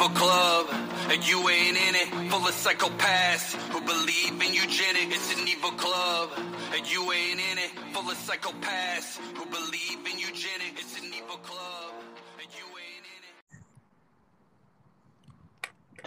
evil 0.00 0.16
club, 0.16 0.66
and 1.10 1.28
you 1.28 1.46
ain't 1.50 1.76
in 1.76 1.94
it. 1.94 2.08
Full 2.30 2.46
of 2.46 2.54
psychopaths 2.54 3.54
who 3.70 3.80
believe 3.82 4.32
in 4.32 4.54
eugenics. 4.54 5.14
It's 5.14 5.38
an 5.38 5.46
evil 5.46 5.72
club, 5.72 6.30
and 6.74 6.90
you 6.90 7.12
ain't 7.12 7.38
in 7.38 7.58
it. 7.58 7.70
Full 7.92 8.10
of 8.10 8.16
psychopaths 8.16 9.18
who 9.36 9.44
believe 9.46 9.98
in 10.10 10.18
eugenics. 10.18 10.80
It's 10.80 10.98
an 11.00 11.04
evil 11.14 11.36
club, 11.36 11.92
and 12.40 12.48
you 12.56 12.64
ain't 12.80 13.04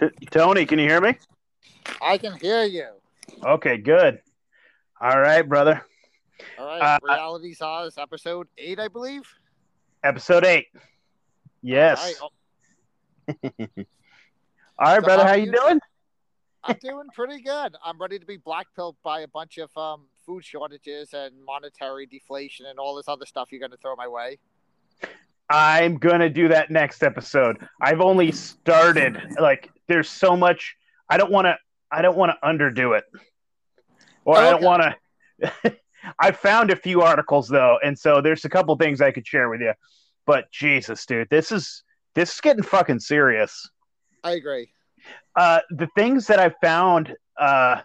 in 0.01 0.09
it. 0.09 0.19
T- 0.19 0.25
Tony, 0.31 0.65
can 0.65 0.79
you 0.79 0.87
hear 0.89 1.01
me? 1.01 1.15
I 2.01 2.17
can 2.17 2.33
hear 2.39 2.63
you. 2.63 2.87
Okay, 3.45 3.77
good. 3.77 4.21
All 4.99 5.19
right, 5.19 5.47
brother. 5.47 5.85
All 6.57 6.65
right, 6.65 6.81
Uh, 6.81 6.99
Reality 7.03 7.53
Czars 7.53 7.93
this 7.93 8.01
episode 8.01 8.47
eight, 8.57 8.79
I 8.79 8.87
believe. 8.87 9.21
Episode 10.03 10.45
eight. 10.45 10.67
Yes. 11.61 11.99
All 11.99 12.05
right, 12.07 12.15
oh, 12.23 12.29
All 14.79 14.95
right, 14.95 15.01
So 15.01 15.01
brother. 15.01 15.23
how 15.23 15.29
How 15.29 15.35
you 15.35 15.45
you? 15.45 15.51
doing? 15.51 15.79
I'm 16.63 16.77
doing 16.81 17.07
pretty 17.13 17.41
good. 17.41 17.75
I'm 17.83 17.99
ready 17.99 18.19
to 18.19 18.25
be 18.25 18.37
blackpilled 18.37 18.95
by 19.03 19.21
a 19.21 19.27
bunch 19.27 19.57
of 19.57 19.75
um, 19.77 20.05
food 20.25 20.45
shortages 20.45 21.13
and 21.13 21.33
monetary 21.45 22.05
deflation 22.05 22.65
and 22.67 22.79
all 22.79 22.95
this 22.95 23.07
other 23.09 23.25
stuff 23.25 23.51
you're 23.51 23.59
going 23.59 23.71
to 23.71 23.77
throw 23.77 23.95
my 23.95 24.07
way. 24.07 24.39
I'm 25.49 25.97
gonna 25.97 26.29
do 26.29 26.47
that 26.47 26.71
next 26.71 27.03
episode. 27.03 27.57
I've 27.81 27.99
only 27.99 28.31
started. 28.31 29.35
Like, 29.39 29.69
there's 29.87 30.09
so 30.09 30.37
much. 30.37 30.75
I 31.09 31.17
don't 31.17 31.31
want 31.31 31.45
to. 31.45 31.57
I 31.91 32.01
don't 32.01 32.17
want 32.17 32.31
to 32.31 32.47
underdo 32.47 32.97
it, 32.97 33.03
or 34.25 34.37
I 34.37 34.49
don't 34.49 34.63
want 34.63 34.83
to. 35.41 35.75
I 36.19 36.31
found 36.31 36.71
a 36.71 36.75
few 36.75 37.01
articles 37.01 37.49
though, 37.49 37.77
and 37.83 37.99
so 37.99 38.21
there's 38.21 38.45
a 38.45 38.49
couple 38.49 38.75
things 38.77 39.01
I 39.01 39.11
could 39.11 39.27
share 39.27 39.49
with 39.49 39.59
you. 39.61 39.73
But 40.25 40.49
Jesus, 40.51 41.05
dude, 41.05 41.29
this 41.29 41.51
is 41.51 41.83
this 42.15 42.33
is 42.35 42.41
getting 42.41 42.63
fucking 42.63 42.99
serious. 42.99 43.69
I 44.23 44.31
agree. 44.31 44.69
uh, 45.35 45.59
the 45.69 45.87
things 45.95 46.27
that 46.27 46.39
I 46.39 46.49
found 46.61 47.15
uh, 47.39 47.81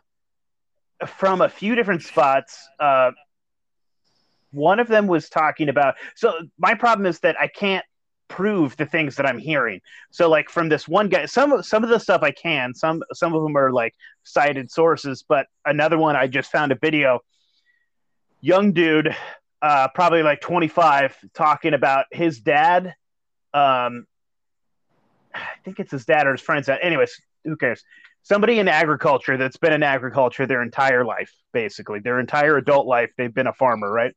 from 1.07 1.41
a 1.41 1.48
few 1.48 1.75
different 1.75 2.03
spots. 2.03 2.59
Uh, 2.79 3.11
one 4.53 4.81
of 4.81 4.89
them 4.89 5.07
was 5.07 5.29
talking 5.29 5.69
about. 5.69 5.97
So 6.17 6.33
my 6.59 6.75
problem 6.75 7.07
is 7.07 7.20
that 7.20 7.37
I 7.39 7.48
can't 7.48 7.85
prove 8.29 8.77
the 8.77 8.87
things 8.87 9.17
that 9.17 9.27
I'm 9.27 9.39
hearing. 9.39 9.81
So 10.11 10.29
like 10.29 10.48
from 10.48 10.69
this 10.69 10.87
one 10.89 11.09
guy, 11.09 11.27
some 11.27 11.53
of 11.53 11.67
some 11.67 11.85
of 11.85 11.91
the 11.91 11.98
stuff 11.98 12.23
I 12.23 12.31
can. 12.31 12.75
Some 12.75 13.03
some 13.13 13.35
of 13.35 13.42
them 13.42 13.57
are 13.57 13.73
like 13.73 13.95
cited 14.25 14.70
sources, 14.70 15.25
but 15.29 15.47
another 15.67 15.98
one 15.98 16.17
I 16.17 16.27
just 16.29 16.51
found 16.51 16.73
a 16.73 16.77
video. 16.77 17.20
Young 18.41 18.73
dude, 18.73 19.15
uh, 19.63 19.89
probably 19.95 20.23
like 20.23 20.41
25, 20.41 21.17
talking 21.35 21.75
about 21.75 22.07
his 22.13 22.41
dad. 22.41 22.95
Um, 23.53 24.07
I 25.39 25.58
think 25.64 25.81
it's 25.81 25.92
his 25.92 26.05
dad 26.05 26.27
or 26.27 26.33
his 26.33 26.41
friend's 26.41 26.67
dad. 26.67 26.81
Anyways, 26.83 27.20
who 27.44 27.56
cares? 27.56 27.83
Somebody 28.22 28.58
in 28.58 28.69
agriculture 28.69 29.36
that's 29.36 29.56
been 29.56 29.72
in 29.72 29.83
agriculture 29.83 30.47
their 30.47 30.62
entire 30.62 31.05
life, 31.05 31.33
basically 31.53 32.00
their 32.00 32.20
entire 32.20 32.56
adult 32.56 32.86
life, 32.86 33.11
they've 33.17 33.33
been 33.33 33.47
a 33.47 33.53
farmer, 33.53 33.91
right? 33.91 34.14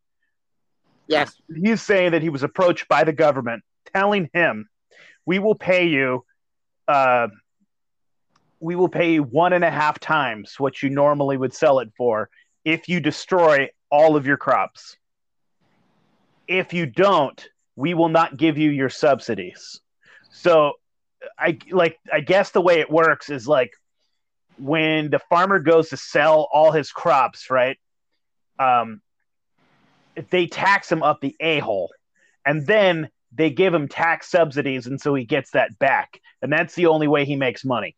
Yes. 1.08 1.33
He's 1.53 1.81
saying 1.81 2.11
that 2.11 2.22
he 2.22 2.30
was 2.30 2.44
approached 2.44 2.88
by 2.88 3.03
the 3.03 3.13
government, 3.13 3.63
telling 3.94 4.30
him, 4.33 4.69
"We 5.25 5.39
will 5.39 5.55
pay 5.55 5.88
you, 5.88 6.25
uh, 6.88 7.28
we 8.59 8.75
will 8.75 8.89
pay 8.89 9.13
you 9.13 9.23
one 9.23 9.53
and 9.53 9.63
a 9.63 9.72
half 9.72 10.00
times 10.00 10.59
what 10.59 10.81
you 10.81 10.89
normally 10.89 11.38
would 11.38 11.53
sell 11.53 11.80
it 11.80 11.91
for 11.97 12.30
if 12.63 12.89
you 12.89 13.00
destroy 13.00 13.69
all 13.89 14.16
of 14.16 14.25
your 14.25 14.38
crops. 14.38 14.97
If 16.47 16.73
you 16.73 16.85
don't, 16.85 17.50
we 17.75 17.94
will 17.94 18.09
not 18.09 18.38
give 18.38 18.58
you 18.58 18.69
your 18.72 18.89
subsidies." 18.89 19.80
So 20.31 20.73
I 21.38 21.58
like 21.72 21.97
I 22.11 22.22
guess 22.22 22.52
the 22.52 22.61
way 22.61 22.80
it 22.80 22.89
works 22.89 23.30
is 23.30 23.47
like 23.47 23.72
when 24.57 25.09
the 25.09 25.19
farmer 25.19 25.59
goes 25.59 25.90
to 25.90 25.97
sell 25.97 26.47
all 26.51 26.72
his 26.72 26.91
crops, 26.91 27.50
right? 27.50 27.78
Um, 28.59 29.01
they 30.29 30.47
tax 30.47 30.91
him 30.91 31.03
up 31.03 31.22
the 31.22 31.35
a 31.40 31.59
hole, 31.59 31.91
and 32.46 32.66
then 32.66 33.09
they 33.31 33.50
give 33.50 33.73
him 33.73 33.88
tax 33.88 34.29
subsidies, 34.29 34.88
and 34.88 35.00
so 35.00 35.16
he 35.16 35.25
gets 35.25 35.51
that 35.51 35.78
back, 35.79 36.19
and 36.41 36.51
that's 36.51 36.75
the 36.75 36.88
only 36.88 37.07
way 37.07 37.25
he 37.25 37.35
makes 37.35 37.63
money. 37.63 37.96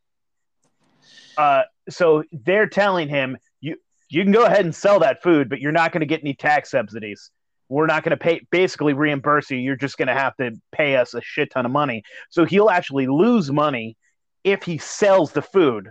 Uh, 1.38 1.64
so 1.90 2.24
they're 2.32 2.68
telling 2.68 3.10
him 3.10 3.38
you 3.60 3.78
you 4.10 4.24
can 4.24 4.32
go 4.32 4.46
ahead 4.46 4.64
and 4.66 4.76
sell 4.76 5.00
that 5.00 5.24
food, 5.24 5.50
but 5.50 5.60
you're 5.60 5.72
not 5.72 5.92
going 5.92 6.02
to 6.02 6.06
get 6.06 6.22
any 6.22 6.36
tax 6.36 6.72
subsidies. 6.72 7.32
We're 7.74 7.88
not 7.88 8.04
going 8.04 8.12
to 8.12 8.18
pay 8.18 8.46
basically 8.52 8.94
reimburse 8.94 9.50
you. 9.50 9.58
You're 9.58 9.76
just 9.76 9.98
going 9.98 10.08
to 10.08 10.14
have 10.14 10.36
to 10.38 10.52
pay 10.72 10.96
us 10.96 11.16
a 11.16 11.22
shit 11.22 11.50
ton 11.50 11.66
of 11.66 11.72
money. 11.72 12.04
So 12.30 12.46
he'll 12.46 12.70
actually 12.70 13.08
lose 13.08 13.52
money 13.52 13.98
if 14.44 14.62
he 14.62 14.78
sells 14.78 15.32
the 15.32 15.42
food, 15.42 15.90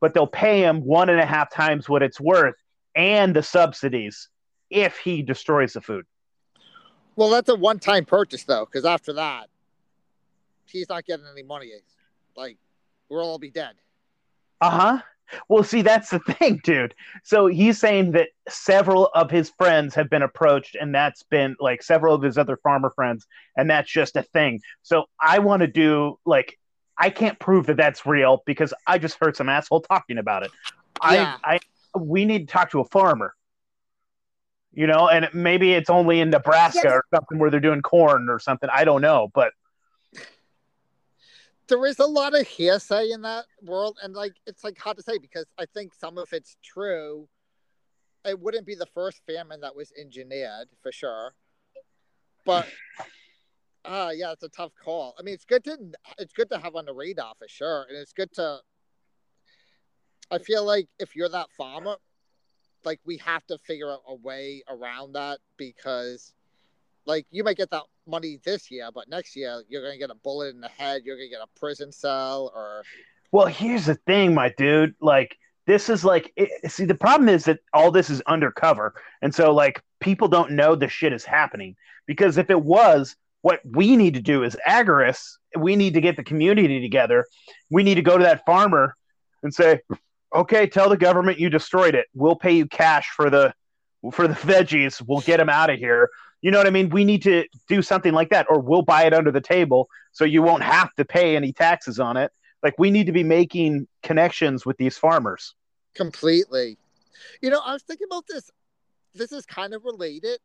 but 0.00 0.12
they'll 0.12 0.26
pay 0.26 0.60
him 0.60 0.84
one 0.84 1.08
and 1.08 1.20
a 1.20 1.26
half 1.26 1.48
times 1.48 1.88
what 1.88 2.02
it's 2.02 2.20
worth 2.20 2.56
and 2.96 3.36
the 3.36 3.44
subsidies 3.44 4.28
if 4.70 4.98
he 4.98 5.22
destroys 5.22 5.74
the 5.74 5.80
food. 5.80 6.04
Well, 7.14 7.30
that's 7.30 7.48
a 7.48 7.54
one-time 7.54 8.06
purchase 8.06 8.42
though, 8.42 8.64
because 8.64 8.84
after 8.84 9.12
that, 9.12 9.48
he's 10.66 10.88
not 10.88 11.06
getting 11.06 11.26
any 11.30 11.44
money. 11.44 11.70
Like, 12.36 12.56
we'll 13.08 13.20
all 13.20 13.38
be 13.38 13.50
dead. 13.50 13.74
Uh 14.60 14.70
huh. 14.70 14.98
Well, 15.48 15.62
see, 15.62 15.82
that's 15.82 16.10
the 16.10 16.18
thing, 16.38 16.60
dude. 16.64 16.94
So 17.24 17.46
he's 17.46 17.78
saying 17.78 18.12
that 18.12 18.28
several 18.48 19.06
of 19.14 19.30
his 19.30 19.50
friends 19.50 19.94
have 19.94 20.10
been 20.10 20.22
approached, 20.22 20.74
and 20.74 20.94
that's 20.94 21.22
been 21.24 21.56
like 21.60 21.82
several 21.82 22.14
of 22.14 22.22
his 22.22 22.38
other 22.38 22.56
farmer 22.56 22.90
friends, 22.90 23.26
and 23.56 23.68
that's 23.70 23.90
just 23.90 24.16
a 24.16 24.22
thing. 24.22 24.60
So 24.82 25.04
I 25.20 25.38
want 25.38 25.60
to 25.60 25.66
do 25.66 26.18
like 26.24 26.58
I 26.98 27.10
can't 27.10 27.38
prove 27.38 27.66
that 27.66 27.76
that's 27.76 28.04
real 28.04 28.42
because 28.44 28.74
I 28.86 28.98
just 28.98 29.16
heard 29.20 29.36
some 29.36 29.48
asshole 29.48 29.80
talking 29.82 30.18
about 30.18 30.42
it. 30.42 30.50
Yeah. 31.10 31.36
I, 31.42 31.54
I, 31.94 31.98
we 31.98 32.26
need 32.26 32.46
to 32.48 32.52
talk 32.52 32.70
to 32.72 32.80
a 32.80 32.84
farmer. 32.84 33.34
You 34.72 34.86
know, 34.86 35.08
and 35.08 35.28
maybe 35.32 35.72
it's 35.72 35.90
only 35.90 36.20
in 36.20 36.30
Nebraska 36.30 36.80
Yeah. 36.84 36.90
or 36.92 37.04
something 37.12 37.38
where 37.38 37.50
they're 37.50 37.58
doing 37.58 37.82
corn 37.82 38.28
or 38.28 38.38
something. 38.38 38.68
I 38.72 38.84
don't 38.84 39.00
know, 39.02 39.28
but 39.34 39.52
there 41.70 41.86
is 41.86 41.98
a 41.98 42.06
lot 42.06 42.38
of 42.38 42.46
hearsay 42.46 43.10
in 43.10 43.22
that 43.22 43.46
world 43.62 43.96
and 44.02 44.12
like 44.14 44.34
it's 44.46 44.62
like 44.62 44.76
hard 44.78 44.96
to 44.96 45.02
say 45.02 45.16
because 45.18 45.46
i 45.58 45.64
think 45.72 45.94
some 45.94 46.18
of 46.18 46.32
it's 46.32 46.56
true. 46.62 47.28
It 48.22 48.38
wouldn't 48.38 48.66
be 48.66 48.74
the 48.74 48.84
first 48.84 49.22
famine 49.26 49.62
that 49.62 49.74
was 49.74 49.92
engineered 49.98 50.68
for 50.82 50.92
sure. 50.92 51.32
But 52.44 52.68
uh 53.86 54.10
yeah 54.14 54.32
it's 54.32 54.42
a 54.42 54.50
tough 54.50 54.72
call. 54.84 55.14
I 55.18 55.22
mean 55.22 55.32
it's 55.32 55.46
good 55.46 55.64
to 55.64 55.78
it's 56.18 56.34
good 56.34 56.50
to 56.50 56.58
have 56.58 56.76
on 56.76 56.84
the 56.84 56.92
radar 56.92 57.32
for 57.38 57.48
sure 57.48 57.86
and 57.88 57.96
it's 57.96 58.12
good 58.12 58.30
to 58.32 58.58
i 60.30 60.38
feel 60.38 60.64
like 60.64 60.88
if 60.98 61.16
you're 61.16 61.30
that 61.30 61.50
farmer 61.56 61.96
like 62.84 63.00
we 63.04 63.16
have 63.18 63.44
to 63.46 63.58
figure 63.58 63.90
out 63.90 64.02
a 64.06 64.14
way 64.14 64.62
around 64.68 65.14
that 65.14 65.38
because 65.56 66.32
like 67.06 67.26
you 67.30 67.42
might 67.42 67.56
get 67.56 67.70
that 67.70 67.84
money 68.10 68.40
this 68.44 68.70
year, 68.70 68.90
but 68.92 69.08
next 69.08 69.36
year 69.36 69.62
you're 69.68 69.82
gonna 69.82 69.98
get 69.98 70.10
a 70.10 70.14
bullet 70.14 70.54
in 70.54 70.60
the 70.60 70.68
head, 70.68 71.02
you're 71.04 71.16
gonna 71.16 71.28
get 71.28 71.40
a 71.40 71.58
prison 71.58 71.92
cell, 71.92 72.52
or 72.54 72.82
Well, 73.32 73.46
here's 73.46 73.86
the 73.86 73.94
thing, 73.94 74.34
my 74.34 74.52
dude. 74.58 74.94
Like, 75.00 75.36
this 75.66 75.88
is 75.88 76.04
like, 76.04 76.32
it, 76.36 76.70
see, 76.70 76.84
the 76.84 76.94
problem 76.94 77.28
is 77.28 77.44
that 77.44 77.60
all 77.72 77.90
this 77.90 78.10
is 78.10 78.20
undercover. 78.22 78.94
And 79.22 79.34
so, 79.34 79.54
like, 79.54 79.80
people 80.00 80.26
don't 80.26 80.52
know 80.52 80.74
the 80.74 80.88
shit 80.88 81.12
is 81.12 81.24
happening. 81.24 81.76
Because 82.06 82.38
if 82.38 82.50
it 82.50 82.60
was, 82.60 83.14
what 83.42 83.60
we 83.64 83.96
need 83.96 84.14
to 84.14 84.20
do 84.20 84.42
is 84.42 84.56
agorists, 84.66 85.36
we 85.56 85.76
need 85.76 85.94
to 85.94 86.00
get 86.00 86.16
the 86.16 86.24
community 86.24 86.80
together. 86.80 87.24
We 87.70 87.82
need 87.82 87.94
to 87.94 88.02
go 88.02 88.18
to 88.18 88.24
that 88.24 88.44
farmer 88.44 88.96
and 89.42 89.54
say, 89.54 89.80
okay, 90.34 90.66
tell 90.66 90.88
the 90.88 90.96
government 90.96 91.38
you 91.38 91.50
destroyed 91.50 91.94
it. 91.94 92.06
We'll 92.14 92.36
pay 92.36 92.52
you 92.52 92.66
cash 92.66 93.10
for 93.14 93.30
the 93.30 93.54
for 94.12 94.26
the 94.26 94.34
veggies. 94.34 95.02
We'll 95.06 95.20
get 95.20 95.36
them 95.36 95.48
out 95.48 95.70
of 95.70 95.78
here. 95.78 96.10
You 96.42 96.50
know 96.50 96.58
what 96.58 96.66
I 96.66 96.70
mean? 96.70 96.88
We 96.88 97.04
need 97.04 97.22
to 97.22 97.44
do 97.68 97.82
something 97.82 98.12
like 98.12 98.30
that, 98.30 98.46
or 98.48 98.60
we'll 98.60 98.82
buy 98.82 99.04
it 99.04 99.12
under 99.12 99.30
the 99.30 99.40
table 99.40 99.88
so 100.12 100.24
you 100.24 100.42
won't 100.42 100.62
have 100.62 100.94
to 100.94 101.04
pay 101.04 101.36
any 101.36 101.52
taxes 101.52 102.00
on 102.00 102.16
it. 102.16 102.32
Like 102.62 102.74
we 102.78 102.90
need 102.90 103.06
to 103.06 103.12
be 103.12 103.24
making 103.24 103.86
connections 104.02 104.64
with 104.66 104.76
these 104.76 104.96
farmers. 104.98 105.54
completely. 105.94 106.78
You 107.40 107.50
know, 107.50 107.60
I 107.64 107.72
was 107.72 107.82
thinking 107.82 108.06
about 108.10 108.24
this. 108.28 108.50
This 109.14 109.32
is 109.32 109.44
kind 109.44 109.74
of 109.74 109.84
related, 109.84 110.38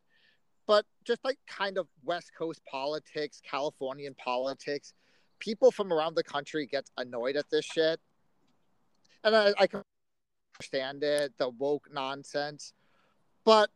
but 0.68 0.86
just 1.04 1.24
like 1.24 1.38
kind 1.48 1.78
of 1.78 1.88
West 2.04 2.32
Coast 2.38 2.62
politics, 2.70 3.42
Californian 3.50 4.16
politics, 4.16 4.94
people 5.40 5.72
from 5.72 5.94
around 5.94 6.16
the 6.16 6.24
country 6.24 6.66
get 6.66 6.90
annoyed 6.98 7.36
at 7.36 7.50
this 7.50 7.66
shit. 7.66 8.00
And 9.24 9.36
I, 9.36 9.54
I 9.60 9.68
can 9.68 9.82
understand 10.58 11.04
it, 11.04 11.34
the 11.38 11.50
woke 11.50 11.90
nonsense. 11.94 12.74
But 13.44 13.70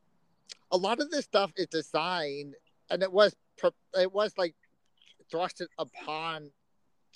a 0.72 0.78
lot 0.78 1.00
of 1.00 1.10
this 1.12 1.26
stuff 1.26 1.52
is 1.56 1.68
designed, 1.68 2.56
and 2.90 3.04
it 3.04 3.12
was 3.12 3.36
it 3.98 4.14
was 4.14 4.34
like 4.38 4.56
thrusted 5.32 5.68
upon 5.78 6.52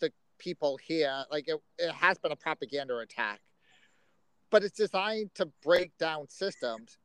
the 0.01 0.11
people 0.37 0.77
here. 0.77 1.23
Like 1.31 1.47
it, 1.47 1.59
it 1.77 1.91
has 1.91 2.17
been 2.17 2.31
a 2.31 2.35
propaganda 2.35 2.97
attack, 2.97 3.41
but 4.49 4.63
it's 4.63 4.77
designed 4.77 5.33
to 5.35 5.47
break 5.63 5.97
down 5.97 6.29
systems. 6.29 6.97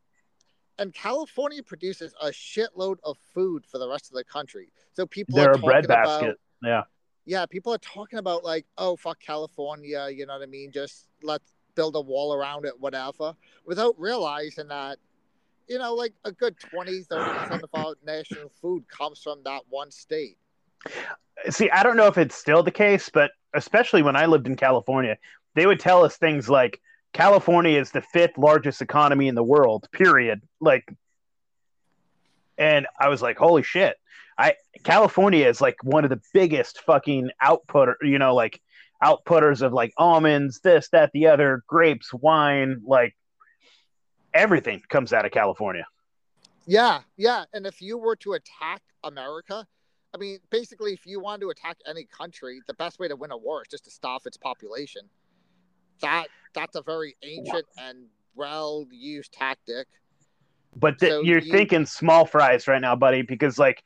And 0.81 0.95
California 0.95 1.63
produces 1.63 2.15
a 2.21 2.29
shitload 2.29 2.97
of 3.03 3.17
food 3.35 3.65
for 3.67 3.79
the 3.79 3.89
rest 3.89 4.11
of 4.11 4.15
the 4.15 4.25
country. 4.25 4.73
So 4.93 5.07
people 5.07 5.37
They're 5.37 5.51
are 5.51 5.55
a 5.55 5.59
bread 5.59 5.89
talking 5.89 5.89
basket. 5.89 6.25
about 6.25 6.37
Yeah. 6.63 6.83
yeah, 7.25 7.47
people 7.47 7.75
are 7.75 7.79
talking 7.79 8.19
about 8.19 8.45
like, 8.45 8.65
oh 8.77 8.97
fuck 8.97 9.19
California, 9.21 10.09
you 10.13 10.27
know 10.27 10.35
what 10.35 10.43
I 10.43 10.47
mean? 10.47 10.71
Just 10.71 11.09
let's 11.23 11.53
build 11.75 11.97
a 11.97 12.01
wall 12.01 12.35
around 12.35 12.65
it, 12.65 12.79
whatever, 12.79 13.35
without 13.65 13.95
realizing 13.99 14.69
that, 14.69 14.99
you 15.69 15.79
know, 15.79 15.95
like 15.95 16.15
a 16.25 16.33
good 16.33 16.59
20, 16.59 17.05
30% 17.05 17.63
of 17.63 17.71
our 17.75 17.95
national 18.05 18.51
food 18.61 18.85
comes 18.89 19.21
from 19.21 19.43
that 19.45 19.63
one 19.69 19.91
state. 19.91 20.39
See, 21.51 21.71
I 21.71 21.83
don't 21.83 21.97
know 21.97 22.07
if 22.07 22.19
it's 22.19 22.35
still 22.35 22.63
the 22.63 22.71
case, 22.71 23.11
but 23.13 23.31
especially 23.55 24.03
when 24.03 24.17
I 24.17 24.27
lived 24.27 24.47
in 24.47 24.57
California, 24.57 25.17
they 25.55 25.67
would 25.67 25.81
tell 25.81 26.05
us 26.05 26.17
things 26.17 26.49
like 26.49 26.81
California 27.13 27.79
is 27.79 27.91
the 27.91 28.03
fifth 28.03 28.39
largest 28.39 28.83
economy 28.83 29.29
in 29.29 29.35
the 29.35 29.43
world, 29.43 29.89
period. 29.93 30.41
Like, 30.61 30.89
and 32.57 32.87
I 32.99 33.09
was 33.09 33.23
like, 33.23 33.37
holy 33.37 33.63
shit. 33.63 33.97
I 34.37 34.55
California 34.85 35.49
is 35.49 35.61
like 35.61 35.77
one 35.83 36.05
of 36.05 36.11
the 36.11 36.21
biggest 36.33 36.81
fucking 36.83 37.31
outputter, 37.43 37.95
you 38.03 38.19
know, 38.19 38.35
like 38.35 38.61
outputters 39.03 39.63
of 39.63 39.73
like 39.73 39.93
almonds, 39.97 40.61
this, 40.61 40.89
that, 40.91 41.11
the 41.13 41.27
other, 41.27 41.65
grapes, 41.67 42.13
wine, 42.13 42.81
like 42.85 43.17
everything 44.35 44.83
comes 44.89 45.13
out 45.13 45.25
of 45.25 45.33
California. 45.33 45.87
Yeah, 46.67 47.01
yeah. 47.17 47.45
And 47.53 47.67
if 47.67 47.81
you 47.81 47.97
were 47.97 48.17
to 48.17 48.35
attack 48.35 48.83
America, 49.03 49.67
I 50.15 50.19
mean, 50.19 50.39
basically, 50.51 50.93
if 50.93 51.07
you 51.07 51.21
want 51.21 51.41
to 51.43 51.51
attack 51.51 51.79
any 51.87 52.05
country, 52.05 52.61
the 52.67 52.75
best 52.75 52.99
way 52.99 53.09
to 53.09 53.17
win 53.17 53.31
a 53.31 53.37
war 53.37 53.63
is 53.63 53.69
just 53.71 53.85
to 53.85 53.91
starve 53.91 54.23
its 54.27 54.37
population. 54.37 55.03
That 56.01 56.27
that's 56.55 56.77
a 56.77 56.83
very 56.83 57.17
ancient 57.23 57.67
and 57.79 58.07
well 58.35 58.87
used 58.91 59.33
tactic. 59.33 59.87
But 60.77 60.99
th- 60.99 61.11
so 61.11 61.21
you're 61.23 61.41
you... 61.41 61.53
thinking 61.53 61.87
small 61.87 62.25
fries 62.25 62.69
right 62.69 62.81
now, 62.81 62.97
buddy, 62.97 63.23
because 63.23 63.59
like 63.59 63.83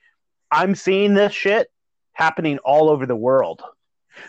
I'm 0.50 0.74
seeing 0.74 1.14
this 1.14 1.32
shit 1.32 1.70
happening 2.12 2.58
all 2.58 2.90
over 2.90 3.06
the 3.06 3.16
world. 3.16 3.62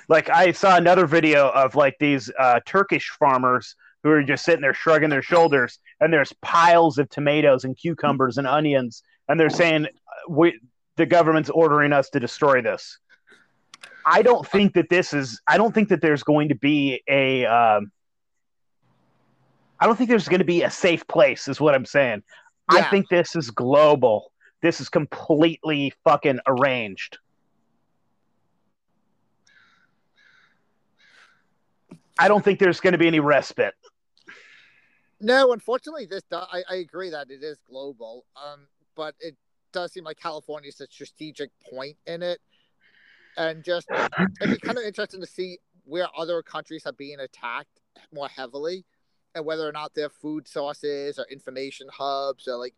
Like 0.08 0.30
I 0.30 0.52
saw 0.52 0.78
another 0.78 1.06
video 1.06 1.50
of 1.50 1.76
like 1.76 1.98
these 2.00 2.32
uh, 2.40 2.62
Turkish 2.66 3.10
farmers 3.10 3.76
who 4.04 4.10
are 4.10 4.24
just 4.24 4.44
sitting 4.44 4.62
there 4.62 4.74
shrugging 4.74 5.10
their 5.10 5.22
shoulders, 5.22 5.80
and 6.00 6.12
there's 6.12 6.34
piles 6.42 6.98
of 6.98 7.10
tomatoes 7.10 7.64
and 7.64 7.78
cucumbers 7.78 8.38
and 8.38 8.46
onions, 8.46 9.02
and 9.30 9.40
they're 9.40 9.50
saying, 9.50 9.88
"We, 10.30 10.60
the 10.98 11.06
government's 11.06 11.50
ordering 11.50 11.94
us 11.94 12.10
to 12.12 12.20
destroy 12.20 12.62
this." 12.62 13.00
I 14.06 14.22
don't 14.22 14.46
think 14.46 14.74
that 14.74 14.90
this 14.90 15.14
is. 15.14 15.42
I 15.48 15.58
don't 15.58 15.74
think 15.74 15.90
that 15.90 16.02
there's 16.02 16.24
going 16.24 16.50
to 16.50 16.56
be 16.56 17.02
a. 17.08 17.46
Um, 17.46 17.92
I 19.80 19.86
don't 19.86 19.98
think 19.98 20.10
there's 20.10 20.28
going 20.28 20.40
to 20.40 20.46
be 20.46 20.64
a 20.64 20.72
safe 20.72 21.08
place. 21.08 21.48
Is 21.48 21.62
what 21.62 21.74
I'm 21.74 21.86
saying. 21.86 22.24
Yeah. 22.72 22.80
I 22.80 22.82
think 22.84 23.10
this 23.10 23.36
is 23.36 23.52
global. 23.52 24.32
This 24.62 24.80
is 24.80 24.90
completely 24.90 25.94
fucking 26.04 26.40
arranged. 26.48 27.18
I 32.18 32.28
don't 32.28 32.44
think 32.44 32.60
there's 32.60 32.80
going 32.80 32.94
to 32.94 32.98
be 32.98 33.08
any 33.08 33.20
respite. 33.20 33.74
No, 35.24 35.54
unfortunately, 35.54 36.06
this 36.06 36.22
I, 36.34 36.64
I 36.70 36.76
agree 36.76 37.10
that 37.10 37.32
it 37.32 37.42
is 37.44 37.58
global, 37.70 38.26
um, 38.36 38.68
but 38.94 39.16
it 39.22 39.38
does 39.72 39.94
seem 39.94 40.04
like 40.04 40.20
California 40.20 40.68
is 40.68 40.82
a 40.82 40.88
strategic 40.92 41.50
point 41.72 41.96
in 42.06 42.22
it, 42.22 42.40
and 43.38 43.64
just 43.64 43.88
it'd 44.42 44.60
be 44.60 44.60
kind 44.60 44.78
of 44.78 44.84
interesting 44.84 45.22
to 45.22 45.26
see 45.26 45.60
where 45.86 46.08
other 46.18 46.44
countries 46.44 46.84
are 46.86 46.92
being 46.92 47.22
attacked 47.22 47.80
more 48.14 48.28
heavily, 48.28 48.84
and 49.34 49.46
whether 49.46 49.66
or 49.66 49.72
not 49.72 49.96
their 49.96 50.10
food 50.10 50.46
sources 50.46 51.18
or 51.18 51.26
information 51.32 51.88
hubs 51.90 52.46
or 52.46 52.58
like 52.58 52.76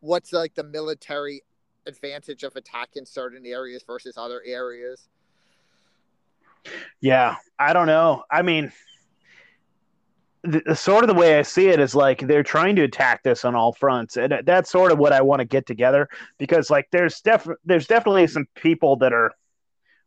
what's 0.00 0.34
like 0.34 0.54
the 0.54 0.64
military 0.64 1.42
advantage 1.86 2.42
of 2.42 2.54
attacking 2.56 3.06
certain 3.06 3.46
areas 3.46 3.82
versus 3.86 4.18
other 4.18 4.42
areas. 4.44 5.08
Yeah, 7.00 7.36
I 7.58 7.72
don't 7.72 7.86
know. 7.86 8.24
I 8.30 8.42
mean, 8.42 8.70
the, 10.46 10.76
sort 10.76 11.04
of 11.04 11.08
the 11.08 11.14
way 11.14 11.38
I 11.38 11.42
see 11.42 11.68
it 11.68 11.80
is 11.80 11.94
like 11.94 12.20
they're 12.20 12.42
trying 12.42 12.76
to 12.76 12.82
attack 12.82 13.22
this 13.22 13.44
on 13.44 13.54
all 13.54 13.72
fronts, 13.72 14.16
and 14.16 14.42
that's 14.44 14.70
sort 14.70 14.92
of 14.92 14.98
what 14.98 15.12
I 15.12 15.20
want 15.22 15.40
to 15.40 15.44
get 15.44 15.66
together 15.66 16.08
because 16.38 16.70
like 16.70 16.88
there's 16.92 17.20
def 17.20 17.46
there's 17.64 17.86
definitely 17.86 18.26
some 18.26 18.46
people 18.54 18.96
that 18.96 19.12
are 19.12 19.32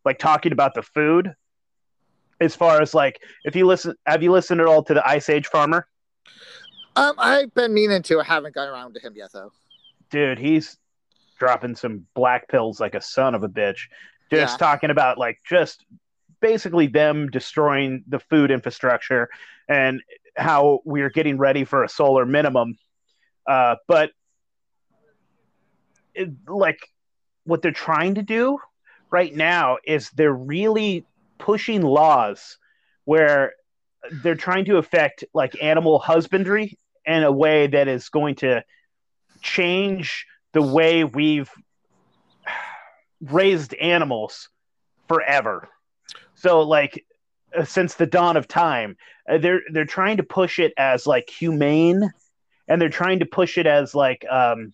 like 0.06 0.20
talking 0.20 0.52
about 0.52 0.74
the 0.74 0.82
food. 0.82 1.34
As 2.42 2.56
far 2.56 2.82
as 2.82 2.94
like, 2.94 3.20
if 3.44 3.56
you 3.56 3.66
listen, 3.66 3.96
have 4.06 4.24
you 4.24 4.32
listened 4.32 4.62
at 4.62 4.68
all 4.68 4.82
to 4.84 4.94
the 4.94 5.06
Ice 5.06 5.30
Age 5.30 5.48
Farmer? 5.48 5.88
Um, 6.96 7.16
I've 7.18 7.54
been 7.54 7.74
meaning 7.74 8.02
to. 8.04 8.22
I 8.22 8.24
haven't 8.24 8.56
gotten 8.56 8.74
around 8.74 8.94
to 8.94 9.02
him 9.02 9.14
yet, 9.16 9.32
though. 9.34 9.52
Dude, 10.10 10.40
he's 10.40 10.78
dropping 11.38 11.76
some 11.76 12.06
black 12.14 12.48
pills 12.48 12.80
like 12.80 12.96
a 12.96 13.02
son 13.02 13.36
of 13.36 13.44
a 13.44 13.50
bitch. 13.50 13.88
Just 14.32 14.54
yeah. 14.54 14.58
talking 14.58 14.90
about 14.90 15.18
like 15.18 15.40
just 15.46 15.86
basically 16.42 16.88
them 16.88 17.30
destroying 17.30 18.04
the 18.08 18.20
food 18.20 18.52
infrastructure 18.52 19.30
and 19.68 20.02
how 20.40 20.80
we're 20.86 21.10
getting 21.10 21.38
ready 21.38 21.66
for 21.66 21.84
a 21.84 21.90
solar 21.90 22.26
minimum. 22.26 22.78
Uh, 23.48 23.76
but 23.88 24.12
it, 26.14 26.30
like 26.48 26.80
what 27.44 27.62
they're 27.62 27.72
trying 27.72 28.16
to 28.16 28.22
do 28.22 28.60
right 29.12 29.36
now 29.36 29.78
is 29.86 30.10
they're 30.12 30.34
really 30.34 31.06
pushing 31.38 31.82
laws 31.82 32.58
where 33.06 33.54
they're 34.24 34.36
trying 34.36 34.66
to 34.66 34.78
affect 34.78 35.24
like 35.34 35.62
animal 35.62 36.00
husbandry 36.00 36.78
in 37.06 37.24
a 37.24 37.32
way 37.32 37.68
that 37.68 37.88
is 37.88 38.10
going 38.10 38.36
to 38.36 38.64
change 39.42 40.26
the 40.54 40.62
way 40.62 41.04
we've 41.04 41.50
raised 43.22 43.74
animals 43.76 44.50
forever. 45.08 45.68
So 46.36 46.62
like 46.62 47.06
since 47.66 47.96
the 47.96 48.06
dawn 48.06 48.38
of 48.38 48.48
time, 48.48 48.98
uh, 49.30 49.38
they're 49.38 49.62
they're 49.72 49.86
trying 49.86 50.18
to 50.18 50.24
push 50.24 50.60
it 50.60 50.74
as 50.78 51.08
like 51.08 51.30
humane, 51.30 52.12
and 52.68 52.82
they're 52.82 52.90
trying 52.90 53.20
to 53.20 53.26
push 53.26 53.58
it 53.58 53.68
as 53.68 53.96
like 53.96 54.26
um, 54.30 54.74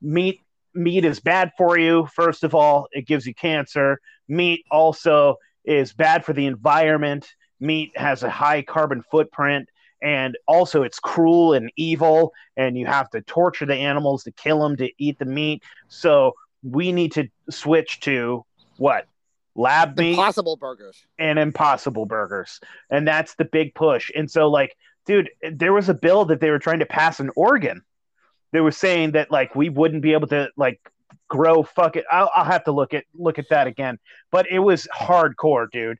meat. 0.00 0.40
Meat 0.74 1.04
is 1.06 1.20
bad 1.20 1.52
for 1.56 1.78
you. 1.78 2.06
First 2.14 2.44
of 2.44 2.54
all, 2.54 2.88
it 2.92 3.06
gives 3.06 3.26
you 3.26 3.34
cancer. 3.34 3.98
Meat 4.28 4.64
also 4.70 5.36
is 5.64 5.92
bad 5.92 6.24
for 6.24 6.34
the 6.34 6.46
environment. 6.46 7.26
Meat 7.60 7.96
has 7.96 8.22
a 8.22 8.28
high 8.28 8.62
carbon 8.62 9.02
footprint, 9.10 9.68
and 10.02 10.36
also 10.46 10.82
it's 10.82 10.98
cruel 10.98 11.54
and 11.54 11.72
evil. 11.76 12.32
And 12.56 12.76
you 12.76 12.86
have 12.86 13.08
to 13.10 13.22
torture 13.22 13.64
the 13.64 13.74
animals 13.74 14.24
to 14.24 14.32
kill 14.32 14.60
them 14.60 14.76
to 14.76 14.90
eat 14.98 15.18
the 15.18 15.24
meat. 15.24 15.62
So 15.88 16.34
we 16.62 16.92
need 16.92 17.12
to 17.12 17.28
switch 17.48 18.00
to 18.00 18.44
what 18.76 19.06
lab 19.56 19.98
meat, 19.98 20.10
impossible 20.10 20.56
burgers, 20.56 21.04
and 21.18 21.38
impossible 21.38 22.06
burgers, 22.06 22.60
and 22.90 23.06
that's 23.06 23.34
the 23.34 23.44
big 23.44 23.74
push. 23.74 24.10
And 24.14 24.30
so, 24.30 24.48
like, 24.48 24.76
dude, 25.06 25.30
there 25.50 25.72
was 25.72 25.88
a 25.88 25.94
bill 25.94 26.26
that 26.26 26.40
they 26.40 26.50
were 26.50 26.58
trying 26.58 26.80
to 26.80 26.86
pass 26.86 27.20
in 27.20 27.30
Oregon. 27.34 27.82
They 28.52 28.60
were 28.60 28.72
saying 28.72 29.12
that 29.12 29.30
like 29.30 29.54
we 29.54 29.68
wouldn't 29.68 30.02
be 30.02 30.12
able 30.12 30.28
to 30.28 30.50
like 30.56 30.80
grow. 31.28 31.62
Fuck 31.62 31.96
it, 31.96 32.04
I'll, 32.10 32.30
I'll 32.34 32.44
have 32.44 32.64
to 32.64 32.72
look 32.72 32.94
at 32.94 33.04
look 33.14 33.38
at 33.38 33.48
that 33.50 33.66
again. 33.66 33.98
But 34.30 34.46
it 34.50 34.60
was 34.60 34.86
hardcore, 34.96 35.70
dude. 35.70 35.98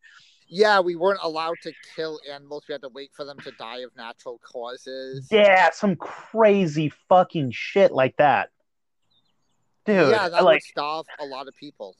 Yeah, 0.49 0.79
we 0.79 0.95
weren't 0.95 1.19
allowed 1.23 1.57
to 1.63 1.73
kill 1.97 2.21
animals. 2.31 2.65
We 2.69 2.73
had 2.73 2.83
to 2.83 2.89
wait 2.89 3.11
for 3.13 3.25
them 3.25 3.39
to 3.41 3.51
die 3.53 3.79
of 3.79 3.91
natural 3.97 4.41
causes. 4.45 5.27
Yeah, 5.31 5.71
some 5.73 5.97
crazy 5.97 6.93
fucking 7.09 7.51
shit 7.51 7.91
like 7.91 8.17
that. 8.19 8.51
Dude, 9.87 10.11
yeah, 10.11 10.29
that 10.29 10.45
like, 10.45 10.57
would 10.57 10.63
stop 10.63 11.07
a 11.19 11.25
lot 11.25 11.49
of 11.49 11.57
people. 11.57 11.97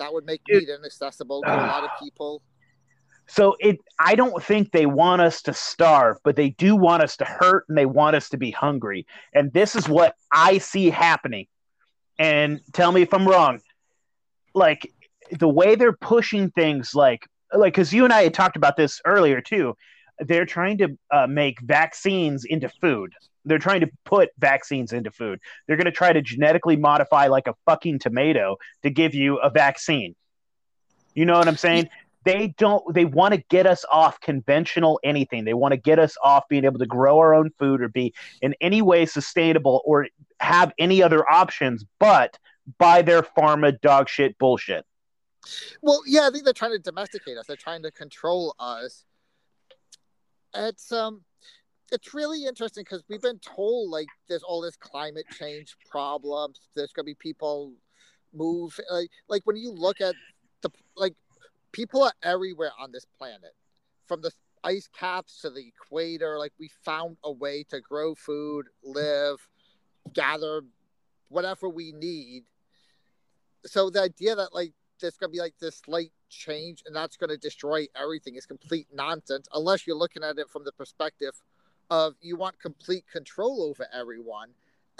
That 0.00 0.12
would 0.12 0.24
make 0.24 0.40
meat 0.48 0.68
inaccessible 0.68 1.42
to 1.42 1.54
a 1.54 1.54
lot 1.54 1.84
of 1.84 1.90
people. 2.02 2.42
So 3.28 3.54
it 3.60 3.78
I 3.98 4.16
don't 4.16 4.42
think 4.42 4.72
they 4.72 4.86
want 4.86 5.22
us 5.22 5.42
to 5.42 5.54
starve, 5.54 6.16
but 6.24 6.34
they 6.34 6.50
do 6.50 6.74
want 6.74 7.02
us 7.02 7.16
to 7.18 7.24
hurt 7.24 7.66
and 7.68 7.78
they 7.78 7.86
want 7.86 8.16
us 8.16 8.30
to 8.30 8.38
be 8.38 8.50
hungry. 8.50 9.06
And 9.34 9.52
this 9.52 9.76
is 9.76 9.88
what 9.88 10.16
I 10.32 10.58
see 10.58 10.90
happening. 10.90 11.46
And 12.18 12.60
tell 12.72 12.90
me 12.90 13.02
if 13.02 13.14
I'm 13.14 13.28
wrong. 13.28 13.60
Like 14.54 14.92
the 15.38 15.48
way 15.48 15.76
they're 15.76 15.92
pushing 15.92 16.50
things 16.50 16.92
like 16.94 17.24
like 17.52 17.74
cuz 17.74 17.92
you 17.92 18.04
and 18.04 18.12
I 18.12 18.22
had 18.24 18.34
talked 18.34 18.56
about 18.56 18.76
this 18.76 19.00
earlier 19.04 19.40
too. 19.40 19.76
They're 20.20 20.46
trying 20.46 20.78
to 20.78 20.98
uh, 21.10 21.26
make 21.26 21.60
vaccines 21.60 22.44
into 22.44 22.68
food. 22.68 23.12
They're 23.44 23.58
trying 23.58 23.80
to 23.80 23.90
put 24.04 24.30
vaccines 24.38 24.92
into 24.92 25.10
food. 25.10 25.40
They're 25.66 25.76
going 25.76 25.86
to 25.86 25.92
try 25.92 26.12
to 26.12 26.20
genetically 26.20 26.76
modify 26.76 27.28
like 27.28 27.46
a 27.46 27.54
fucking 27.66 27.98
tomato 28.00 28.56
to 28.82 28.90
give 28.90 29.14
you 29.14 29.38
a 29.38 29.50
vaccine. 29.50 30.14
You 31.14 31.24
know 31.24 31.38
what 31.38 31.48
I'm 31.48 31.56
saying? 31.56 31.88
They 32.24 32.54
don't 32.58 32.82
they 32.92 33.06
want 33.06 33.32
to 33.32 33.42
get 33.48 33.66
us 33.66 33.84
off 33.90 34.20
conventional 34.20 35.00
anything. 35.02 35.44
They 35.44 35.54
want 35.54 35.72
to 35.72 35.78
get 35.78 35.98
us 35.98 36.16
off 36.22 36.44
being 36.48 36.66
able 36.66 36.78
to 36.78 36.86
grow 36.86 37.18
our 37.18 37.34
own 37.34 37.50
food 37.58 37.80
or 37.80 37.88
be 37.88 38.12
in 38.42 38.54
any 38.60 38.82
way 38.82 39.06
sustainable 39.06 39.80
or 39.86 40.06
have 40.38 40.72
any 40.78 41.02
other 41.02 41.28
options 41.30 41.84
but 41.98 42.38
buy 42.78 43.00
their 43.02 43.22
pharma 43.22 43.80
dog 43.80 44.08
shit 44.08 44.38
bullshit. 44.38 44.84
Well, 45.80 46.02
yeah, 46.06 46.26
I 46.26 46.30
think 46.30 46.44
they're 46.44 46.52
trying 46.52 46.72
to 46.72 46.78
domesticate 46.78 47.38
us. 47.38 47.46
They're 47.46 47.56
trying 47.56 47.82
to 47.82 47.90
control 47.90 48.54
us. 48.58 49.04
It's 50.54 50.92
um 50.92 51.22
it's 51.92 52.14
really 52.14 52.44
interesting 52.44 52.84
because 52.84 53.02
we've 53.08 53.22
been 53.22 53.40
told 53.40 53.90
like 53.90 54.06
there's 54.28 54.42
all 54.42 54.60
this 54.60 54.76
climate 54.76 55.26
change 55.38 55.76
problems. 55.90 56.60
There's 56.74 56.92
gonna 56.92 57.04
be 57.04 57.14
people 57.14 57.74
move 58.32 58.78
like 58.90 59.10
like 59.28 59.42
when 59.44 59.56
you 59.56 59.72
look 59.72 60.00
at 60.00 60.14
the 60.62 60.70
like 60.96 61.14
people 61.72 62.02
are 62.02 62.12
everywhere 62.22 62.72
on 62.78 62.92
this 62.92 63.06
planet, 63.18 63.54
from 64.06 64.20
the 64.20 64.30
ice 64.62 64.88
caps 64.98 65.40
to 65.42 65.50
the 65.50 65.68
equator. 65.68 66.38
Like 66.38 66.52
we 66.58 66.70
found 66.84 67.16
a 67.24 67.32
way 67.32 67.64
to 67.70 67.80
grow 67.80 68.14
food, 68.14 68.66
live, 68.84 69.46
gather 70.12 70.62
whatever 71.28 71.68
we 71.68 71.92
need. 71.92 72.44
So 73.66 73.90
the 73.90 74.02
idea 74.02 74.34
that 74.36 74.54
like 74.54 74.72
there's 75.00 75.16
gonna 75.16 75.30
be 75.30 75.38
like 75.38 75.54
this 75.58 75.76
slight 75.76 76.12
change 76.28 76.82
and 76.86 76.94
that's 76.94 77.16
gonna 77.16 77.36
destroy 77.36 77.86
everything. 78.00 78.36
It's 78.36 78.46
complete 78.46 78.86
nonsense 78.92 79.48
unless 79.54 79.86
you're 79.86 79.96
looking 79.96 80.22
at 80.22 80.38
it 80.38 80.48
from 80.48 80.64
the 80.64 80.72
perspective 80.72 81.40
of 81.90 82.14
you 82.20 82.36
want 82.36 82.60
complete 82.60 83.04
control 83.10 83.62
over 83.62 83.86
everyone 83.92 84.50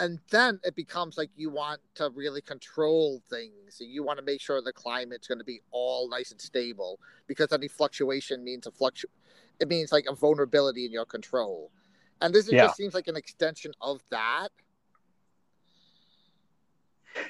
and 0.01 0.19
then 0.31 0.59
it 0.65 0.75
becomes 0.75 1.19
like 1.19 1.31
you 1.37 1.51
want 1.51 1.81
to 1.95 2.11
really 2.15 2.41
control 2.41 3.23
things 3.29 3.81
and 3.81 3.91
you 3.91 4.03
want 4.03 4.19
to 4.19 4.25
make 4.25 4.41
sure 4.41 4.61
the 4.63 4.73
climate's 4.73 5.29
going 5.29 5.39
to 5.39 5.45
be 5.45 5.61
all 5.71 6.09
nice 6.09 6.31
and 6.31 6.41
stable 6.41 6.99
because 7.27 7.53
any 7.53 7.69
fluctuation 7.69 8.43
means 8.43 8.67
a 8.67 8.71
fluctu 8.71 9.05
it 9.61 9.69
means 9.69 9.93
like 9.93 10.07
a 10.09 10.15
vulnerability 10.15 10.87
in 10.87 10.91
your 10.91 11.05
control. 11.05 11.71
And 12.23 12.35
this 12.35 12.51
yeah. 12.51 12.65
just 12.65 12.79
seems 12.79 12.95
like 12.95 13.09
an 13.09 13.17
extension 13.17 13.73
of 13.83 14.03
that. 14.11 14.49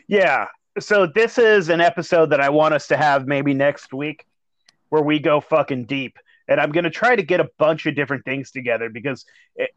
Yeah 0.06 0.46
so 0.78 1.06
this 1.06 1.38
is 1.38 1.68
an 1.68 1.80
episode 1.80 2.30
that 2.30 2.40
i 2.40 2.48
want 2.48 2.74
us 2.74 2.86
to 2.86 2.96
have 2.96 3.26
maybe 3.26 3.54
next 3.54 3.92
week 3.92 4.24
where 4.88 5.02
we 5.02 5.18
go 5.18 5.40
fucking 5.40 5.84
deep. 5.84 6.18
And 6.48 6.60
i'm 6.60 6.72
going 6.72 6.84
to 6.84 6.90
try 6.90 7.16
to 7.16 7.22
get 7.22 7.40
a 7.40 7.48
bunch 7.58 7.86
of 7.86 7.94
different 7.94 8.24
things 8.24 8.50
together 8.50 8.88
because 8.88 9.24
it, 9.56 9.70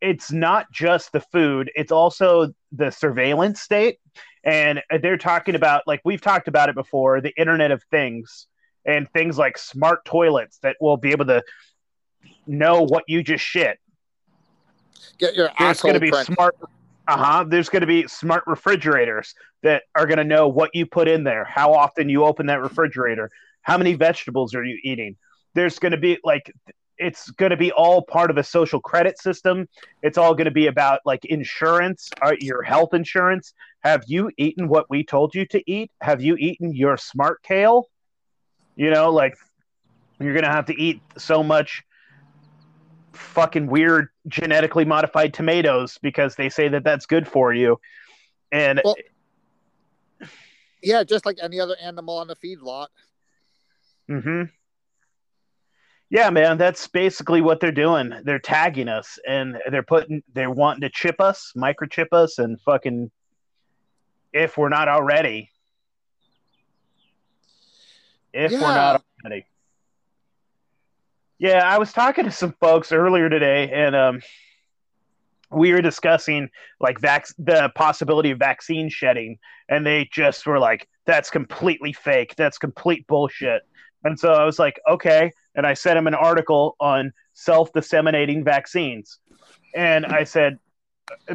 it's 0.00 0.32
not 0.32 0.70
just 0.72 1.12
the 1.12 1.20
food 1.20 1.70
it's 1.74 1.92
also 1.92 2.52
the 2.72 2.90
surveillance 2.90 3.60
state. 3.60 3.98
And 4.42 4.80
they're 5.02 5.18
talking 5.18 5.54
about 5.54 5.82
like 5.86 6.00
we've 6.04 6.20
talked 6.20 6.48
about 6.48 6.68
it 6.68 6.74
before 6.74 7.20
the 7.20 7.32
internet 7.36 7.70
of 7.70 7.82
things 7.90 8.46
and 8.84 9.10
things 9.10 9.36
like 9.36 9.58
smart 9.58 10.04
toilets 10.04 10.58
that 10.62 10.76
will 10.80 10.96
be 10.96 11.10
able 11.10 11.26
to 11.26 11.42
know 12.46 12.82
what 12.82 13.04
you 13.06 13.22
just 13.22 13.44
shit. 13.44 13.78
Get 15.18 15.34
your 15.34 15.50
there's 15.58 15.82
going 15.82 15.94
to 15.94 16.00
be 16.00 16.10
print. 16.10 16.26
smart 16.26 16.56
uh-huh 17.10 17.44
there's 17.48 17.68
going 17.68 17.80
to 17.80 17.86
be 17.86 18.06
smart 18.08 18.44
refrigerators 18.46 19.34
that 19.62 19.82
are 19.94 20.06
going 20.06 20.18
to 20.18 20.24
know 20.24 20.48
what 20.48 20.70
you 20.74 20.86
put 20.86 21.08
in 21.08 21.24
there 21.24 21.44
how 21.44 21.72
often 21.72 22.08
you 22.08 22.24
open 22.24 22.46
that 22.46 22.60
refrigerator 22.60 23.30
how 23.62 23.76
many 23.76 23.94
vegetables 23.94 24.54
are 24.54 24.64
you 24.64 24.78
eating 24.84 25.16
there's 25.54 25.78
going 25.78 25.92
to 25.92 25.98
be 25.98 26.18
like 26.24 26.52
it's 27.00 27.30
going 27.30 27.50
to 27.50 27.56
be 27.56 27.72
all 27.72 28.02
part 28.02 28.30
of 28.30 28.36
a 28.36 28.44
social 28.44 28.78
credit 28.78 29.18
system. 29.18 29.66
It's 30.02 30.18
all 30.18 30.34
going 30.34 30.44
to 30.44 30.50
be 30.52 30.66
about 30.66 31.00
like 31.06 31.24
insurance, 31.24 32.10
uh, 32.20 32.34
your 32.40 32.62
health 32.62 32.92
insurance. 32.92 33.54
Have 33.82 34.04
you 34.06 34.30
eaten 34.36 34.68
what 34.68 34.88
we 34.90 35.02
told 35.02 35.34
you 35.34 35.46
to 35.46 35.62
eat? 35.70 35.90
Have 36.02 36.22
you 36.22 36.36
eaten 36.36 36.74
your 36.74 36.98
smart 36.98 37.42
kale? 37.42 37.86
You 38.76 38.90
know, 38.90 39.10
like 39.10 39.34
you're 40.20 40.34
going 40.34 40.44
to 40.44 40.50
have 40.50 40.66
to 40.66 40.78
eat 40.78 41.00
so 41.16 41.42
much 41.42 41.82
fucking 43.12 43.66
weird 43.66 44.08
genetically 44.28 44.84
modified 44.84 45.34
tomatoes 45.34 45.98
because 46.02 46.34
they 46.34 46.48
say 46.48 46.68
that 46.68 46.84
that's 46.84 47.06
good 47.06 47.26
for 47.26 47.52
you. 47.52 47.80
And 48.52 48.80
well, 48.84 48.96
yeah, 50.82 51.04
just 51.04 51.26
like 51.26 51.38
any 51.42 51.60
other 51.60 51.76
animal 51.82 52.18
on 52.18 52.26
the 52.26 52.36
feed 52.36 52.60
lot. 52.60 52.90
Mm-hmm. 54.08 54.44
Yeah, 56.10 56.30
man, 56.30 56.58
that's 56.58 56.88
basically 56.88 57.40
what 57.40 57.60
they're 57.60 57.70
doing. 57.70 58.12
They're 58.24 58.40
tagging 58.40 58.88
us 58.88 59.18
and 59.26 59.56
they're 59.70 59.84
putting 59.84 60.22
they're 60.34 60.50
wanting 60.50 60.80
to 60.80 60.90
chip 60.90 61.20
us, 61.20 61.52
microchip 61.56 62.08
us 62.12 62.38
and 62.38 62.60
fucking 62.62 63.10
if 64.32 64.58
we're 64.58 64.68
not 64.68 64.88
already. 64.88 65.50
If 68.32 68.52
yeah. 68.52 68.60
we're 68.60 68.74
not 68.74 69.04
already. 69.24 69.46
Yeah, 71.40 71.62
I 71.64 71.78
was 71.78 71.92
talking 71.92 72.26
to 72.26 72.30
some 72.30 72.54
folks 72.60 72.92
earlier 72.92 73.28
today 73.30 73.70
and 73.72 73.96
um 73.96 74.20
we 75.50 75.72
were 75.72 75.80
discussing 75.80 76.48
like 76.78 77.00
vac- 77.00 77.34
the 77.38 77.72
possibility 77.74 78.30
of 78.30 78.38
vaccine 78.38 78.88
shedding 78.88 79.38
and 79.68 79.84
they 79.84 80.08
just 80.12 80.46
were 80.46 80.58
like 80.58 80.86
that's 81.06 81.30
completely 81.30 81.92
fake. 81.92 82.34
That's 82.36 82.58
complete 82.58 83.06
bullshit. 83.06 83.62
And 84.04 84.20
so 84.20 84.32
I 84.32 84.44
was 84.44 84.58
like, 84.58 84.78
okay, 84.88 85.32
and 85.54 85.66
I 85.66 85.74
sent 85.74 85.98
him 85.98 86.06
an 86.06 86.14
article 86.14 86.76
on 86.78 87.12
self 87.32 87.72
disseminating 87.72 88.44
vaccines. 88.44 89.18
And 89.74 90.04
I 90.06 90.24
said, 90.24 90.58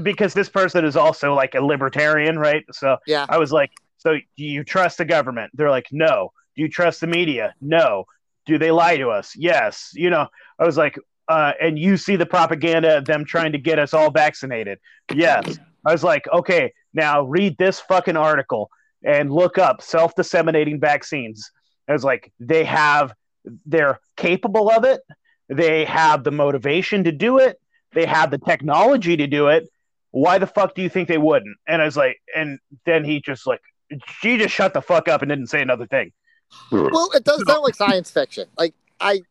because 0.03 0.33
this 0.33 0.49
person 0.49 0.85
is 0.85 0.95
also 0.95 1.33
like 1.33 1.55
a 1.55 1.61
libertarian, 1.61 2.37
right? 2.37 2.63
So 2.71 2.97
yeah. 3.07 3.25
I 3.27 3.37
was 3.39 3.51
like, 3.51 3.71
so 3.97 4.13
do 4.37 4.43
you 4.43 4.63
trust 4.63 4.99
the 4.99 5.05
government? 5.05 5.51
They're 5.55 5.71
like, 5.71 5.87
no. 5.91 6.31
Do 6.55 6.61
you 6.61 6.69
trust 6.69 7.01
the 7.01 7.07
media? 7.07 7.53
No. 7.59 8.05
Do 8.45 8.57
they 8.57 8.71
lie 8.71 8.97
to 8.97 9.09
us? 9.09 9.33
Yes. 9.35 9.91
You 9.93 10.09
know, 10.09 10.27
I 10.59 10.65
was 10.65 10.77
like, 10.77 10.97
uh, 11.27 11.53
and 11.59 11.79
you 11.79 11.97
see 11.97 12.15
the 12.15 12.25
propaganda 12.25 12.97
of 12.97 13.05
them 13.05 13.25
trying 13.25 13.51
to 13.53 13.57
get 13.57 13.79
us 13.79 13.93
all 13.93 14.11
vaccinated. 14.11 14.79
Yes. 15.13 15.57
I 15.85 15.91
was 15.91 16.03
like, 16.03 16.27
okay, 16.31 16.73
now 16.93 17.23
read 17.23 17.57
this 17.57 17.79
fucking 17.79 18.17
article 18.17 18.69
and 19.03 19.31
look 19.31 19.57
up 19.57 19.81
self 19.81 20.15
disseminating 20.15 20.79
vaccines. 20.79 21.51
I 21.87 21.93
was 21.93 22.03
like, 22.03 22.31
they 22.39 22.63
have 22.63 23.13
they're 23.65 23.99
capable 24.17 24.69
of 24.69 24.83
it. 24.83 25.01
They 25.49 25.85
have 25.85 26.23
the 26.23 26.31
motivation 26.31 27.03
to 27.03 27.11
do 27.11 27.37
it. 27.37 27.59
They 27.93 28.05
have 28.05 28.31
the 28.31 28.39
technology 28.39 29.15
to 29.17 29.27
do 29.27 29.47
it. 29.47 29.69
Why 30.11 30.37
the 30.37 30.47
fuck 30.47 30.75
do 30.75 30.81
you 30.81 30.89
think 30.89 31.07
they 31.07 31.17
wouldn't? 31.17 31.57
And 31.67 31.81
I 31.81 31.85
was 31.85 31.97
like, 31.97 32.19
and 32.35 32.59
then 32.85 33.03
he 33.03 33.21
just 33.21 33.45
like, 33.45 33.61
she 34.19 34.37
just 34.37 34.53
shut 34.53 34.73
the 34.73 34.81
fuck 34.81 35.07
up 35.07 35.21
and 35.21 35.29
didn't 35.29 35.47
say 35.47 35.61
another 35.61 35.85
thing. 35.85 36.11
Well, 36.71 37.09
it 37.13 37.23
does 37.23 37.43
sound 37.47 37.63
like 37.63 37.75
science 37.75 38.09
fiction. 38.11 38.47
Like 38.57 38.73
I, 38.99 39.21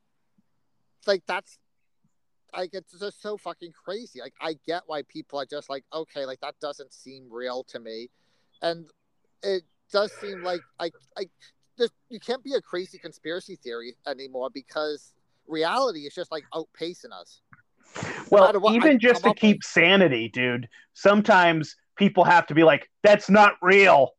like 1.06 1.22
that's, 1.26 1.58
like 2.56 2.70
it's 2.72 2.98
just 2.98 3.20
so 3.20 3.36
fucking 3.36 3.72
crazy. 3.84 4.20
Like 4.20 4.34
I 4.40 4.56
get 4.66 4.82
why 4.86 5.02
people 5.08 5.40
are 5.40 5.46
just 5.46 5.68
like, 5.68 5.84
okay, 5.92 6.24
like 6.26 6.40
that 6.40 6.54
doesn't 6.60 6.92
seem 6.92 7.26
real 7.30 7.64
to 7.64 7.80
me, 7.80 8.10
and 8.62 8.86
it 9.42 9.64
does 9.92 10.12
seem 10.20 10.42
like 10.42 10.60
I, 10.78 10.90
I 11.16 11.26
you 12.08 12.20
can't 12.20 12.42
be 12.42 12.54
a 12.54 12.60
crazy 12.60 12.98
conspiracy 12.98 13.56
theory 13.56 13.96
anymore 14.06 14.50
because 14.52 15.12
reality 15.46 16.00
is 16.00 16.14
just 16.14 16.30
like 16.30 16.44
outpacing 16.54 17.12
us. 17.12 17.40
Well, 18.30 18.52
no 18.52 18.70
even 18.72 18.98
just 18.98 19.24
to 19.24 19.34
keep 19.34 19.62
sanity, 19.62 20.28
dude, 20.28 20.68
sometimes 20.94 21.76
people 21.96 22.24
have 22.24 22.46
to 22.46 22.54
be 22.54 22.64
like, 22.64 22.90
that's 23.02 23.30
not 23.30 23.54
real. 23.62 24.10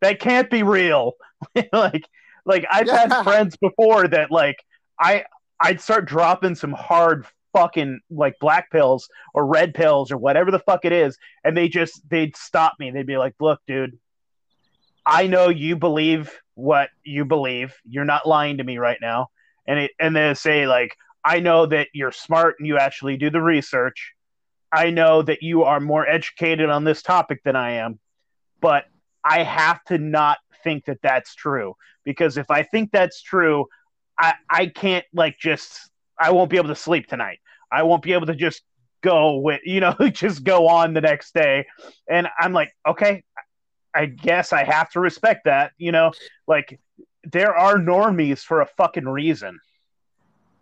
That 0.00 0.20
can't 0.20 0.50
be 0.50 0.62
real. 0.62 1.12
like, 1.72 2.04
like 2.46 2.66
I've 2.70 2.86
yeah. 2.86 3.08
had 3.08 3.24
friends 3.24 3.56
before 3.56 4.08
that 4.08 4.30
like 4.30 4.56
I 4.98 5.24
I'd 5.60 5.80
start 5.80 6.06
dropping 6.06 6.54
some 6.54 6.72
hard 6.72 7.26
fucking 7.52 8.00
like 8.10 8.34
black 8.40 8.70
pills 8.70 9.08
or 9.32 9.46
red 9.46 9.74
pills 9.74 10.10
or 10.10 10.18
whatever 10.18 10.50
the 10.50 10.58
fuck 10.58 10.84
it 10.84 10.92
is, 10.92 11.16
and 11.44 11.56
they 11.56 11.68
just 11.68 12.00
they'd 12.08 12.36
stop 12.36 12.74
me. 12.78 12.90
They'd 12.90 13.06
be 13.06 13.16
like, 13.16 13.34
"Look, 13.40 13.60
dude, 13.66 13.98
I 15.06 15.26
know 15.26 15.48
you 15.48 15.76
believe 15.76 16.32
what 16.54 16.90
you 17.02 17.24
believe. 17.24 17.74
You're 17.88 18.04
not 18.04 18.26
lying 18.26 18.58
to 18.58 18.64
me 18.64 18.78
right 18.78 18.98
now. 19.00 19.28
And 19.66 19.80
it, 19.80 19.90
and 19.98 20.14
they 20.14 20.34
say 20.34 20.66
like, 20.66 20.96
I 21.24 21.40
know 21.40 21.66
that 21.66 21.88
you're 21.92 22.12
smart 22.12 22.56
and 22.58 22.66
you 22.66 22.78
actually 22.78 23.16
do 23.16 23.30
the 23.30 23.40
research. 23.40 24.12
I 24.72 24.90
know 24.90 25.22
that 25.22 25.42
you 25.42 25.64
are 25.64 25.80
more 25.80 26.06
educated 26.08 26.68
on 26.68 26.84
this 26.84 27.02
topic 27.02 27.42
than 27.44 27.56
I 27.56 27.72
am, 27.72 27.98
but 28.60 28.84
I 29.24 29.42
have 29.42 29.82
to 29.84 29.98
not 29.98 30.38
think 30.64 30.86
that 30.86 30.98
that's 31.02 31.34
true 31.34 31.76
because 32.04 32.36
if 32.36 32.50
I 32.50 32.62
think 32.62 32.90
that's 32.90 33.22
true, 33.22 33.66
I 34.18 34.34
I 34.50 34.66
can't 34.66 35.04
like 35.12 35.38
just 35.38 35.90
I 36.18 36.32
won't 36.32 36.50
be 36.50 36.56
able 36.56 36.68
to 36.68 36.76
sleep 36.76 37.06
tonight. 37.06 37.38
I 37.70 37.82
won't 37.84 38.02
be 38.02 38.12
able 38.12 38.26
to 38.26 38.34
just 38.34 38.62
go 39.02 39.36
with 39.36 39.60
you 39.64 39.80
know 39.80 39.94
just 40.12 40.42
go 40.42 40.66
on 40.66 40.94
the 40.94 41.00
next 41.00 41.34
day 41.34 41.66
and 42.08 42.26
i'm 42.40 42.54
like 42.54 42.74
okay 42.88 43.22
I 43.94 44.06
guess 44.06 44.52
I 44.52 44.64
have 44.64 44.90
to 44.90 45.00
respect 45.00 45.44
that. 45.44 45.72
You 45.78 45.92
know, 45.92 46.12
like 46.46 46.80
there 47.22 47.54
are 47.54 47.76
normies 47.76 48.40
for 48.40 48.60
a 48.60 48.66
fucking 48.66 49.06
reason. 49.06 49.58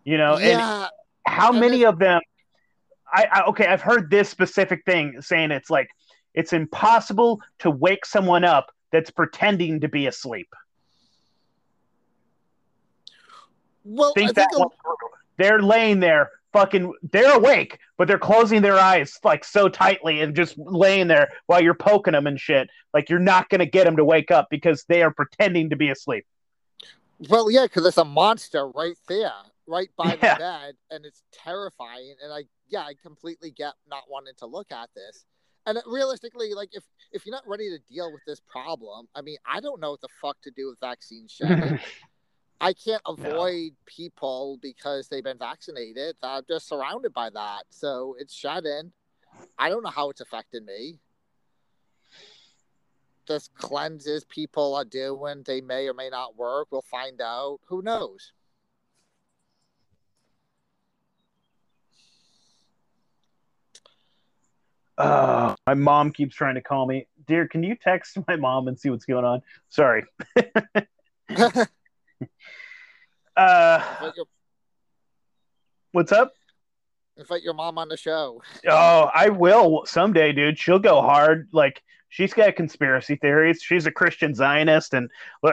You 0.05 0.19
know, 0.19 0.39
yeah. 0.39 0.83
and 0.83 0.91
how 1.27 1.53
many 1.53 1.85
of 1.85 1.99
them? 1.99 2.21
I, 3.13 3.27
I 3.31 3.43
okay, 3.45 3.67
I've 3.67 3.83
heard 3.83 4.11
this 4.11 4.29
specific 4.29 4.85
thing 4.85 5.21
saying 5.21 5.51
it's 5.51 5.71
like 5.71 5.89
it's 6.35 6.53
impossible 6.53 7.41
to 7.61 7.71
wake 7.71 8.05
someone 8.05 8.45
up 8.45 8.71
that's 8.93 9.11
pretending 9.11 9.81
to 9.81 9.89
be 9.89 10.07
asleep. 10.07 10.49
Well, 13.85 14.13
think, 14.15 14.35
think 14.35 14.51
that 14.51 14.69
they're 15.39 15.61
laying 15.61 15.99
there 16.01 16.31
fucking 16.53 16.93
they're 17.11 17.35
awake, 17.35 17.79
but 17.97 18.07
they're 18.07 18.19
closing 18.19 18.63
their 18.63 18.79
eyes 18.79 19.19
like 19.25 19.45
so 19.45 19.69
tightly 19.69 20.21
and 20.21 20.37
just 20.37 20.57
laying 20.59 21.09
there 21.09 21.31
while 21.47 21.63
you're 21.63 21.75
poking 21.75 22.13
them 22.13 22.27
and 22.27 22.39
shit. 22.39 22.69
Like 22.95 23.09
you're 23.11 23.19
not 23.19 23.49
gonna 23.49 23.67
get 23.67 23.85
them 23.85 23.97
to 23.97 24.05
wake 24.05 24.31
up 24.31 24.49
because 24.51 24.85
they 24.89 25.03
are 25.03 25.13
pretending 25.13 25.71
to 25.71 25.77
be 25.77 25.91
asleep. 25.91 26.27
Well, 27.29 27.51
yeah, 27.51 27.65
because 27.65 27.85
there's 27.85 27.99
a 27.99 28.05
monster 28.05 28.69
right 28.69 28.97
there, 29.09 29.33
right 29.67 29.89
by 29.97 30.19
yeah. 30.23 30.35
the 30.35 30.39
bed, 30.39 30.75
and 30.91 31.07
it's 31.07 31.23
terrifying. 31.33 32.17
And 32.23 32.33
I, 32.33 32.45
yeah, 32.69 32.81
I 32.81 32.95
completely 33.01 33.51
get 33.51 33.75
not 33.89 34.05
wanting 34.09 34.35
to 34.39 34.47
look 34.47 34.73
at 34.73 34.91
this. 34.95 35.25
And 35.67 35.79
realistically, 35.87 36.55
like 36.55 36.71
if 36.73 36.83
if 37.13 37.25
you're 37.25 37.35
not 37.35 37.47
ready 37.47 37.71
to 37.71 37.79
deal 37.93 38.13
with 38.13 38.23
this 38.27 38.41
problem, 38.41 39.07
I 39.15 39.23
mean, 39.23 39.37
I 39.47 39.61
don't 39.61 39.81
know 39.81 39.93
what 39.93 40.01
the 40.01 40.09
fuck 40.21 40.41
to 40.43 40.51
do 40.51 40.69
with 40.69 40.81
vaccine 40.81 41.29
shit. 41.29 41.81
I 42.61 42.73
can't 42.73 43.03
avoid 43.07 43.73
people 43.87 44.59
because 44.63 45.09
they've 45.09 45.25
been 45.25 45.39
vaccinated. 45.39 46.17
I'm 46.23 46.45
just 46.49 46.69
surrounded 46.69 47.13
by 47.13 47.29
that. 47.31 47.65
So 47.71 48.15
it's 48.21 48.33
shut 48.33 48.65
in. 48.65 48.93
I 49.59 49.69
don't 49.69 49.83
know 49.83 49.91
how 49.91 50.11
it's 50.11 50.21
affecting 50.21 50.65
me. 50.65 51.01
Just 53.27 53.53
cleanses 53.55 54.25
people 54.25 54.77
are 54.77 54.85
doing, 54.85 55.43
they 55.45 55.61
may 55.61 55.89
or 55.89 55.95
may 55.95 56.09
not 56.09 56.37
work. 56.37 56.69
We'll 56.71 56.83
find 56.83 57.21
out. 57.21 57.59
Who 57.67 57.83
knows? 57.83 58.33
Uh, 64.99 65.55
my 65.67 65.75
mom 65.75 66.13
keeps 66.13 66.35
trying 66.35 66.55
to 66.57 66.61
call 66.61 66.87
me. 66.87 67.07
Dear, 67.27 67.49
can 67.49 67.63
you 67.63 67.77
text 67.77 68.19
my 68.29 68.37
mom 68.37 68.69
and 68.69 68.79
see 68.79 68.91
what's 68.91 69.05
going 69.05 69.25
on? 69.25 69.43
Sorry. 69.69 70.05
uh, 73.37 74.11
what's 75.93 76.13
up? 76.13 76.33
Invite 77.17 77.43
your 77.43 77.55
mom 77.55 77.79
on 77.79 77.89
the 77.89 77.97
show. 77.97 78.43
Oh, 78.69 79.11
I 79.15 79.29
will 79.29 79.85
someday, 79.87 80.33
dude. 80.33 80.59
She'll 80.59 80.79
go 80.79 81.03
hard. 81.03 81.49
Like 81.53 81.83
she's 82.09 82.33
got 82.33 82.57
conspiracy 82.57 83.17
theories. 83.17 83.63
She's 83.63 83.87
a 83.87 83.91
Christian 83.91 84.35
Zionist, 84.35 84.95
and 84.95 85.11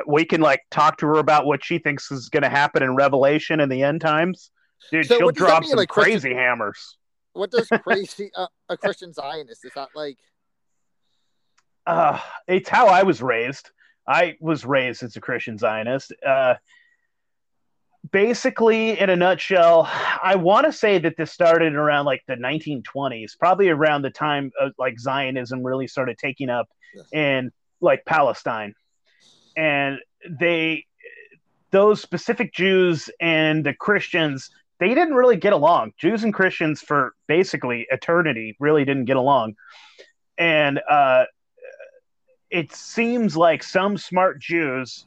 we 0.07 0.25
can 0.25 0.41
like 0.41 0.61
talk 0.71 0.97
to 0.99 1.07
her 1.07 1.19
about 1.19 1.45
what 1.45 1.63
she 1.63 1.79
thinks 1.79 2.11
is 2.11 2.29
going 2.29 2.43
to 2.43 2.49
happen 2.49 2.81
in 2.81 2.95
Revelation 2.95 3.59
in 3.59 3.69
the 3.69 3.83
end 3.83 4.01
times. 4.01 4.51
Dude, 4.91 5.05
so 5.05 5.17
she'll 5.17 5.31
drop 5.31 5.65
some 5.65 5.77
like 5.77 5.89
crazy 5.89 6.29
Christian... 6.29 6.37
hammers. 6.37 6.97
What 7.33 7.51
does 7.51 7.67
crazy 7.83 8.31
uh, 8.35 8.47
a 8.69 8.77
Christian 8.77 9.13
Zionist 9.13 9.65
is 9.65 9.71
that 9.75 9.89
like? 9.95 10.17
Uh, 11.85 12.19
it's 12.47 12.69
how 12.69 12.87
I 12.87 13.03
was 13.03 13.21
raised. 13.21 13.69
I 14.07 14.35
was 14.39 14.65
raised 14.65 15.03
as 15.03 15.15
a 15.15 15.21
Christian 15.21 15.57
Zionist. 15.57 16.13
Uh, 16.25 16.55
basically, 18.11 18.99
in 18.99 19.09
a 19.09 19.15
nutshell, 19.15 19.87
I 20.23 20.35
want 20.35 20.65
to 20.65 20.73
say 20.73 20.99
that 20.99 21.15
this 21.17 21.31
started 21.31 21.75
around 21.75 22.05
like 22.05 22.23
the 22.27 22.35
1920s, 22.35 23.37
probably 23.37 23.69
around 23.69 24.01
the 24.01 24.09
time 24.09 24.51
of, 24.59 24.73
like 24.77 24.99
Zionism 24.99 25.63
really 25.63 25.87
started 25.87 26.17
taking 26.17 26.49
up 26.49 26.67
in 27.11 27.51
like 27.81 28.03
Palestine, 28.05 28.73
and 29.55 29.99
they 30.27 30.85
those 31.71 32.01
specific 32.01 32.53
Jews 32.53 33.09
and 33.19 33.63
the 33.63 33.73
Christians 33.73 34.49
they 34.79 34.89
didn't 34.89 35.15
really 35.15 35.35
get 35.35 35.53
along. 35.53 35.93
Jews 35.97 36.23
and 36.23 36.33
Christians 36.33 36.81
for 36.81 37.13
basically 37.27 37.85
eternity 37.89 38.55
really 38.59 38.85
didn't 38.85 39.05
get 39.05 39.17
along, 39.17 39.55
and 40.37 40.79
uh, 40.89 41.25
it 42.49 42.73
seems 42.73 43.37
like 43.37 43.63
some 43.63 43.97
smart 43.97 44.39
Jews 44.41 45.05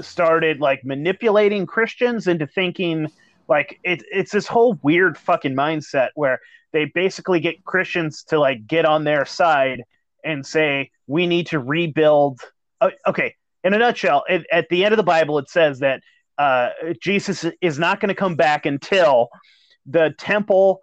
started 0.00 0.60
like 0.60 0.84
manipulating 0.84 1.66
Christians 1.66 2.26
into 2.28 2.46
thinking 2.46 3.08
like 3.48 3.80
it, 3.82 4.02
it's 4.10 4.32
this 4.32 4.46
whole 4.46 4.78
weird 4.82 5.16
fucking 5.16 5.54
mindset 5.54 6.08
where 6.14 6.40
they 6.72 6.84
basically 6.84 7.40
get 7.40 7.64
Christians 7.64 8.22
to 8.24 8.38
like 8.38 8.66
get 8.66 8.84
on 8.84 9.04
their 9.04 9.24
side 9.24 9.82
and 10.24 10.44
say 10.44 10.90
we 11.06 11.26
need 11.26 11.46
to 11.48 11.58
rebuild. 11.58 12.40
Uh, 12.80 12.90
okay, 13.06 13.34
in 13.64 13.74
a 13.74 13.78
nutshell, 13.78 14.24
it, 14.28 14.46
at 14.52 14.68
the 14.68 14.84
end 14.84 14.92
of 14.92 14.98
the 14.98 15.02
Bible, 15.02 15.38
it 15.38 15.48
says 15.48 15.78
that 15.80 16.02
uh, 16.38 16.70
Jesus 17.00 17.44
is 17.60 17.78
not 17.78 18.00
going 18.00 18.08
to 18.08 18.14
come 18.14 18.36
back 18.36 18.66
until 18.66 19.28
the 19.86 20.14
temple 20.18 20.82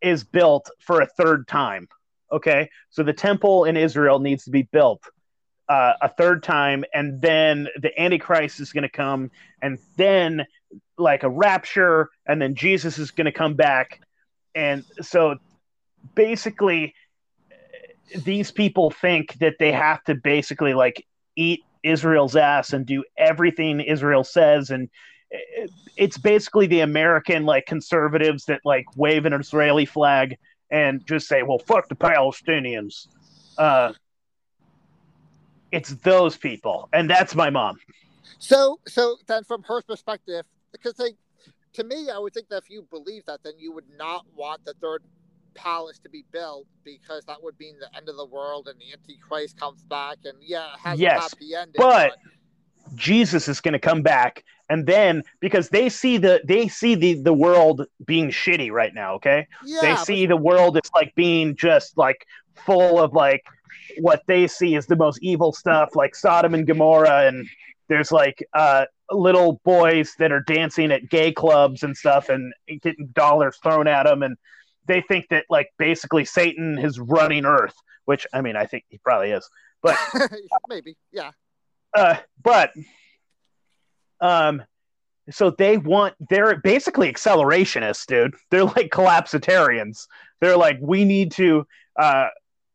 is 0.00 0.24
built 0.24 0.68
for 0.80 1.00
a 1.00 1.06
third 1.06 1.48
time. 1.48 1.88
Okay, 2.30 2.68
so 2.90 3.02
the 3.02 3.12
temple 3.12 3.64
in 3.64 3.76
Israel 3.76 4.18
needs 4.18 4.44
to 4.44 4.50
be 4.50 4.62
built 4.62 5.02
uh, 5.68 5.94
a 6.00 6.08
third 6.08 6.42
time, 6.42 6.84
and 6.92 7.20
then 7.20 7.68
the 7.80 7.98
Antichrist 8.00 8.60
is 8.60 8.72
going 8.72 8.82
to 8.82 8.88
come, 8.88 9.30
and 9.60 9.78
then 9.96 10.44
like 10.98 11.22
a 11.22 11.28
rapture, 11.28 12.10
and 12.26 12.40
then 12.40 12.54
Jesus 12.54 12.98
is 12.98 13.10
going 13.10 13.26
to 13.26 13.32
come 13.32 13.54
back, 13.54 14.00
and 14.54 14.84
so 15.00 15.36
basically, 16.14 16.94
these 18.24 18.50
people 18.50 18.90
think 18.90 19.34
that 19.38 19.54
they 19.58 19.72
have 19.72 20.02
to 20.04 20.14
basically 20.14 20.74
like 20.74 21.06
eat 21.36 21.64
Israel's 21.82 22.36
ass 22.36 22.72
and 22.72 22.86
do 22.86 23.04
everything 23.16 23.80
Israel 23.80 24.24
says, 24.24 24.70
and 24.70 24.88
it's 25.96 26.18
basically 26.18 26.66
the 26.66 26.80
American 26.80 27.44
like 27.44 27.66
conservatives 27.66 28.44
that 28.46 28.60
like 28.64 28.84
wave 28.96 29.26
an 29.26 29.32
Israeli 29.32 29.86
flag 29.86 30.36
and 30.70 31.04
just 31.06 31.28
say, 31.28 31.42
"Well, 31.42 31.58
fuck 31.58 31.88
the 31.88 31.94
Palestinians." 31.94 33.06
Uh, 33.58 33.92
it's 35.70 35.90
those 35.96 36.36
people, 36.36 36.88
and 36.92 37.08
that's 37.08 37.34
my 37.34 37.50
mom. 37.50 37.78
So, 38.38 38.80
so 38.86 39.16
then 39.26 39.44
from 39.44 39.62
her 39.64 39.82
perspective, 39.82 40.44
because 40.72 40.98
like 40.98 41.16
to 41.74 41.84
me, 41.84 42.10
I 42.10 42.18
would 42.18 42.34
think 42.34 42.48
that 42.48 42.58
if 42.58 42.70
you 42.70 42.86
believe 42.90 43.24
that, 43.26 43.42
then 43.42 43.54
you 43.58 43.72
would 43.72 43.88
not 43.96 44.26
want 44.34 44.64
the 44.64 44.74
third 44.74 45.02
palace 45.54 45.98
to 46.00 46.08
be 46.08 46.24
built 46.32 46.66
because 46.84 47.24
that 47.24 47.42
would 47.42 47.58
mean 47.58 47.76
the 47.78 47.94
end 47.96 48.08
of 48.08 48.16
the 48.16 48.26
world 48.26 48.68
and 48.68 48.78
the 48.80 48.92
Antichrist 48.92 49.58
comes 49.58 49.82
back, 49.84 50.18
and 50.24 50.38
yeah, 50.40 50.74
it 50.74 50.80
has 50.80 50.98
yes, 50.98 51.18
a 51.18 51.22
happy 51.22 51.54
ending. 51.54 51.74
But, 51.76 52.10
but 52.10 52.96
Jesus 52.96 53.48
is 53.48 53.60
going 53.60 53.72
to 53.72 53.78
come 53.78 54.02
back, 54.02 54.44
and 54.68 54.86
then 54.86 55.22
because 55.40 55.68
they 55.68 55.88
see 55.88 56.18
the 56.18 56.40
they 56.46 56.68
see 56.68 56.94
the 56.94 57.14
the 57.14 57.32
world 57.32 57.86
being 58.04 58.30
shitty 58.30 58.70
right 58.70 58.94
now. 58.94 59.14
Okay, 59.14 59.46
yeah, 59.64 59.80
they 59.80 59.96
see 59.96 60.26
but... 60.26 60.36
the 60.36 60.42
world 60.42 60.76
is 60.76 60.90
like 60.94 61.14
being 61.14 61.56
just 61.56 61.96
like 61.96 62.26
full 62.54 63.00
of 63.00 63.12
like 63.12 63.44
what 63.98 64.22
they 64.26 64.46
see 64.46 64.74
is 64.74 64.86
the 64.86 64.96
most 64.96 65.18
evil 65.22 65.52
stuff, 65.52 65.94
like 65.94 66.14
Sodom 66.14 66.54
and 66.54 66.66
Gomorrah, 66.66 67.26
and 67.26 67.46
there's 67.88 68.12
like 68.12 68.44
uh, 68.54 68.86
little 69.10 69.60
boys 69.64 70.14
that 70.18 70.32
are 70.32 70.40
dancing 70.40 70.90
at 70.92 71.08
gay 71.08 71.32
clubs 71.32 71.82
and 71.82 71.96
stuff, 71.96 72.28
and 72.28 72.52
getting 72.80 73.08
dollars 73.08 73.58
thrown 73.62 73.86
at 73.86 74.04
them, 74.04 74.22
and 74.22 74.36
they 74.86 75.00
think 75.02 75.26
that 75.30 75.44
like 75.48 75.68
basically 75.78 76.24
Satan 76.24 76.78
is 76.78 76.98
running 76.98 77.44
Earth, 77.44 77.74
which 78.04 78.26
I 78.32 78.40
mean 78.40 78.56
I 78.56 78.66
think 78.66 78.84
he 78.88 78.98
probably 78.98 79.30
is, 79.30 79.48
but 79.82 79.96
maybe 80.68 80.96
yeah. 81.12 81.30
Uh, 81.94 82.16
but 82.42 82.72
um, 84.20 84.62
so 85.30 85.50
they 85.50 85.76
want 85.76 86.14
they're 86.28 86.56
basically 86.56 87.12
accelerationists, 87.12 88.06
dude. 88.06 88.34
They're 88.50 88.64
like 88.64 88.90
collapsitarians. 88.90 90.06
They're 90.40 90.56
like 90.56 90.78
we 90.80 91.04
need 91.04 91.32
to 91.32 91.66
uh 91.96 92.28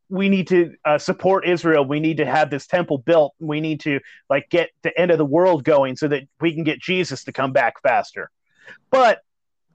we 0.09 0.29
need 0.29 0.47
to 0.47 0.73
uh, 0.85 0.97
support 0.97 1.45
Israel. 1.45 1.83
We 1.83 1.99
need 1.99 2.17
to 2.17 2.25
have 2.25 2.49
this 2.49 2.65
temple 2.65 2.99
built. 2.99 3.33
We 3.39 3.59
need 3.59 3.81
to 3.81 3.99
like 4.29 4.49
get 4.49 4.69
the 4.81 4.97
end 4.97 5.11
of 5.11 5.17
the 5.17 5.25
world 5.25 5.65
going 5.65 5.97
so 5.97 6.07
that 6.07 6.23
we 6.39 6.53
can 6.53 6.63
get 6.63 6.79
Jesus 6.79 7.25
to 7.25 7.33
come 7.33 7.51
back 7.51 7.81
faster. 7.81 8.31
But 8.89 9.19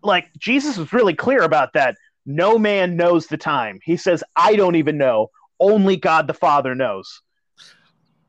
like 0.02 0.28
Jesus 0.38 0.78
was 0.78 0.92
really 0.92 1.14
clear 1.14 1.42
about 1.42 1.74
that. 1.74 1.96
No 2.24 2.58
man 2.58 2.96
knows 2.96 3.26
the 3.26 3.36
time. 3.36 3.80
He 3.82 3.96
says, 3.96 4.22
"I 4.36 4.56
don't 4.56 4.76
even 4.76 4.98
know. 4.98 5.30
Only 5.58 5.96
God 5.96 6.26
the 6.26 6.34
Father 6.34 6.74
knows." 6.74 7.22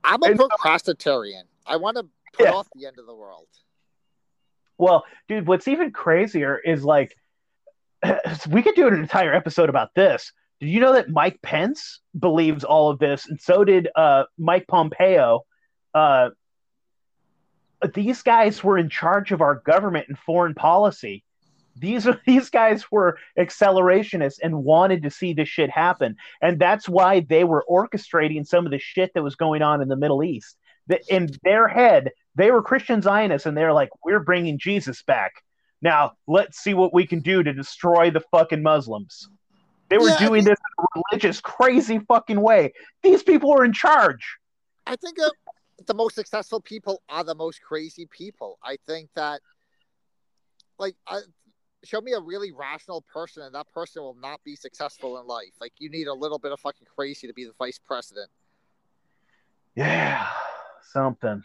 I'm 0.04 0.22
a 0.24 0.28
and, 0.28 0.40
procrastinarian. 0.40 1.44
I 1.66 1.78
want 1.78 1.98
to 1.98 2.04
put 2.34 2.46
yeah. 2.46 2.54
off 2.54 2.68
the 2.76 2.86
end 2.86 3.00
of 3.00 3.06
the 3.06 3.16
world. 3.16 3.48
Well, 4.78 5.06
dude, 5.28 5.48
what's 5.48 5.68
even 5.68 5.92
crazier 5.92 6.58
is 6.58 6.84
like 6.84 7.16
we 8.50 8.62
could 8.62 8.76
do 8.76 8.88
an 8.88 8.96
entire 8.96 9.34
episode 9.34 9.70
about 9.70 9.94
this 9.96 10.32
did 10.64 10.70
you 10.70 10.80
know 10.80 10.94
that 10.94 11.10
Mike 11.10 11.42
Pence 11.42 12.00
believes 12.18 12.64
all 12.64 12.90
of 12.90 12.98
this, 12.98 13.28
and 13.28 13.38
so 13.42 13.66
did 13.66 13.90
uh, 13.98 14.24
Mike 14.38 14.66
Pompeo? 14.66 15.42
Uh, 15.94 16.30
these 17.94 18.22
guys 18.22 18.64
were 18.64 18.78
in 18.78 18.88
charge 18.88 19.34
of 19.34 19.42
our 19.42 19.56
government 19.56 20.06
and 20.08 20.18
foreign 20.18 20.54
policy. 20.54 21.26
These 21.76 22.08
these 22.26 22.50
guys 22.50 22.92
were 22.92 23.18
accelerationists 23.38 24.40
and 24.42 24.64
wanted 24.64 25.04
to 25.04 25.10
see 25.10 25.34
this 25.34 25.50
shit 25.50 25.70
happen, 25.70 26.16
and 26.42 26.60
that's 26.60 26.88
why 26.88 27.22
they 27.22 27.44
were 27.44 27.66
orchestrating 27.70 28.46
some 28.46 28.66
of 28.66 28.72
the 28.72 28.80
shit 28.80 29.12
that 29.14 29.24
was 29.24 29.36
going 29.36 29.62
on 29.62 29.82
in 29.82 29.88
the 29.88 29.98
Middle 29.98 30.24
East. 30.24 30.58
That 30.88 31.02
in 31.10 31.30
their 31.44 31.68
head, 31.68 32.12
they 32.36 32.52
were 32.52 32.62
Christian 32.62 33.02
Zionists, 33.02 33.46
and 33.46 33.56
they're 33.58 33.74
like, 33.74 33.90
"We're 34.04 34.20
bringing 34.20 34.60
Jesus 34.60 35.02
back." 35.04 35.34
Now 35.82 36.14
let's 36.28 36.60
see 36.60 36.74
what 36.74 36.94
we 36.94 37.06
can 37.06 37.20
do 37.20 37.44
to 37.44 37.54
destroy 37.54 38.10
the 38.12 38.22
fucking 38.32 38.64
Muslims. 38.64 39.30
They 39.90 39.98
were 39.98 40.10
yeah, 40.10 40.18
doing 40.18 40.32
I 40.32 40.36
mean, 40.36 40.44
this 40.46 40.58
in 40.58 40.86
a 40.86 41.02
religious, 41.12 41.42
crazy 41.42 42.00
fucking 42.00 42.42
way. 42.42 42.74
These 43.04 43.22
people 43.22 43.52
were 43.52 43.64
in 43.64 43.74
charge. 43.74 44.38
I 44.88 44.96
think 44.96 45.20
uh, 45.20 45.30
the 45.86 45.94
most 45.94 46.16
successful 46.16 46.62
people 46.62 47.02
are 47.10 47.24
the 47.24 47.36
most 47.36 47.62
crazy 47.62 48.08
people. 48.08 48.58
I 48.64 48.78
think 48.88 49.10
that, 49.16 49.42
like, 50.80 50.96
uh, 51.06 51.20
show 51.84 52.02
me 52.02 52.14
a 52.14 52.20
really 52.20 52.52
rational 52.52 53.02
person, 53.02 53.44
and 53.44 53.56
that 53.56 53.72
person 53.74 54.02
will 54.02 54.16
not 54.16 54.44
be 54.44 54.56
successful 54.56 55.20
in 55.20 55.28
life. 55.28 55.52
Like, 55.60 55.74
you 55.78 55.90
need 55.90 56.08
a 56.08 56.14
little 56.14 56.40
bit 56.40 56.52
of 56.52 56.60
fucking 56.60 56.88
crazy 56.96 57.28
to 57.28 57.34
be 57.34 57.46
the 57.46 57.54
vice 57.60 57.80
president. 57.80 58.30
Yeah, 59.76 60.28
something. 60.92 61.44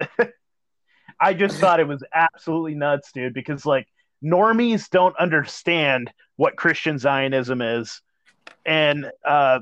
I 1.20 1.34
just 1.34 1.58
thought 1.58 1.80
it 1.80 1.88
was 1.88 2.02
absolutely 2.14 2.74
nuts, 2.74 3.12
dude, 3.12 3.34
because, 3.34 3.66
like, 3.66 3.86
normies 4.22 4.88
don't 4.88 5.16
understand 5.18 6.12
what 6.36 6.56
Christian 6.56 6.98
Zionism 6.98 7.60
is, 7.62 8.00
and 8.64 9.10
uh, 9.24 9.60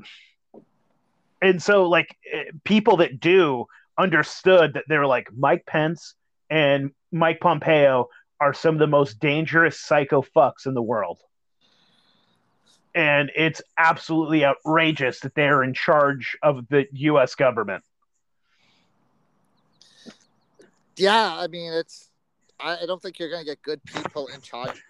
and 1.41 1.63
so 1.63 1.89
like 1.89 2.17
eh, 2.33 2.45
people 2.65 2.99
that 2.99 3.21
do 3.21 3.67
understood 3.97 4.75
that 4.75 4.85
they 4.89 4.99
were 4.99 5.07
like 5.07 5.29
Mike 5.37 5.67
Pence 5.67 6.15
and 6.51 6.93
Mike 7.13 7.41
Pompeo 7.41 8.09
are 8.41 8.55
some 8.55 8.75
of 8.75 8.79
the 8.79 8.87
most 8.87 9.19
dangerous 9.19 9.81
psycho 9.81 10.23
fucks 10.23 10.67
in 10.67 10.75
the 10.75 10.83
world. 10.83 11.19
And 12.95 13.31
it's 13.37 13.63
absolutely 13.77 14.45
outrageous 14.45 15.21
that 15.21 15.35
they're 15.35 15.63
in 15.63 15.75
charge 15.75 16.37
of 16.43 16.67
the 16.69 16.87
US 16.93 17.35
government. 17.35 17.85
Yeah, 20.97 21.37
I 21.37 21.47
mean, 21.47 21.73
it's. 21.73 22.11
I 22.59 22.79
I 22.83 22.87
don't 22.87 23.01
think 23.01 23.19
you're 23.19 23.31
going 23.31 23.43
to 23.43 23.47
get 23.47 23.63
good 23.63 23.81
people 23.85 24.27
in 24.29 24.41
charge. 24.41 24.83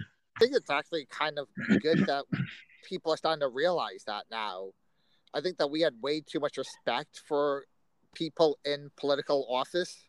I 0.00 0.38
think 0.38 0.54
it's 0.54 0.70
actually 0.70 1.06
kind 1.10 1.36
of 1.38 1.48
good 1.82 2.06
that 2.06 2.26
people 2.88 3.12
are 3.12 3.16
starting 3.16 3.40
to 3.40 3.48
realize 3.48 4.04
that 4.06 4.24
now. 4.30 4.70
I 5.34 5.40
think 5.40 5.58
that 5.58 5.68
we 5.68 5.80
had 5.80 5.94
way 6.00 6.20
too 6.20 6.38
much 6.38 6.56
respect 6.56 7.22
for 7.26 7.64
people 8.14 8.58
in 8.64 8.90
political 8.96 9.46
office 9.50 10.07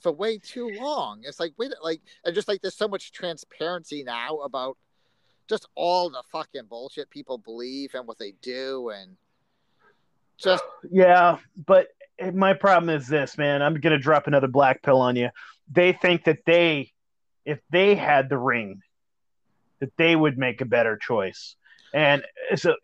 for 0.00 0.12
way 0.12 0.38
too 0.38 0.70
long. 0.80 1.20
It's 1.24 1.40
like 1.40 1.52
wait, 1.58 1.72
like 1.82 2.00
and 2.24 2.34
just 2.34 2.48
like 2.48 2.60
there's 2.62 2.76
so 2.76 2.88
much 2.88 3.12
transparency 3.12 4.04
now 4.04 4.38
about 4.38 4.76
just 5.48 5.66
all 5.74 6.10
the 6.10 6.22
fucking 6.30 6.66
bullshit 6.68 7.10
people 7.10 7.38
believe 7.38 7.94
and 7.94 8.06
what 8.06 8.18
they 8.18 8.34
do 8.42 8.90
and 8.90 9.16
just 10.38 10.62
Yeah, 10.90 11.38
but 11.66 11.88
my 12.32 12.54
problem 12.54 12.90
is 12.90 13.08
this, 13.08 13.36
man. 13.36 13.62
I'm 13.62 13.74
to 13.80 13.98
drop 13.98 14.26
another 14.26 14.48
black 14.48 14.82
pill 14.82 15.00
on 15.00 15.16
you. 15.16 15.30
They 15.70 15.92
think 15.92 16.24
that 16.24 16.38
they, 16.46 16.92
if 17.44 17.58
they 17.70 17.94
had 17.94 18.28
the 18.28 18.38
ring, 18.38 18.80
that 19.80 19.92
they 19.96 20.14
would 20.16 20.38
make 20.38 20.60
a 20.60 20.64
better 20.64 20.96
choice. 20.96 21.56
And 21.94 22.24
so 22.56 22.76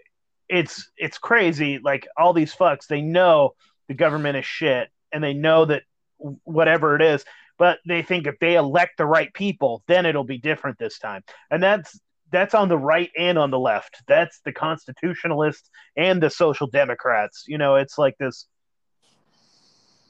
it's 0.49 0.91
it's 0.97 1.19
crazy. 1.19 1.79
Like 1.79 2.07
all 2.17 2.33
these 2.33 2.55
fucks, 2.55 2.87
they 2.87 3.01
know 3.01 3.55
the 3.89 3.95
government 3.95 4.37
is 4.37 4.47
shit, 4.47 4.89
and 5.13 5.23
they 5.23 5.35
know 5.35 5.65
that 5.65 5.83
whatever 6.19 6.97
it 6.97 7.03
is, 7.03 7.25
but 7.59 7.79
they 7.87 8.03
think 8.03 8.27
if 8.27 8.39
they 8.41 8.55
elect 8.57 8.99
the 8.99 9.07
right 9.07 9.33
people, 9.33 9.83
then 9.87 10.07
it'll 10.07 10.25
be 10.25 10.39
different 10.39 10.79
this 10.79 10.99
time. 10.99 11.23
And 11.51 11.63
that's 11.63 11.99
that's 12.31 12.55
on 12.55 12.69
the 12.69 12.79
right 12.79 13.11
and 13.17 13.39
on 13.39 13.51
the 13.51 13.59
left. 13.59 14.03
That's 14.09 14.41
the 14.45 14.53
constitutionalists 14.53 15.71
and 15.97 16.23
the 16.23 16.31
social 16.31 16.67
democrats. 16.67 17.45
You 17.47 17.59
know, 17.59 17.77
it's 17.77 17.99
like 17.99 18.17
this. 18.19 18.47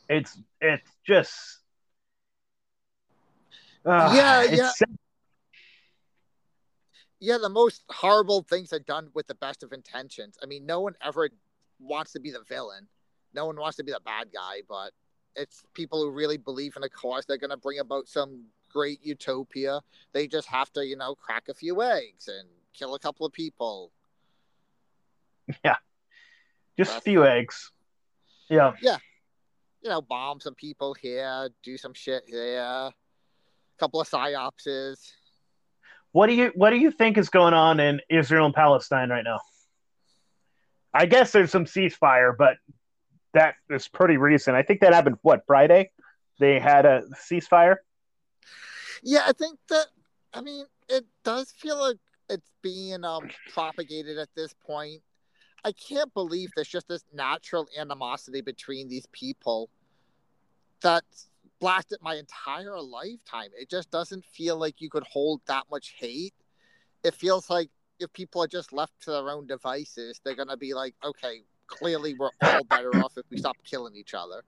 It's 0.09 0.39
it's 0.61 0.91
just. 1.07 1.33
Uh, 3.85 4.13
Yeah, 4.15 4.43
yeah. 4.45 4.71
yeah, 7.21 7.39
the 7.39 7.49
most 7.49 7.85
horrible 7.91 8.43
things 8.43 8.73
are 8.73 8.79
done 8.79 9.09
with 9.15 9.27
the 9.27 9.35
best 9.35 9.63
of 9.63 9.73
intentions. 9.73 10.39
I 10.43 10.47
mean, 10.47 10.67
no 10.67 10.81
one 10.81 10.95
ever 11.03 11.29
wants 11.79 12.13
to 12.13 12.21
be 12.21 12.31
the 12.31 12.43
villain. 12.49 12.89
No 13.35 13.47
one 13.47 13.57
wants 13.57 13.77
to 13.79 13.85
be 13.85 13.93
the 13.93 14.01
bad 14.05 14.29
guy, 14.33 14.63
but 14.69 14.93
it's 15.37 15.65
people 15.75 16.03
who 16.03 16.11
really 16.11 16.37
believe 16.37 16.77
in 16.77 16.83
a 16.83 16.89
cause. 16.89 17.25
They're 17.27 17.39
going 17.39 17.51
to 17.51 17.57
bring 17.57 17.79
about 17.79 18.09
some 18.09 18.45
great 18.73 19.05
utopia. 19.05 19.81
They 20.13 20.27
just 20.27 20.49
have 20.49 20.73
to, 20.73 20.87
you 20.87 20.97
know, 20.97 21.15
crack 21.15 21.49
a 21.49 21.55
few 21.55 21.83
eggs 21.83 22.29
and 22.29 22.49
kill 22.73 22.95
a 22.95 22.99
couple 22.99 23.27
of 23.27 23.33
people. 23.33 23.91
Yeah. 25.63 25.77
Just 26.79 26.97
a 26.97 27.01
few 27.03 27.25
eggs. 27.27 27.71
Yeah. 28.49 28.73
Yeah. 28.81 28.97
You 29.83 29.91
know, 29.91 30.01
bomb 30.01 30.41
some 30.41 30.55
people 30.55 30.95
here, 30.95 31.51
do 31.63 31.77
some 31.77 31.93
shit 31.93 32.25
here, 32.27 32.61
a 32.61 32.93
couple 33.79 34.01
of 34.01 34.09
psyopses. 34.09 35.13
What 36.13 36.29
do 36.29 36.33
you 36.33 36.51
what 36.55 36.71
do 36.71 36.77
you 36.77 36.91
think 36.91 37.19
is 37.19 37.29
going 37.29 37.53
on 37.53 37.79
in 37.79 38.01
Israel 38.09 38.47
and 38.47 38.55
Palestine 38.55 39.11
right 39.11 39.23
now? 39.23 39.41
I 40.95 41.07
guess 41.07 41.33
there's 41.33 41.51
some 41.51 41.67
ceasefire, 41.67 42.35
but 42.37 42.57
that 43.35 43.57
is 43.71 43.89
pretty 43.89 44.17
recent. 44.17 44.57
I 44.57 44.63
think 44.63 44.81
that 44.81 44.95
happened 44.95 45.17
what 45.23 45.45
Friday. 45.47 45.91
They 46.41 46.59
had 46.59 46.87
a 46.87 47.03
ceasefire. 47.31 47.77
Yeah, 49.03 49.23
I 49.27 49.33
think 49.33 49.59
that. 49.69 49.87
I 50.33 50.41
mean, 50.41 50.67
it 50.89 51.05
does 51.23 51.53
feel 51.53 51.79
like 51.79 51.99
it's 52.29 52.51
being 52.63 53.05
um 53.05 53.29
propagated 53.53 54.19
at 54.19 54.29
this 54.35 54.55
point. 54.67 55.03
I 55.65 55.73
can't 55.73 56.13
believe 56.13 56.51
there's 56.55 56.69
just 56.69 56.89
this 56.89 57.05
natural 57.13 57.67
animosity 57.79 58.41
between 58.41 58.89
these 58.89 59.07
people 59.13 59.71
that's 60.83 61.31
blasted 61.61 61.99
my 62.03 62.17
entire 62.17 62.79
lifetime. 62.81 63.49
It 63.59 63.71
just 63.71 63.91
doesn't 63.91 64.25
feel 64.27 64.59
like 64.59 64.81
you 64.81 64.91
could 64.91 65.05
hold 65.05 65.41
that 65.47 65.65
much 65.71 65.95
hate. 65.99 66.35
It 67.03 67.15
feels 67.15 67.49
like 67.49 67.71
if 67.99 68.13
people 68.13 68.43
are 68.43 68.49
just 68.49 68.73
left 68.73 68.93
to 69.03 69.13
their 69.13 69.31
own 69.31 69.47
devices, 69.47 70.21
they're 70.23 70.35
gonna 70.35 70.57
be 70.57 70.75
like, 70.75 70.95
okay, 71.03 71.45
clearly 71.67 72.15
we're 72.15 72.31
all 72.43 72.65
better 72.65 72.91
off 73.03 73.17
if 73.17 73.25
we 73.31 73.39
stop 73.39 73.57
killing 73.65 73.97
each 73.97 74.15
other. 74.15 74.45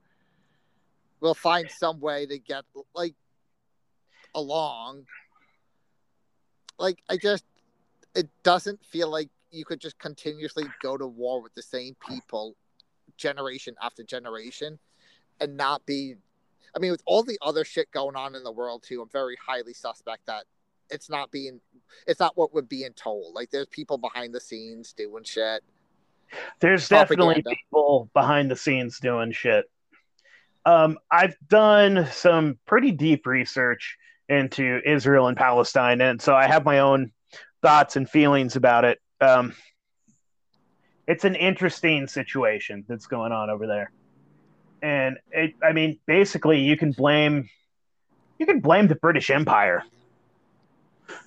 We'll 1.20 1.35
find 1.35 1.70
some 1.70 2.00
way 2.00 2.26
to 2.26 2.38
get 2.38 2.64
like 2.94 3.14
along. 4.35 5.07
Like 6.79 7.02
I 7.09 7.16
just 7.16 7.44
it 8.14 8.29
doesn't 8.42 8.85
feel 8.85 9.11
like 9.11 9.29
you 9.50 9.64
could 9.64 9.81
just 9.81 9.98
continuously 9.98 10.64
go 10.83 10.96
to 10.96 11.07
war 11.07 11.42
with 11.42 11.55
the 11.55 11.62
same 11.62 11.96
people 12.09 12.57
generation 13.16 13.74
after 13.81 14.02
generation 14.02 14.79
and 15.40 15.57
not 15.57 15.85
be 15.87 16.16
I 16.74 16.79
mean 16.79 16.90
with 16.90 17.02
all 17.07 17.22
the 17.22 17.38
other 17.40 17.64
shit 17.64 17.90
going 17.90 18.16
on 18.16 18.35
in 18.35 18.44
the 18.44 18.52
world 18.52 18.83
too, 18.83 19.00
I'm 19.02 19.09
very 19.09 19.37
highly 19.44 19.72
suspect 19.72 20.26
that 20.26 20.44
it's 20.90 21.09
not 21.09 21.31
being 21.31 21.61
it's 22.07 22.20
not 22.20 22.37
what 22.37 22.52
we're 22.52 22.62
being 22.62 22.92
told. 22.92 23.35
Like 23.35 23.50
there's 23.50 23.66
people 23.66 23.98
behind 23.98 24.35
the 24.35 24.40
scenes 24.40 24.92
doing 24.92 25.24
shit. 25.24 25.62
There's 26.61 26.89
definitely 26.89 27.35
Propaganda. 27.35 27.51
people 27.51 28.11
behind 28.15 28.51
the 28.51 28.57
scenes 28.57 28.99
doing 28.99 29.33
shit. 29.33 29.67
Um, 30.65 30.99
I've 31.11 31.37
done 31.47 32.09
some 32.12 32.59
pretty 32.67 32.91
deep 32.91 33.27
research 33.27 33.97
into 34.29 34.81
Israel 34.85 35.29
and 35.29 35.37
Palestine, 35.37 36.01
and 36.01 36.21
so 36.21 36.35
I 36.35 36.49
have 36.49 36.65
my 36.65 36.81
own 36.81 37.12
thoughts 37.62 37.97
and 37.97 38.09
feelings 38.09 38.57
about 38.57 38.85
it. 38.85 38.99
Um, 39.21 39.55
it's 41.07 41.25
an 41.25 41.37
interesting 41.37 42.09
situation 42.09 42.85
that's 42.89 43.07
going 43.07 43.31
on 43.31 43.49
over 43.49 43.69
there, 43.69 43.93
and 44.83 45.19
it, 45.31 45.55
I 45.62 45.73
mean, 45.73 46.01
basically, 46.07 46.61
you 46.61 46.77
can 46.77 46.91
blame 46.91 47.49
you 48.39 48.47
can 48.47 48.61
blame 48.61 48.89
the 48.89 48.97
British 48.97 49.31
Empire. 49.31 49.85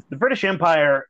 The 0.10 0.18
British 0.18 0.44
Empire 0.44 1.08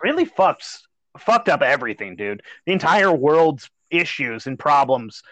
really 0.00 0.24
fucks 0.24 0.82
fucked 1.18 1.48
up 1.48 1.62
everything, 1.62 2.16
dude. 2.16 2.42
The 2.66 2.72
entire 2.72 3.12
world's 3.12 3.70
issues 3.90 4.46
and 4.46 4.58
problems, 4.58 5.22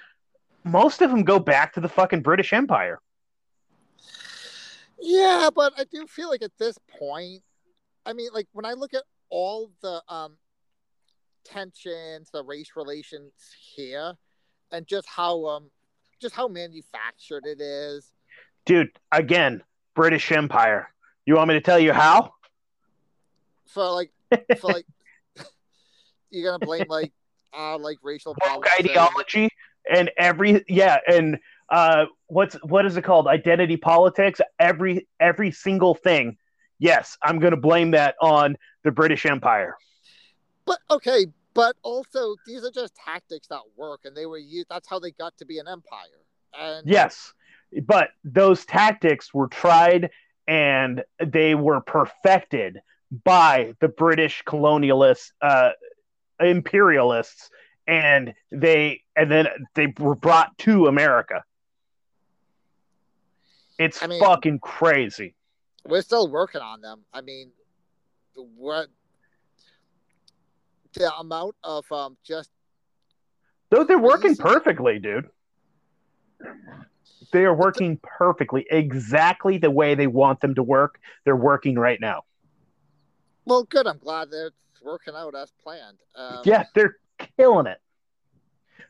most 0.64 1.02
of 1.02 1.10
them 1.10 1.24
go 1.24 1.38
back 1.38 1.72
to 1.74 1.80
the 1.80 1.88
fucking 1.88 2.22
British 2.22 2.52
Empire. 2.52 3.00
Yeah, 5.00 5.48
but 5.54 5.72
I 5.78 5.84
do 5.84 6.06
feel 6.06 6.28
like 6.28 6.42
at 6.42 6.58
this 6.58 6.76
point, 6.98 7.42
I 8.04 8.12
mean, 8.12 8.28
like 8.34 8.48
when 8.52 8.66
I 8.66 8.74
look 8.74 8.92
at 8.92 9.02
all 9.30 9.70
the 9.80 10.02
um 10.08 10.36
tensions, 11.44 12.30
the 12.30 12.44
race 12.44 12.72
relations 12.76 13.32
here, 13.74 14.14
and 14.70 14.86
just 14.86 15.08
how 15.08 15.46
um 15.46 15.70
just 16.20 16.34
how 16.34 16.48
manufactured 16.48 17.46
it 17.46 17.60
is. 17.60 18.12
Dude, 18.66 18.90
again, 19.10 19.62
British 19.94 20.30
Empire. 20.32 20.90
You 21.24 21.36
want 21.36 21.48
me 21.48 21.54
to 21.54 21.60
tell 21.60 21.78
you 21.78 21.92
how? 21.92 22.34
For 23.66 23.90
like 23.90 24.10
for 24.60 24.72
like 24.72 24.86
you're 26.30 26.50
gonna 26.50 26.64
blame 26.64 26.86
like 26.88 27.12
uh 27.56 27.78
like 27.78 27.98
racial 28.02 28.36
Woke 28.44 28.66
ideology 28.78 29.48
and 29.90 30.10
every 30.16 30.64
yeah, 30.68 30.98
and 31.06 31.38
uh 31.70 32.06
what's 32.26 32.54
what 32.62 32.86
is 32.86 32.96
it 32.96 33.02
called? 33.02 33.26
Identity 33.26 33.76
politics, 33.76 34.40
every 34.58 35.08
every 35.18 35.50
single 35.50 35.94
thing. 35.94 36.36
Yes, 36.78 37.16
I'm 37.22 37.38
gonna 37.38 37.56
blame 37.56 37.92
that 37.92 38.14
on 38.20 38.56
the 38.84 38.90
British 38.90 39.26
Empire. 39.26 39.76
But 40.66 40.78
okay, 40.90 41.26
but 41.54 41.76
also 41.82 42.36
these 42.46 42.64
are 42.64 42.70
just 42.70 42.94
tactics 42.94 43.48
that 43.48 43.62
work 43.76 44.00
and 44.04 44.16
they 44.16 44.26
were 44.26 44.38
used 44.38 44.68
that's 44.70 44.88
how 44.88 44.98
they 44.98 45.10
got 45.12 45.36
to 45.38 45.44
be 45.44 45.58
an 45.58 45.68
empire. 45.68 46.24
And 46.58 46.88
Yes, 46.88 47.32
but 47.86 48.10
those 48.24 48.64
tactics 48.64 49.32
were 49.34 49.48
tried 49.48 50.10
and 50.46 51.02
they 51.24 51.54
were 51.54 51.80
perfected 51.80 52.80
by 53.24 53.74
the 53.80 53.88
British 53.88 54.42
colonialists, 54.46 55.32
uh, 55.42 55.70
imperialists, 56.40 57.50
and 57.86 58.34
they 58.50 59.02
and 59.16 59.30
then 59.30 59.48
they 59.74 59.92
were 59.98 60.14
brought 60.14 60.56
to 60.58 60.86
America. 60.86 61.44
It's 63.78 64.02
I 64.02 64.06
mean- 64.06 64.20
fucking 64.20 64.58
crazy. 64.60 65.34
we're 65.84 66.02
still 66.02 66.28
working 66.28 66.60
on 66.60 66.80
them. 66.80 67.04
I 67.12 67.20
mean, 67.22 67.50
what 68.34 68.88
the 70.92 71.14
amount 71.16 71.54
of 71.62 71.90
um 71.92 72.16
just 72.24 72.50
Though 73.70 73.84
they're 73.84 73.98
working 73.98 74.34
perfectly, 74.36 74.98
dude. 74.98 75.28
They 77.32 77.44
are 77.44 77.54
working 77.54 78.00
perfectly, 78.02 78.66
exactly 78.68 79.58
the 79.58 79.70
way 79.70 79.94
they 79.94 80.08
want 80.08 80.40
them 80.40 80.56
to 80.56 80.62
work. 80.64 80.98
They're 81.24 81.36
working 81.36 81.76
right 81.78 82.00
now. 82.00 82.22
well, 83.44 83.62
good. 83.62 83.86
I'm 83.86 83.98
glad 83.98 84.30
that 84.30 84.50
it's 84.80 84.86
working 84.86 85.14
out 85.14 85.34
as 85.34 85.52
planned. 85.62 85.98
Um, 86.14 86.40
Yeah, 86.44 86.64
they're 86.74 86.96
killing 87.36 87.66
it. 87.66 87.78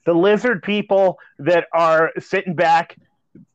The 0.07 0.15
lizard 0.15 0.63
people 0.63 1.19
that 1.39 1.67
are 1.75 2.13
sitting 2.19 2.55
back 2.55 2.97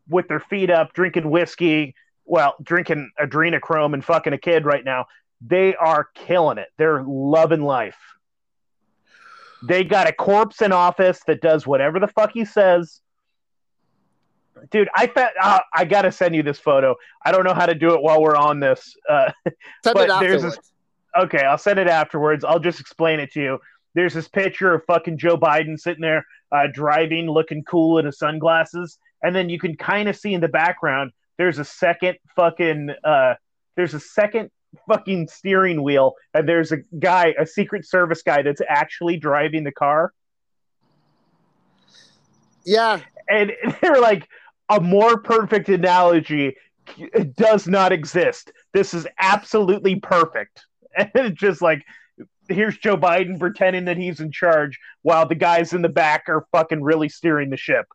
with 0.07 0.27
their 0.27 0.39
feet 0.39 0.69
up, 0.69 0.93
drinking 0.93 1.29
whiskey, 1.29 1.95
well, 2.25 2.55
drinking 2.61 3.11
adrenochrome 3.19 3.93
and 3.93 4.03
fucking 4.03 4.33
a 4.33 4.37
kid 4.37 4.65
right 4.65 4.83
now. 4.83 5.05
They 5.41 5.75
are 5.75 6.07
killing 6.13 6.57
it. 6.57 6.67
They're 6.77 7.03
loving 7.03 7.61
life. 7.61 7.97
They 9.67 9.83
got 9.83 10.07
a 10.07 10.13
corpse 10.13 10.61
in 10.61 10.71
office 10.71 11.21
that 11.27 11.41
does 11.41 11.65
whatever 11.65 11.99
the 11.99 12.07
fuck 12.07 12.31
he 12.33 12.45
says. 12.45 13.01
Dude, 14.69 14.89
I 14.95 15.07
thought 15.07 15.31
uh, 15.41 15.59
I 15.73 15.85
gotta 15.85 16.11
send 16.11 16.35
you 16.35 16.43
this 16.43 16.59
photo. 16.59 16.95
I 17.23 17.31
don't 17.31 17.43
know 17.43 17.53
how 17.53 17.65
to 17.65 17.75
do 17.75 17.93
it 17.93 18.01
while 18.01 18.21
we're 18.21 18.35
on 18.37 18.59
this. 18.59 18.95
Uh, 19.07 19.31
Send 19.83 19.95
but 19.95 20.09
it 20.09 20.19
there's 20.19 20.43
this- 20.43 20.59
okay, 21.17 21.43
I'll 21.43 21.57
send 21.57 21.79
it 21.79 21.87
afterwards. 21.87 22.43
I'll 22.43 22.59
just 22.59 22.79
explain 22.79 23.19
it 23.19 23.31
to 23.33 23.41
you. 23.41 23.59
There's 23.93 24.13
this 24.13 24.27
picture 24.27 24.73
of 24.73 24.83
fucking 24.85 25.17
Joe 25.17 25.37
Biden 25.37 25.79
sitting 25.79 26.01
there 26.01 26.25
uh, 26.51 26.67
driving, 26.71 27.29
looking 27.29 27.63
cool 27.63 27.97
in 27.97 28.05
his 28.05 28.17
sunglasses, 28.17 28.97
and 29.23 29.35
then 29.35 29.49
you 29.49 29.59
can 29.59 29.75
kind 29.77 30.09
of 30.09 30.15
see 30.17 30.33
in 30.33 30.41
the 30.41 30.47
background 30.47 31.11
there's 31.37 31.59
a 31.59 31.65
second 31.65 32.17
fucking 32.35 32.89
uh, 33.03 33.35
there's 33.75 33.93
a 33.93 33.99
second 33.99 34.49
fucking 34.87 35.27
steering 35.27 35.81
wheel, 35.83 36.13
and 36.33 36.47
there's 36.47 36.71
a 36.71 36.77
guy, 36.99 37.33
a 37.39 37.45
Secret 37.45 37.87
Service 37.87 38.21
guy, 38.21 38.41
that's 38.41 38.61
actually 38.67 39.17
driving 39.17 39.63
the 39.63 39.71
car, 39.71 40.11
Yeah, 42.65 42.99
and 43.29 43.53
they're 43.81 44.01
like 44.01 44.27
a 44.69 44.81
more 44.81 45.19
perfect 45.19 45.69
analogy 45.69 46.55
does 47.35 47.67
not 47.67 47.91
exist. 47.91 48.51
This 48.73 48.93
is 48.93 49.07
absolutely 49.19 49.99
perfect. 49.99 50.65
And 50.97 51.11
it's 51.15 51.39
just 51.39 51.61
like 51.61 51.83
here's 52.47 52.77
Joe 52.77 52.97
Biden 52.97 53.39
pretending 53.39 53.85
that 53.85 53.97
he's 53.97 54.19
in 54.19 54.31
charge 54.31 54.79
while 55.01 55.27
the 55.27 55.35
guys 55.35 55.73
in 55.73 55.81
the 55.81 55.89
back 55.89 56.25
are 56.27 56.45
fucking 56.51 56.81
really 56.81 57.09
steering 57.09 57.49
the 57.49 57.57
ship. 57.57 57.85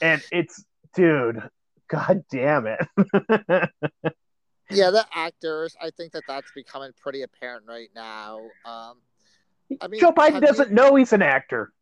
And 0.00 0.22
it's 0.30 0.64
dude, 0.94 1.42
god 1.88 2.24
damn 2.30 2.66
it. 2.66 2.78
yeah, 4.70 4.90
the 4.90 5.04
actors. 5.12 5.76
I 5.80 5.90
think 5.90 6.12
that 6.12 6.24
that's 6.26 6.50
becoming 6.52 6.92
pretty 7.00 7.22
apparent 7.22 7.64
right 7.66 7.90
now. 7.94 8.40
Um, 8.64 8.98
I 9.80 9.88
mean, 9.88 10.00
Joe 10.00 10.12
Biden 10.12 10.40
doesn't 10.40 10.70
you- 10.70 10.74
know 10.74 10.94
he's 10.94 11.12
an 11.12 11.22
actor. 11.22 11.72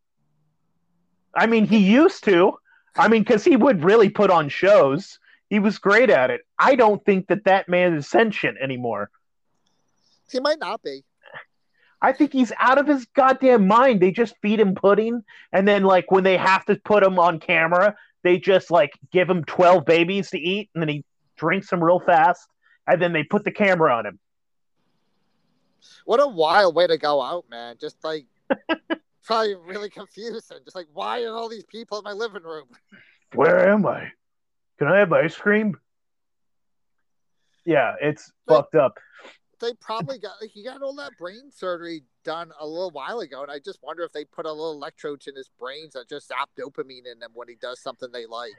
I 1.34 1.46
mean, 1.46 1.66
he 1.66 1.78
used 1.78 2.24
to. 2.24 2.54
I 2.96 3.08
mean, 3.08 3.22
because 3.22 3.44
he 3.44 3.56
would 3.56 3.84
really 3.84 4.08
put 4.08 4.30
on 4.30 4.48
shows. 4.48 5.18
He 5.50 5.58
was 5.58 5.78
great 5.78 6.10
at 6.10 6.30
it. 6.30 6.40
I 6.58 6.74
don't 6.74 7.04
think 7.04 7.28
that 7.28 7.44
that 7.44 7.68
man 7.68 7.94
is 7.94 8.08
sentient 8.08 8.56
anymore. 8.58 9.10
He 10.30 10.40
might 10.40 10.58
not 10.58 10.82
be. 10.82 11.04
I 12.02 12.12
think 12.12 12.32
he's 12.32 12.52
out 12.58 12.78
of 12.78 12.86
his 12.86 13.06
goddamn 13.14 13.66
mind. 13.66 14.00
They 14.00 14.10
just 14.10 14.34
feed 14.42 14.60
him 14.60 14.74
pudding, 14.74 15.24
and 15.52 15.66
then 15.66 15.82
like 15.82 16.10
when 16.10 16.24
they 16.24 16.36
have 16.36 16.64
to 16.66 16.76
put 16.76 17.02
him 17.02 17.18
on 17.18 17.40
camera, 17.40 17.96
they 18.22 18.38
just 18.38 18.70
like 18.70 18.90
give 19.12 19.28
him 19.30 19.44
twelve 19.44 19.86
babies 19.86 20.30
to 20.30 20.38
eat, 20.38 20.68
and 20.74 20.82
then 20.82 20.88
he 20.88 21.04
drinks 21.36 21.70
them 21.70 21.82
real 21.82 22.00
fast, 22.00 22.46
and 22.86 23.00
then 23.00 23.12
they 23.12 23.22
put 23.22 23.44
the 23.44 23.50
camera 23.50 23.94
on 23.94 24.06
him. 24.06 24.18
What 26.04 26.22
a 26.22 26.26
wild 26.26 26.74
way 26.74 26.86
to 26.86 26.98
go 26.98 27.22
out, 27.22 27.46
man. 27.50 27.76
Just 27.80 28.02
like 28.04 28.26
probably 29.24 29.54
really 29.54 29.90
confusing. 29.90 30.58
Just 30.64 30.76
like, 30.76 30.88
why 30.92 31.22
are 31.24 31.34
all 31.34 31.48
these 31.48 31.64
people 31.64 31.98
in 31.98 32.04
my 32.04 32.12
living 32.12 32.42
room? 32.42 32.66
Where 33.34 33.70
am 33.70 33.86
I? 33.86 34.10
Can 34.78 34.88
I 34.88 34.98
have 34.98 35.12
ice 35.12 35.36
cream? 35.36 35.76
Yeah, 37.64 37.94
it's 38.00 38.30
But- 38.46 38.54
fucked 38.56 38.74
up. 38.74 38.98
They 39.60 39.72
probably 39.80 40.18
got 40.18 40.34
he 40.52 40.62
got 40.64 40.82
all 40.82 40.94
that 40.96 41.12
brain 41.18 41.50
surgery 41.50 42.02
done 42.24 42.52
a 42.60 42.66
little 42.66 42.90
while 42.90 43.20
ago, 43.20 43.42
and 43.42 43.50
I 43.50 43.58
just 43.58 43.78
wonder 43.82 44.02
if 44.02 44.12
they 44.12 44.24
put 44.24 44.44
a 44.44 44.52
little 44.52 44.72
electrodes 44.72 45.26
in 45.26 45.34
his 45.36 45.48
brains 45.58 45.94
that 45.94 46.08
just 46.08 46.28
zap 46.28 46.50
dopamine 46.58 47.06
in 47.10 47.22
him 47.22 47.30
when 47.34 47.48
he 47.48 47.54
does 47.54 47.80
something 47.80 48.10
they 48.12 48.26
like. 48.26 48.52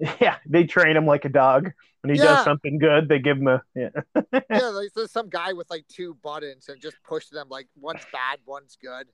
Yeah, 0.20 0.38
they 0.46 0.64
train 0.64 0.96
him 0.96 1.06
like 1.06 1.24
a 1.24 1.28
dog. 1.28 1.70
When 2.00 2.12
he 2.12 2.20
Yeah. 2.20 2.34
does 2.34 2.44
something 2.44 2.78
good, 2.78 3.08
they 3.08 3.20
give 3.20 3.36
him 3.38 3.46
a 3.46 3.62
yeah. 3.76 3.90
yeah, 4.50 4.66
like 4.68 4.88
there's 4.96 5.12
some 5.12 5.28
guy 5.28 5.52
with 5.52 5.70
like 5.70 5.86
two 5.86 6.14
buttons 6.24 6.68
and 6.68 6.80
just 6.80 6.96
push 7.04 7.28
them 7.28 7.48
like 7.48 7.68
one's 7.80 8.04
bad, 8.12 8.40
one's 8.44 8.76
good. 8.82 9.06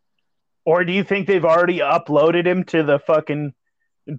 Or 0.64 0.84
do 0.84 0.92
you 0.92 1.04
think 1.04 1.26
they've 1.26 1.44
already 1.44 1.80
uploaded 1.80 2.46
him 2.46 2.64
to 2.64 2.82
the 2.82 2.98
fucking 3.00 3.52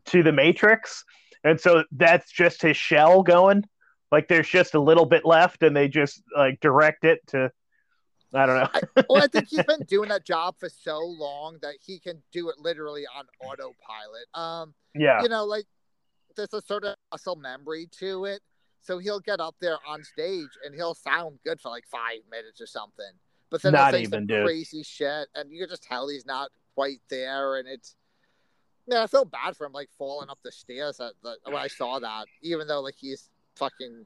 to 0.06 0.22
the 0.22 0.32
Matrix, 0.32 1.04
and 1.44 1.60
so 1.60 1.84
that's 1.92 2.32
just 2.32 2.62
his 2.62 2.78
shell 2.78 3.24
going? 3.24 3.65
Like 4.12 4.28
there's 4.28 4.48
just 4.50 4.74
a 4.74 4.80
little 4.80 5.06
bit 5.06 5.26
left, 5.26 5.63
and 5.63 5.76
they 5.76 5.88
just 5.88 6.22
like 6.36 6.60
direct 6.60 7.06
it 7.06 7.26
to. 7.28 7.52
I 8.34 8.45
don't 8.45 8.58
know. 8.58 9.04
Well, 9.10 9.24
I 9.24 9.28
think 9.28 9.48
he's 9.50 9.63
been 9.63 9.84
doing 9.88 10.10
that 10.10 10.24
job 10.24 10.56
for 10.60 10.69
so 10.69 11.00
long 11.00 11.58
that 11.63 11.76
he 11.84 12.00
can 12.00 12.22
do 12.32 12.50
it 12.50 12.56
literally 12.60 13.06
on 13.17 13.26
autopilot. 13.41 14.28
Um, 14.36 14.74
yeah, 14.93 15.22
you 15.22 15.30
know, 15.30 15.45
like 15.45 15.65
there's 16.36 16.54
a 16.54 16.62
sort 16.62 16.84
of 16.84 16.95
muscle 17.12 17.36
memory 17.36 17.88
to 18.00 18.26
it. 18.26 18.41
So 18.82 18.98
he'll 18.98 19.19
get 19.19 19.39
up 19.39 19.56
there 19.60 19.78
on 19.88 20.04
stage 20.04 20.50
and 20.63 20.74
he'll 20.74 20.93
sound 20.93 21.39
good 21.45 21.60
for 21.60 21.69
like 21.69 21.86
five 21.86 22.19
minutes 22.32 22.62
or 22.62 22.65
something. 22.65 23.12
But 23.50 23.62
then 23.62 23.74
Not 23.74 23.93
he'll 23.93 24.00
say 24.00 24.02
even, 24.04 24.12
some 24.12 24.28
dude. 24.28 24.45
crazy 24.45 24.84
shit, 24.84 25.28
and 25.36 25.52
you 25.52 25.60
can 25.60 25.69
just 25.69 25.84
tell 25.84 26.08
he's 26.08 26.26
not 26.26 26.50
quite 26.76 27.02
there. 27.10 27.58
And 27.58 27.67
it's, 27.67 27.95
man, 28.88 29.02
I 29.02 29.08
feel 29.08 29.26
bad 29.26 29.58
for 29.58 29.65
him, 29.65 29.74
like 29.74 29.89
falling 29.98 30.30
up 30.30 30.39
the 30.43 30.52
stairs 30.52 31.00
at 31.00 31.13
the, 31.24 31.36
when 31.45 31.56
I 31.56 31.67
saw 31.67 32.00
that, 32.00 32.28
even 32.41 32.67
though 32.67 32.82
like 32.82 32.95
he's 32.98 33.30
fucking. 33.60 34.06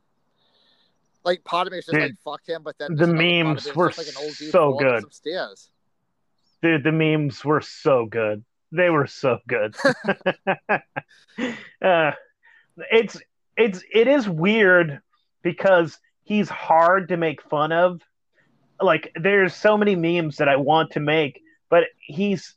Like 1.24 1.44
part 1.46 1.68
of 1.68 1.72
me 1.72 1.78
was 1.78 1.86
just 1.86 1.94
Dude, 1.96 2.02
like 2.02 2.16
fuck 2.26 2.42
him, 2.46 2.64
but 2.64 2.78
then 2.78 2.96
the 2.96 3.06
just 3.06 3.12
another 3.12 3.44
part 3.46 3.58
of 3.58 3.66
memes 3.66 3.76
were 3.76 3.90
just, 3.90 3.98
like 3.98 4.08
an 4.08 4.26
old 4.26 4.36
dude 4.36 4.52
so 4.52 4.74
good. 4.74 5.04
Dude, 6.62 6.84
the 6.84 6.92
memes 6.92 7.46
were 7.46 7.62
so 7.62 8.06
good. 8.06 8.44
They 8.74 8.90
were 8.90 9.08
so 9.08 9.38
good. 9.48 9.76
uh, 11.82 12.12
it's 12.92 13.18
it's 13.56 13.84
it 13.94 14.08
is 14.08 14.28
weird 14.28 15.00
because 15.44 15.98
he's 16.24 16.50
hard 16.50 17.10
to 17.10 17.18
make 17.18 17.42
fun 17.44 17.72
of. 17.72 18.02
Like 18.82 19.12
there's 19.16 19.54
so 19.54 19.78
many 19.78 19.96
memes 19.96 20.38
that 20.38 20.50
I 20.50 20.58
want 20.58 20.92
to 20.92 21.00
make, 21.00 21.42
but 21.70 21.84
he's 22.00 22.56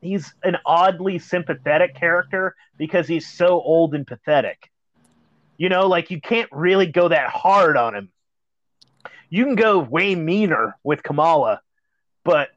he's 0.00 0.32
an 0.44 0.56
oddly 0.64 1.18
sympathetic 1.18 1.94
character 1.94 2.54
because 2.76 3.06
he's 3.08 3.26
so 3.26 3.60
old 3.60 3.94
and 3.94 4.06
pathetic. 4.06 4.70
You 5.58 5.68
know, 5.68 5.88
like 5.88 6.10
you 6.10 6.20
can't 6.20 6.48
really 6.52 6.86
go 6.86 7.08
that 7.08 7.30
hard 7.30 7.76
on 7.76 7.94
him. 7.94 8.10
You 9.28 9.44
can 9.44 9.56
go 9.56 9.80
way 9.80 10.14
meaner 10.14 10.76
with 10.82 11.02
Kamala, 11.02 11.60
but 12.24 12.48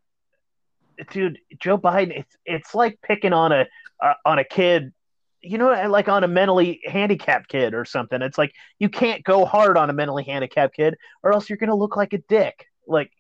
dude, 1.10 1.40
Joe 1.60 1.78
Biden, 1.78 2.18
it's 2.20 2.38
it's 2.46 2.76
like 2.76 3.00
picking 3.02 3.34
on 3.34 3.52
a 3.52 3.66
uh, 4.02 4.14
on 4.26 4.40
a 4.40 4.44
kid, 4.44 4.94
you 5.42 5.58
know, 5.58 5.90
like 5.90 6.08
on 6.08 6.24
a 6.24 6.28
mentally 6.28 6.82
handicapped 6.86 7.50
kid 7.50 7.74
or 7.74 7.86
something. 7.86 8.22
It's 8.22 8.38
like 8.38 8.54
you 8.80 8.90
can't 8.90 9.24
go 9.24 9.46
hard 9.46 9.78
on 9.78 9.90
a 9.90 9.94
mentally 9.94 10.24
handicapped 10.24 10.76
kid, 10.76 10.96
or 11.24 11.34
else 11.34 11.50
you're 11.50 11.58
gonna 11.58 11.76
look 11.76 11.98
like 11.98 12.14
a 12.14 12.20
dick. 12.30 12.68
Like, 12.88 13.12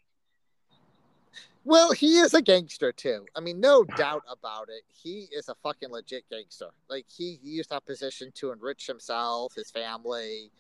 Well, 1.63 1.91
he 1.91 2.17
is 2.17 2.33
a 2.33 2.41
gangster 2.41 2.91
too. 2.91 3.25
I 3.35 3.39
mean, 3.39 3.59
no 3.59 3.83
doubt 3.97 4.23
about 4.29 4.69
it. 4.69 4.83
He 4.87 5.27
is 5.31 5.49
a 5.49 5.55
fucking 5.55 5.91
legit 5.91 6.23
gangster. 6.29 6.69
Like 6.89 7.05
he 7.07 7.39
used 7.43 7.69
that 7.69 7.85
position 7.85 8.31
to 8.35 8.51
enrich 8.51 8.87
himself, 8.87 9.53
his 9.55 9.69
family. 9.69 10.51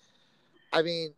I 0.71 0.81
mean, 0.81 1.13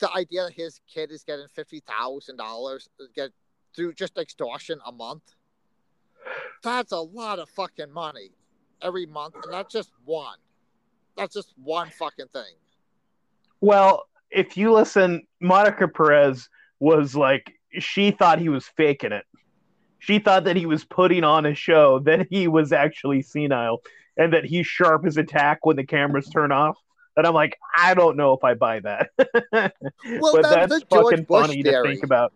the 0.00 0.12
idea 0.12 0.44
that 0.44 0.52
his 0.54 0.80
kid 0.92 1.12
is 1.12 1.22
getting 1.24 1.46
fifty 1.48 1.80
thousand 1.80 2.36
dollars 2.36 2.88
uh, 3.00 3.04
get 3.14 3.30
through 3.74 3.94
just 3.94 4.18
extortion 4.18 4.80
a 4.86 4.92
month. 4.92 5.22
That's 6.62 6.92
a 6.92 6.98
lot 6.98 7.38
of 7.38 7.48
fucking 7.50 7.92
money 7.92 8.32
every 8.82 9.06
month, 9.06 9.36
and 9.44 9.52
that's 9.52 9.72
just 9.72 9.92
one. 10.04 10.36
That's 11.16 11.34
just 11.34 11.54
one 11.62 11.90
fucking 11.90 12.28
thing. 12.32 12.54
well, 13.60 14.06
if 14.30 14.56
you 14.56 14.72
listen, 14.72 15.26
Monica 15.40 15.88
Perez 15.88 16.48
was 16.78 17.14
like, 17.14 17.59
she 17.78 18.10
thought 18.10 18.38
he 18.38 18.48
was 18.48 18.66
faking 18.66 19.12
it. 19.12 19.24
She 19.98 20.18
thought 20.18 20.44
that 20.44 20.56
he 20.56 20.66
was 20.66 20.84
putting 20.84 21.24
on 21.24 21.44
a 21.46 21.54
show, 21.54 21.98
that 22.00 22.26
he 22.30 22.48
was 22.48 22.72
actually 22.72 23.22
senile, 23.22 23.82
and 24.16 24.32
that 24.32 24.44
he's 24.44 24.66
sharp 24.66 25.04
as 25.06 25.16
a 25.16 25.24
tack 25.24 25.64
when 25.66 25.76
the 25.76 25.84
cameras 25.84 26.28
turn 26.28 26.52
off. 26.52 26.78
And 27.16 27.26
I'm 27.26 27.34
like, 27.34 27.58
I 27.76 27.92
don't 27.94 28.16
know 28.16 28.32
if 28.32 28.42
I 28.42 28.54
buy 28.54 28.80
that. 28.80 29.10
Well, 30.20 30.32
but 30.32 30.42
that 30.42 30.68
that's 30.70 30.80
the 30.80 30.86
George 30.90 31.10
fucking 31.10 31.24
Bush 31.24 31.46
funny 31.48 31.62
to 31.62 31.82
think 31.82 32.02
about. 32.02 32.32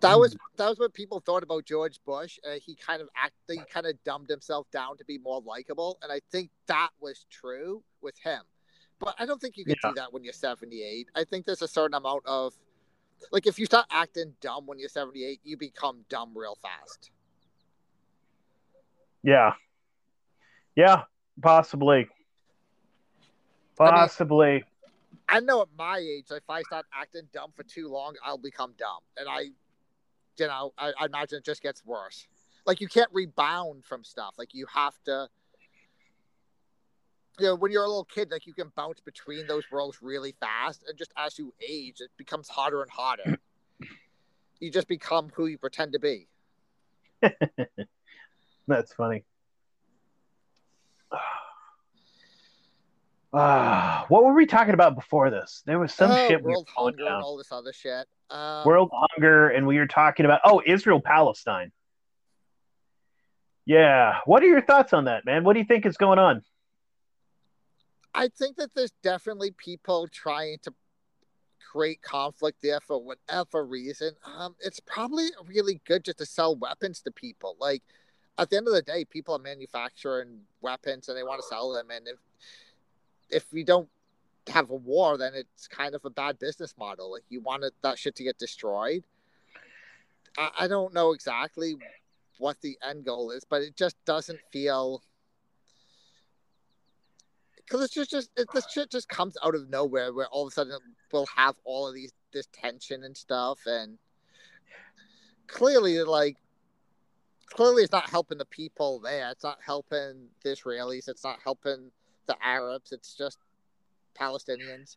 that 0.00 0.18
was 0.18 0.36
that 0.56 0.68
was 0.68 0.78
what 0.78 0.94
people 0.94 1.20
thought 1.20 1.42
about 1.42 1.64
George 1.64 1.98
Bush. 2.04 2.38
Uh, 2.46 2.54
he 2.64 2.76
kind 2.76 3.02
of 3.02 3.08
act, 3.16 3.34
he 3.48 3.60
kind 3.72 3.86
of 3.86 3.94
dumbed 4.04 4.28
himself 4.28 4.70
down 4.70 4.96
to 4.98 5.04
be 5.04 5.18
more 5.18 5.40
likable, 5.44 5.98
and 6.02 6.12
I 6.12 6.20
think 6.30 6.50
that 6.66 6.90
was 7.00 7.26
true 7.30 7.82
with 8.00 8.14
him. 8.22 8.42
But 9.00 9.16
I 9.18 9.26
don't 9.26 9.40
think 9.40 9.56
you 9.56 9.64
can 9.64 9.74
Yeah. 9.82 9.90
do 9.90 9.94
that 9.96 10.12
when 10.12 10.22
you're 10.22 10.32
78. 10.32 11.08
I 11.16 11.24
think 11.24 11.44
there's 11.44 11.62
a 11.62 11.68
certain 11.68 11.94
amount 11.94 12.22
of 12.24 12.54
like 13.30 13.46
if 13.46 13.58
you 13.58 13.66
start 13.66 13.86
acting 13.90 14.34
dumb 14.40 14.66
when 14.66 14.78
you're 14.78 14.88
78, 14.88 15.40
you 15.44 15.56
become 15.56 16.04
dumb 16.08 16.32
real 16.34 16.56
fast. 16.60 17.10
Yeah. 19.22 19.52
Yeah, 20.74 21.02
possibly. 21.40 22.08
I 23.78 23.84
mean- 23.84 23.92
Possibly. 23.94 24.64
I 25.28 25.40
know 25.40 25.62
at 25.62 25.68
my 25.78 25.98
age, 25.98 26.26
if 26.30 26.48
I 26.48 26.62
start 26.62 26.84
acting 26.94 27.22
dumb 27.32 27.52
for 27.54 27.62
too 27.62 27.88
long, 27.88 28.14
I'll 28.24 28.36
become 28.38 28.74
dumb, 28.76 29.00
and 29.16 29.28
I, 29.28 29.40
you 30.38 30.46
know, 30.46 30.72
I, 30.76 30.92
I 30.98 31.06
imagine 31.06 31.38
it 31.38 31.44
just 31.44 31.62
gets 31.62 31.84
worse. 31.86 32.26
Like 32.66 32.80
you 32.80 32.88
can't 32.88 33.08
rebound 33.12 33.84
from 33.84 34.04
stuff. 34.04 34.34
Like 34.38 34.54
you 34.54 34.66
have 34.72 34.94
to. 35.04 35.28
You 37.38 37.46
know, 37.46 37.54
when 37.54 37.72
you're 37.72 37.84
a 37.84 37.88
little 37.88 38.04
kid, 38.04 38.30
like 38.30 38.46
you 38.46 38.52
can 38.52 38.70
bounce 38.76 39.00
between 39.00 39.46
those 39.46 39.64
worlds 39.70 39.98
really 40.02 40.34
fast, 40.40 40.84
and 40.88 40.98
just 40.98 41.12
as 41.16 41.38
you 41.38 41.54
age, 41.66 42.00
it 42.00 42.10
becomes 42.16 42.48
harder 42.48 42.82
and 42.82 42.90
harder. 42.90 43.38
you 44.60 44.70
just 44.70 44.88
become 44.88 45.30
who 45.34 45.46
you 45.46 45.58
pretend 45.58 45.92
to 45.92 45.98
be. 45.98 46.28
That's 48.68 48.92
funny. 48.92 49.24
Uh, 53.32 54.04
what 54.08 54.24
were 54.24 54.34
we 54.34 54.46
talking 54.46 54.74
about 54.74 54.94
before 54.94 55.30
this? 55.30 55.62
There 55.66 55.78
was 55.78 55.92
some 55.92 56.10
Oh, 56.10 56.28
shit 56.28 56.42
we 56.42 56.52
world 56.52 56.68
going 56.76 56.94
hunger 56.94 57.06
and 57.06 57.22
all 57.22 57.36
this 57.36 57.50
other 57.50 57.72
shit. 57.72 58.06
Um, 58.30 58.64
World 58.64 58.90
hunger, 58.92 59.48
and 59.48 59.66
we 59.66 59.78
were 59.78 59.86
talking 59.86 60.24
about 60.26 60.40
oh 60.44 60.62
Israel 60.64 61.00
Palestine. 61.00 61.72
Yeah, 63.64 64.18
what 64.24 64.42
are 64.42 64.46
your 64.46 64.62
thoughts 64.62 64.92
on 64.92 65.04
that, 65.04 65.24
man? 65.24 65.44
What 65.44 65.52
do 65.52 65.60
you 65.60 65.64
think 65.64 65.86
is 65.86 65.96
going 65.96 66.18
on? 66.18 66.42
I 68.14 68.28
think 68.28 68.56
that 68.56 68.74
there's 68.74 68.92
definitely 69.02 69.52
people 69.52 70.06
trying 70.08 70.58
to 70.62 70.74
create 71.72 72.02
conflict 72.02 72.58
there 72.62 72.80
for 72.80 73.02
whatever 73.02 73.64
reason. 73.64 74.12
Um, 74.24 74.54
it's 74.60 74.80
probably 74.80 75.28
really 75.46 75.80
good 75.86 76.04
just 76.04 76.18
to 76.18 76.26
sell 76.26 76.54
weapons 76.54 77.00
to 77.02 77.10
people. 77.10 77.56
Like 77.58 77.82
at 78.38 78.50
the 78.50 78.58
end 78.58 78.68
of 78.68 78.74
the 78.74 78.82
day, 78.82 79.04
people 79.04 79.34
are 79.34 79.38
manufacturing 79.38 80.40
weapons 80.60 81.08
and 81.08 81.16
they 81.16 81.22
want 81.22 81.40
to 81.40 81.46
sell 81.46 81.72
them. 81.72 81.90
And 81.90 82.06
if 82.06 82.18
if 83.30 83.52
we 83.52 83.64
don't 83.64 83.88
have 84.48 84.70
a 84.70 84.76
war, 84.76 85.16
then 85.16 85.32
it's 85.34 85.66
kind 85.66 85.94
of 85.94 86.04
a 86.04 86.10
bad 86.10 86.38
business 86.38 86.74
model. 86.78 87.12
Like 87.12 87.24
you 87.30 87.40
wanted 87.40 87.72
that 87.82 87.98
shit 87.98 88.14
to 88.16 88.24
get 88.24 88.38
destroyed. 88.38 89.04
I, 90.36 90.50
I 90.60 90.68
don't 90.68 90.92
know 90.92 91.12
exactly 91.12 91.76
what 92.38 92.60
the 92.60 92.76
end 92.86 93.04
goal 93.04 93.30
is, 93.30 93.44
but 93.48 93.62
it 93.62 93.76
just 93.76 93.96
doesn't 94.04 94.40
feel 94.50 95.02
because 97.64 97.84
it's 97.84 97.94
just 97.94 98.10
just 98.10 98.30
it, 98.36 98.46
this 98.52 98.66
shit 98.70 98.90
just 98.90 99.08
comes 99.08 99.36
out 99.44 99.54
of 99.54 99.68
nowhere 99.68 100.12
where 100.12 100.26
all 100.26 100.46
of 100.46 100.48
a 100.48 100.50
sudden 100.50 100.78
we'll 101.12 101.26
have 101.36 101.54
all 101.64 101.88
of 101.88 101.94
these 101.94 102.12
this 102.32 102.48
tension 102.52 103.04
and 103.04 103.16
stuff 103.16 103.58
and 103.66 103.98
clearly 105.46 106.02
like 106.02 106.36
clearly 107.46 107.82
it's 107.82 107.92
not 107.92 108.08
helping 108.08 108.38
the 108.38 108.44
people 108.46 108.98
there 109.00 109.30
it's 109.30 109.44
not 109.44 109.58
helping 109.64 110.28
the 110.42 110.50
israelis 110.50 111.08
it's 111.08 111.24
not 111.24 111.38
helping 111.44 111.90
the 112.26 112.36
arabs 112.42 112.92
it's 112.92 113.14
just 113.14 113.38
palestinians 114.18 114.96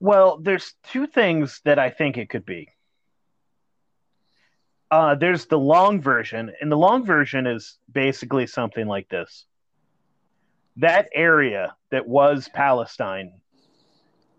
Well, 0.00 0.38
there's 0.42 0.74
two 0.82 1.06
things 1.06 1.60
that 1.64 1.78
I 1.78 1.90
think 1.90 2.18
it 2.18 2.28
could 2.28 2.44
be. 2.44 2.68
Uh, 4.90 5.14
there's 5.14 5.46
the 5.46 5.58
long 5.58 6.00
version, 6.00 6.52
and 6.60 6.70
the 6.70 6.76
long 6.76 7.06
version 7.06 7.46
is 7.46 7.78
basically 7.92 8.46
something 8.48 8.86
like 8.88 9.08
this. 9.08 9.46
That 10.76 11.08
area 11.14 11.74
that 11.90 12.08
was 12.08 12.48
Palestine, 12.52 13.40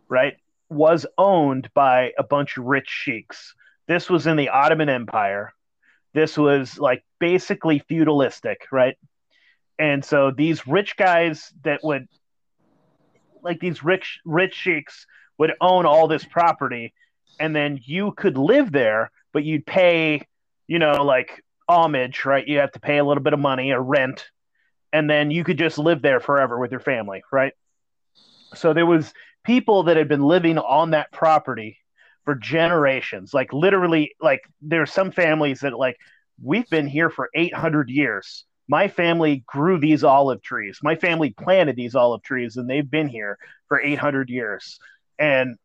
right, 0.09 0.35
was 0.69 1.05
owned 1.17 1.69
by 1.73 2.11
a 2.17 2.23
bunch 2.23 2.57
of 2.57 2.65
rich 2.65 2.89
sheiks. 2.89 3.53
This 3.87 4.09
was 4.09 4.25
in 4.25 4.37
the 4.37 4.49
Ottoman 4.49 4.89
Empire. 4.89 5.53
This 6.13 6.37
was 6.37 6.77
like 6.79 7.03
basically 7.19 7.79
feudalistic, 7.87 8.67
right? 8.71 8.97
And 9.77 10.03
so 10.03 10.31
these 10.31 10.67
rich 10.67 10.95
guys 10.97 11.51
that 11.63 11.81
would, 11.83 12.07
like 13.41 13.59
these 13.59 13.83
rich 13.83 14.19
rich 14.25 14.53
sheiks, 14.53 15.05
would 15.37 15.53
own 15.59 15.85
all 15.85 16.07
this 16.07 16.23
property, 16.23 16.93
and 17.39 17.55
then 17.55 17.79
you 17.83 18.11
could 18.11 18.37
live 18.37 18.71
there, 18.71 19.11
but 19.33 19.43
you'd 19.43 19.65
pay, 19.65 20.25
you 20.67 20.79
know, 20.79 21.03
like 21.03 21.43
homage, 21.67 22.25
right? 22.25 22.47
You 22.47 22.59
have 22.59 22.71
to 22.73 22.79
pay 22.79 22.99
a 22.99 23.03
little 23.03 23.23
bit 23.23 23.33
of 23.33 23.39
money 23.39 23.71
or 23.71 23.81
rent, 23.81 24.29
and 24.93 25.09
then 25.09 25.31
you 25.31 25.43
could 25.43 25.57
just 25.57 25.77
live 25.77 26.01
there 26.01 26.19
forever 26.19 26.57
with 26.57 26.71
your 26.71 26.79
family, 26.79 27.23
right? 27.31 27.53
So 28.53 28.73
there 28.73 28.85
was 28.85 29.11
people 29.43 29.83
that 29.83 29.97
had 29.97 30.07
been 30.07 30.21
living 30.21 30.59
on 30.59 30.91
that 30.91 31.11
property 31.11 31.79
for 32.23 32.35
generations, 32.35 33.33
like 33.33 33.51
literally, 33.51 34.13
like 34.21 34.41
there's 34.61 34.91
some 34.91 35.11
families 35.11 35.61
that 35.61 35.77
like 35.77 35.97
we've 36.41 36.69
been 36.69 36.87
here 36.87 37.09
for 37.09 37.29
800 37.35 37.89
years. 37.89 38.45
My 38.69 38.87
family 38.87 39.43
grew 39.45 39.79
these 39.79 40.03
olive 40.03 40.41
trees. 40.41 40.79
My 40.81 40.95
family 40.95 41.31
planted 41.31 41.75
these 41.75 41.95
olive 41.95 42.23
trees, 42.23 42.55
and 42.55 42.69
they've 42.69 42.89
been 42.89 43.09
here 43.09 43.37
for 43.67 43.81
800 43.81 44.29
years. 44.29 44.79
And 45.19 45.57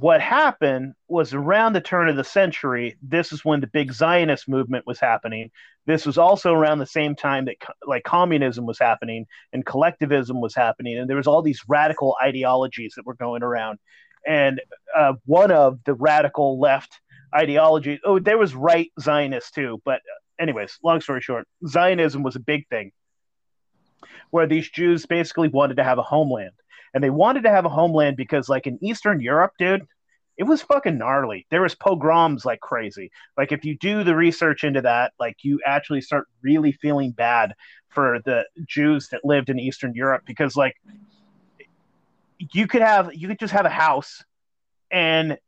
what 0.00 0.20
happened 0.20 0.94
was 1.08 1.34
around 1.34 1.72
the 1.72 1.80
turn 1.80 2.08
of 2.08 2.14
the 2.14 2.22
century, 2.22 2.96
this 3.02 3.32
is 3.32 3.44
when 3.44 3.60
the 3.60 3.66
big 3.66 3.92
Zionist 3.92 4.48
movement 4.48 4.86
was 4.86 5.00
happening. 5.00 5.50
This 5.86 6.06
was 6.06 6.16
also 6.16 6.52
around 6.52 6.78
the 6.78 6.86
same 6.86 7.16
time 7.16 7.46
that 7.46 7.56
like 7.84 8.04
communism 8.04 8.64
was 8.64 8.78
happening 8.78 9.26
and 9.52 9.66
collectivism 9.66 10.40
was 10.40 10.54
happening. 10.54 10.98
And 10.98 11.10
there 11.10 11.16
was 11.16 11.26
all 11.26 11.42
these 11.42 11.62
radical 11.66 12.14
ideologies 12.22 12.94
that 12.96 13.06
were 13.06 13.14
going 13.14 13.42
around. 13.42 13.80
And 14.24 14.60
uh, 14.96 15.14
one 15.24 15.50
of 15.50 15.80
the 15.84 15.94
radical 15.94 16.60
left 16.60 17.00
ideologies, 17.34 17.98
oh, 18.04 18.20
there 18.20 18.38
was 18.38 18.54
right 18.54 18.92
Zionists 19.00 19.50
too. 19.50 19.82
But 19.84 20.00
anyways, 20.38 20.78
long 20.84 21.00
story 21.00 21.22
short, 21.22 21.48
Zionism 21.66 22.22
was 22.22 22.36
a 22.36 22.40
big 22.40 22.68
thing 22.68 22.92
where 24.30 24.46
these 24.46 24.68
Jews 24.68 25.06
basically 25.06 25.48
wanted 25.48 25.78
to 25.78 25.84
have 25.84 25.98
a 25.98 26.02
homeland 26.02 26.52
and 26.94 27.02
they 27.02 27.10
wanted 27.10 27.42
to 27.42 27.50
have 27.50 27.64
a 27.64 27.70
homeland 27.70 28.16
because 28.16 28.48
like 28.48 28.66
in 28.66 28.82
eastern 28.82 29.20
europe 29.20 29.52
dude 29.58 29.86
it 30.36 30.44
was 30.44 30.62
fucking 30.62 30.96
gnarly. 30.96 31.48
There 31.50 31.62
was 31.62 31.74
pogroms 31.74 32.44
like 32.44 32.60
crazy. 32.60 33.10
Like 33.36 33.50
if 33.50 33.64
you 33.64 33.76
do 33.76 34.04
the 34.04 34.14
research 34.14 34.62
into 34.62 34.80
that 34.82 35.12
like 35.18 35.38
you 35.42 35.58
actually 35.66 36.00
start 36.00 36.28
really 36.42 36.70
feeling 36.70 37.10
bad 37.10 37.54
for 37.88 38.20
the 38.24 38.46
jews 38.66 39.08
that 39.08 39.24
lived 39.24 39.50
in 39.50 39.58
eastern 39.58 39.94
europe 39.94 40.22
because 40.26 40.56
like 40.56 40.76
you 42.38 42.66
could 42.66 42.82
have 42.82 43.12
you 43.14 43.26
could 43.28 43.38
just 43.38 43.52
have 43.52 43.66
a 43.66 43.70
house 43.70 44.22
and 44.90 45.38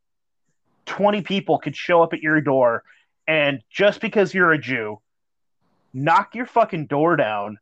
20 0.87 1.22
people 1.22 1.59
could 1.59 1.76
show 1.76 2.03
up 2.03 2.12
at 2.12 2.20
your 2.20 2.40
door 2.40 2.83
and 3.29 3.61
just 3.70 4.00
because 4.00 4.35
you're 4.35 4.53
a 4.53 4.59
jew 4.59 4.98
knock 5.92 6.35
your 6.35 6.46
fucking 6.46 6.87
door 6.87 7.16
down 7.16 7.59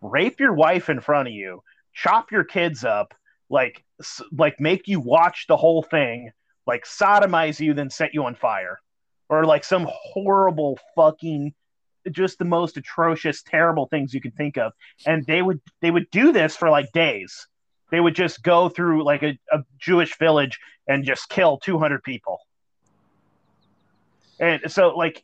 rape 0.00 0.40
your 0.40 0.52
wife 0.52 0.88
in 0.88 1.00
front 1.00 1.28
of 1.28 1.34
you 1.34 1.62
chop 1.94 2.30
your 2.32 2.44
kids 2.44 2.84
up, 2.84 3.14
like 3.48 3.84
like 4.32 4.60
make 4.60 4.88
you 4.88 5.00
watch 5.00 5.46
the 5.48 5.56
whole 5.56 5.82
thing, 5.82 6.30
like 6.66 6.84
sodomize 6.84 7.60
you, 7.60 7.72
then 7.72 7.88
set 7.88 8.12
you 8.12 8.24
on 8.24 8.34
fire, 8.34 8.80
or 9.28 9.44
like 9.44 9.64
some 9.64 9.88
horrible 9.88 10.78
fucking, 10.96 11.54
just 12.10 12.38
the 12.38 12.44
most 12.44 12.76
atrocious, 12.76 13.42
terrible 13.42 13.86
things 13.86 14.12
you 14.12 14.20
can 14.20 14.32
think 14.32 14.58
of. 14.58 14.72
And 15.06 15.24
they 15.26 15.40
would 15.40 15.60
they 15.80 15.90
would 15.90 16.10
do 16.10 16.32
this 16.32 16.56
for 16.56 16.68
like 16.68 16.92
days. 16.92 17.46
They 17.90 18.00
would 18.00 18.16
just 18.16 18.42
go 18.42 18.68
through 18.68 19.04
like 19.04 19.22
a, 19.22 19.38
a 19.52 19.62
Jewish 19.78 20.18
village 20.18 20.58
and 20.88 21.04
just 21.04 21.28
kill 21.28 21.58
200 21.58 22.02
people. 22.02 22.40
And 24.40 24.62
so 24.66 24.96
like 24.96 25.22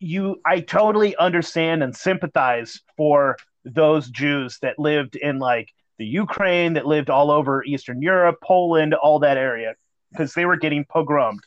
you 0.00 0.40
I 0.44 0.60
totally 0.60 1.16
understand 1.16 1.82
and 1.82 1.96
sympathize 1.96 2.80
for 2.96 3.36
those 3.64 4.08
Jews 4.10 4.58
that 4.62 4.78
lived 4.78 5.14
in 5.16 5.38
like 5.38 5.72
the 5.98 6.06
Ukraine, 6.06 6.74
that 6.74 6.86
lived 6.86 7.10
all 7.10 7.30
over 7.30 7.64
Eastern 7.64 8.00
Europe, 8.00 8.36
Poland, 8.42 8.94
all 8.94 9.18
that 9.20 9.36
area, 9.36 9.74
because 10.10 10.34
they 10.34 10.44
were 10.44 10.56
getting 10.56 10.84
pogromed. 10.84 11.40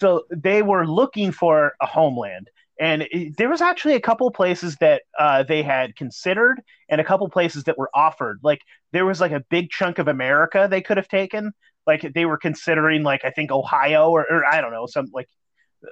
So 0.00 0.24
they 0.30 0.62
were 0.62 0.86
looking 0.86 1.32
for 1.32 1.74
a 1.80 1.86
homeland. 1.86 2.50
And 2.80 3.02
it, 3.10 3.36
there 3.36 3.48
was 3.48 3.60
actually 3.60 3.94
a 3.94 4.00
couple 4.00 4.30
places 4.30 4.76
that 4.76 5.02
uh, 5.18 5.44
they 5.44 5.62
had 5.62 5.94
considered 5.96 6.60
and 6.88 7.00
a 7.00 7.04
couple 7.04 7.28
places 7.28 7.64
that 7.64 7.78
were 7.78 7.90
offered. 7.94 8.40
Like 8.42 8.60
there 8.92 9.06
was 9.06 9.20
like 9.20 9.32
a 9.32 9.44
big 9.48 9.70
chunk 9.70 9.98
of 9.98 10.08
America 10.08 10.66
they 10.68 10.80
could 10.80 10.96
have 10.96 11.08
taken. 11.08 11.52
Like 11.86 12.12
they 12.14 12.24
were 12.24 12.38
considering 12.38 13.02
like 13.02 13.24
I 13.24 13.30
think 13.30 13.52
Ohio 13.52 14.10
or, 14.10 14.26
or 14.28 14.44
I 14.44 14.60
don't 14.60 14.72
know, 14.72 14.86
some 14.86 15.06
like 15.12 15.28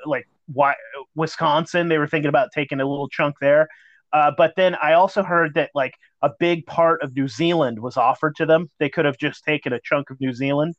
like 0.06 0.26
why 0.52 0.74
Wisconsin. 1.14 1.88
They 1.88 1.98
were 1.98 2.08
thinking 2.08 2.28
about 2.28 2.50
taking 2.52 2.80
a 2.80 2.88
little 2.88 3.08
chunk 3.08 3.36
there. 3.40 3.68
Uh, 4.12 4.30
but 4.36 4.52
then 4.56 4.74
I 4.74 4.92
also 4.94 5.22
heard 5.22 5.54
that 5.54 5.70
like 5.74 5.94
a 6.20 6.30
big 6.38 6.66
part 6.66 7.02
of 7.02 7.16
New 7.16 7.28
Zealand 7.28 7.78
was 7.78 7.96
offered 7.96 8.36
to 8.36 8.46
them. 8.46 8.68
They 8.78 8.88
could 8.88 9.04
have 9.04 9.18
just 9.18 9.44
taken 9.44 9.72
a 9.72 9.80
chunk 9.80 10.10
of 10.10 10.20
New 10.20 10.32
Zealand. 10.32 10.74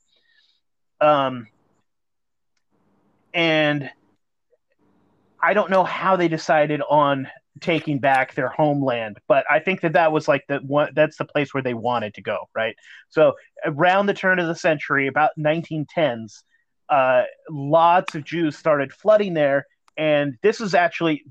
Um, 1.02 1.48
and 3.34 3.90
I 5.42 5.54
don't 5.54 5.70
know 5.70 5.84
how 5.84 6.16
they 6.16 6.28
decided 6.28 6.82
on 6.88 7.28
taking 7.60 8.00
back 8.00 8.34
their 8.34 8.50
homeland, 8.50 9.18
but 9.28 9.46
I 9.50 9.60
think 9.60 9.82
that 9.82 9.94
that 9.94 10.12
was 10.12 10.28
like 10.28 10.44
the 10.48 10.58
one 10.60 10.92
that's 10.96 11.18
the 11.18 11.26
place 11.26 11.54
where 11.54 11.64
they 11.64 11.74
wanted 11.74 12.14
to 12.16 12.22
go, 12.22 12.50
right? 12.56 12.76
So 13.10 13.34
around 13.66 14.06
the 14.06 14.14
turn 14.14 14.40
of 14.40 14.48
the 14.48 14.56
century, 14.56 15.08
about 15.08 15.32
1910s, 15.38 16.44
uh, 16.90 17.24
lots 17.50 18.16
of 18.16 18.24
Jews 18.24 18.58
started 18.58 18.94
flooding 18.94 19.34
there, 19.34 19.66
and 19.98 20.36
this 20.42 20.62
is 20.62 20.74
actually 20.74 21.24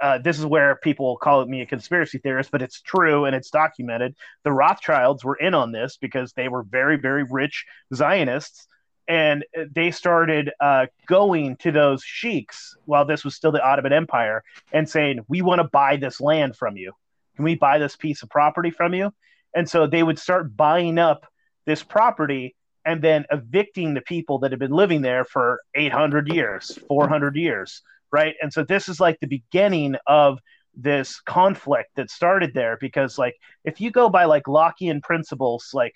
uh, 0.00 0.18
this 0.18 0.38
is 0.38 0.46
where 0.46 0.76
people 0.76 1.16
call 1.16 1.44
me 1.46 1.62
a 1.62 1.66
conspiracy 1.66 2.18
theorist, 2.18 2.50
but 2.50 2.62
it's 2.62 2.80
true 2.80 3.24
and 3.24 3.34
it's 3.34 3.50
documented. 3.50 4.14
The 4.44 4.52
Rothschilds 4.52 5.24
were 5.24 5.36
in 5.36 5.54
on 5.54 5.72
this 5.72 5.96
because 5.96 6.32
they 6.32 6.48
were 6.48 6.62
very, 6.62 6.96
very 6.96 7.24
rich 7.24 7.64
Zionists, 7.94 8.66
and 9.08 9.44
they 9.74 9.90
started 9.90 10.50
uh, 10.60 10.86
going 11.06 11.56
to 11.56 11.72
those 11.72 12.02
sheiks 12.04 12.76
while 12.84 13.04
this 13.04 13.24
was 13.24 13.34
still 13.34 13.52
the 13.52 13.64
Ottoman 13.64 13.92
Empire 13.92 14.44
and 14.72 14.88
saying, 14.88 15.20
"We 15.28 15.42
want 15.42 15.60
to 15.60 15.64
buy 15.64 15.96
this 15.96 16.20
land 16.20 16.56
from 16.56 16.76
you. 16.76 16.92
Can 17.36 17.44
we 17.44 17.54
buy 17.54 17.78
this 17.78 17.96
piece 17.96 18.22
of 18.22 18.28
property 18.28 18.70
from 18.70 18.94
you? 18.94 19.12
And 19.54 19.68
so 19.68 19.86
they 19.86 20.02
would 20.02 20.18
start 20.18 20.56
buying 20.56 20.98
up 20.98 21.26
this 21.66 21.82
property 21.82 22.54
and 22.84 23.02
then 23.02 23.26
evicting 23.30 23.94
the 23.94 24.00
people 24.00 24.38
that 24.40 24.50
had 24.50 24.58
been 24.58 24.72
living 24.72 25.02
there 25.02 25.24
for 25.24 25.60
800 25.74 26.32
years 26.32 26.78
400 26.88 27.36
years 27.36 27.82
right? 28.12 28.34
And 28.40 28.52
so 28.52 28.64
this 28.64 28.88
is 28.88 29.00
like 29.00 29.18
the 29.20 29.26
beginning 29.26 29.96
of 30.06 30.38
this 30.74 31.20
conflict 31.20 31.90
that 31.96 32.10
started 32.10 32.54
there 32.54 32.78
because 32.80 33.18
like 33.18 33.34
if 33.64 33.80
you 33.80 33.90
go 33.90 34.08
by 34.08 34.24
like 34.26 34.44
lockean 34.44 35.02
principles 35.02 35.70
like 35.74 35.94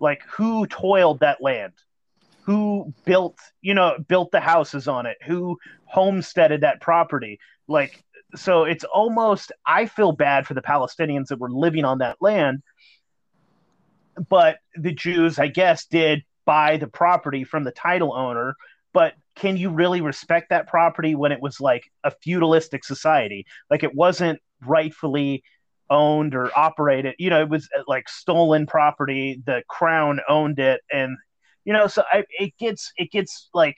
like 0.00 0.22
who 0.28 0.66
toiled 0.66 1.20
that 1.20 1.40
land? 1.40 1.72
Who 2.42 2.92
built 3.04 3.38
you 3.60 3.74
know 3.74 3.96
built 4.08 4.30
the 4.32 4.40
houses 4.40 4.88
on 4.88 5.06
it? 5.06 5.16
Who 5.26 5.58
homesteaded 5.86 6.62
that 6.62 6.80
property? 6.80 7.38
Like 7.68 8.04
so 8.34 8.64
it's 8.64 8.84
almost 8.84 9.52
i 9.64 9.86
feel 9.86 10.12
bad 10.12 10.46
for 10.46 10.54
the 10.54 10.62
palestinians 10.62 11.26
that 11.28 11.38
were 11.38 11.50
living 11.50 11.84
on 11.84 11.98
that 11.98 12.16
land 12.20 12.62
but 14.28 14.58
the 14.74 14.92
jews 14.92 15.38
i 15.38 15.46
guess 15.46 15.86
did 15.86 16.22
buy 16.44 16.76
the 16.76 16.86
property 16.86 17.44
from 17.44 17.64
the 17.64 17.70
title 17.70 18.12
owner 18.12 18.56
but 18.96 19.12
can 19.34 19.58
you 19.58 19.68
really 19.68 20.00
respect 20.00 20.48
that 20.48 20.66
property 20.66 21.14
when 21.14 21.30
it 21.30 21.42
was 21.42 21.60
like 21.60 21.84
a 22.02 22.10
feudalistic 22.10 22.82
society? 22.82 23.44
Like 23.68 23.82
it 23.82 23.94
wasn't 23.94 24.40
rightfully 24.64 25.44
owned 25.90 26.34
or 26.34 26.50
operated 26.58 27.14
you 27.16 27.30
know 27.30 27.40
it 27.40 27.48
was 27.48 27.68
uh, 27.78 27.82
like 27.86 28.08
stolen 28.08 28.66
property 28.66 29.40
the 29.46 29.62
crown 29.68 30.18
owned 30.28 30.58
it 30.58 30.80
and 30.92 31.16
you 31.64 31.72
know 31.72 31.86
so 31.86 32.02
I, 32.12 32.24
it 32.28 32.54
gets 32.58 32.90
it 32.96 33.12
gets 33.12 33.48
like 33.54 33.76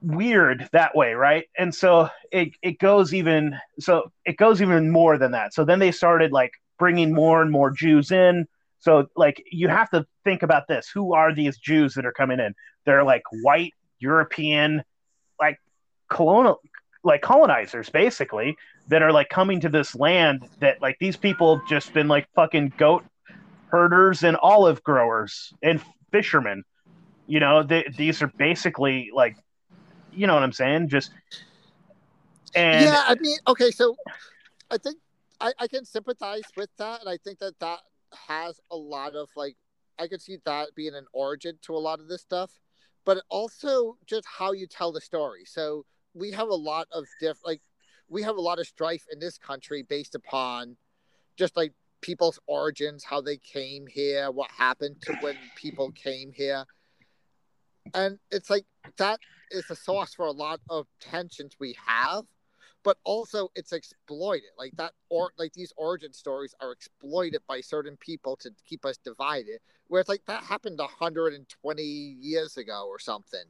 weird 0.00 0.68
that 0.72 0.96
way 0.96 1.14
right? 1.14 1.44
And 1.58 1.74
so 1.74 2.08
it, 2.30 2.50
it 2.62 2.78
goes 2.78 3.12
even 3.12 3.58
so 3.80 4.12
it 4.24 4.36
goes 4.36 4.62
even 4.62 4.90
more 4.90 5.18
than 5.18 5.32
that. 5.32 5.54
So 5.54 5.64
then 5.64 5.78
they 5.78 5.92
started 5.92 6.32
like 6.32 6.52
bringing 6.78 7.12
more 7.12 7.42
and 7.42 7.50
more 7.50 7.70
jews 7.70 8.10
in 8.10 8.46
so 8.82 9.06
like 9.16 9.42
you 9.50 9.68
have 9.68 9.88
to 9.88 10.04
think 10.24 10.42
about 10.42 10.68
this 10.68 10.90
who 10.92 11.14
are 11.14 11.34
these 11.34 11.56
jews 11.56 11.94
that 11.94 12.04
are 12.04 12.12
coming 12.12 12.38
in 12.38 12.54
they're 12.84 13.04
like 13.04 13.22
white 13.42 13.72
european 13.98 14.82
like 15.40 15.58
colonial 16.10 16.60
like 17.04 17.22
colonizers 17.22 17.88
basically 17.88 18.56
that 18.88 19.02
are 19.02 19.12
like 19.12 19.28
coming 19.28 19.60
to 19.60 19.68
this 19.68 19.94
land 19.94 20.48
that 20.60 20.80
like 20.82 20.96
these 21.00 21.16
people 21.16 21.58
have 21.58 21.66
just 21.66 21.92
been 21.92 22.08
like 22.08 22.28
fucking 22.34 22.72
goat 22.76 23.04
herders 23.72 24.22
and 24.22 24.36
olive 24.36 24.82
growers 24.84 25.52
and 25.62 25.80
fishermen. 26.12 26.62
You 27.26 27.40
know, 27.40 27.62
they, 27.62 27.86
these 27.96 28.22
are 28.22 28.28
basically 28.36 29.10
like, 29.12 29.36
you 30.12 30.26
know 30.26 30.34
what 30.34 30.42
I'm 30.42 30.52
saying? 30.52 30.90
Just 30.90 31.10
and 32.54 32.84
yeah, 32.84 33.02
I 33.06 33.16
mean, 33.18 33.38
okay, 33.48 33.70
so 33.70 33.96
I 34.70 34.76
think 34.76 34.98
I, 35.40 35.52
I 35.58 35.66
can 35.66 35.86
sympathize 35.86 36.42
with 36.54 36.68
that, 36.76 37.00
and 37.00 37.08
I 37.08 37.16
think 37.16 37.38
that 37.38 37.58
that 37.60 37.80
has 38.28 38.60
a 38.70 38.76
lot 38.76 39.14
of 39.14 39.28
like 39.36 39.56
I 39.98 40.08
could 40.08 40.22
see 40.22 40.38
that 40.44 40.74
being 40.74 40.94
an 40.94 41.06
origin 41.12 41.58
to 41.62 41.76
a 41.76 41.78
lot 41.78 42.00
of 42.00 42.08
this 42.08 42.22
stuff, 42.22 42.50
but 43.04 43.22
also 43.28 43.98
just 44.06 44.26
how 44.26 44.52
you 44.52 44.66
tell 44.66 44.92
the 44.92 45.00
story. 45.00 45.44
So 45.44 45.84
we 46.14 46.30
have 46.32 46.48
a 46.48 46.54
lot 46.54 46.88
of 46.92 47.04
diff 47.20 47.38
like 47.44 47.60
we 48.08 48.22
have 48.22 48.36
a 48.36 48.40
lot 48.40 48.58
of 48.58 48.66
strife 48.66 49.04
in 49.10 49.18
this 49.18 49.38
country 49.38 49.82
based 49.82 50.14
upon 50.14 50.76
just 51.36 51.56
like 51.56 51.72
people's 52.02 52.38
origins, 52.46 53.04
how 53.04 53.20
they 53.20 53.38
came 53.38 53.86
here, 53.86 54.30
what 54.30 54.50
happened 54.50 54.96
to 55.02 55.14
when 55.20 55.36
people 55.56 55.90
came 55.92 56.32
here. 56.32 56.64
And 57.94 58.18
it's 58.30 58.50
like 58.50 58.64
that 58.98 59.20
is 59.50 59.66
the 59.66 59.76
source 59.76 60.14
for 60.14 60.26
a 60.26 60.32
lot 60.32 60.60
of 60.68 60.86
tensions 61.00 61.56
we 61.58 61.76
have, 61.86 62.24
but 62.84 62.98
also 63.04 63.50
it's 63.54 63.72
exploited. 63.72 64.50
Like 64.58 64.72
that 64.76 64.92
or 65.08 65.32
like 65.38 65.52
these 65.52 65.72
origin 65.76 66.12
stories 66.12 66.54
are 66.60 66.72
exploited 66.72 67.42
by 67.48 67.60
certain 67.60 67.96
people 67.96 68.36
to 68.36 68.50
keep 68.66 68.84
us 68.84 68.96
divided. 68.98 69.60
Where 69.88 70.00
it's 70.00 70.08
like 70.08 70.24
that 70.26 70.42
happened 70.42 70.78
120 70.78 71.82
years 71.82 72.56
ago 72.56 72.86
or 72.88 72.98
something. 72.98 73.44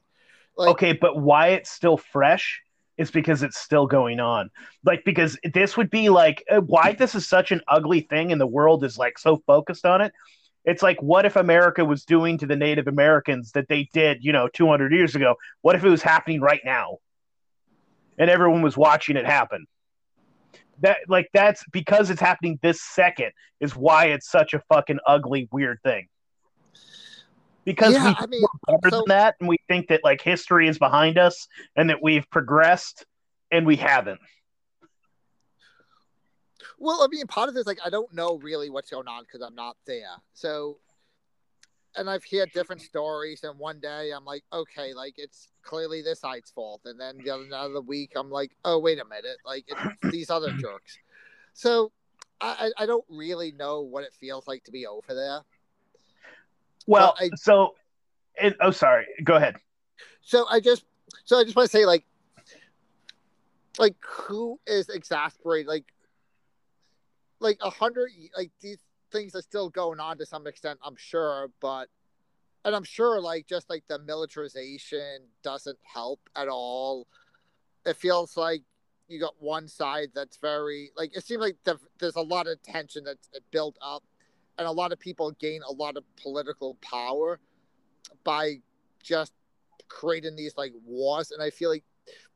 Like, 0.56 0.70
okay, 0.70 0.92
but 0.92 1.18
why 1.18 1.48
it's 1.48 1.70
still 1.70 1.96
fresh 1.96 2.60
is 2.98 3.10
because 3.10 3.42
it's 3.42 3.58
still 3.58 3.86
going 3.86 4.20
on. 4.20 4.50
Like 4.84 5.04
because 5.04 5.38
this 5.54 5.76
would 5.76 5.90
be 5.90 6.08
like 6.08 6.44
uh, 6.50 6.60
why 6.60 6.92
this 6.92 7.14
is 7.14 7.26
such 7.26 7.52
an 7.52 7.60
ugly 7.68 8.00
thing 8.00 8.32
and 8.32 8.40
the 8.40 8.46
world 8.46 8.84
is 8.84 8.98
like 8.98 9.18
so 9.18 9.42
focused 9.46 9.86
on 9.86 10.00
it. 10.00 10.12
It's 10.64 10.82
like 10.82 11.00
what 11.02 11.24
if 11.24 11.36
America 11.36 11.84
was 11.84 12.04
doing 12.04 12.38
to 12.38 12.46
the 12.46 12.56
Native 12.56 12.86
Americans 12.86 13.52
that 13.52 13.68
they 13.68 13.88
did, 13.92 14.22
you 14.22 14.32
know, 14.32 14.48
200 14.48 14.92
years 14.92 15.14
ago? 15.14 15.36
What 15.62 15.74
if 15.74 15.84
it 15.84 15.88
was 15.88 16.02
happening 16.02 16.40
right 16.40 16.60
now? 16.64 16.98
And 18.22 18.30
everyone 18.30 18.62
was 18.62 18.76
watching 18.76 19.16
it 19.16 19.26
happen. 19.26 19.66
That 20.78 20.98
like 21.08 21.28
that's 21.34 21.64
because 21.72 22.08
it's 22.08 22.20
happening 22.20 22.56
this 22.62 22.80
second 22.80 23.32
is 23.58 23.74
why 23.74 24.06
it's 24.06 24.30
such 24.30 24.54
a 24.54 24.60
fucking 24.68 25.00
ugly 25.08 25.48
weird 25.50 25.80
thing 25.82 26.06
because 27.64 27.94
Yeah, 27.94 28.04
we 28.06 28.14
I 28.16 28.26
mean, 28.26 28.42
we're 28.42 28.78
better 28.78 28.90
so- 28.90 28.96
than 28.98 29.04
that 29.08 29.34
and 29.40 29.48
we 29.48 29.56
think 29.66 29.88
that 29.88 30.02
like 30.04 30.20
history 30.20 30.68
is 30.68 30.78
behind 30.78 31.18
us 31.18 31.48
and 31.74 31.90
that 31.90 32.00
we've 32.00 32.28
progressed 32.30 33.04
and 33.50 33.66
we 33.66 33.74
haven't 33.74 34.20
Well, 36.78 37.02
I 37.02 37.08
mean, 37.10 37.26
part 37.26 37.48
of 37.48 37.56
this, 37.56 37.66
like, 37.66 37.80
I 37.84 37.90
don't 37.90 38.12
know 38.14 38.38
really 38.38 38.70
what's 38.70 38.90
going 38.90 39.08
on 39.08 39.24
because 39.24 39.40
I'm 39.40 39.54
not 39.56 39.76
there. 39.86 40.14
So, 40.32 40.78
and 41.97 42.09
I've 42.09 42.24
heard 42.30 42.53
different 42.53 42.82
stories, 42.82 43.45
and 43.45 43.59
one 43.59 43.80
day 43.80 44.11
I'm 44.14 44.24
like, 44.24 44.45
okay, 44.53 44.95
like 44.95 45.14
it's 45.18 45.49
clearly 45.62 46.03
this 46.03 46.20
side's 46.20 46.51
fault, 46.51 46.82
and 46.84 46.99
then 46.99 47.18
the 47.24 47.30
other 47.30 47.45
another 47.45 47.80
week 47.80 48.12
I'm 48.16 48.30
like, 48.30 48.53
oh 48.64 48.78
wait 48.78 48.99
a 48.99 49.05
minute, 49.05 49.36
like 49.45 49.64
it's 49.68 49.80
these 50.12 50.30
other 50.30 50.53
jerks. 50.53 50.99
So, 51.55 51.93
I 52.40 52.70
I 52.78 52.82
I 52.84 52.86
don't 52.86 53.05
really 53.09 53.53
know 53.53 53.80
what 53.82 54.05
it 54.05 54.14
feels 54.14 54.47
like 54.49 54.64
to 54.64 54.70
be 54.70 54.86
over 54.86 55.14
there. 55.14 55.40
well 56.86 57.14
I- 57.20 57.30
so 57.36 57.74
it, 58.36 58.57
oh 58.61 58.70
sorry 58.70 59.07
go 59.24 59.36
ahead 59.36 59.57
So 60.22 60.47
I 60.49 60.61
just, 60.61 60.84
so 61.24 61.38
I 61.38 61.45
just 61.45 61.55
want 61.57 61.70
to 61.70 61.76
say, 61.76 61.84
like, 61.84 62.05
like 63.78 63.97
who 64.07 64.59
is 64.66 64.88
exasperated? 64.88 65.66
Like, 65.66 65.84
like 67.40 67.59
a 67.61 67.70
hundred, 67.70 68.11
like 68.36 68.51
these 68.61 68.78
things 69.12 69.34
are 69.34 69.42
still 69.42 69.68
going 69.68 70.00
on 70.00 70.18
to 70.18 70.26
some 70.26 70.46
extent, 70.46 70.78
I'm 70.84 70.96
sure, 70.96 71.50
but, 71.60 71.88
and 72.64 72.74
I'm 72.74 72.84
sure, 72.84 73.20
like, 73.20 73.46
just 73.46 73.68
like 73.70 73.84
the 73.88 73.98
militarization 73.98 75.22
doesn't 75.42 75.78
help 75.82 76.20
at 76.36 76.48
all. 76.48 77.06
It 77.84 77.96
feels 77.96 78.36
like 78.36 78.62
you 79.08 79.20
got 79.20 79.34
one 79.38 79.68
side 79.68 80.08
that's 80.14 80.36
very, 80.38 80.90
like, 80.96 81.16
it 81.16 81.24
seems 81.24 81.40
like 81.40 81.56
the, 81.64 81.78
there's 81.98 82.16
a 82.16 82.22
lot 82.22 82.46
of 82.46 82.62
tension 82.62 83.04
that's 83.04 83.28
built 83.50 83.76
up, 83.82 84.02
and 84.58 84.66
a 84.66 84.72
lot 84.72 84.92
of 84.92 84.98
people 84.98 85.30
gain 85.32 85.60
a 85.68 85.72
lot 85.72 85.96
of 85.96 86.04
political 86.16 86.76
power 86.82 87.38
by 88.24 88.56
just 89.02 89.32
creating 89.88 90.34
these 90.36 90.56
like 90.56 90.72
wars 90.86 91.32
and 91.32 91.42
i 91.42 91.50
feel 91.50 91.68
like 91.68 91.84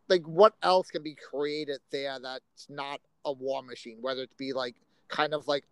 like 0.09 0.22
what 0.24 0.55
else 0.62 0.91
can 0.91 1.03
be 1.03 1.14
created 1.14 1.79
there 1.91 2.18
that's 2.22 2.66
not 2.68 3.01
a 3.24 3.33
war 3.33 3.62
machine 3.62 3.99
whether 4.01 4.22
it 4.22 4.37
be 4.37 4.53
like 4.53 4.77
kind 5.09 5.33
of 5.33 5.49
like 5.49 5.64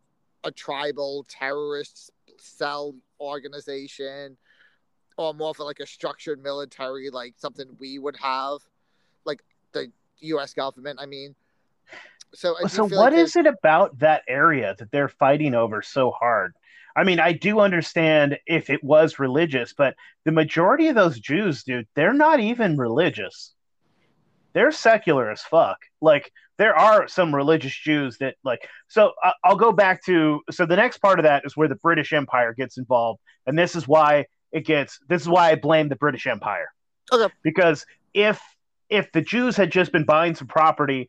a 0.45 0.51
tribal 0.51 1.27
terrorist 1.29 2.11
cell 2.39 2.95
organization 3.21 4.37
or 5.17 5.33
more 5.33 5.51
of 5.51 5.59
like 5.59 5.81
a 5.81 5.87
structured 5.87 6.43
military 6.43 7.11
like 7.11 7.35
something 7.37 7.67
we 7.79 7.99
would 7.99 8.17
have 8.17 8.59
like 9.25 9.43
the 9.73 9.91
us 10.23 10.55
government 10.55 10.99
i 11.01 11.07
mean. 11.07 11.35
So 12.35 12.57
I 12.63 12.67
so 12.69 12.85
what 12.85 13.13
like 13.13 13.15
is 13.15 13.37
it 13.37 13.47
about 13.47 13.99
that 14.01 14.23
area 14.27 14.75
that 14.79 14.91
they're 14.91 15.09
fighting 15.09 15.55
over 15.55 15.83
so 15.83 16.11
hard? 16.11 16.55
I 16.97 17.05
mean 17.05 17.21
i 17.21 17.33
do 17.33 17.61
understand 17.61 18.39
if 18.47 18.71
it 18.71 18.83
was 18.83 19.19
religious 19.19 19.73
but 19.73 19.95
the 20.25 20.33
majority 20.33 20.89
of 20.89 20.95
those 20.95 21.19
jews 21.19 21.65
dude 21.65 21.87
they're 21.95 22.13
not 22.13 22.41
even 22.41 22.77
religious. 22.77 23.55
They're 24.53 24.73
secular 24.73 25.31
as 25.31 25.43
fuck. 25.43 25.79
Like 26.01 26.33
there 26.57 26.77
are 26.77 27.09
some 27.09 27.35
religious 27.35 27.77
jews 27.77 28.19
that 28.19 28.37
like 28.45 28.69
so 28.89 29.13
I- 29.23 29.33
i'll 29.45 29.57
go 29.57 29.73
back 29.73 30.05
to 30.07 30.41
so 30.51 30.67
the 30.67 30.77
next 30.77 30.99
part 30.99 31.19
of 31.19 31.25
that 31.25 31.45
is 31.45 31.57
where 31.57 31.69
the 31.69 31.75
british 31.77 32.13
empire 32.13 32.53
gets 32.55 32.79
involved 32.79 33.21
and 33.47 33.59
this 33.59 33.75
is 33.75 33.89
why 33.89 34.27
it 34.53 34.65
gets 34.67 34.99
this 35.09 35.23
is 35.23 35.29
why 35.29 35.51
i 35.51 35.55
blame 35.55 35.89
the 35.89 35.97
british 35.97 36.27
empire 36.27 36.69
Okay. 37.13 37.33
because 37.43 37.85
if 38.15 38.41
if 38.89 39.11
the 39.13 39.21
jews 39.21 39.57
had 39.57 39.71
just 39.73 39.93
been 39.93 40.05
buying 40.05 40.35
some 40.35 40.47
property 40.47 41.09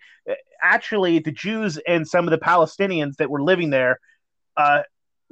actually 0.61 1.19
the 1.19 1.31
Jews 1.31 1.77
and 1.87 2.07
some 2.07 2.25
of 2.25 2.31
the 2.31 2.37
Palestinians 2.37 3.17
that 3.17 3.29
were 3.29 3.41
living 3.43 3.69
there 3.69 3.99
uh, 4.57 4.81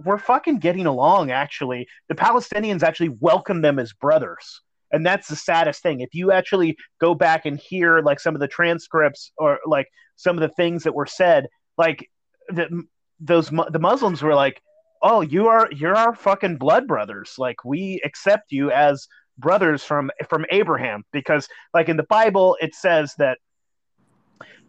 were 0.03 0.17
fucking 0.17 0.59
getting 0.59 0.85
along. 0.85 1.31
Actually, 1.31 1.87
the 2.07 2.15
Palestinians 2.15 2.83
actually 2.83 3.09
welcomed 3.09 3.63
them 3.63 3.79
as 3.79 3.93
brothers, 3.93 4.61
and 4.93 5.05
that's 5.05 5.27
the 5.27 5.35
saddest 5.35 5.81
thing. 5.81 5.99
If 5.99 6.13
you 6.13 6.31
actually 6.31 6.77
go 7.01 7.15
back 7.15 7.45
and 7.45 7.59
hear 7.59 7.99
like 7.99 8.19
some 8.19 8.35
of 8.35 8.41
the 8.41 8.47
transcripts 8.47 9.31
or 9.37 9.59
like 9.65 9.87
some 10.15 10.37
of 10.37 10.41
the 10.41 10.55
things 10.55 10.83
that 10.83 10.95
were 10.95 11.07
said, 11.07 11.47
like 11.77 12.09
the, 12.49 12.83
those 13.19 13.49
the 13.49 13.79
Muslims 13.79 14.21
were 14.21 14.35
like, 14.35 14.61
"Oh, 15.01 15.21
you 15.21 15.47
are 15.47 15.67
you're 15.71 15.95
our 15.95 16.15
fucking 16.15 16.57
blood 16.57 16.87
brothers. 16.87 17.33
Like 17.37 17.65
we 17.65 18.01
accept 18.05 18.51
you 18.51 18.71
as." 18.71 19.07
brothers 19.39 19.83
from 19.83 20.11
from 20.29 20.45
Abraham 20.51 21.03
because 21.11 21.47
like 21.73 21.89
in 21.89 21.97
the 21.97 22.03
Bible 22.03 22.55
it 22.61 22.75
says 22.75 23.15
that 23.17 23.39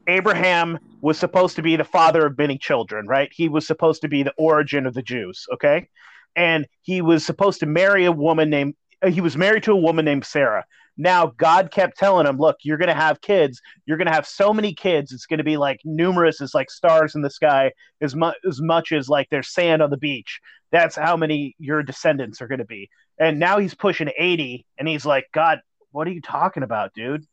Abraham 0.06 0.78
was 1.00 1.18
supposed 1.18 1.56
to 1.56 1.62
be 1.62 1.76
the 1.76 1.84
father 1.84 2.26
of 2.26 2.38
many 2.38 2.58
children, 2.58 3.06
right? 3.06 3.28
He 3.32 3.48
was 3.48 3.66
supposed 3.66 4.02
to 4.02 4.08
be 4.08 4.22
the 4.22 4.34
origin 4.38 4.86
of 4.86 4.94
the 4.94 5.02
Jews, 5.02 5.46
okay? 5.52 5.88
And 6.36 6.66
he 6.82 7.00
was 7.00 7.24
supposed 7.24 7.60
to 7.60 7.66
marry 7.66 8.04
a 8.04 8.12
woman 8.12 8.50
named 8.50 8.74
Uh, 9.04 9.10
he 9.10 9.20
was 9.20 9.36
married 9.36 9.62
to 9.64 9.72
a 9.72 9.76
woman 9.76 10.04
named 10.04 10.24
Sarah. 10.24 10.64
Now 10.96 11.26
God 11.36 11.70
kept 11.70 11.98
telling 11.98 12.26
him, 12.26 12.38
"Look, 12.38 12.58
you're 12.62 12.78
going 12.78 12.88
to 12.88 12.94
have 12.94 13.20
kids. 13.20 13.60
You're 13.84 13.96
going 13.96 14.06
to 14.06 14.12
have 14.12 14.26
so 14.26 14.54
many 14.54 14.72
kids. 14.74 15.12
It's 15.12 15.26
going 15.26 15.38
to 15.38 15.44
be 15.44 15.56
like 15.56 15.80
numerous 15.84 16.40
as 16.40 16.54
like 16.54 16.70
stars 16.70 17.14
in 17.14 17.22
the 17.22 17.30
sky, 17.30 17.72
as 18.00 18.14
much 18.14 18.36
as 18.48 18.60
much 18.60 18.92
as 18.92 19.08
like 19.08 19.28
there's 19.30 19.52
sand 19.52 19.82
on 19.82 19.90
the 19.90 19.96
beach. 19.96 20.40
That's 20.70 20.96
how 20.96 21.16
many 21.16 21.56
your 21.58 21.82
descendants 21.82 22.40
are 22.40 22.48
going 22.48 22.60
to 22.60 22.64
be." 22.64 22.88
And 23.18 23.38
now 23.38 23.58
he's 23.58 23.74
pushing 23.74 24.10
80, 24.16 24.66
and 24.78 24.88
he's 24.88 25.04
like, 25.04 25.26
"God, 25.32 25.60
what 25.90 26.06
are 26.06 26.12
you 26.12 26.22
talking 26.22 26.62
about, 26.62 26.94
dude?" 26.94 27.26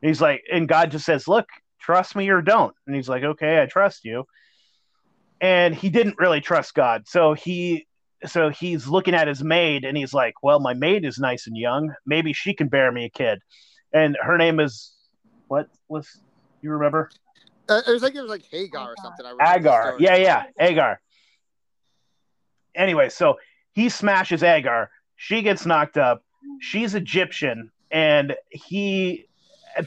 He's 0.00 0.20
like, 0.20 0.44
and 0.52 0.68
God 0.68 0.92
just 0.92 1.04
says, 1.04 1.26
"Look, 1.26 1.48
trust 1.80 2.14
me 2.14 2.28
or 2.28 2.40
don't." 2.40 2.74
And 2.86 2.94
he's 2.94 3.08
like, 3.08 3.24
"Okay, 3.24 3.60
I 3.60 3.66
trust 3.66 4.04
you." 4.04 4.26
And 5.40 5.74
he 5.74 5.88
didn't 5.90 6.18
really 6.18 6.40
trust 6.40 6.74
God, 6.74 7.08
so 7.08 7.34
he 7.34 7.87
so 8.26 8.50
he's 8.50 8.86
looking 8.86 9.14
at 9.14 9.28
his 9.28 9.42
maid 9.42 9.84
and 9.84 9.96
he's 9.96 10.12
like, 10.12 10.34
"Well, 10.42 10.60
my 10.60 10.74
maid 10.74 11.04
is 11.04 11.18
nice 11.18 11.46
and 11.46 11.56
young. 11.56 11.94
Maybe 12.06 12.32
she 12.32 12.54
can 12.54 12.68
bear 12.68 12.90
me 12.90 13.04
a 13.04 13.10
kid." 13.10 13.40
And 13.92 14.16
her 14.20 14.36
name 14.36 14.60
is 14.60 14.92
what 15.48 15.68
was 15.88 16.20
you 16.60 16.70
remember? 16.70 17.10
Uh, 17.68 17.82
it 17.86 17.90
was 17.90 18.02
like 18.02 18.14
it 18.14 18.20
was 18.20 18.30
like 18.30 18.44
Hagar 18.50 18.92
or 18.92 18.94
something. 19.02 19.26
I 19.26 19.30
remember 19.30 19.58
Agar. 19.58 19.96
Yeah, 19.98 20.16
yeah, 20.16 20.44
Agar. 20.58 21.00
Anyway, 22.74 23.08
so 23.08 23.36
he 23.72 23.88
smashes 23.88 24.42
Agar. 24.42 24.90
She 25.16 25.42
gets 25.42 25.66
knocked 25.66 25.98
up. 25.98 26.22
She's 26.60 26.94
Egyptian, 26.94 27.70
and 27.90 28.34
he 28.50 29.26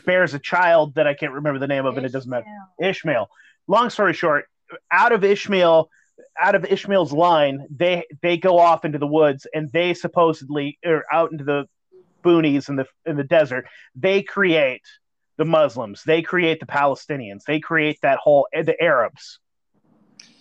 bears 0.06 0.34
a 0.34 0.40
child 0.40 0.96
that 0.96 1.08
I 1.08 1.14
can't 1.14 1.34
remember 1.34 1.60
the 1.60 1.68
name 1.68 1.86
of, 1.86 1.98
and 1.98 2.06
it 2.06 2.12
doesn't 2.12 2.30
matter. 2.30 2.46
Ishmael. 2.80 3.30
Long 3.68 3.90
story 3.90 4.14
short, 4.14 4.46
out 4.92 5.12
of 5.12 5.24
Ishmael, 5.24 5.90
out 6.40 6.56
of 6.56 6.66
Ishmael's 6.66 7.12
line, 7.12 7.68
they 7.70 8.06
they 8.22 8.38
go 8.38 8.60
off 8.60 8.86
into 8.86 8.98
the 8.98 9.08
woods, 9.08 9.48
and 9.54 9.72
they 9.72 9.94
supposedly 9.94 10.78
or 10.86 11.04
out 11.12 11.32
into 11.32 11.44
the 11.44 11.66
boonies 12.24 12.70
in 12.70 12.76
the 12.76 12.86
in 13.06 13.18
the 13.18 13.24
desert. 13.24 13.68
They 13.96 14.24
create 14.24 14.84
the 15.38 15.46
Muslims. 15.46 16.04
They 16.04 16.22
create 16.22 16.60
the 16.60 16.66
Palestinians. 16.66 17.44
They 17.46 17.60
create 17.60 18.00
that 18.02 18.20
whole 18.20 18.48
the 18.54 18.82
Arabs. 18.82 19.40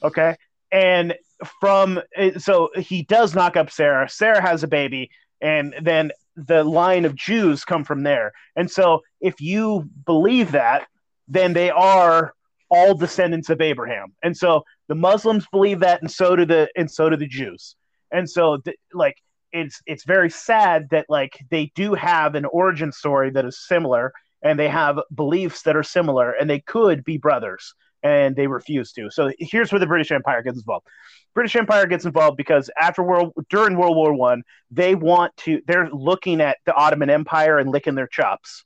Okay, 0.02 0.36
and 0.70 1.14
from 1.60 2.00
so 2.38 2.70
he 2.76 3.02
does 3.02 3.34
knock 3.34 3.56
up 3.56 3.70
Sarah. 3.70 4.08
Sarah 4.08 4.42
has 4.42 4.62
a 4.62 4.68
baby, 4.68 5.10
and 5.40 5.74
then 5.82 6.12
the 6.36 6.64
line 6.64 7.04
of 7.04 7.14
Jews 7.14 7.64
come 7.64 7.84
from 7.84 8.02
there. 8.02 8.32
And 8.56 8.70
so 8.70 9.00
if 9.20 9.40
you 9.40 9.88
believe 10.06 10.52
that, 10.52 10.86
then 11.28 11.52
they 11.52 11.70
are 11.70 12.34
all 12.70 12.94
descendants 12.94 13.50
of 13.50 13.60
Abraham. 13.60 14.12
And 14.22 14.36
so 14.36 14.64
the 14.88 14.94
Muslims 14.94 15.46
believe 15.50 15.80
that, 15.80 16.00
and 16.00 16.10
so 16.10 16.36
do 16.36 16.44
the 16.44 16.68
and 16.76 16.90
so 16.90 17.10
do 17.10 17.16
the 17.16 17.26
Jews. 17.26 17.76
And 18.12 18.28
so 18.28 18.58
th- 18.58 18.76
like 18.92 19.16
it's 19.52 19.80
it's 19.86 20.04
very 20.04 20.30
sad 20.30 20.88
that 20.90 21.06
like 21.08 21.38
they 21.50 21.72
do 21.74 21.94
have 21.94 22.34
an 22.34 22.44
origin 22.46 22.92
story 22.92 23.30
that 23.30 23.44
is 23.44 23.66
similar 23.66 24.12
and 24.42 24.58
they 24.58 24.68
have 24.68 24.98
beliefs 25.14 25.62
that 25.62 25.76
are 25.76 25.82
similar 25.82 26.32
and 26.32 26.48
they 26.48 26.60
could 26.60 27.04
be 27.04 27.18
brothers 27.18 27.74
and 28.02 28.34
they 28.34 28.46
refuse 28.46 28.92
to. 28.92 29.10
So 29.10 29.30
here's 29.38 29.70
where 29.72 29.78
the 29.78 29.86
British 29.86 30.10
Empire 30.10 30.42
gets 30.42 30.58
involved. 30.58 30.86
British 31.34 31.54
Empire 31.56 31.86
gets 31.86 32.04
involved 32.04 32.36
because 32.36 32.70
after 32.80 33.02
world 33.02 33.32
during 33.50 33.76
World 33.76 33.96
War 33.96 34.14
One, 34.14 34.42
they 34.70 34.94
want 34.94 35.36
to 35.38 35.60
they're 35.66 35.90
looking 35.90 36.40
at 36.40 36.58
the 36.66 36.74
Ottoman 36.74 37.10
Empire 37.10 37.58
and 37.58 37.70
licking 37.70 37.94
their 37.94 38.08
chops. 38.08 38.64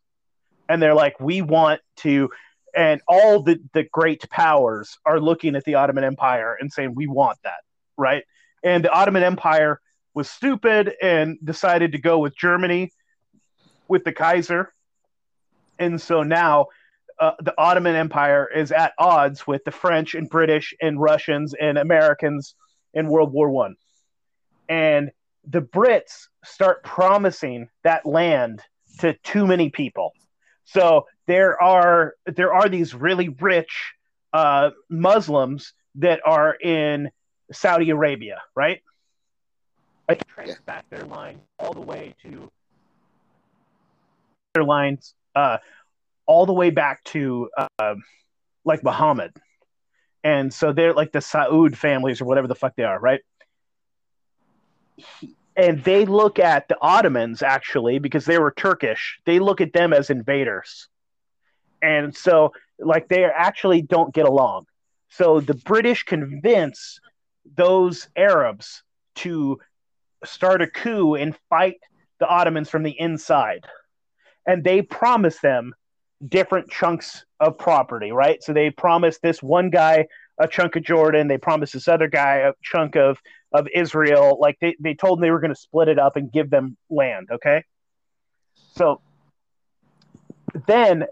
And 0.69 0.81
they're 0.81 0.95
like, 0.95 1.21
we 1.21 1.43
want 1.43 1.83
to 1.97 2.31
and 2.77 3.01
all 3.07 3.43
the, 3.43 3.61
the 3.72 3.85
great 3.93 4.29
powers 4.31 4.99
are 5.05 5.20
looking 5.20 5.57
at 5.57 5.64
the 5.64 5.75
Ottoman 5.75 6.05
Empire 6.05 6.57
and 6.59 6.72
saying, 6.72 6.95
We 6.95 7.07
want 7.07 7.39
that, 7.45 7.61
right? 7.97 8.25
And 8.62 8.85
the 8.85 8.91
Ottoman 8.91 9.22
Empire 9.22 9.81
was 10.14 10.31
stupid 10.31 10.95
and 11.03 11.39
decided 11.45 11.93
to 11.93 11.99
go 11.99 12.18
with 12.18 12.37
Germany 12.37 12.93
with 13.89 14.05
the 14.05 14.12
Kaiser. 14.12 14.72
And 15.79 16.01
so 16.01 16.22
now 16.22 16.66
uh, 17.20 17.33
the 17.41 17.55
Ottoman 17.59 17.95
Empire 17.95 18.49
is 18.53 18.72
at 18.72 18.93
odds 18.99 19.47
with 19.47 19.64
the 19.64 19.70
French 19.70 20.14
and 20.14 20.29
British 20.29 20.75
and 20.81 21.01
Russians 21.01 21.55
and 21.55 21.79
Americans 21.79 22.55
in 22.93 23.09
World 23.09 23.33
War 23.33 23.51
One, 23.51 23.77
and 24.68 25.11
the 25.47 25.61
Brits 25.61 26.29
start 26.45 26.83
promising 26.85 27.68
that 27.83 28.07
land 28.07 28.62
to 29.01 29.14
too 29.25 29.47
many 29.47 29.70
people. 29.70 30.12
So 30.65 31.07
there 31.27 31.61
are 31.62 32.15
there 32.27 32.53
are 32.55 32.69
these 32.69 32.95
really 32.95 33.29
rich 33.29 33.95
uh, 34.33 34.71
Muslims 34.91 35.73
that 35.97 36.21
are 36.27 36.55
in 36.55 37.11
Saudi 37.53 37.91
Arabia, 37.91 38.43
right? 38.55 38.83
I 40.09 40.15
trace 40.15 40.49
Yeah. 40.49 40.55
back 40.67 40.89
their 40.91 41.05
line 41.05 41.41
all 41.59 41.73
the 41.73 41.81
way 41.81 42.15
to 42.23 42.51
their 44.55 44.65
lines 44.65 45.15
uh, 45.35 45.59
all 46.27 46.47
the 46.47 46.53
way 46.53 46.71
back 46.71 47.03
to 47.05 47.49
uh, 47.57 47.95
like 48.65 48.83
Muhammad, 48.83 49.33
and 50.23 50.53
so 50.53 50.73
they're 50.73 50.95
like 50.95 51.12
the 51.12 51.19
Saud 51.21 51.77
families 51.77 52.21
or 52.21 52.25
whatever 52.25 52.49
the 52.49 52.55
fuck 52.55 52.75
they 52.77 52.85
are, 52.85 52.99
right? 52.99 53.21
And 55.57 55.83
they 55.85 56.05
look 56.05 56.39
at 56.39 56.69
the 56.69 56.77
Ottomans 56.81 57.43
actually 57.43 57.99
because 57.99 58.25
they 58.25 58.39
were 58.39 58.53
Turkish. 58.53 59.21
They 59.25 59.39
look 59.39 59.61
at 59.61 59.73
them 59.73 59.93
as 59.93 60.11
invaders, 60.11 60.89
and 61.81 62.17
so 62.17 62.53
like 62.79 63.09
they 63.09 63.25
actually 63.25 63.83
don't 63.83 64.13
get 64.13 64.27
along. 64.27 64.67
So 65.11 65.39
the 65.41 65.55
British 65.55 66.03
convince 66.03 66.99
those 67.57 68.09
Arabs 68.17 68.83
to 69.17 69.61
start 70.25 70.63
a 70.63 70.67
coup 70.67 71.15
and 71.15 71.37
fight 71.49 71.77
the 72.19 72.27
Ottomans 72.27 72.69
from 72.69 72.83
the 72.83 72.99
inside. 72.99 73.65
And 74.47 74.65
they 74.65 74.83
promise 74.83 75.39
them 75.39 75.75
different 76.27 76.71
chunks 76.71 77.25
of 77.41 77.59
property, 77.59 78.13
right? 78.13 78.43
So 78.43 78.53
they 78.53 78.71
promise 78.71 79.19
this 79.19 79.43
one 79.43 79.71
guy 79.71 80.07
a 80.39 80.49
chunk 80.49 80.76
of 80.76 80.82
Jordan, 80.82 81.28
they 81.28 81.39
promised 81.39 81.74
this 81.74 81.89
other 81.89 82.09
guy 82.09 82.37
a 82.37 82.53
chunk 82.62 82.97
of 82.97 83.18
of 83.53 83.68
Israel. 83.74 84.39
Like 84.41 84.59
they, 84.61 84.76
they 84.80 84.95
told 84.95 85.18
them 85.18 85.22
they 85.22 85.30
were 85.30 85.41
going 85.41 85.55
to 85.55 85.61
split 85.61 85.89
it 85.89 85.99
up 85.99 86.16
and 86.16 86.30
give 86.30 86.51
them 86.51 86.76
land, 86.91 87.28
okay? 87.30 87.64
So 88.74 89.01
then 90.66 91.05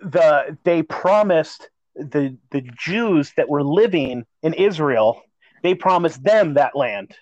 the 0.00 0.56
they 0.64 0.82
promised 0.82 1.68
the 1.96 2.36
the 2.50 2.62
Jews 2.76 3.32
that 3.36 3.48
were 3.48 3.62
living 3.62 4.24
in 4.42 4.54
Israel, 4.54 5.22
they 5.62 5.74
promised 5.74 6.22
them 6.22 6.54
that 6.54 6.76
land. 6.76 7.16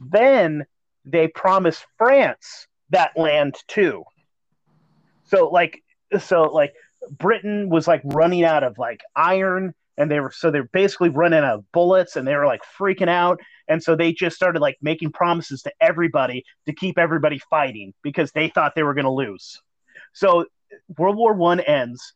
Then 0.00 0.66
they 1.04 1.28
promised 1.28 1.84
France 1.98 2.66
that 2.90 3.16
land 3.16 3.56
too. 3.68 4.04
So 5.24 5.48
like 5.48 5.82
so 6.18 6.42
like 6.42 6.74
Britain 7.10 7.68
was 7.70 7.88
like 7.88 8.02
running 8.04 8.44
out 8.44 8.62
of 8.62 8.78
like 8.78 9.00
iron 9.16 9.74
and 10.00 10.10
they 10.10 10.18
were 10.18 10.32
so 10.32 10.50
they're 10.50 10.64
basically 10.72 11.10
running 11.10 11.40
out 11.40 11.58
of 11.58 11.72
bullets 11.72 12.16
and 12.16 12.26
they 12.26 12.34
were 12.34 12.46
like 12.46 12.62
freaking 12.78 13.08
out 13.08 13.38
and 13.68 13.82
so 13.82 13.94
they 13.94 14.12
just 14.12 14.34
started 14.34 14.60
like 14.60 14.78
making 14.80 15.12
promises 15.12 15.62
to 15.62 15.72
everybody 15.80 16.42
to 16.66 16.72
keep 16.72 16.98
everybody 16.98 17.38
fighting 17.50 17.92
because 18.02 18.32
they 18.32 18.48
thought 18.48 18.74
they 18.74 18.82
were 18.82 18.94
going 18.94 19.04
to 19.04 19.10
lose. 19.10 19.60
So 20.14 20.46
World 20.96 21.16
War 21.16 21.34
1 21.34 21.60
ends, 21.60 22.14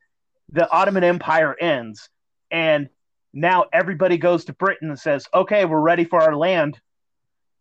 the 0.51 0.68
Ottoman 0.70 1.05
Empire 1.05 1.55
ends 1.61 2.09
and 2.51 2.89
now 3.35 3.66
everybody 3.72 4.16
goes 4.16 4.47
to 4.47 4.53
Britain 4.55 4.89
and 4.89 4.99
says, 4.99 5.26
"Okay, 5.35 5.64
we're 5.64 5.80
ready 5.80 6.05
for 6.05 6.22
our 6.22 6.37
land." 6.37 6.80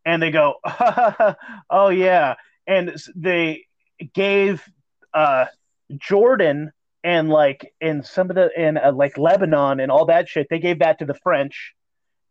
And 0.05 0.21
they 0.21 0.31
go, 0.31 0.55
"Oh 1.69 1.89
yeah." 1.89 2.35
And 2.67 2.95
they 3.15 3.65
gave 4.13 4.63
uh 5.13 5.47
Jordan 5.97 6.71
and 7.03 7.29
like 7.29 7.73
in 7.81 8.03
some 8.03 8.29
of 8.29 8.35
the 8.35 8.49
in 8.57 8.77
uh, 8.77 8.91
like 8.93 9.17
Lebanon 9.17 9.79
and 9.79 9.91
all 9.91 10.05
that 10.05 10.29
shit, 10.29 10.47
they 10.49 10.59
gave 10.59 10.79
that 10.79 10.99
to 10.99 11.05
the 11.05 11.13
French, 11.13 11.73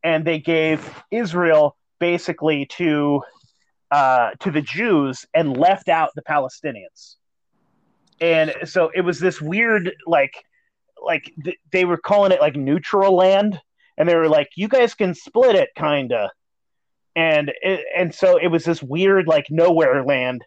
and 0.02 0.24
they 0.24 0.38
gave 0.38 1.02
Israel 1.10 1.76
basically 2.00 2.66
to 2.66 3.22
uh, 3.90 4.30
to 4.40 4.50
the 4.50 4.62
Jews 4.62 5.26
and 5.34 5.56
left 5.56 5.88
out 5.88 6.10
the 6.14 6.22
Palestinians. 6.22 7.16
And 8.20 8.54
so 8.64 8.90
it 8.94 9.02
was 9.02 9.18
this 9.18 9.40
weird 9.40 9.92
like 10.06 10.34
like 11.04 11.30
th- 11.44 11.58
they 11.70 11.84
were 11.84 11.98
calling 11.98 12.32
it 12.32 12.40
like 12.40 12.56
neutral 12.56 13.14
land, 13.14 13.60
and 13.98 14.08
they 14.08 14.14
were 14.14 14.28
like, 14.28 14.48
you 14.56 14.68
guys 14.68 14.94
can 14.94 15.14
split 15.14 15.54
it, 15.54 15.68
kinda. 15.76 16.30
And 17.14 17.52
it, 17.60 17.84
and 17.94 18.14
so 18.14 18.38
it 18.38 18.48
was 18.48 18.64
this 18.64 18.82
weird 18.82 19.26
like 19.26 19.46
nowhere 19.50 20.02
land, 20.02 20.46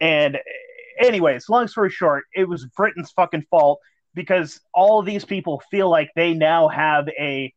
and 0.00 0.38
anyways, 0.98 1.48
long 1.48 1.68
story 1.68 1.90
short, 1.90 2.24
it 2.34 2.48
was 2.48 2.66
Britain's 2.76 3.10
fucking 3.12 3.44
fault 3.50 3.80
because 4.14 4.60
all 4.74 5.02
these 5.02 5.24
people 5.24 5.62
feel 5.70 5.88
like 5.88 6.10
they 6.16 6.34
now 6.34 6.68
have 6.68 7.08
a 7.18 7.52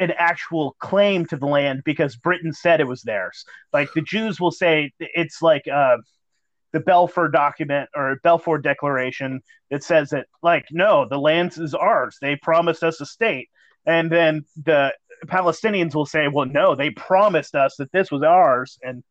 an 0.00 0.12
actual 0.16 0.74
claim 0.80 1.24
to 1.26 1.36
the 1.36 1.46
land 1.46 1.82
because 1.84 2.16
Britain 2.16 2.52
said 2.52 2.80
it 2.80 2.88
was 2.88 3.02
theirs. 3.02 3.44
Like 3.72 3.92
the 3.94 4.02
Jews 4.02 4.40
will 4.40 4.50
say 4.50 4.92
it's 4.98 5.40
like 5.40 5.68
uh 5.68 5.98
the 6.72 6.80
Balfour 6.80 7.28
document 7.28 7.88
or 7.94 8.16
Balfour 8.22 8.58
Declaration 8.58 9.42
that 9.70 9.84
says 9.84 10.10
that, 10.10 10.26
like, 10.42 10.66
no, 10.70 11.06
the 11.08 11.18
land 11.18 11.54
is 11.58 11.74
ours. 11.74 12.16
They 12.20 12.36
promised 12.36 12.82
us 12.82 13.00
a 13.00 13.06
state. 13.06 13.48
And 13.86 14.10
then 14.10 14.44
the 14.64 14.92
Palestinians 15.26 15.94
will 15.94 16.06
say, 16.06 16.28
well, 16.28 16.46
no, 16.46 16.74
they 16.74 16.90
promised 16.90 17.54
us 17.54 17.76
that 17.76 17.92
this 17.92 18.10
was 18.10 18.22
ours. 18.22 18.78
And 18.82 19.04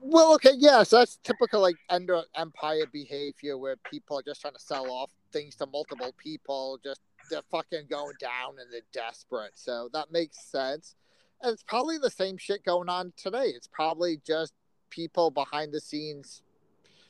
well, 0.00 0.34
okay, 0.34 0.52
yes, 0.56 0.90
that's 0.90 1.18
typical 1.22 1.60
like 1.60 1.76
under 1.88 2.22
empire 2.36 2.86
behavior 2.92 3.58
where 3.58 3.76
people 3.90 4.18
are 4.18 4.22
just 4.22 4.40
trying 4.40 4.54
to 4.54 4.60
sell 4.60 4.90
off 4.90 5.10
things 5.32 5.54
to 5.56 5.66
multiple 5.66 6.14
people, 6.16 6.78
just 6.82 7.00
they're 7.30 7.42
fucking 7.50 7.86
going 7.90 8.14
down 8.20 8.56
and 8.60 8.72
they're 8.72 8.80
desperate. 8.92 9.52
So 9.54 9.88
that 9.92 10.10
makes 10.10 10.40
sense. 10.40 10.94
And 11.42 11.52
it's 11.52 11.62
probably 11.62 11.98
the 11.98 12.10
same 12.10 12.36
shit 12.36 12.64
going 12.64 12.88
on 12.88 13.12
today. 13.16 13.52
It's 13.54 13.68
probably 13.68 14.20
just 14.26 14.52
people 14.90 15.30
behind 15.30 15.72
the 15.72 15.80
scenes 15.80 16.42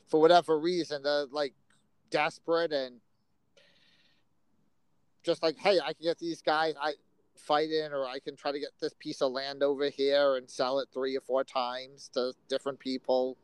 for 0.07 0.19
whatever 0.19 0.59
reason, 0.59 1.03
they're 1.03 1.25
like 1.31 1.53
desperate 2.09 2.71
and 2.71 2.99
just 5.23 5.43
like, 5.43 5.57
hey, 5.57 5.79
I 5.79 5.93
can 5.93 6.03
get 6.03 6.17
these 6.17 6.41
guys 6.41 6.73
I 6.81 6.93
fight 7.39 7.71
in, 7.71 7.91
or 7.91 8.05
I 8.05 8.19
can 8.19 8.35
try 8.35 8.51
to 8.51 8.59
get 8.59 8.69
this 8.79 8.93
piece 8.99 9.21
of 9.21 9.31
land 9.31 9.63
over 9.63 9.89
here 9.89 10.35
and 10.35 10.49
sell 10.49 10.79
it 10.79 10.89
three 10.93 11.15
or 11.17 11.21
four 11.21 11.43
times 11.43 12.09
to 12.13 12.33
different 12.47 12.79
people. 12.79 13.37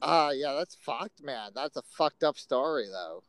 Ah, 0.00 0.28
uh, 0.28 0.30
yeah, 0.30 0.54
that's 0.54 0.76
fucked, 0.76 1.24
man. 1.24 1.50
That's 1.54 1.76
a 1.76 1.82
fucked 1.82 2.22
up 2.22 2.38
story, 2.38 2.86
though. 2.88 3.24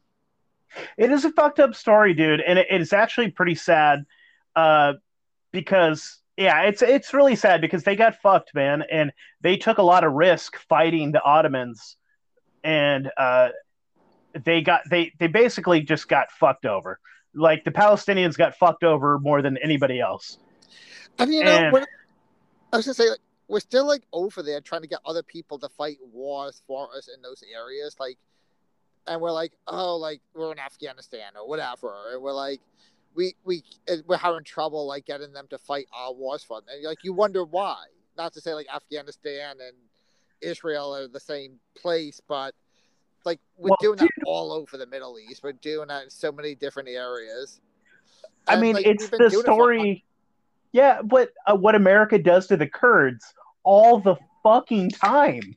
It 0.98 1.12
is 1.12 1.26
a 1.26 1.32
fucked 1.32 1.60
up 1.60 1.76
story, 1.76 2.14
dude, 2.14 2.42
and 2.42 2.60
it, 2.60 2.68
it's 2.70 2.94
actually 2.94 3.32
pretty 3.32 3.56
sad. 3.56 4.06
Uh, 4.56 4.94
because 5.52 6.20
yeah, 6.38 6.64
it's 6.64 6.82
it's 6.82 7.14
really 7.14 7.36
sad 7.36 7.62
because 7.62 7.84
they 7.84 7.96
got 7.96 8.16
fucked, 8.22 8.54
man, 8.54 8.84
and 8.92 9.12
they 9.42 9.56
took 9.56 9.78
a 9.78 9.84
lot 9.84 10.04
of 10.04 10.14
risk 10.14 10.58
fighting 10.58 11.12
the 11.12 11.22
Ottomans, 11.22 11.96
and 12.64 13.10
uh, 13.18 13.50
they 14.44 14.62
got 14.62 14.82
they 14.90 15.14
they 15.20 15.28
basically 15.28 15.82
just 15.82 16.08
got 16.08 16.32
fucked 16.32 16.66
over. 16.66 17.00
Like 17.36 17.64
the 17.64 17.72
Palestinians 17.72 18.38
got 18.38 18.56
fucked 18.56 18.84
over 18.84 19.20
more 19.20 19.42
than 19.42 19.58
anybody 19.58 20.00
else. 20.00 20.38
I 21.20 21.26
mean, 21.26 21.40
you 21.40 21.44
know, 21.46 21.52
and, 21.52 21.88
I 22.72 22.78
was 22.78 22.86
gonna 22.86 22.94
say 22.96 23.10
like, 23.10 23.20
we're 23.48 23.60
still 23.60 23.88
like 23.88 24.04
over 24.14 24.42
there 24.42 24.62
trying 24.62 24.82
to 24.82 24.88
get 24.88 25.00
other 25.06 25.24
people 25.24 25.60
to 25.60 25.70
fight 25.70 25.98
wars 26.12 26.62
for 26.66 26.90
us 26.96 27.10
in 27.14 27.22
those 27.22 27.44
areas, 27.54 27.96
like, 28.00 28.18
and 29.06 29.22
we're 29.22 29.32
like, 29.32 29.54
oh, 29.68 29.98
like 29.98 30.22
we're 30.34 30.52
in 30.52 30.60
Afghanistan 30.60 31.34
or 31.36 31.48
whatever, 31.48 31.94
and 32.12 32.22
we're 32.22 32.34
like, 32.34 32.62
we 33.16 33.36
we 33.44 33.64
we're 34.08 34.18
having 34.18 34.44
trouble 34.44 34.88
like 34.88 35.06
getting 35.06 35.34
them 35.34 35.48
to 35.50 35.58
fight 35.58 35.86
our 35.94 36.14
wars 36.14 36.44
for 36.44 36.62
them, 36.62 36.70
and 36.74 36.84
like 36.84 37.04
you 37.04 37.14
wonder 37.14 37.44
why. 37.44 37.84
Not 38.18 38.34
to 38.34 38.42
say 38.42 38.54
like 38.54 38.68
Afghanistan 38.74 39.58
and 39.60 39.76
Israel 40.42 40.96
are 40.96 41.08
the 41.08 41.20
same 41.20 41.60
place, 41.76 42.22
but 42.28 42.54
like 43.26 43.40
we're 43.58 43.70
well, 43.70 43.78
doing 43.82 43.98
that 43.98 44.10
all 44.26 44.52
over 44.52 44.78
the 44.78 44.88
Middle 44.88 45.18
East. 45.20 45.44
We're 45.44 45.54
doing 45.54 45.88
that 45.88 46.04
in 46.04 46.10
so 46.10 46.32
many 46.32 46.56
different 46.56 46.90
areas. 46.90 47.62
And, 48.48 48.58
I 48.58 48.62
mean, 48.62 48.76
like, 48.76 48.86
it's 48.86 49.10
the 49.10 49.30
story. 49.30 49.92
It 49.92 50.02
yeah, 50.74 51.02
but 51.04 51.30
uh, 51.46 51.56
what 51.56 51.76
America 51.76 52.18
does 52.18 52.48
to 52.48 52.58
the 52.58 52.68
Kurds 52.68 53.34
all 53.64 54.00
the 54.00 54.16
fucking 54.42 54.90
time. 54.90 55.56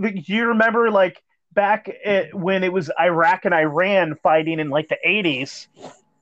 Do 0.00 0.12
you 0.24 0.46
remember, 0.46 0.90
like 0.90 1.22
back 1.52 1.90
at, 2.04 2.32
when 2.32 2.62
it 2.62 2.72
was 2.72 2.90
Iraq 2.98 3.44
and 3.44 3.52
Iran 3.52 4.16
fighting 4.22 4.60
in 4.60 4.70
like 4.70 4.88
the 4.88 4.98
'80s? 5.04 5.66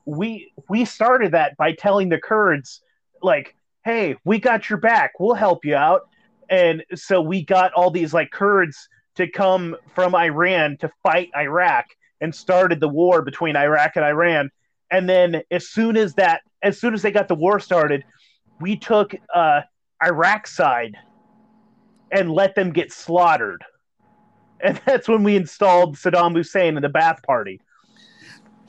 We 0.07 0.53
we 0.69 0.87
started 0.87 1.33
that 1.33 1.57
by 1.59 1.73
telling 1.73 2.09
the 2.09 2.19
Kurds, 2.19 2.81
like, 3.23 3.55
"Hey, 3.85 4.17
we 4.25 4.41
got 4.41 4.71
your 4.71 4.79
back. 4.79 5.21
We'll 5.21 5.35
help 5.35 5.67
you 5.67 5.77
out." 5.77 6.09
And 6.49 6.83
so 6.95 7.21
we 7.21 7.43
got 7.43 7.75
all 7.75 7.91
these 7.91 8.15
like 8.15 8.31
Kurds 8.31 8.89
to 9.17 9.31
come 9.31 9.77
from 9.95 10.15
Iran 10.15 10.77
to 10.79 10.91
fight 11.03 11.31
Iraq 11.37 11.87
and 12.21 12.35
started 12.35 12.81
the 12.81 12.89
war 12.89 13.23
between 13.23 13.57
Iraq 13.57 13.97
and 13.97 14.05
Iran. 14.05 14.51
And 14.91 15.09
then 15.09 15.43
as 15.51 15.69
soon 15.69 15.97
as 15.97 16.15
that, 16.15 16.43
as 16.63 16.79
soon 16.79 16.95
as 16.95 17.03
they 17.03 17.11
got 17.11 17.29
the 17.29 17.35
war 17.35 17.61
started, 17.61 18.05
we 18.61 18.77
took 18.77 19.15
uh, 19.35 19.63
Iraq 20.03 20.47
side 20.47 20.97
and 22.11 22.31
let 22.31 22.55
them 22.55 22.73
get 22.73 22.93
slaughtered. 22.93 23.65
And 24.61 24.81
that's 24.87 25.09
when 25.09 25.23
we 25.23 25.37
installed 25.37 25.97
Saddam 25.97 26.35
Hussein 26.35 26.77
in 26.77 26.83
the 26.83 26.89
Ba'ath 26.89 27.23
Party. 27.23 27.61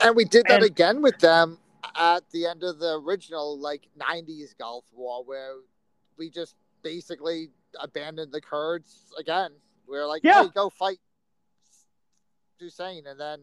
And 0.00 0.14
we 0.14 0.24
did 0.24 0.44
that 0.48 0.56
and, 0.56 0.64
again 0.64 1.02
with 1.02 1.18
them 1.18 1.58
at 1.96 2.28
the 2.30 2.46
end 2.46 2.62
of 2.62 2.78
the 2.78 3.00
original 3.04 3.58
like 3.58 3.82
90s 3.98 4.56
Gulf 4.56 4.84
War 4.92 5.24
where 5.24 5.54
we 6.16 6.30
just 6.30 6.54
basically 6.82 7.50
abandoned 7.80 8.32
the 8.32 8.40
Kurds 8.40 9.12
again. 9.18 9.50
We 9.88 9.96
were 9.96 10.06
like, 10.06 10.22
yeah. 10.22 10.42
hey, 10.44 10.50
go 10.54 10.70
fight 10.70 10.98
Hussein, 12.60 13.06
and 13.06 13.18
then 13.18 13.40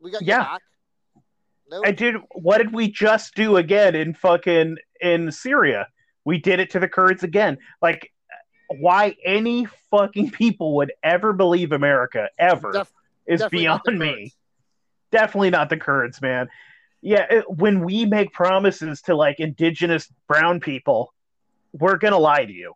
we 0.00 0.10
got 0.10 0.22
yeah. 0.22 0.38
back. 0.38 0.62
Nope. 1.70 1.84
And 1.86 1.96
dude, 1.96 2.20
what 2.32 2.58
did 2.58 2.74
we 2.74 2.90
just 2.90 3.34
do 3.34 3.56
again 3.56 3.94
in 3.94 4.14
fucking 4.14 4.76
in 5.00 5.32
Syria? 5.32 5.88
We 6.24 6.38
did 6.38 6.60
it 6.60 6.70
to 6.70 6.80
the 6.80 6.88
Kurds 6.88 7.22
again. 7.22 7.58
Like, 7.80 8.12
why 8.68 9.16
any 9.24 9.66
fucking 9.90 10.30
people 10.30 10.76
would 10.76 10.92
ever 11.02 11.32
believe 11.32 11.72
America 11.72 12.28
ever 12.38 12.72
Def- 12.72 12.92
is 13.26 13.44
beyond 13.50 13.98
me. 13.98 14.32
Definitely 15.10 15.50
not 15.50 15.70
the 15.70 15.76
Kurds, 15.76 16.20
man. 16.20 16.48
Yeah, 17.00 17.26
it, 17.30 17.50
when 17.50 17.84
we 17.84 18.04
make 18.04 18.32
promises 18.32 19.02
to 19.02 19.14
like 19.14 19.38
indigenous 19.38 20.10
brown 20.26 20.60
people, 20.60 21.14
we're 21.72 21.98
gonna 21.98 22.18
lie 22.18 22.44
to 22.44 22.52
you. 22.52 22.74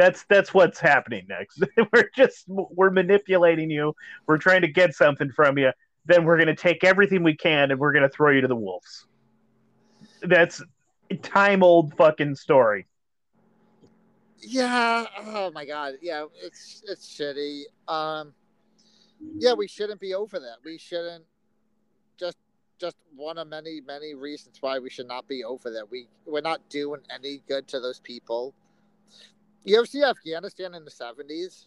That's 0.00 0.24
that's 0.30 0.54
what's 0.54 0.80
happening 0.80 1.26
next. 1.28 1.62
we're 1.92 2.08
just 2.16 2.46
we're 2.48 2.88
manipulating 2.88 3.68
you. 3.68 3.94
We're 4.26 4.38
trying 4.38 4.62
to 4.62 4.68
get 4.68 4.94
something 4.94 5.30
from 5.30 5.58
you. 5.58 5.72
Then 6.06 6.24
we're 6.24 6.38
going 6.38 6.46
to 6.46 6.54
take 6.54 6.84
everything 6.84 7.22
we 7.22 7.36
can 7.36 7.70
and 7.70 7.78
we're 7.78 7.92
going 7.92 8.04
to 8.04 8.08
throw 8.08 8.30
you 8.30 8.40
to 8.40 8.48
the 8.48 8.56
wolves. 8.56 9.06
That's 10.22 10.62
time 11.20 11.62
old 11.62 11.94
fucking 11.98 12.36
story. 12.36 12.86
Yeah. 14.38 15.04
Oh 15.18 15.50
my 15.50 15.66
god. 15.66 15.96
Yeah. 16.00 16.24
It's 16.42 16.82
it's 16.88 17.06
shitty. 17.06 17.64
Um. 17.86 18.32
Yeah, 19.36 19.52
we 19.52 19.68
shouldn't 19.68 20.00
be 20.00 20.14
over 20.14 20.40
that. 20.40 20.56
We 20.64 20.78
shouldn't. 20.78 21.24
Just 22.18 22.38
just 22.78 22.96
one 23.14 23.36
of 23.36 23.48
many 23.48 23.82
many 23.86 24.14
reasons 24.14 24.56
why 24.62 24.78
we 24.78 24.88
should 24.88 25.08
not 25.08 25.28
be 25.28 25.44
over 25.44 25.70
that. 25.72 25.90
We 25.90 26.08
we're 26.24 26.40
not 26.40 26.66
doing 26.70 27.02
any 27.14 27.42
good 27.46 27.68
to 27.68 27.80
those 27.80 28.00
people. 28.00 28.54
You 29.64 29.76
ever 29.76 29.86
see 29.86 30.02
Afghanistan 30.02 30.74
in 30.74 30.84
the 30.84 30.90
seventies? 30.90 31.66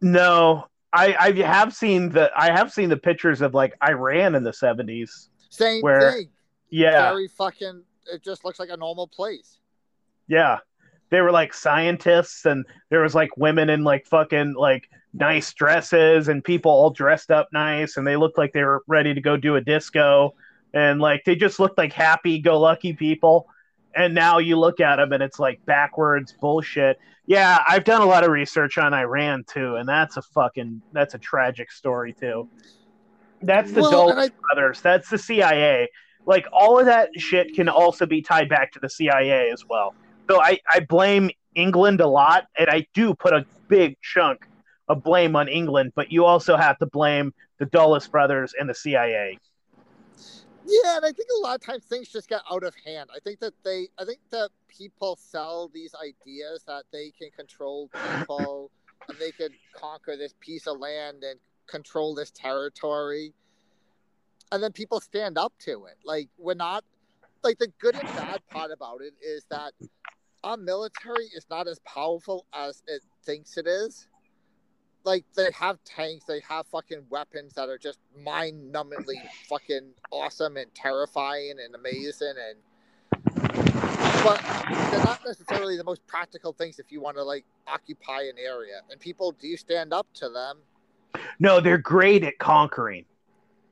No, 0.00 0.66
I 0.92 1.14
I 1.18 1.32
have 1.42 1.74
seen 1.74 2.10
the 2.10 2.30
I 2.36 2.50
have 2.50 2.72
seen 2.72 2.88
the 2.88 2.96
pictures 2.96 3.40
of 3.40 3.54
like 3.54 3.74
Iran 3.82 4.34
in 4.34 4.42
the 4.42 4.52
seventies. 4.52 5.28
Same 5.50 5.82
where, 5.82 6.12
thing. 6.12 6.28
Yeah, 6.70 7.10
very 7.10 7.28
fucking. 7.28 7.82
It 8.12 8.22
just 8.22 8.44
looks 8.44 8.58
like 8.58 8.70
a 8.70 8.76
normal 8.76 9.06
place. 9.06 9.58
Yeah, 10.26 10.58
they 11.10 11.20
were 11.20 11.30
like 11.30 11.52
scientists, 11.52 12.46
and 12.46 12.64
there 12.88 13.02
was 13.02 13.14
like 13.14 13.36
women 13.36 13.68
in 13.70 13.84
like 13.84 14.06
fucking 14.06 14.54
like 14.54 14.88
nice 15.12 15.52
dresses, 15.52 16.28
and 16.28 16.42
people 16.42 16.70
all 16.70 16.90
dressed 16.90 17.30
up 17.30 17.48
nice, 17.52 17.98
and 17.98 18.06
they 18.06 18.16
looked 18.16 18.38
like 18.38 18.52
they 18.52 18.64
were 18.64 18.82
ready 18.86 19.12
to 19.12 19.20
go 19.20 19.36
do 19.36 19.56
a 19.56 19.60
disco, 19.60 20.34
and 20.72 21.00
like 21.00 21.22
they 21.24 21.36
just 21.36 21.60
looked 21.60 21.76
like 21.76 21.92
happy-go-lucky 21.92 22.94
people 22.94 23.46
and 23.94 24.14
now 24.14 24.38
you 24.38 24.58
look 24.58 24.80
at 24.80 24.96
them 24.96 25.12
and 25.12 25.22
it's 25.22 25.38
like 25.38 25.64
backwards 25.66 26.34
bullshit. 26.40 26.98
Yeah, 27.26 27.62
I've 27.66 27.84
done 27.84 28.02
a 28.02 28.06
lot 28.06 28.24
of 28.24 28.30
research 28.30 28.78
on 28.78 28.92
Iran 28.92 29.44
too, 29.46 29.76
and 29.76 29.88
that's 29.88 30.16
a 30.16 30.22
fucking 30.22 30.82
that's 30.92 31.14
a 31.14 31.18
tragic 31.18 31.70
story 31.70 32.12
too. 32.12 32.48
That's 33.42 33.72
the 33.72 33.82
well, 33.82 33.90
Dulles 33.90 34.12
I... 34.16 34.30
brothers. 34.40 34.80
That's 34.80 35.08
the 35.08 35.18
CIA. 35.18 35.88
Like 36.26 36.46
all 36.52 36.78
of 36.78 36.86
that 36.86 37.10
shit 37.18 37.54
can 37.54 37.68
also 37.68 38.06
be 38.06 38.22
tied 38.22 38.48
back 38.48 38.72
to 38.72 38.80
the 38.80 38.88
CIA 38.88 39.50
as 39.50 39.64
well. 39.68 39.94
So 40.30 40.40
I, 40.40 40.58
I 40.72 40.80
blame 40.80 41.30
England 41.54 42.00
a 42.00 42.06
lot, 42.06 42.46
and 42.56 42.68
I 42.70 42.86
do 42.94 43.14
put 43.14 43.32
a 43.32 43.44
big 43.68 43.96
chunk 44.00 44.46
of 44.88 45.02
blame 45.02 45.36
on 45.36 45.48
England, 45.48 45.92
but 45.94 46.12
you 46.12 46.24
also 46.24 46.56
have 46.56 46.78
to 46.78 46.86
blame 46.86 47.32
the 47.58 47.66
Dulles 47.66 48.06
brothers 48.06 48.54
and 48.58 48.68
the 48.68 48.74
CIA. 48.74 49.38
Yeah, 50.64 50.96
and 50.96 51.04
I 51.04 51.12
think 51.12 51.28
a 51.36 51.40
lot 51.42 51.56
of 51.56 51.60
times 51.60 51.84
things 51.84 52.08
just 52.08 52.28
get 52.28 52.40
out 52.50 52.62
of 52.62 52.74
hand. 52.84 53.10
I 53.14 53.18
think 53.20 53.40
that 53.40 53.54
they, 53.64 53.88
I 53.98 54.04
think 54.04 54.20
that 54.30 54.50
people 54.68 55.16
sell 55.20 55.70
these 55.72 55.94
ideas 55.94 56.62
that 56.66 56.84
they 56.92 57.12
can 57.18 57.30
control 57.30 57.90
people 58.18 58.70
and 59.08 59.18
they 59.18 59.32
can 59.32 59.50
conquer 59.74 60.16
this 60.16 60.34
piece 60.40 60.66
of 60.66 60.78
land 60.78 61.24
and 61.24 61.40
control 61.66 62.14
this 62.14 62.30
territory. 62.30 63.32
And 64.52 64.62
then 64.62 64.72
people 64.72 65.00
stand 65.00 65.38
up 65.38 65.52
to 65.60 65.86
it. 65.86 65.96
Like, 66.04 66.28
we're 66.38 66.54
not, 66.54 66.84
like, 67.42 67.58
the 67.58 67.72
good 67.80 67.94
and 67.94 68.04
bad 68.04 68.40
part 68.50 68.70
about 68.70 69.00
it 69.00 69.14
is 69.24 69.44
that 69.50 69.72
our 70.44 70.56
military 70.56 71.26
is 71.34 71.46
not 71.50 71.66
as 71.66 71.80
powerful 71.80 72.46
as 72.52 72.82
it 72.86 73.02
thinks 73.24 73.56
it 73.56 73.66
is 73.66 74.08
like 75.04 75.24
they 75.34 75.50
have 75.54 75.82
tanks, 75.84 76.24
they 76.26 76.40
have 76.48 76.66
fucking 76.66 77.04
weapons 77.10 77.54
that 77.54 77.68
are 77.68 77.78
just 77.78 77.98
mind-numbingly 78.24 79.16
fucking 79.48 79.90
awesome 80.10 80.56
and 80.56 80.72
terrifying 80.74 81.54
and 81.64 81.74
amazing 81.74 82.34
and 82.48 82.58
but 84.22 84.40
they're 84.90 85.04
not 85.04 85.20
necessarily 85.26 85.76
the 85.76 85.84
most 85.84 86.06
practical 86.06 86.52
things 86.52 86.78
if 86.78 86.92
you 86.92 87.00
want 87.00 87.16
to 87.16 87.24
like 87.24 87.44
occupy 87.66 88.22
an 88.22 88.38
area. 88.38 88.80
And 88.90 89.00
people 89.00 89.32
do 89.32 89.48
you 89.48 89.56
stand 89.56 89.92
up 89.92 90.06
to 90.14 90.28
them. 90.28 90.58
No, 91.38 91.60
they're 91.60 91.78
great 91.78 92.22
at 92.22 92.38
conquering, 92.38 93.04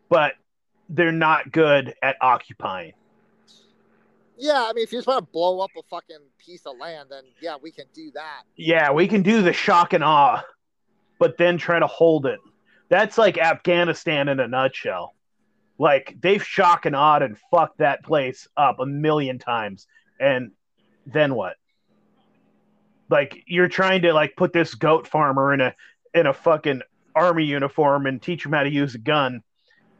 but 0.09 0.33
they're 0.89 1.13
not 1.13 1.53
good 1.53 1.95
at 2.03 2.17
occupying. 2.21 2.93
Yeah, 4.37 4.67
I 4.69 4.73
mean, 4.73 4.85
if 4.85 4.93
you 4.93 4.99
just 4.99 5.07
want 5.07 5.25
to 5.25 5.33
blow 5.33 5.61
up 5.61 5.71
a 5.79 5.83
fucking 5.91 6.17
piece 6.39 6.65
of 6.67 6.79
land, 6.79 7.11
then 7.11 7.25
yeah, 7.41 7.57
we 7.61 7.71
can 7.71 7.85
do 7.95 8.11
that. 8.15 8.43
Yeah, 8.57 8.91
we 8.91 9.07
can 9.07 9.23
do 9.23 9.43
the 9.43 9.53
shock 9.53 9.93
and 9.93 10.03
awe, 10.03 10.43
but 11.21 11.37
then 11.37 11.59
try 11.59 11.79
to 11.79 11.87
hold 11.87 12.27
it. 12.27 12.41
That's 12.89 13.17
like 13.17 13.39
Afghanistan 13.39 14.29
in 14.29 14.41
a 14.41 14.49
nutshell. 14.49 15.15
Like 15.79 16.17
they've 16.21 16.45
shock 16.45 16.87
and 16.87 16.97
awed 16.97 17.23
and 17.23 17.39
fucked 17.51 17.79
that 17.79 18.03
place 18.03 18.49
up 18.57 18.81
a 18.81 18.87
million 18.87 19.39
times. 19.39 19.87
And 20.19 20.51
then 21.07 21.35
what? 21.35 21.57
Like 23.09 23.45
you're 23.47 23.69
trying 23.69 24.03
to 24.03 24.13
like 24.13 24.35
put 24.37 24.53
this 24.53 24.75
goat 24.75 25.07
farmer 25.07 25.55
in 25.55 25.61
a 25.61 25.75
in 26.13 26.27
a 26.27 26.35
fucking 26.35 26.83
army 27.15 27.45
uniform 27.45 28.07
and 28.07 28.21
teach 28.21 28.45
him 28.45 28.53
how 28.53 28.65
to 28.65 28.71
use 28.71 28.95
a 28.95 28.99
gun. 28.99 29.43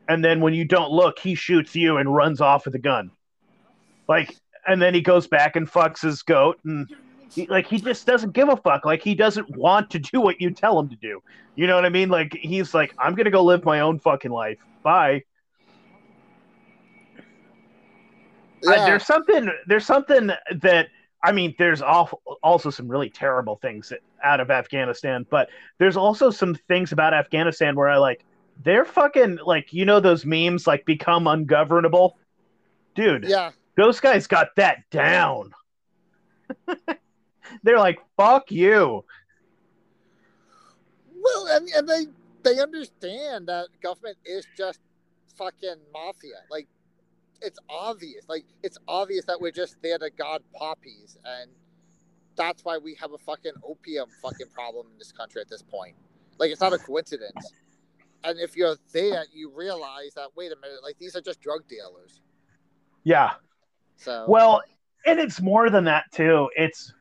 And 0.09 0.25
then 0.25 0.41
when 0.41 0.55
you 0.55 0.65
don't 0.65 0.91
look, 0.91 1.19
he 1.19 1.35
shoots 1.35 1.77
you 1.77 1.99
and 1.99 2.13
runs 2.13 2.41
off 2.41 2.65
with 2.65 2.75
a 2.75 2.81
gun. 2.81 3.13
Like 4.09 4.35
and 4.67 4.81
then 4.81 4.95
he 4.95 5.01
goes 5.01 5.27
back 5.27 5.57
and 5.57 5.71
fucks 5.71 6.03
his 6.03 6.23
goat 6.23 6.59
and 6.65 6.89
he, 7.31 7.47
like 7.47 7.67
he 7.67 7.79
just 7.79 8.07
doesn't 8.07 8.33
give 8.33 8.49
a 8.49 8.57
fuck. 8.57 8.85
Like 8.85 9.03
he 9.03 9.15
doesn't 9.15 9.57
want 9.57 9.91
to 9.91 9.99
do 9.99 10.21
what 10.21 10.41
you 10.41 10.51
tell 10.51 10.79
him 10.79 10.89
to 10.89 10.97
do. 10.97 11.23
You 11.55 11.67
know 11.67 11.75
what 11.75 11.85
I 11.85 11.89
mean? 11.89 12.09
Like 12.09 12.35
he's 12.35 12.75
like, 12.75 12.95
I'm 12.99 13.15
gonna 13.15 13.31
go 13.31 13.43
live 13.45 13.65
my 13.65 13.81
own 13.81 13.99
fucking 13.99 14.31
life. 14.31 14.59
Bye. 14.83 15.25
Yeah. 18.63 18.71
Uh, 18.73 18.87
there's 18.87 19.07
something. 19.07 19.51
There's 19.67 19.87
something 19.87 20.31
that 20.63 20.89
I 21.23 21.33
mean. 21.33 21.55
There's 21.59 21.83
awful, 21.83 22.21
also 22.43 22.71
some 22.71 22.89
really 22.89 23.11
terrible 23.11 23.57
things 23.57 23.93
out 24.23 24.41
of 24.41 24.51
Afghanistan, 24.51 25.27
but 25.31 25.49
there's 25.79 25.97
also 25.97 26.31
some 26.31 26.55
things 26.69 26.93
about 26.93 27.15
Afghanistan 27.15 27.77
where 27.77 27.89
I 27.89 27.97
like. 27.97 28.25
They're 28.63 28.85
fucking 28.85 29.39
like 29.47 29.73
you 29.73 29.87
know 29.87 30.01
those 30.01 30.27
memes 30.27 30.67
like 30.67 30.85
become 30.85 31.27
ungovernable, 31.27 32.19
dude. 32.95 33.25
yeah. 33.25 33.53
Those 33.77 34.01
guys 34.01 34.27
got 34.27 34.49
that 34.57 34.79
down. 34.91 35.53
They're 37.63 37.79
like, 37.79 38.01
fuck 38.17 38.51
you. 38.51 39.05
Well, 41.23 41.47
and, 41.49 41.69
and 41.69 41.89
they 41.89 42.07
they 42.43 42.61
understand 42.61 43.49
that 43.49 43.69
government 43.83 44.17
is 44.25 44.47
just 44.57 44.81
fucking 45.37 45.77
mafia. 45.93 46.43
Like 46.51 46.67
it's 47.43 47.59
obvious. 47.69 48.25
Like 48.29 48.45
it's 48.63 48.79
obvious 48.89 49.25
that 49.27 49.41
we're 49.41 49.51
just 49.51 49.77
there 49.83 49.99
to 49.99 50.11
guard 50.11 50.43
poppies, 50.55 51.19
and 51.25 51.51
that's 52.37 52.65
why 52.65 52.79
we 52.79 52.95
have 52.95 53.13
a 53.13 53.19
fucking 53.19 53.53
opium 53.63 54.09
fucking 54.23 54.49
problem 54.55 54.87
in 54.93 54.99
this 54.99 55.13
country 55.13 55.41
at 55.41 55.49
this 55.49 55.63
point. 55.63 55.95
Like 56.39 56.51
it's 56.51 56.61
not 56.61 56.73
a 56.73 56.79
coincidence. 56.79 57.53
And 58.23 58.39
if 58.39 58.57
you're 58.57 58.77
there, 58.93 59.25
you 59.33 59.51
realize 59.55 60.15
that 60.15 60.29
wait 60.37 60.53
a 60.53 60.57
minute, 60.57 60.83
like 60.83 60.99
these 60.99 61.17
are 61.17 61.21
just 61.21 61.41
drug 61.41 61.67
dealers. 61.69 62.21
Yeah. 63.05 63.33
So 63.97 64.25
Well, 64.29 64.63
and 65.07 65.19
it's 65.19 65.41
more 65.41 65.71
than 65.71 65.85
that 65.85 66.05
too. 66.13 66.49
It's 66.57 66.93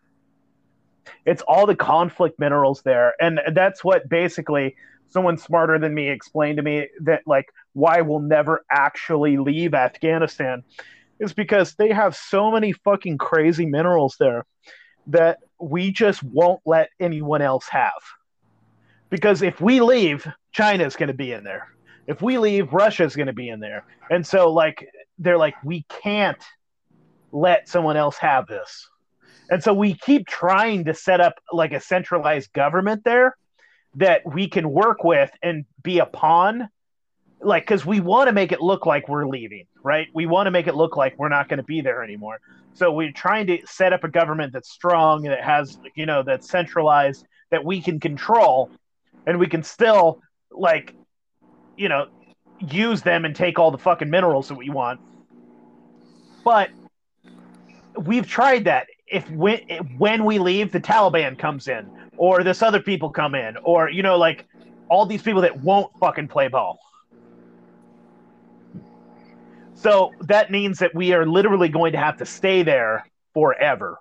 it's 1.26 1.42
all 1.48 1.66
the 1.66 1.76
conflict 1.76 2.40
minerals 2.40 2.82
there, 2.84 3.14
and 3.20 3.40
that's 3.54 3.84
what 3.84 4.10
basically 4.10 4.76
someone 5.10 5.38
smarter 5.38 5.80
than 5.80 5.94
me 5.94 6.10
explained 6.10 6.58
to 6.58 6.64
me 6.64 6.88
that 7.02 7.24
like 7.26 7.52
why 7.74 8.02
we'll 8.02 8.20
never 8.20 8.64
actually 8.72 9.38
leave 9.38 9.74
Afghanistan 9.74 10.64
is 11.20 11.34
because 11.34 11.76
they 11.76 11.90
have 11.92 12.16
so 12.16 12.52
many 12.52 12.72
fucking 12.72 13.18
crazy 13.18 13.66
minerals 13.66 14.16
there 14.20 14.46
that 15.08 15.40
we 15.60 15.92
just 15.92 16.24
won't 16.24 16.62
let 16.66 16.90
anyone 17.00 17.42
else 17.42 17.68
have. 17.70 17.92
Because 19.10 19.42
if 19.42 19.60
we 19.60 19.82
leave, 19.82 20.28
China's 20.52 20.96
going 20.96 21.08
to 21.08 21.14
be 21.14 21.32
in 21.32 21.44
there. 21.44 21.68
If 22.08 22.22
we 22.22 22.38
leave, 22.38 22.74
Russia's 22.74 23.16
going 23.16 23.28
to 23.28 23.34
be 23.34 23.50
in 23.50 23.60
there. 23.60 23.86
And 24.10 24.26
so 24.26 24.52
like 24.52 24.88
they're 25.18 25.38
like 25.38 25.56
we 25.64 25.86
can't 25.90 26.44
let 27.32 27.68
someone 27.68 27.98
else 27.98 28.18
have 28.18 28.48
this. 28.48 28.88
And 29.50 29.64
so 29.64 29.74
we 29.74 29.96
keep 29.96 30.28
trying 30.28 30.86
to 30.86 30.94
set 30.94 31.22
up 31.22 31.36
like 31.52 31.74
a 31.74 31.80
centralized 31.80 32.54
government 32.54 33.04
there 33.04 33.36
that 33.96 34.22
we 34.26 34.48
can 34.48 34.70
work 34.70 35.04
with 35.04 35.32
and 35.42 35.66
be 35.82 36.00
a 36.00 36.06
pawn 36.06 36.70
like 37.42 37.64
because 37.64 37.86
we 37.86 38.00
want 38.00 38.28
to 38.28 38.34
make 38.34 38.52
it 38.52 38.62
look 38.62 38.86
like 38.86 39.08
we're 39.08 39.26
leaving 39.26 39.66
right? 39.84 40.08
We 40.14 40.26
want 40.26 40.48
to 40.48 40.52
make 40.52 40.68
it 40.68 40.76
look 40.76 40.98
like 40.98 41.18
we're 41.18 41.30
not 41.30 41.50
going 41.50 41.58
to 41.58 41.64
be 41.64 41.82
there 41.82 42.04
anymore. 42.04 42.40
So 42.74 42.92
we're 42.92 43.12
trying 43.12 43.48
to 43.48 43.60
set 43.66 43.94
up 43.94 44.04
a 44.04 44.08
government 44.08 44.54
that's 44.54 44.70
strong 44.70 45.26
and 45.26 45.34
that 45.34 45.44
has 45.44 45.78
you 45.96 46.06
know 46.06 46.24
that's 46.24 46.50
centralized 46.50 47.26
that 47.52 47.64
we 47.64 47.82
can 47.82 48.00
control 48.00 48.70
and 49.26 49.40
we 49.40 49.48
can 49.48 49.64
still 49.64 50.22
like 50.52 50.96
you 51.78 51.90
know 51.90 52.08
use 52.60 53.02
them 53.02 53.26
and 53.26 53.36
take 53.36 53.58
all 53.58 53.72
the 53.72 53.78
fucking 53.78 54.10
minerals 54.10 54.48
that 54.50 54.56
we 54.56 54.70
want. 54.70 55.00
But 56.44 56.70
we've 57.98 58.28
tried 58.28 58.66
that 58.66 58.88
if 59.12 59.30
when, 59.32 59.60
when 59.98 60.26
we 60.26 60.40
leave 60.40 60.72
the 60.72 60.80
taliban 60.80 61.38
comes 61.38 61.68
in 61.68 61.90
or 62.18 62.44
this 62.44 62.62
other 62.62 62.82
people 62.82 63.10
come 63.10 63.36
in 63.36 63.58
or 63.58 63.90
you 63.90 64.04
know 64.04 64.18
like 64.18 64.46
all 64.90 65.06
these 65.06 65.22
people 65.22 65.42
that 65.42 65.62
won't 65.62 65.92
fucking 66.00 66.28
play 66.28 66.48
ball 66.48 66.80
so 69.80 70.12
that 70.22 70.52
means 70.52 70.80
that 70.80 70.94
we 70.94 71.14
are 71.14 71.26
literally 71.26 71.70
going 71.70 71.94
to 71.94 71.98
have 71.98 72.18
to 72.18 72.26
stay 72.26 72.64
there 72.64 73.06
forever. 73.34 73.98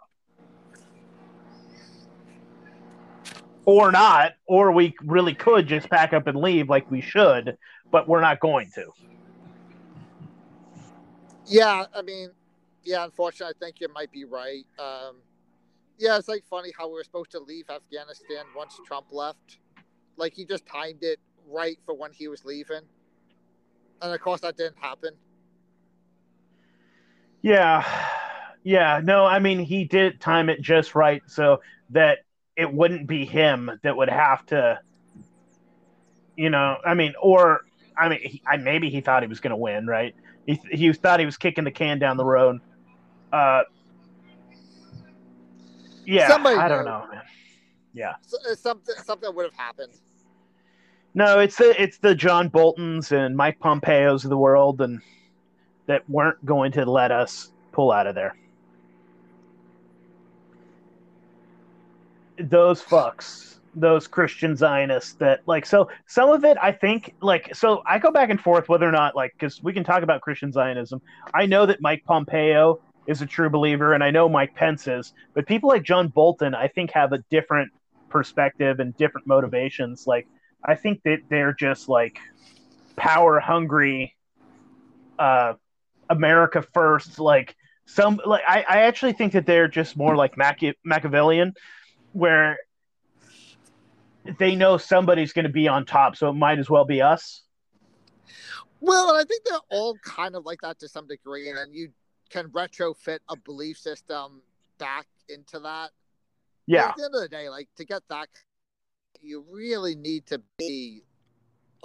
Or 3.65 3.93
not, 3.93 4.33
or 4.47 4.73
we 4.73 4.97
really 5.05 5.35
could 5.35 5.69
just 5.69 5.89
pack 5.89 6.13
up 6.13 6.27
and 6.27 6.37
leave 6.37 6.69
like 6.69 6.91
we 6.91 7.01
should, 7.01 7.57
but 7.93 8.09
we're 8.09 8.21
not 8.21 8.41
going 8.41 8.73
to. 8.75 8.87
Yeah, 11.47 11.85
I 11.95 12.03
mean, 12.03 12.31
yeah, 12.85 13.05
unfortunately, 13.05 13.55
I 13.57 13.65
think 13.65 13.81
you 13.81 13.89
might 13.93 14.11
be 14.13 14.25
right. 14.25 14.65
Um, 14.79 15.17
yeah, 15.99 16.17
it's 16.17 16.29
like 16.29 16.45
funny 16.49 16.73
how 16.77 16.89
we 16.89 16.95
were 16.95 17.05
supposed 17.05 17.33
to 17.33 17.41
leave 17.41 17.69
Afghanistan 17.71 18.45
once 18.57 18.79
Trump 18.87 19.07
left. 19.11 19.59
Like 20.17 20.33
he 20.33 20.45
just 20.45 20.67
timed 20.67 21.03
it 21.03 21.19
right 21.49 21.79
for 21.85 21.95
when 21.95 22.13
he 22.13 22.29
was 22.29 22.45
leaving. 22.45 22.83
And 24.01 24.15
of 24.15 24.21
course, 24.21 24.41
that 24.43 24.57
didn't 24.57 24.79
happen. 24.79 25.15
Yeah. 27.43 27.85
Yeah. 28.63 29.01
No, 29.03 29.27
I 29.27 29.39
mean, 29.39 29.59
he 29.59 29.85
did 29.85 30.21
time 30.21 30.49
it 30.49 30.61
just 30.61 30.95
right 30.95 31.23
so 31.27 31.61
that 31.91 32.21
it 32.57 32.73
wouldn't 32.73 33.07
be 33.07 33.25
him 33.25 33.71
that 33.83 33.97
would 33.97 34.11
have 34.11 34.45
to, 34.47 34.81
you 36.37 36.51
know, 36.51 36.77
I 36.85 36.95
mean, 36.95 37.15
or, 37.21 37.63
I 37.97 38.09
mean, 38.09 38.21
he, 38.23 38.43
I, 38.47 38.57
maybe 38.57 38.91
he 38.91 39.01
thought 39.01 39.23
he 39.23 39.29
was 39.29 39.41
going 39.41 39.51
to 39.51 39.57
win, 39.57 39.87
right? 39.87 40.15
He, 40.47 40.61
he 40.71 40.93
thought 40.93 41.21
he 41.21 41.27
was 41.27 41.37
kicking 41.37 41.65
the 41.65 41.71
can 41.71 41.99
down 41.99 42.17
the 42.17 42.25
road. 42.25 42.61
Uh, 43.33 43.63
yeah, 46.07 46.29
Somebody 46.29 46.57
I 46.57 46.69
don't 46.69 46.85
knew. 46.85 46.91
know, 46.91 47.07
man. 47.13 47.23
Yeah. 47.93 48.15
So, 48.23 48.39
something 48.55 48.95
something 49.05 49.35
would 49.35 49.45
have 49.45 49.55
happened. 49.55 49.93
No, 51.15 51.39
it's 51.41 51.57
the 51.57 51.81
it's 51.81 51.99
the 51.99 52.15
John 52.15 52.49
Boltons 52.49 53.13
and 53.13 53.37
Mike 53.37 53.59
Pompeos 53.59 54.25
of 54.25 54.31
the 54.31 54.39
world, 54.39 54.81
and 54.81 55.01
that 55.87 56.09
weren't 56.09 56.45
going 56.47 56.73
to 56.73 56.85
let 56.91 57.11
us 57.11 57.51
pull 57.73 57.93
out 57.93 58.07
of 58.07 58.15
there. 58.15 58.37
Those 62.39 62.81
fucks, 62.83 63.57
those 63.75 64.07
Christian 64.07 64.55
Zionists 64.55 65.15
that 65.15 65.41
like 65.47 65.67
so 65.67 65.91
some 66.07 66.31
of 66.31 66.45
it 66.45 66.57
I 66.63 66.71
think 66.73 67.15
like 67.21 67.55
so 67.55 67.83
I 67.85 67.99
go 67.99 68.11
back 68.13 68.31
and 68.31 68.41
forth 68.41 68.69
whether 68.69 68.89
or 68.89 68.93
not 68.93 69.17
like 69.17 69.33
because 69.33 69.63
we 69.63 69.73
can 69.73 69.83
talk 69.83 70.03
about 70.03 70.21
Christian 70.21 70.53
Zionism. 70.53 71.03
I 71.35 71.47
know 71.47 71.67
that 71.67 71.81
Mike 71.81 72.05
Pompeo 72.05 72.79
is 73.09 73.23
a 73.23 73.27
true 73.27 73.49
believer, 73.49 73.95
and 73.95 74.05
I 74.05 74.11
know 74.11 74.29
Mike 74.29 74.55
Pence 74.55 74.87
is, 74.87 75.13
but 75.35 75.47
people 75.47 75.71
like 75.71 75.83
John 75.83 76.09
Bolton 76.09 76.55
I 76.55 76.69
think 76.69 76.93
have 76.93 77.13
a 77.13 77.19
different 77.31 77.73
perspective 78.11 78.79
and 78.79 78.97
different 78.97 79.27
motivations. 79.27 80.07
Like 80.07 80.29
I 80.65 80.75
think 80.75 81.03
that 81.05 81.21
they're 81.31 81.55
just 81.55 81.89
like 81.89 82.19
power 82.97 83.41
hungry, 83.41 84.15
uh, 85.19 85.55
America 86.11 86.63
first. 86.75 87.19
Like 87.19 87.57
some, 87.87 88.21
like 88.25 88.43
I, 88.47 88.65
I 88.69 88.77
actually 88.83 89.15
think 89.15 89.33
that 89.33 89.47
they're 89.47 89.69
just 89.69 89.97
more 89.97 90.15
like 90.15 90.37
Machi- 90.37 90.79
Machiavellian, 90.85 91.55
where 92.13 92.59
they 94.39 94.55
know 94.55 94.77
somebody's 94.77 95.33
going 95.33 95.47
to 95.47 95.53
be 95.53 95.67
on 95.67 95.87
top, 95.87 96.17
so 96.17 96.29
it 96.29 96.35
might 96.35 96.59
as 96.59 96.69
well 96.69 96.85
be 96.85 97.01
us. 97.01 97.43
Well, 98.81 99.17
I 99.17 99.25
think 99.25 99.45
they're 99.45 99.59
all 99.71 99.97
kind 100.05 100.37
of 100.37 100.45
like 100.45 100.61
that 100.61 100.79
to 100.81 100.89
some 100.89 101.07
degree, 101.07 101.49
and 101.49 101.75
you 101.75 101.89
can 102.31 102.49
retrofit 102.49 103.19
a 103.29 103.37
belief 103.37 103.79
system 103.79 104.43
back 104.79 105.07
into 105.29 105.59
that. 105.61 105.91
Yeah, 106.67 106.89
At 106.89 106.97
the 106.97 107.05
end 107.05 107.15
of 107.15 107.23
the 107.23 107.29
day, 107.29 107.49
like 107.49 107.69
to 107.77 107.85
get 107.85 108.03
that, 108.11 108.29
you 109.21 109.45
really 109.51 109.95
need 109.95 110.27
to 110.27 110.43
be 110.59 111.03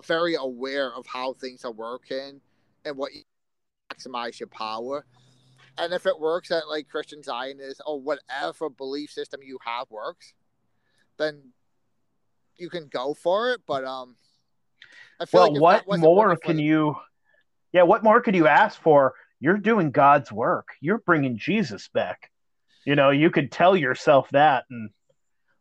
very 0.06 0.36
aware 0.36 0.94
of 0.94 1.06
how 1.08 1.34
things 1.34 1.64
are 1.64 1.72
working 1.72 2.42
and 2.84 2.98
what 2.98 3.14
you 3.14 3.22
maximize 3.92 4.40
your 4.40 4.48
power. 4.48 5.06
and 5.78 5.94
if 5.94 6.06
it 6.06 6.20
works 6.20 6.52
at 6.52 6.68
like 6.68 6.88
Christian 6.90 7.24
Zionist 7.24 7.82
or 7.86 8.00
whatever 8.00 8.70
belief 8.70 9.12
system 9.12 9.42
you 9.44 9.58
have 9.66 9.90
works, 9.90 10.34
then 11.18 11.54
you 12.58 12.70
can 12.70 12.88
go 12.88 13.14
for 13.14 13.52
it. 13.52 13.62
But 13.66 13.84
um, 13.86 14.16
I 15.20 15.26
feel 15.26 15.52
well, 15.54 15.62
like 15.62 15.88
what 15.88 16.00
more 16.00 16.36
can 16.36 16.60
you? 16.60 16.96
Yeah, 17.72 17.84
what 17.84 18.04
more 18.04 18.22
could 18.22 18.36
you 18.36 18.48
ask 18.48 18.80
for? 18.82 19.14
You're 19.44 19.58
doing 19.58 19.92
God's 19.92 20.32
work. 20.32 20.70
You're 20.80 21.00
bringing 21.00 21.38
Jesus 21.38 21.90
back. 21.90 22.32
You 22.86 22.96
know, 22.96 23.10
you 23.10 23.30
could 23.30 23.52
tell 23.52 23.76
yourself 23.76 24.30
that 24.32 24.64
and 24.70 24.90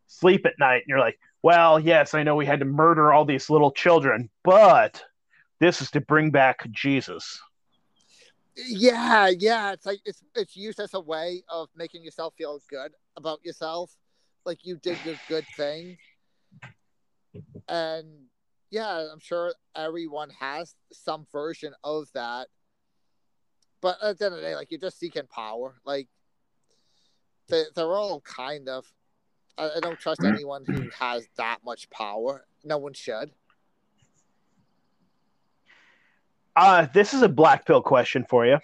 sleep 0.07 0.47
at 0.47 0.57
night. 0.57 0.83
And 0.83 0.87
you're 0.87 1.01
like, 1.01 1.18
well, 1.43 1.80
yes, 1.80 2.14
I 2.14 2.22
know 2.22 2.37
we 2.37 2.47
had 2.47 2.61
to 2.61 2.64
murder 2.64 3.12
all 3.12 3.24
these 3.24 3.51
little 3.51 3.72
children, 3.72 4.30
but 4.45 5.03
this 5.59 5.83
is 5.83 5.91
to 5.91 6.01
bring 6.01 6.30
back 6.30 6.64
Jesus. 6.70 7.41
Yeah, 8.55 9.26
yeah. 9.37 9.72
It's 9.72 9.85
like 9.85 9.99
it's 10.05 10.22
it's 10.37 10.57
used 10.57 10.78
as 10.78 10.95
a 10.95 11.01
way 11.01 11.43
of 11.49 11.68
making 11.74 12.05
yourself 12.05 12.35
feel 12.39 12.61
good 12.70 12.93
about 13.16 13.45
yourself. 13.45 13.91
Like 14.47 14.64
you 14.64 14.76
did 14.76 14.99
your 15.05 15.16
good 15.28 15.47
thing. 15.57 15.99
And 17.66 18.07
yeah, 18.70 19.09
I'm 19.12 19.18
sure 19.18 19.55
everyone 19.74 20.30
has 20.39 20.76
some 20.93 21.26
version 21.33 21.74
of 21.83 22.07
that. 22.14 22.47
But 23.83 23.99
at 24.03 24.18
the 24.18 24.26
end 24.26 24.35
of 24.35 24.41
the 24.41 24.47
day, 24.47 24.55
like 24.55 24.70
you're 24.70 24.80
just 24.80 24.99
seeking 24.99 25.26
power. 25.26 25.74
Like 25.85 26.09
they, 27.49 27.64
they're 27.74 27.95
all 27.95 28.22
kind 28.22 28.68
of. 28.68 28.87
I, 29.59 29.70
I 29.76 29.80
don't 29.80 29.99
trust 29.99 30.24
anyone 30.24 30.64
who 30.64 30.89
has 30.99 31.26
that 31.37 31.59
much 31.62 31.91
power. 31.91 32.47
No 32.64 32.78
one 32.78 32.95
should. 32.95 33.33
Uh, 36.57 36.87
this 36.95 37.12
is 37.12 37.22
a 37.22 37.28
black 37.28 37.66
pill 37.66 37.83
question 37.83 38.24
for 38.28 38.47
you. 38.47 38.59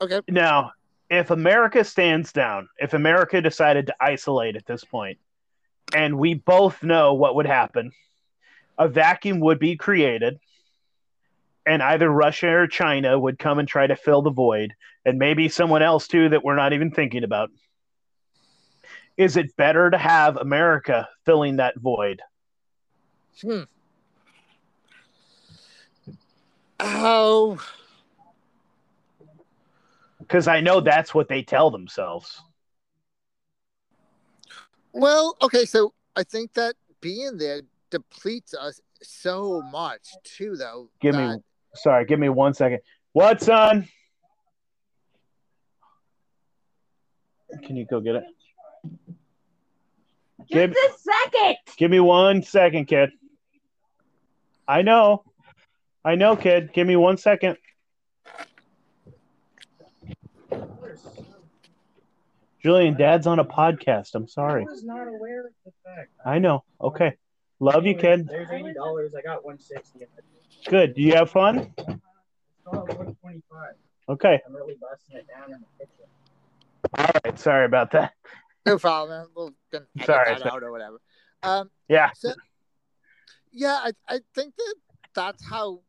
Okay. 0.00 0.20
Now, 0.28 0.72
if 1.08 1.30
America 1.30 1.84
stands 1.84 2.32
down, 2.32 2.68
if 2.78 2.94
America 2.94 3.40
decided 3.40 3.86
to 3.86 3.94
isolate 4.00 4.56
at 4.56 4.66
this 4.66 4.84
point, 4.84 5.18
and 5.94 6.18
we 6.18 6.34
both 6.34 6.82
know 6.82 7.14
what 7.14 7.34
would 7.34 7.46
happen, 7.46 7.92
a 8.78 8.88
vacuum 8.88 9.40
would 9.40 9.58
be 9.58 9.76
created, 9.76 10.38
and 11.70 11.84
either 11.84 12.10
Russia 12.10 12.48
or 12.48 12.66
China 12.66 13.16
would 13.16 13.38
come 13.38 13.60
and 13.60 13.68
try 13.68 13.86
to 13.86 13.94
fill 13.94 14.22
the 14.22 14.32
void, 14.32 14.74
and 15.04 15.20
maybe 15.20 15.48
someone 15.48 15.82
else 15.82 16.08
too 16.08 16.28
that 16.28 16.42
we're 16.42 16.56
not 16.56 16.72
even 16.72 16.90
thinking 16.90 17.22
about. 17.22 17.48
Is 19.16 19.36
it 19.36 19.56
better 19.56 19.88
to 19.88 19.96
have 19.96 20.36
America 20.36 21.08
filling 21.24 21.58
that 21.58 21.78
void? 21.78 22.22
Hmm. 23.40 23.62
Oh. 26.80 27.64
Because 30.18 30.48
I 30.48 30.60
know 30.60 30.80
that's 30.80 31.14
what 31.14 31.28
they 31.28 31.42
tell 31.42 31.70
themselves. 31.70 32.42
Well, 34.92 35.36
okay, 35.40 35.66
so 35.66 35.94
I 36.16 36.24
think 36.24 36.54
that 36.54 36.74
being 37.00 37.36
there 37.36 37.62
depletes 37.90 38.54
us 38.54 38.80
so 39.02 39.62
much 39.62 40.08
too, 40.24 40.56
though. 40.56 40.90
Give 41.00 41.14
that... 41.14 41.36
me, 41.36 41.42
sorry, 41.74 42.04
give 42.04 42.18
me 42.18 42.28
one 42.28 42.54
second. 42.54 42.80
What, 43.12 43.40
son? 43.40 43.88
Can 47.64 47.76
you 47.76 47.84
go 47.84 48.00
get 48.00 48.16
it? 48.16 48.24
Just 50.40 50.50
give, 50.52 50.70
a 50.70 50.74
second. 50.98 51.56
Give 51.76 51.90
me 51.90 52.00
one 52.00 52.42
second, 52.42 52.86
kid. 52.86 53.10
I 54.66 54.82
know. 54.82 55.24
I 56.04 56.14
know, 56.14 56.36
kid. 56.36 56.72
Give 56.72 56.86
me 56.86 56.96
one 56.96 57.16
second. 57.16 57.56
Julian, 62.62 62.94
Dad's 62.94 63.26
on 63.26 63.38
a 63.38 63.44
podcast. 63.44 64.14
I'm 64.14 64.28
sorry. 64.28 64.62
I 64.62 64.70
was 64.70 64.84
not 64.84 65.08
aware 65.08 65.46
of 65.46 65.52
the 65.64 65.72
fact. 65.84 66.10
I 66.24 66.38
know. 66.38 66.62
Okay. 66.80 67.16
Love 67.60 67.86
you, 67.86 67.94
kid. 67.94 68.26
There's 68.26 68.50
eighty 68.50 68.72
dollars. 68.72 69.12
I 69.16 69.20
got 69.20 69.44
one 69.44 69.58
sixty. 69.58 70.00
Good. 70.66 70.94
Do 70.94 71.02
you 71.02 71.14
have 71.14 71.30
fun? 71.30 71.72
one 72.64 73.16
twenty-five. 73.20 73.74
Okay. 74.08 74.40
I'm 74.46 74.56
really 74.56 74.76
busting 74.80 75.16
it 75.16 75.26
down 75.28 75.52
in 75.52 75.60
the 75.60 75.84
kitchen. 75.84 76.06
All 76.98 77.20
right. 77.24 77.38
Sorry 77.38 77.66
about 77.66 77.90
that. 77.92 78.14
No 78.66 78.78
problem. 78.78 79.28
We'll 79.36 79.50
sorry, 79.72 79.84
that 80.30 80.40
sorry. 80.40 80.50
out 80.50 80.62
or 80.62 80.72
whatever. 80.72 81.00
Um, 81.42 81.70
yeah. 81.88 82.10
So, 82.14 82.32
yeah, 83.52 83.78
I, 83.84 83.92
I 84.08 84.20
think 84.34 84.56
that 84.56 84.74
that's 85.14 85.44
how 85.44 85.80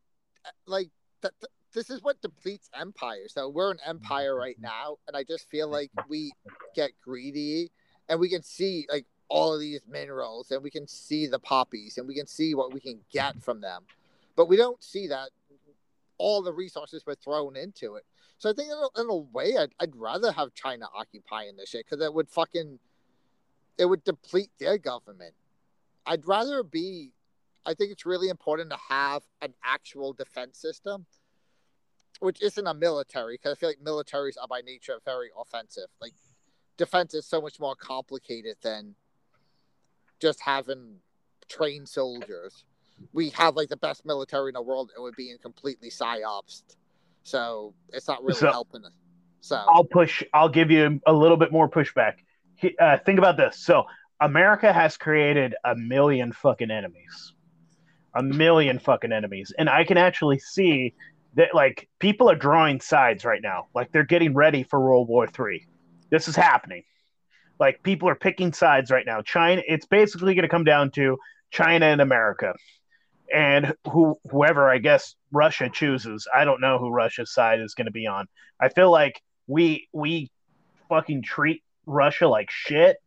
like 0.65 0.89
that, 1.21 1.31
this 1.73 1.89
is 1.89 2.03
what 2.03 2.21
depletes 2.21 2.69
empire. 2.77 3.27
So 3.27 3.49
we're 3.49 3.71
an 3.71 3.79
empire 3.85 4.35
right 4.35 4.57
now, 4.59 4.97
and 5.07 5.15
I 5.15 5.23
just 5.23 5.49
feel 5.49 5.69
like 5.69 5.91
we 6.09 6.31
get 6.75 6.91
greedy, 7.03 7.71
and 8.09 8.19
we 8.19 8.29
can 8.29 8.43
see 8.43 8.87
like 8.91 9.05
all 9.31 9.53
of 9.53 9.61
these 9.61 9.81
minerals, 9.89 10.51
and 10.51 10.61
we 10.61 10.69
can 10.69 10.85
see 10.85 11.25
the 11.25 11.39
poppies, 11.39 11.97
and 11.97 12.05
we 12.05 12.13
can 12.13 12.27
see 12.27 12.53
what 12.53 12.73
we 12.73 12.81
can 12.81 12.99
get 13.13 13.41
from 13.41 13.61
them, 13.61 13.83
but 14.35 14.49
we 14.49 14.57
don't 14.57 14.83
see 14.83 15.07
that 15.07 15.29
all 16.17 16.41
the 16.41 16.51
resources 16.51 17.05
were 17.05 17.15
thrown 17.15 17.55
into 17.55 17.95
it. 17.95 18.03
So 18.37 18.49
I 18.49 18.53
think 18.53 18.69
in 18.69 18.77
a, 18.77 19.01
in 19.01 19.09
a 19.09 19.15
way, 19.15 19.55
I'd, 19.57 19.71
I'd 19.79 19.95
rather 19.95 20.33
have 20.33 20.53
China 20.53 20.87
occupying 20.93 21.55
this 21.55 21.69
shit 21.69 21.85
because 21.89 22.05
it 22.05 22.13
would 22.13 22.29
fucking 22.29 22.77
it 23.77 23.85
would 23.85 24.03
deplete 24.03 24.51
their 24.59 24.77
government. 24.77 25.33
I'd 26.05 26.27
rather 26.27 26.61
be 26.61 27.13
I 27.65 27.73
think 27.73 27.91
it's 27.91 28.05
really 28.05 28.29
important 28.29 28.69
to 28.71 28.77
have 28.89 29.23
an 29.41 29.53
actual 29.63 30.11
defense 30.11 30.57
system, 30.57 31.05
which 32.19 32.41
isn't 32.41 32.67
a 32.67 32.73
military, 32.73 33.35
because 33.35 33.53
I 33.53 33.55
feel 33.55 33.69
like 33.69 33.79
militaries 33.79 34.35
are 34.41 34.47
by 34.47 34.61
nature 34.61 34.99
very 35.05 35.29
offensive. 35.39 35.87
Like 36.01 36.13
defense 36.77 37.13
is 37.13 37.25
so 37.25 37.39
much 37.39 37.59
more 37.59 37.75
complicated 37.75 38.57
than 38.61 38.95
just 40.21 40.39
having 40.41 40.97
trained 41.49 41.89
soldiers. 41.89 42.63
We 43.13 43.29
have 43.31 43.55
like 43.55 43.69
the 43.69 43.77
best 43.77 44.05
military 44.05 44.49
in 44.49 44.53
the 44.53 44.61
world, 44.61 44.91
and 44.95 45.03
we're 45.03 45.11
being 45.13 45.37
completely 45.41 45.89
psyops. 45.89 46.63
So 47.23 47.73
it's 47.89 48.07
not 48.07 48.23
really 48.23 48.39
so, 48.39 48.51
helping 48.51 48.85
us. 48.85 48.91
So 49.41 49.55
I'll 49.55 49.83
push. 49.83 50.23
I'll 50.33 50.49
give 50.49 50.69
you 50.71 51.01
a 51.05 51.13
little 51.13 51.37
bit 51.37 51.51
more 51.51 51.69
pushback. 51.69 52.17
Uh, 52.79 52.97
think 53.05 53.17
about 53.17 53.37
this. 53.37 53.57
So 53.57 53.85
America 54.19 54.71
has 54.71 54.97
created 54.97 55.55
a 55.65 55.75
million 55.75 56.31
fucking 56.31 56.69
enemies 56.69 57.33
a 58.13 58.23
million 58.23 58.79
fucking 58.79 59.11
enemies, 59.11 59.53
and 59.57 59.69
I 59.69 59.83
can 59.83 59.97
actually 59.97 60.39
see 60.39 60.93
that 61.35 61.55
like 61.55 61.87
people 61.99 62.29
are 62.29 62.35
drawing 62.35 62.81
sides 62.81 63.23
right 63.23 63.41
now. 63.41 63.67
Like 63.73 63.91
they're 63.91 64.03
getting 64.03 64.33
ready 64.33 64.63
for 64.63 64.79
World 64.79 65.07
War 65.07 65.27
Three. 65.27 65.65
This 66.09 66.27
is 66.27 66.35
happening. 66.35 66.83
Like 67.61 67.83
people 67.83 68.09
are 68.09 68.15
picking 68.15 68.51
sides 68.51 68.89
right 68.89 69.05
now. 69.05 69.21
China. 69.21 69.61
It's 69.67 69.85
basically 69.85 70.33
going 70.33 70.43
to 70.43 70.49
come 70.49 70.63
down 70.63 70.89
to 70.91 71.17
China 71.51 71.85
and 71.85 72.01
America, 72.01 72.55
and 73.31 73.73
who 73.89 74.17
whoever 74.29 74.67
I 74.67 74.79
guess 74.79 75.15
Russia 75.31 75.69
chooses. 75.71 76.27
I 76.35 76.43
don't 76.43 76.59
know 76.59 76.79
who 76.79 76.89
Russia's 76.89 77.31
side 77.31 77.61
is 77.61 77.75
going 77.75 77.85
to 77.85 77.91
be 77.91 78.07
on. 78.07 78.27
I 78.59 78.69
feel 78.69 78.91
like 78.91 79.21
we 79.45 79.87
we 79.93 80.31
fucking 80.89 81.21
treat 81.21 81.63
Russia 81.85 82.27
like 82.27 82.49
shit. 82.49 82.97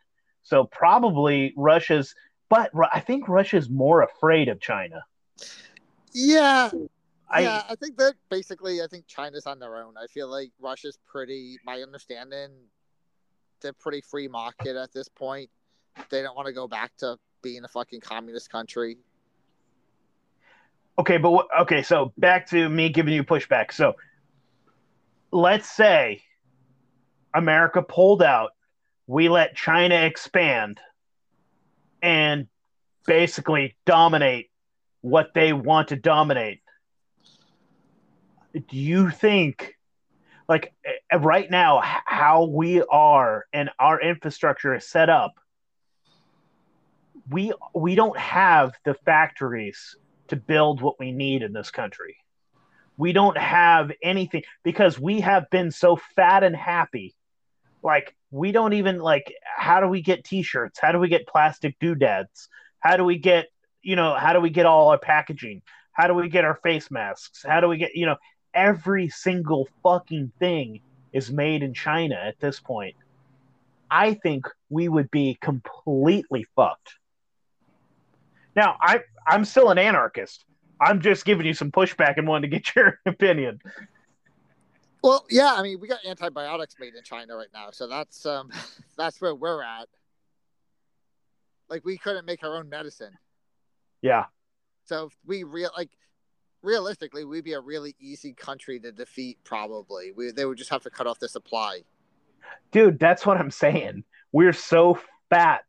So 0.44 0.64
probably 0.64 1.52
Russia's 1.56 2.14
but 2.48 2.70
I 2.92 3.00
think 3.00 3.28
Russia's 3.28 3.68
more 3.68 4.02
afraid 4.02 4.48
of 4.48 4.60
China. 4.60 5.02
Yeah. 6.12 6.70
I, 7.28 7.40
yeah, 7.40 7.64
I 7.68 7.74
think 7.74 7.96
that 7.96 8.14
basically, 8.30 8.80
I 8.80 8.86
think 8.88 9.08
China's 9.08 9.46
on 9.46 9.58
their 9.58 9.76
own. 9.78 9.94
I 9.96 10.06
feel 10.06 10.28
like 10.28 10.52
Russia's 10.60 10.98
pretty, 11.04 11.58
my 11.64 11.80
understanding, 11.80 12.50
they're 13.64 13.72
pretty 13.72 14.02
free 14.02 14.28
market 14.28 14.76
at 14.76 14.92
this 14.92 15.08
point. 15.08 15.50
They 16.10 16.22
don't 16.22 16.36
want 16.36 16.46
to 16.46 16.52
go 16.52 16.68
back 16.68 16.92
to 16.98 17.16
being 17.42 17.64
a 17.64 17.68
fucking 17.68 18.00
communist 18.00 18.50
country. 18.50 18.98
Okay, 20.98 21.16
but 21.16 21.46
okay, 21.62 21.82
so 21.82 22.12
back 22.16 22.48
to 22.50 22.68
me 22.68 22.90
giving 22.90 23.14
you 23.14 23.24
pushback. 23.24 23.72
So 23.72 23.94
let's 25.32 25.68
say 25.68 26.22
America 27.34 27.82
pulled 27.82 28.22
out, 28.22 28.50
we 29.06 29.28
let 29.28 29.56
China 29.56 29.96
expand 29.96 30.78
and 32.02 32.46
basically 33.06 33.76
dominate 33.86 34.50
what 35.00 35.32
they 35.34 35.52
want 35.52 35.88
to 35.88 35.96
dominate. 35.96 36.60
Do 38.52 38.76
you 38.76 39.10
think, 39.10 39.73
like 40.48 40.72
eh, 40.84 41.16
right 41.16 41.50
now, 41.50 41.80
how 41.82 42.44
we 42.44 42.82
are 42.82 43.46
and 43.52 43.70
our 43.78 44.00
infrastructure 44.00 44.74
is 44.74 44.86
set 44.86 45.08
up, 45.08 45.34
we 47.30 47.52
we 47.74 47.94
don't 47.94 48.18
have 48.18 48.72
the 48.84 48.94
factories 48.94 49.96
to 50.28 50.36
build 50.36 50.80
what 50.80 50.98
we 50.98 51.12
need 51.12 51.42
in 51.42 51.52
this 51.52 51.70
country. 51.70 52.16
We 52.96 53.12
don't 53.12 53.36
have 53.36 53.90
anything 54.02 54.44
because 54.62 54.98
we 54.98 55.20
have 55.20 55.50
been 55.50 55.70
so 55.70 55.98
fat 56.14 56.44
and 56.44 56.54
happy. 56.54 57.14
Like 57.82 58.14
we 58.30 58.52
don't 58.52 58.74
even 58.74 58.98
like 58.98 59.32
how 59.56 59.80
do 59.80 59.88
we 59.88 60.02
get 60.02 60.24
t-shirts? 60.24 60.78
How 60.80 60.92
do 60.92 60.98
we 60.98 61.08
get 61.08 61.26
plastic 61.26 61.78
doodads? 61.78 62.48
How 62.80 62.96
do 62.96 63.04
we 63.04 63.18
get 63.18 63.46
you 63.82 63.96
know 63.96 64.14
how 64.14 64.32
do 64.32 64.40
we 64.40 64.50
get 64.50 64.66
all 64.66 64.88
our 64.88 64.98
packaging? 64.98 65.62
How 65.92 66.06
do 66.08 66.14
we 66.14 66.28
get 66.28 66.44
our 66.44 66.56
face 66.56 66.90
masks? 66.90 67.44
How 67.46 67.60
do 67.60 67.68
we 67.68 67.78
get 67.78 67.94
you 67.94 68.06
know 68.06 68.16
every 68.54 69.08
single 69.08 69.68
fucking 69.82 70.32
thing 70.38 70.80
is 71.12 71.30
made 71.30 71.62
in 71.62 71.74
China 71.74 72.14
at 72.16 72.38
this 72.40 72.60
point, 72.60 72.94
I 73.90 74.14
think 74.14 74.46
we 74.70 74.88
would 74.88 75.10
be 75.10 75.36
completely 75.40 76.46
fucked. 76.56 76.94
Now, 78.56 78.76
I 78.80 79.00
I'm 79.26 79.44
still 79.44 79.70
an 79.70 79.78
anarchist. 79.78 80.44
I'm 80.80 81.00
just 81.00 81.24
giving 81.24 81.46
you 81.46 81.54
some 81.54 81.70
pushback 81.70 82.14
and 82.16 82.26
wanting 82.26 82.50
to 82.50 82.56
get 82.58 82.74
your 82.76 82.98
opinion. 83.06 83.60
Well, 85.02 85.24
yeah, 85.28 85.54
I 85.54 85.62
mean, 85.62 85.80
we 85.80 85.86
got 85.88 86.00
antibiotics 86.06 86.76
made 86.80 86.94
in 86.94 87.02
China 87.02 87.36
right 87.36 87.48
now, 87.52 87.70
so 87.70 87.86
that's 87.88 88.24
um, 88.26 88.50
that's 88.96 89.20
where 89.20 89.34
we're 89.34 89.62
at. 89.62 89.88
Like, 91.68 91.84
we 91.84 91.96
couldn't 91.98 92.26
make 92.26 92.42
our 92.44 92.56
own 92.56 92.68
medicine, 92.68 93.12
Yeah. 94.02 94.26
so 94.84 95.06
if 95.06 95.16
we 95.26 95.44
real 95.44 95.70
like 95.76 95.90
realistically, 96.64 97.24
we'd 97.24 97.44
be 97.44 97.52
a 97.52 97.60
really 97.60 97.94
easy 98.00 98.32
country 98.32 98.80
to 98.80 98.90
defeat. 98.90 99.38
Probably, 99.44 100.12
we 100.12 100.32
they 100.32 100.44
would 100.44 100.58
just 100.58 100.70
have 100.70 100.82
to 100.82 100.90
cut 100.90 101.06
off 101.06 101.18
the 101.18 101.28
supply. 101.28 101.82
Dude, 102.72 102.98
that's 102.98 103.24
what 103.24 103.36
I'm 103.36 103.50
saying. 103.50 104.04
We're 104.32 104.52
so 104.52 104.98
fat. 105.30 105.64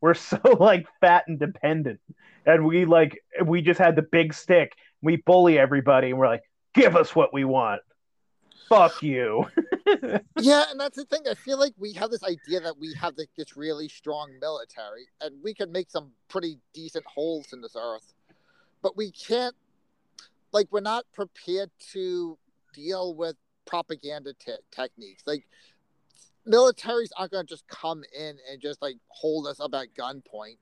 We're 0.00 0.14
so 0.30 0.40
like 0.58 0.86
fat 1.00 1.24
and 1.28 1.38
dependent. 1.38 2.00
And 2.44 2.66
we 2.66 2.84
like 2.84 3.22
we 3.44 3.62
just 3.62 3.78
had 3.78 3.94
the 3.96 4.02
big 4.02 4.34
stick. 4.34 4.72
We 5.00 5.16
bully 5.16 5.58
everybody 5.58 6.10
and 6.10 6.18
we're 6.18 6.28
like, 6.28 6.44
give 6.74 6.96
us 6.96 7.14
what 7.14 7.32
we 7.32 7.44
want. 7.44 7.82
Fuck 8.68 9.02
you. 9.02 9.44
yeah, 10.40 10.64
and 10.70 10.80
that's 10.80 10.96
the 10.96 11.04
thing. 11.04 11.22
I 11.30 11.34
feel 11.34 11.58
like 11.58 11.74
we 11.78 11.92
have 11.92 12.10
this 12.10 12.22
idea 12.22 12.60
that 12.60 12.78
we 12.78 12.94
have 12.94 13.14
like, 13.18 13.28
this 13.36 13.56
really 13.56 13.88
strong 13.88 14.30
military, 14.40 15.08
and 15.20 15.42
we 15.42 15.52
can 15.52 15.70
make 15.70 15.90
some 15.90 16.12
pretty 16.28 16.58
decent 16.72 17.04
holes 17.04 17.52
in 17.52 17.60
this 17.60 17.76
earth, 17.76 18.14
but 18.80 18.96
we 18.96 19.10
can't. 19.10 19.54
Like, 20.52 20.68
we're 20.70 20.80
not 20.80 21.04
prepared 21.12 21.70
to 21.92 22.38
deal 22.74 23.14
with 23.14 23.36
propaganda 23.66 24.34
te- 24.34 24.52
techniques. 24.70 25.22
Like, 25.26 25.46
militaries 26.46 27.10
aren't 27.16 27.32
going 27.32 27.46
to 27.46 27.52
just 27.52 27.66
come 27.68 28.02
in 28.16 28.36
and 28.50 28.60
just 28.60 28.82
like 28.82 28.96
hold 29.08 29.46
us 29.46 29.60
up 29.60 29.74
at 29.74 29.94
gunpoint. 29.94 30.58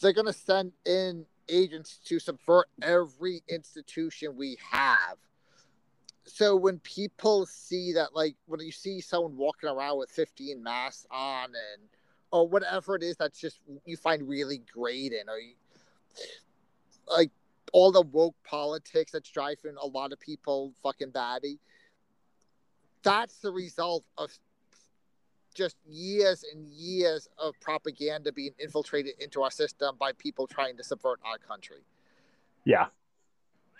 They're 0.00 0.12
going 0.12 0.26
to 0.26 0.32
send 0.32 0.72
in 0.86 1.26
agents 1.48 1.98
to 2.06 2.18
subvert 2.18 2.68
every 2.82 3.42
institution 3.48 4.36
we 4.36 4.56
have 4.70 5.18
so 6.26 6.56
when 6.56 6.78
people 6.80 7.46
see 7.46 7.92
that 7.92 8.14
like 8.14 8.34
when 8.46 8.60
you 8.60 8.72
see 8.72 9.00
someone 9.00 9.36
walking 9.36 9.68
around 9.68 9.98
with 9.98 10.10
15 10.10 10.62
masks 10.62 11.06
on 11.10 11.44
and 11.44 11.88
or 12.30 12.48
whatever 12.48 12.96
it 12.96 13.02
is 13.02 13.16
that's 13.16 13.38
just 13.38 13.60
you 13.84 13.96
find 13.96 14.26
really 14.28 14.62
grating 14.72 15.28
or 15.28 15.38
you, 15.38 15.54
like 17.06 17.30
all 17.74 17.90
the 17.90 18.02
woke 18.02 18.36
politics 18.44 19.10
that's 19.10 19.28
driving 19.28 19.74
a 19.82 19.86
lot 19.86 20.12
of 20.12 20.20
people 20.20 20.72
fucking 20.80 21.10
batty. 21.10 21.58
That's 23.02 23.38
the 23.38 23.50
result 23.50 24.04
of 24.16 24.30
just 25.56 25.74
years 25.84 26.44
and 26.52 26.68
years 26.68 27.28
of 27.36 27.54
propaganda 27.60 28.30
being 28.32 28.52
infiltrated 28.60 29.14
into 29.18 29.42
our 29.42 29.50
system 29.50 29.96
by 29.98 30.12
people 30.12 30.46
trying 30.46 30.76
to 30.76 30.84
subvert 30.84 31.18
our 31.24 31.36
country. 31.36 31.82
Yeah. 32.64 32.86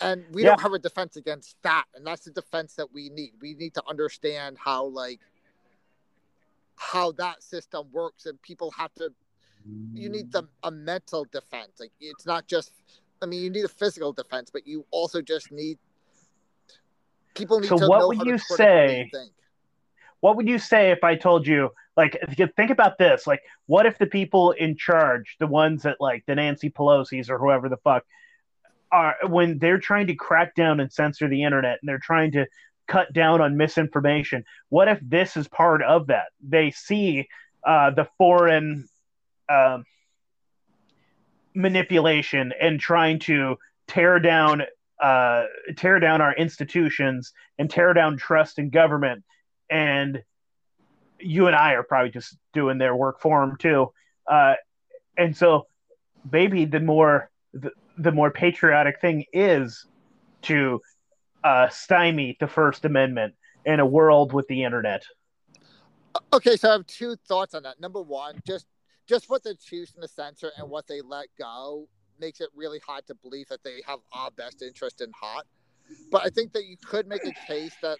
and 0.00 0.24
we 0.34 0.42
Yeah. 0.42 0.48
don't 0.50 0.60
have 0.60 0.72
a 0.72 0.78
defense 0.80 1.14
against 1.16 1.56
that. 1.62 1.84
And 1.94 2.04
that's 2.04 2.24
the 2.24 2.32
defense 2.32 2.74
that 2.74 2.92
we 2.92 3.10
need. 3.10 3.34
We 3.40 3.54
need 3.54 3.74
to 3.74 3.82
understand 3.88 4.58
how 4.58 4.86
like 4.86 5.20
how 6.74 7.12
that 7.12 7.44
system 7.44 7.92
works. 7.92 8.26
And 8.26 8.42
people 8.42 8.72
have 8.72 8.92
to 8.94 9.14
you 9.94 10.08
need 10.08 10.32
the, 10.32 10.48
a 10.64 10.70
mental 10.72 11.24
defense. 11.30 11.78
Like 11.78 11.92
it's 12.00 12.26
not 12.26 12.48
just 12.48 12.72
i 13.22 13.26
mean 13.26 13.42
you 13.42 13.50
need 13.50 13.64
a 13.64 13.68
physical 13.68 14.12
defense 14.12 14.50
but 14.50 14.66
you 14.66 14.84
also 14.90 15.20
just 15.20 15.50
need 15.50 15.78
people 17.34 17.60
need 17.60 17.68
So 17.68 17.78
to 17.78 17.86
what 17.86 18.00
know 18.00 18.08
would 18.08 18.18
how 18.18 18.24
you 18.24 18.38
to 18.38 18.44
say-. 18.44 19.10
What 20.20 20.36
would 20.36 20.48
you 20.48 20.58
say 20.58 20.90
if 20.90 21.04
I 21.04 21.16
told 21.16 21.46
you 21.46 21.70
like 21.96 22.16
if 22.22 22.38
you 22.38 22.48
think 22.56 22.70
about 22.70 22.96
this, 22.98 23.26
like 23.26 23.42
what 23.66 23.84
if 23.84 23.98
the 23.98 24.06
people 24.06 24.52
in 24.52 24.76
charge, 24.76 25.36
the 25.38 25.46
ones 25.46 25.82
that 25.82 25.98
like 26.00 26.24
the 26.26 26.34
Nancy 26.34 26.70
Pelosi's 26.70 27.28
or 27.28 27.38
whoever 27.38 27.68
the 27.68 27.76
fuck 27.76 28.04
are 28.90 29.16
when 29.28 29.58
they're 29.58 29.78
trying 29.78 30.06
to 30.06 30.14
crack 30.14 30.54
down 30.54 30.80
and 30.80 30.90
censor 30.90 31.28
the 31.28 31.42
internet 31.42 31.78
and 31.80 31.88
they're 31.88 31.98
trying 31.98 32.32
to 32.32 32.46
cut 32.86 33.12
down 33.12 33.40
on 33.40 33.56
misinformation, 33.56 34.44
what 34.70 34.88
if 34.88 34.98
this 35.02 35.36
is 35.36 35.46
part 35.48 35.82
of 35.82 36.06
that? 36.06 36.26
They 36.42 36.70
see 36.70 37.28
uh, 37.66 37.90
the 37.90 38.08
foreign 38.16 38.88
um, 39.48 39.84
manipulation 41.54 42.52
and 42.60 42.80
trying 42.80 43.18
to 43.20 43.56
tear 43.86 44.18
down 44.18 44.62
uh, 45.02 45.44
tear 45.76 45.98
down 45.98 46.20
our 46.20 46.34
institutions 46.34 47.32
and 47.58 47.68
tear 47.68 47.92
down 47.92 48.16
trust 48.16 48.58
in 48.58 48.70
government 48.70 49.24
and 49.70 50.22
you 51.18 51.46
and 51.46 51.56
I 51.56 51.72
are 51.72 51.82
probably 51.82 52.10
just 52.10 52.36
doing 52.52 52.78
their 52.78 52.94
work 52.94 53.20
for 53.20 53.40
them 53.40 53.56
too. 53.58 53.92
Uh, 54.30 54.54
and 55.16 55.36
so 55.36 55.66
maybe 56.30 56.64
the 56.64 56.80
more 56.80 57.30
the, 57.52 57.70
the 57.98 58.12
more 58.12 58.30
patriotic 58.30 59.00
thing 59.00 59.24
is 59.32 59.86
to 60.42 60.80
uh, 61.42 61.68
stymie 61.68 62.36
the 62.40 62.48
First 62.48 62.84
Amendment 62.84 63.34
in 63.64 63.80
a 63.80 63.86
world 63.86 64.32
with 64.32 64.46
the 64.48 64.64
internet. 64.64 65.04
Okay, 66.32 66.56
so 66.56 66.68
I 66.68 66.72
have 66.72 66.86
two 66.86 67.16
thoughts 67.26 67.54
on 67.54 67.62
that. 67.64 67.80
Number 67.80 68.00
one, 68.00 68.40
just 68.46 68.66
just 69.06 69.28
what 69.28 69.42
they're 69.42 69.54
choosing 69.54 70.00
to 70.00 70.08
censor 70.08 70.50
and 70.56 70.66
mm. 70.66 70.70
what 70.70 70.86
they 70.86 71.00
let 71.00 71.26
go 71.38 71.88
makes 72.18 72.40
it 72.40 72.48
really 72.54 72.80
hard 72.86 73.06
to 73.06 73.14
believe 73.14 73.48
that 73.48 73.62
they 73.64 73.80
have 73.86 73.98
our 74.12 74.30
best 74.30 74.62
interest 74.62 75.00
in 75.00 75.10
heart. 75.12 75.46
But 76.10 76.24
I 76.24 76.30
think 76.30 76.52
that 76.52 76.64
you 76.64 76.76
could 76.76 77.06
make 77.06 77.24
a 77.26 77.46
case 77.46 77.74
that 77.82 77.98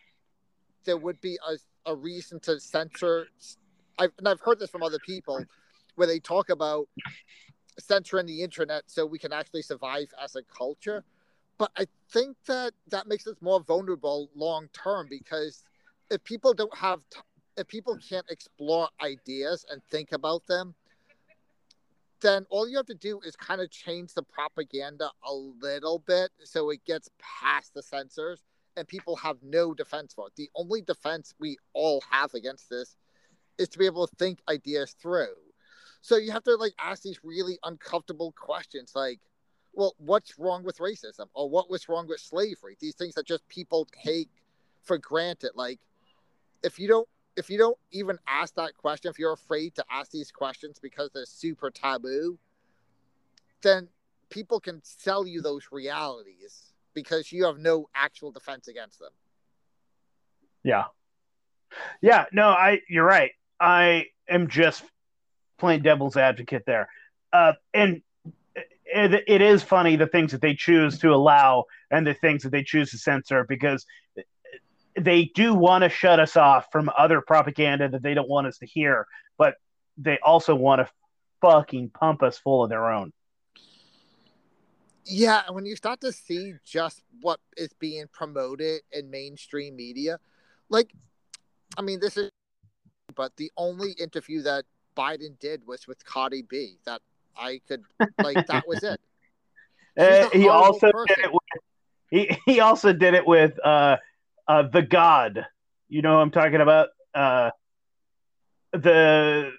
there 0.84 0.96
would 0.96 1.20
be 1.20 1.38
a, 1.46 1.90
a 1.90 1.94
reason 1.94 2.40
to 2.40 2.58
censor. 2.58 3.26
I've, 3.98 4.12
and 4.18 4.28
I've 4.28 4.40
heard 4.40 4.58
this 4.58 4.70
from 4.70 4.82
other 4.82 4.98
people 5.04 5.44
where 5.96 6.06
they 6.06 6.18
talk 6.18 6.48
about 6.48 6.88
censoring 7.78 8.26
the 8.26 8.42
internet 8.42 8.84
so 8.86 9.04
we 9.04 9.18
can 9.18 9.32
actually 9.32 9.62
survive 9.62 10.08
as 10.22 10.36
a 10.36 10.42
culture. 10.42 11.04
But 11.58 11.70
I 11.76 11.86
think 12.10 12.36
that 12.46 12.72
that 12.88 13.06
makes 13.06 13.26
us 13.26 13.36
more 13.40 13.60
vulnerable 13.60 14.30
long 14.34 14.68
term 14.72 15.06
because 15.08 15.64
if 16.10 16.22
people 16.24 16.52
don't 16.54 16.76
have 16.76 17.00
t- 17.10 17.20
if 17.56 17.68
people 17.68 17.96
can't 18.08 18.26
explore 18.30 18.88
ideas 19.00 19.64
and 19.70 19.80
think 19.84 20.10
about 20.12 20.44
them, 20.46 20.74
then 22.24 22.46
all 22.48 22.66
you 22.66 22.76
have 22.76 22.86
to 22.86 22.94
do 22.94 23.20
is 23.20 23.36
kind 23.36 23.60
of 23.60 23.70
change 23.70 24.14
the 24.14 24.22
propaganda 24.22 25.10
a 25.26 25.32
little 25.32 25.98
bit 25.98 26.30
so 26.42 26.70
it 26.70 26.84
gets 26.86 27.10
past 27.18 27.74
the 27.74 27.82
censors 27.82 28.42
and 28.76 28.88
people 28.88 29.14
have 29.16 29.36
no 29.42 29.74
defense 29.74 30.14
for 30.14 30.28
it. 30.28 30.32
The 30.36 30.50
only 30.56 30.80
defense 30.80 31.34
we 31.38 31.58
all 31.74 32.02
have 32.10 32.32
against 32.34 32.70
this 32.70 32.96
is 33.58 33.68
to 33.68 33.78
be 33.78 33.86
able 33.86 34.06
to 34.06 34.16
think 34.16 34.40
ideas 34.48 34.96
through. 35.00 35.34
So 36.00 36.16
you 36.16 36.32
have 36.32 36.44
to 36.44 36.56
like 36.56 36.74
ask 36.82 37.02
these 37.02 37.20
really 37.22 37.58
uncomfortable 37.62 38.32
questions 38.32 38.92
like, 38.94 39.20
well, 39.74 39.94
what's 39.98 40.38
wrong 40.38 40.64
with 40.64 40.78
racism? 40.78 41.26
Or 41.34 41.50
what 41.50 41.68
was 41.68 41.88
wrong 41.88 42.08
with 42.08 42.20
slavery? 42.20 42.76
These 42.80 42.94
things 42.94 43.14
that 43.14 43.26
just 43.26 43.46
people 43.48 43.86
take 44.02 44.30
for 44.82 44.98
granted. 44.98 45.50
Like 45.54 45.80
if 46.62 46.78
you 46.78 46.88
don't 46.88 47.08
if 47.36 47.50
you 47.50 47.58
don't 47.58 47.78
even 47.90 48.18
ask 48.26 48.54
that 48.54 48.76
question, 48.76 49.10
if 49.10 49.18
you're 49.18 49.32
afraid 49.32 49.74
to 49.76 49.84
ask 49.90 50.10
these 50.10 50.30
questions 50.30 50.78
because 50.80 51.10
they're 51.12 51.26
super 51.26 51.70
taboo, 51.70 52.38
then 53.62 53.88
people 54.30 54.60
can 54.60 54.80
sell 54.84 55.26
you 55.26 55.40
those 55.42 55.68
realities 55.72 56.72
because 56.94 57.32
you 57.32 57.44
have 57.44 57.58
no 57.58 57.88
actual 57.94 58.30
defense 58.30 58.68
against 58.68 58.98
them. 58.98 59.10
Yeah. 60.62 60.84
Yeah, 62.00 62.26
no, 62.32 62.48
I 62.48 62.80
you're 62.88 63.04
right. 63.04 63.32
I 63.58 64.06
am 64.28 64.48
just 64.48 64.84
playing 65.58 65.82
devil's 65.82 66.16
advocate 66.16 66.62
there. 66.66 66.88
Uh, 67.32 67.54
and 67.72 68.02
it, 68.84 69.24
it 69.26 69.42
is 69.42 69.62
funny 69.62 69.96
the 69.96 70.06
things 70.06 70.32
that 70.32 70.40
they 70.40 70.54
choose 70.54 70.98
to 70.98 71.12
allow 71.12 71.64
and 71.90 72.06
the 72.06 72.14
things 72.14 72.44
that 72.44 72.50
they 72.50 72.62
choose 72.62 72.92
to 72.92 72.98
censor 72.98 73.44
because 73.48 73.84
they 74.98 75.24
do 75.34 75.54
want 75.54 75.82
to 75.82 75.88
shut 75.90 76.20
us 76.20 76.36
off 76.36 76.66
from 76.70 76.90
other 76.96 77.20
propaganda 77.20 77.88
that 77.88 78.02
they 78.02 78.14
don't 78.14 78.28
want 78.28 78.46
us 78.46 78.58
to 78.58 78.66
hear, 78.66 79.06
but 79.38 79.54
they 79.96 80.18
also 80.22 80.54
want 80.54 80.80
to 80.80 80.88
fucking 81.40 81.90
pump 81.90 82.22
us 82.22 82.38
full 82.38 82.64
of 82.64 82.70
their 82.70 82.90
own. 82.90 83.12
Yeah, 85.06 85.42
and 85.46 85.54
when 85.54 85.66
you 85.66 85.76
start 85.76 86.00
to 86.00 86.12
see 86.12 86.54
just 86.64 87.02
what 87.20 87.38
is 87.56 87.70
being 87.78 88.06
promoted 88.10 88.80
in 88.92 89.10
mainstream 89.10 89.76
media, 89.76 90.18
like, 90.70 90.92
I 91.76 91.82
mean, 91.82 92.00
this 92.00 92.16
is, 92.16 92.30
but 93.14 93.36
the 93.36 93.52
only 93.56 93.92
interview 93.92 94.42
that 94.42 94.64
Biden 94.96 95.38
did 95.38 95.66
was 95.66 95.86
with 95.86 96.04
Cardi 96.04 96.42
B. 96.42 96.78
That 96.86 97.02
I 97.36 97.60
could, 97.68 97.82
like, 98.22 98.46
that 98.46 98.66
was 98.66 98.82
it. 98.82 99.00
Uh, 99.96 100.28
he 100.30 100.48
also 100.48 100.90
person. 100.90 101.06
did 101.06 101.24
it 101.24 101.32
with, 101.32 101.62
he, 102.10 102.36
he 102.46 102.58
also 102.58 102.92
did 102.92 103.14
it 103.14 103.24
with 103.24 103.64
uh, 103.64 103.96
uh, 104.48 104.62
the 104.72 104.82
God. 104.82 105.46
You 105.88 106.02
know 106.02 106.20
I'm 106.20 106.30
talking 106.30 106.60
about? 106.60 106.88
Uh, 107.14 107.50
the 108.72 109.50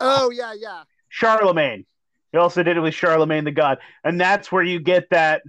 Oh 0.00 0.30
yeah, 0.30 0.52
yeah. 0.54 0.82
Charlemagne. 1.08 1.86
He 2.32 2.38
also 2.38 2.62
did 2.62 2.76
it 2.76 2.80
with 2.80 2.94
Charlemagne 2.94 3.44
the 3.44 3.52
God, 3.52 3.78
and 4.02 4.20
that's 4.20 4.50
where 4.50 4.62
you 4.62 4.80
get 4.80 5.10
that. 5.10 5.42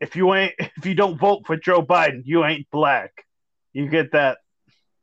If 0.00 0.16
you 0.16 0.34
ain't, 0.34 0.54
if 0.58 0.86
you 0.86 0.94
don't 0.94 1.18
vote 1.18 1.42
for 1.46 1.56
Joe 1.56 1.82
Biden, 1.82 2.22
you 2.24 2.44
ain't 2.44 2.70
black. 2.70 3.12
You 3.72 3.88
get 3.88 4.12
that. 4.12 4.38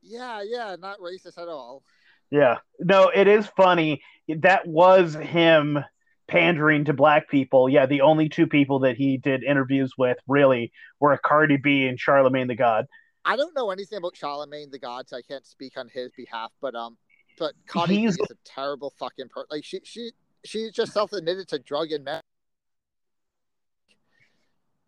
Yeah, 0.01 0.41
yeah, 0.43 0.75
not 0.79 0.99
racist 0.99 1.37
at 1.37 1.47
all. 1.47 1.83
Yeah. 2.31 2.57
No, 2.79 3.09
it 3.13 3.27
is 3.27 3.45
funny. 3.55 4.01
That 4.27 4.67
was 4.67 5.13
him 5.13 5.79
pandering 6.27 6.85
to 6.85 6.93
black 6.93 7.29
people. 7.29 7.69
Yeah, 7.69 7.85
the 7.85 8.01
only 8.01 8.29
two 8.29 8.47
people 8.47 8.79
that 8.79 8.97
he 8.97 9.17
did 9.17 9.43
interviews 9.43 9.93
with 9.97 10.17
really 10.27 10.71
were 10.99 11.17
Cardi 11.17 11.57
B 11.57 11.87
and 11.87 11.99
Charlemagne 11.99 12.47
the 12.47 12.55
God. 12.55 12.87
I 13.25 13.35
don't 13.35 13.55
know 13.55 13.71
anything 13.71 13.97
about 13.97 14.15
Charlemagne 14.15 14.69
the 14.69 14.79
God, 14.79 15.07
so 15.07 15.17
I 15.17 15.21
can't 15.21 15.45
speak 15.45 15.77
on 15.77 15.89
his 15.89 16.11
behalf. 16.13 16.51
But 16.61 16.75
um, 16.75 16.97
but 17.37 17.53
Connie 17.67 17.99
He's- 17.99 18.13
is 18.19 18.31
a 18.31 18.35
terrible 18.45 18.93
fucking 18.99 19.29
person. 19.29 19.47
Like 19.49 19.63
she 19.63 19.79
she 19.83 20.11
she's 20.45 20.71
just 20.71 20.93
self 20.93 21.13
admitted 21.13 21.47
to 21.49 21.59
drug 21.59 21.91
and 21.91 22.03
meth. 22.03 22.21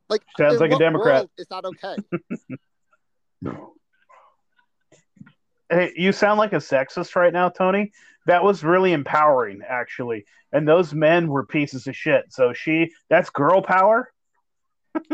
Like 0.09 0.23
Sounds 0.37 0.59
like 0.59 0.71
a 0.71 0.77
Democrat. 0.77 1.27
Is 1.37 1.47
that 1.47 1.65
okay? 1.65 1.95
Hey, 5.69 5.93
you 5.95 6.11
sound 6.11 6.37
like 6.37 6.53
a 6.53 6.57
sexist 6.57 7.15
right 7.15 7.33
now, 7.33 7.49
Tony. 7.49 7.91
That 8.27 8.43
was 8.43 8.63
really 8.63 8.93
empowering, 8.93 9.61
actually. 9.67 10.25
And 10.51 10.67
those 10.67 10.93
men 10.93 11.27
were 11.27 11.43
pieces 11.45 11.87
of 11.87 11.95
shit. 11.95 12.25
So 12.29 12.53
she, 12.53 12.91
that's 13.09 13.31
girl 13.31 13.63
power. 13.63 14.11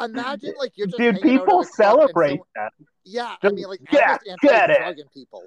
Imagine 0.00 0.54
like 0.58 0.72
you're 0.76 0.86
just 0.86 0.98
Dude, 0.98 1.20
people 1.20 1.60
and 1.60 1.68
celebrate 1.68 2.30
someone- 2.30 2.46
that. 2.56 2.72
Yeah, 3.04 3.36
I 3.42 3.50
mean, 3.50 3.66
like 3.66 3.80
I'm 3.90 4.18
get 4.42 4.70
it. 4.70 5.12
people. 5.12 5.44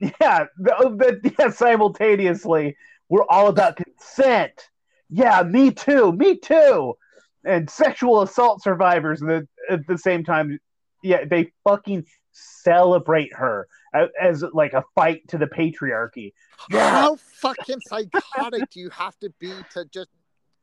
Yeah, 0.00 0.46
the, 0.58 0.74
oh, 0.76 0.94
the, 0.94 1.34
yeah, 1.38 1.50
simultaneously, 1.50 2.76
we're 3.08 3.24
all 3.28 3.48
about 3.48 3.76
consent. 3.76 4.68
Yeah, 5.08 5.42
me 5.42 5.70
too, 5.70 6.12
me 6.12 6.36
too. 6.36 6.98
And 7.44 7.70
sexual 7.70 8.22
assault 8.22 8.62
survivors 8.62 9.20
the, 9.20 9.46
at 9.70 9.86
the 9.86 9.96
same 9.96 10.24
time, 10.24 10.58
yeah, 11.02 11.24
they 11.24 11.52
fucking 11.64 12.06
celebrate 12.32 13.32
her 13.34 13.68
as, 13.94 14.08
as 14.20 14.44
like 14.52 14.72
a 14.72 14.84
fight 14.94 15.26
to 15.28 15.38
the 15.38 15.46
patriarchy. 15.46 16.32
Yeah. 16.70 16.90
How 16.90 17.16
fucking 17.16 17.80
psychotic 17.86 18.68
do 18.70 18.80
you 18.80 18.90
have 18.90 19.16
to 19.20 19.30
be 19.38 19.52
to 19.74 19.84
just 19.86 20.10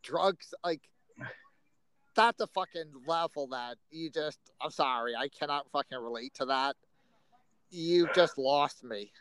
drugs? 0.04 0.54
Like, 0.64 0.82
that's 2.16 2.42
a 2.42 2.48
fucking 2.48 2.92
level 3.08 3.48
that 3.48 3.78
you 3.92 4.10
just, 4.10 4.40
I'm 4.62 4.72
sorry, 4.72 5.16
I 5.16 5.28
cannot 5.28 5.70
fucking 5.72 5.98
relate 5.98 6.34
to 6.36 6.46
that. 6.46 6.76
You 7.70 8.08
just 8.16 8.38
lost 8.38 8.84
me. 8.84 9.12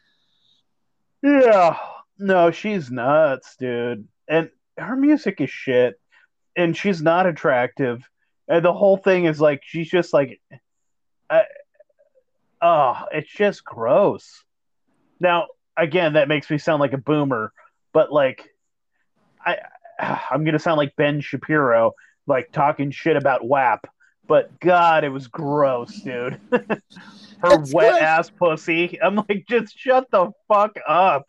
Yeah, 1.23 1.77
no, 2.19 2.51
she's 2.51 2.91
nuts, 2.91 3.57
dude. 3.57 4.07
And 4.29 4.51
her 4.77 4.97
music 4.97 5.41
is 5.41 5.51
shit. 5.51 5.99
And 6.57 6.77
she's 6.77 7.01
not 7.01 7.27
attractive. 7.27 8.03
And 8.49 8.65
the 8.65 8.73
whole 8.73 8.97
thing 8.97 9.25
is 9.25 9.41
like, 9.41 9.63
she's 9.65 9.89
just 9.89 10.13
like, 10.13 10.41
I, 11.31 11.45
oh, 12.61 13.05
it's 13.13 13.31
just 13.31 13.65
gross. 13.65 14.45
Now, 15.19 15.47
again, 15.77 16.15
that 16.15 16.29
makes 16.29 16.51
me 16.51 16.59
sound 16.59 16.81
like 16.81 16.93
a 16.93 16.99
boomer, 16.99 17.53
but 17.93 18.13
like, 18.13 18.51
I, 19.45 19.59
I'm 20.31 20.45
gonna 20.45 20.59
sound 20.59 20.79
like 20.79 20.97
Ben 20.97 21.21
Shapiro, 21.21 21.93
like 22.27 22.53
talking 22.53 22.91
shit 22.91 23.17
about 23.17 23.45
WAP. 23.47 23.87
But 24.27 24.59
God, 24.61 25.05
it 25.05 25.09
was 25.09 25.27
gross, 25.27 26.01
dude. 26.01 26.41
Her 26.51 26.81
It's 27.61 27.75
wet 27.75 27.91
gross. 27.93 28.03
ass 28.03 28.31
pussy. 28.31 29.01
I'm 29.03 29.17
like, 29.17 29.45
just 29.49 29.77
shut 29.79 30.09
the 30.11 30.31
fuck 30.49 30.77
up. 30.87 31.27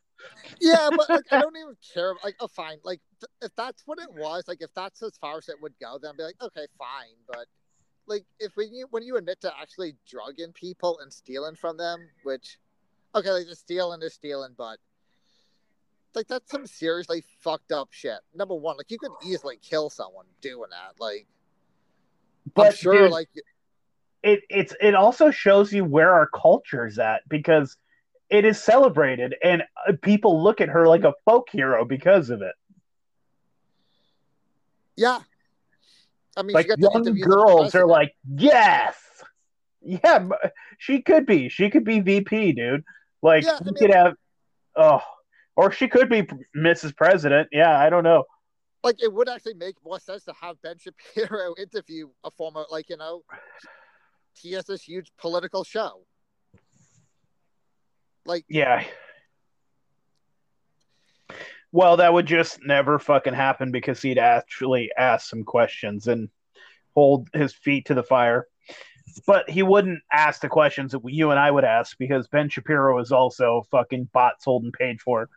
Yeah, 0.62 0.89
but 0.96 1.10
like, 1.10 1.24
I 1.32 1.41
don't 1.41 1.58
even 1.58 1.76
care. 1.94 2.14
Like, 2.24 2.36
oh, 2.39 2.48
fine. 2.48 2.78
Like, 2.84 3.02
th- 3.20 3.30
if 3.41 3.56
that's 3.58 3.82
what 3.86 3.98
it 4.00 4.14
was, 4.14 4.44
like, 4.48 4.62
if 4.62 4.70
that's 4.76 5.02
as 5.02 5.18
far 5.18 5.38
as 5.38 5.50
it 5.50 5.56
would 5.62 5.74
go, 5.82 5.98
then 6.02 6.12
I'd 6.12 6.18
be 6.18 6.24
like, 6.24 6.36
okay, 6.41 6.66
fine. 6.78 7.16
But 7.28 7.48
like, 8.08 8.26
if 8.39 8.56
when 8.56 8.74
you 8.74 8.88
when 8.91 9.04
you 9.04 9.18
admit 9.18 9.41
to 9.41 9.52
actually 9.60 9.96
drugging 10.08 10.54
people 10.54 11.00
and 11.00 11.12
stealing 11.12 11.56
from 11.56 11.78
them, 11.78 12.08
which, 12.24 12.58
okay, 13.16 13.32
like 13.32 13.48
the 13.48 13.56
stealing 13.56 14.02
is 14.04 14.14
stealing, 14.14 14.54
but 14.58 14.78
like 16.16 16.28
that's 16.28 16.49
some 16.51 16.66
seriously 16.68 17.24
fucked 17.41 17.72
up 17.72 17.89
shit. 17.91 18.20
Number 18.36 18.55
one, 18.55 18.78
like 18.78 18.91
you 18.91 18.97
could 18.99 19.11
easily 19.26 19.57
kill 19.61 19.89
someone 19.89 20.26
doing 20.41 20.70
that. 20.72 20.99
Like, 20.99 21.26
But 22.53 22.68
I'm 22.68 22.74
sure, 22.74 22.93
dude, 23.03 23.11
like, 23.11 23.30
it 24.22 24.41
it's 24.49 24.74
it 24.82 24.95
also 24.95 25.32
shows 25.32 25.74
you 25.74 25.84
where 25.86 26.14
our 26.14 26.28
culture 26.28 26.86
is 26.88 26.99
at 26.99 27.28
because 27.28 27.76
it 28.30 28.45
is 28.45 28.61
celebrated 28.61 29.36
and 29.43 29.64
uh, 29.88 29.93
people 30.01 30.41
look 30.41 30.61
at 30.61 30.70
her 30.70 30.88
like 30.88 31.03
a 31.03 31.14
folk 31.26 31.47
hero 31.51 31.86
because 31.86 32.30
of 32.30 32.41
it. 32.41 32.53
yeah. 34.95 35.20
I 36.36 36.41
mean, 36.41 36.53
Like 36.55 36.68
young 36.78 37.03
girls 37.20 37.76
are 37.76 37.86
like, 37.86 38.16
yes, 38.36 38.95
yeah, 39.84 40.28
she 40.80 41.01
could 41.03 41.28
be. 41.28 41.47
She 41.49 41.70
could 41.70 41.84
be 41.84 41.99
VP, 41.99 42.53
dude. 42.53 42.84
Like 43.22 43.43
Yeah, 43.43 43.51
I 43.51 43.59
we 43.59 43.66
mean- 43.66 43.76
could 43.76 43.93
have, 43.93 44.14
oh, 44.76 45.01
or 45.56 45.72
she 45.72 45.88
could 45.88 46.10
be 46.10 46.24
Mrs. 46.56 46.95
President. 46.95 47.49
Yeah, 47.51 47.78
I 47.80 47.89
don't 47.89 48.04
know. 48.04 48.26
like 48.84 49.01
it 49.01 49.12
would 49.14 49.30
actually 49.30 49.54
make 49.54 49.76
more 49.84 49.99
sense 49.99 50.24
to 50.26 50.34
have 50.41 50.62
Ben 50.62 50.78
Shapiro 50.78 51.56
interview 51.60 52.10
a 52.24 52.32
former 52.32 52.66
like 52.70 52.89
you 52.89 52.97
know 52.97 53.24
he 54.34 54.54
has 54.54 54.66
this 54.66 54.82
huge 54.84 55.12
political 55.18 55.64
show. 55.64 56.06
Like 58.26 58.45
Yeah. 58.49 58.84
Well, 61.72 61.97
that 61.97 62.14
would 62.14 62.28
just 62.28 62.60
never 62.64 62.99
fucking 62.99 63.34
happen 63.34 63.72
because 63.72 63.99
he'd 63.99 64.20
actually 64.20 64.91
ask 64.95 65.28
some 65.28 65.43
questions 65.43 66.08
and 66.08 66.30
hold 66.93 67.30
his 67.34 67.51
feet 67.51 67.88
to 67.88 67.95
the 67.95 68.04
fire. 68.04 68.47
But 69.26 69.49
he 69.49 69.64
wouldn't 69.64 70.01
ask 70.12 70.41
the 70.41 70.49
questions 70.49 70.91
that 70.91 71.01
you 71.04 71.32
and 71.32 71.39
I 71.39 71.49
would 71.49 71.64
ask 71.64 71.97
because 71.97 72.28
Ben 72.28 72.47
Shapiro 72.47 72.99
is 72.99 73.12
also 73.12 73.64
fucking 73.72 74.10
bought, 74.14 74.41
sold, 74.41 74.64
and 74.64 74.74
paid 74.74 75.01
for. 75.01 75.30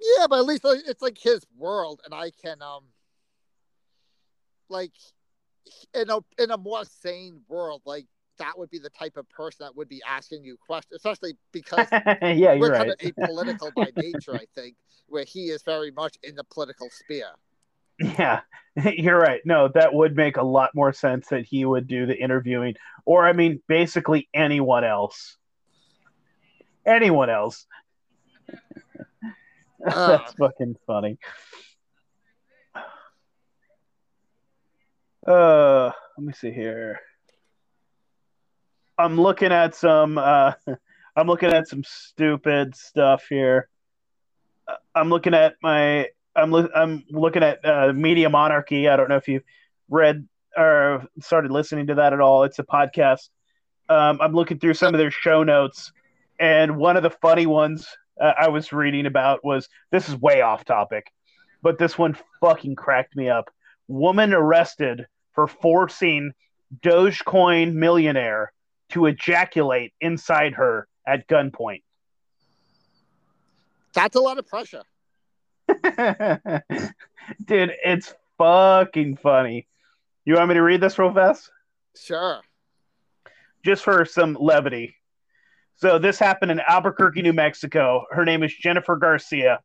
Yeah, 0.00 0.26
but 0.28 0.38
at 0.38 0.46
least 0.46 0.64
like, 0.64 0.80
it's 0.86 1.02
like 1.02 1.18
his 1.18 1.44
world, 1.56 2.00
and 2.04 2.14
I 2.14 2.30
can 2.30 2.62
um 2.62 2.84
like 4.68 4.92
in 5.94 6.10
a 6.10 6.18
in 6.38 6.50
a 6.50 6.56
more 6.56 6.84
sane 6.84 7.40
world, 7.48 7.82
like 7.84 8.06
that 8.38 8.58
would 8.58 8.70
be 8.70 8.78
the 8.78 8.90
type 8.90 9.16
of 9.16 9.28
person 9.28 9.58
that 9.60 9.76
would 9.76 9.88
be 9.88 10.00
asking 10.08 10.44
you 10.44 10.56
questions, 10.56 10.96
especially 10.96 11.36
because 11.52 11.86
yeah, 11.92 12.30
you're 12.32 12.58
we're 12.58 12.70
right. 12.70 12.78
kind 12.78 12.90
of 12.90 12.98
apolitical 12.98 13.74
by 13.74 13.90
nature. 13.96 14.34
I 14.34 14.46
think 14.54 14.76
where 15.08 15.24
he 15.24 15.46
is 15.46 15.62
very 15.62 15.90
much 15.90 16.16
in 16.22 16.34
the 16.34 16.44
political 16.44 16.88
sphere. 16.90 17.32
Yeah, 17.98 18.40
you're 18.96 19.18
right. 19.18 19.40
No, 19.44 19.68
that 19.74 19.92
would 19.92 20.16
make 20.16 20.38
a 20.38 20.42
lot 20.42 20.70
more 20.74 20.92
sense 20.92 21.28
that 21.28 21.44
he 21.44 21.64
would 21.64 21.86
do 21.86 22.06
the 22.06 22.16
interviewing, 22.16 22.74
or 23.04 23.26
I 23.26 23.32
mean, 23.32 23.62
basically 23.68 24.28
anyone 24.32 24.84
else. 24.84 25.36
Anyone 26.86 27.28
else. 27.28 27.66
That's 29.84 30.34
fucking 30.34 30.76
funny. 30.86 31.18
Uh, 35.26 35.90
let 36.16 36.26
me 36.26 36.32
see 36.32 36.50
here. 36.50 37.00
I'm 38.98 39.18
looking 39.18 39.52
at 39.52 39.74
some. 39.74 40.18
Uh, 40.18 40.52
I'm 41.16 41.26
looking 41.26 41.52
at 41.52 41.66
some 41.66 41.82
stupid 41.84 42.76
stuff 42.76 43.24
here. 43.28 43.68
Uh, 44.68 44.76
I'm 44.94 45.08
looking 45.08 45.34
at 45.34 45.54
my. 45.62 46.08
I'm 46.36 46.52
li- 46.52 46.70
I'm 46.74 47.04
looking 47.10 47.42
at 47.42 47.64
uh, 47.64 47.92
Media 47.94 48.28
Monarchy. 48.28 48.88
I 48.88 48.96
don't 48.96 49.08
know 49.08 49.16
if 49.16 49.28
you've 49.28 49.44
read 49.88 50.28
or 50.56 51.06
started 51.20 51.50
listening 51.50 51.86
to 51.88 51.94
that 51.96 52.12
at 52.12 52.20
all. 52.20 52.44
It's 52.44 52.58
a 52.58 52.64
podcast. 52.64 53.30
Um, 53.88 54.18
I'm 54.20 54.32
looking 54.32 54.58
through 54.58 54.74
some 54.74 54.94
of 54.94 54.98
their 54.98 55.10
show 55.10 55.42
notes, 55.42 55.92
and 56.38 56.76
one 56.76 56.96
of 56.96 57.02
the 57.02 57.10
funny 57.10 57.46
ones 57.46 57.88
uh, 58.20 58.32
I 58.38 58.48
was 58.48 58.72
reading 58.72 59.06
about 59.06 59.44
was 59.44 59.68
this 59.90 60.08
is 60.08 60.16
way 60.16 60.40
off 60.42 60.64
topic, 60.64 61.10
but 61.62 61.78
this 61.78 61.96
one 61.98 62.16
fucking 62.40 62.76
cracked 62.76 63.16
me 63.16 63.28
up. 63.28 63.50
Woman 63.88 64.32
arrested 64.34 65.06
for 65.32 65.46
forcing 65.46 66.32
Dogecoin 66.80 67.74
millionaire 67.74 68.52
to 68.90 69.06
ejaculate 69.06 69.92
inside 70.00 70.54
her 70.54 70.86
at 71.06 71.26
gunpoint. 71.28 71.82
That's 73.94 74.14
a 74.16 74.20
lot 74.20 74.38
of 74.38 74.46
pressure. 74.46 74.82
Dude, 77.44 77.72
it's 77.84 78.14
fucking 78.38 79.16
funny. 79.16 79.66
You 80.24 80.34
want 80.34 80.48
me 80.48 80.54
to 80.54 80.62
read 80.62 80.80
this 80.80 80.98
real 80.98 81.12
fast? 81.12 81.50
Sure. 81.96 82.40
just 83.64 83.82
for 83.82 84.04
some 84.04 84.36
levity. 84.40 84.94
So 85.80 85.98
this 85.98 86.18
happened 86.18 86.50
in 86.50 86.60
Albuquerque, 86.60 87.22
New 87.22 87.32
Mexico. 87.32 88.04
Her 88.10 88.26
name 88.26 88.42
is 88.42 88.52
Jennifer 88.52 88.96
Garcia. 88.96 89.60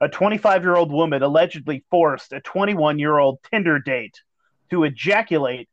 A 0.00 0.08
25 0.08 0.64
year 0.64 0.74
old 0.74 0.90
woman 0.90 1.22
allegedly 1.22 1.84
forced 1.88 2.32
a 2.32 2.40
21 2.40 2.98
year 2.98 3.18
old 3.18 3.38
Tinder 3.48 3.78
date 3.78 4.20
to 4.70 4.82
ejaculate 4.82 5.68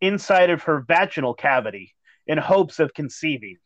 inside 0.00 0.48
of 0.48 0.62
her 0.62 0.80
vaginal 0.88 1.34
cavity 1.34 1.94
in 2.26 2.38
hopes 2.38 2.80
of 2.80 2.94
conceiving. 2.94 3.58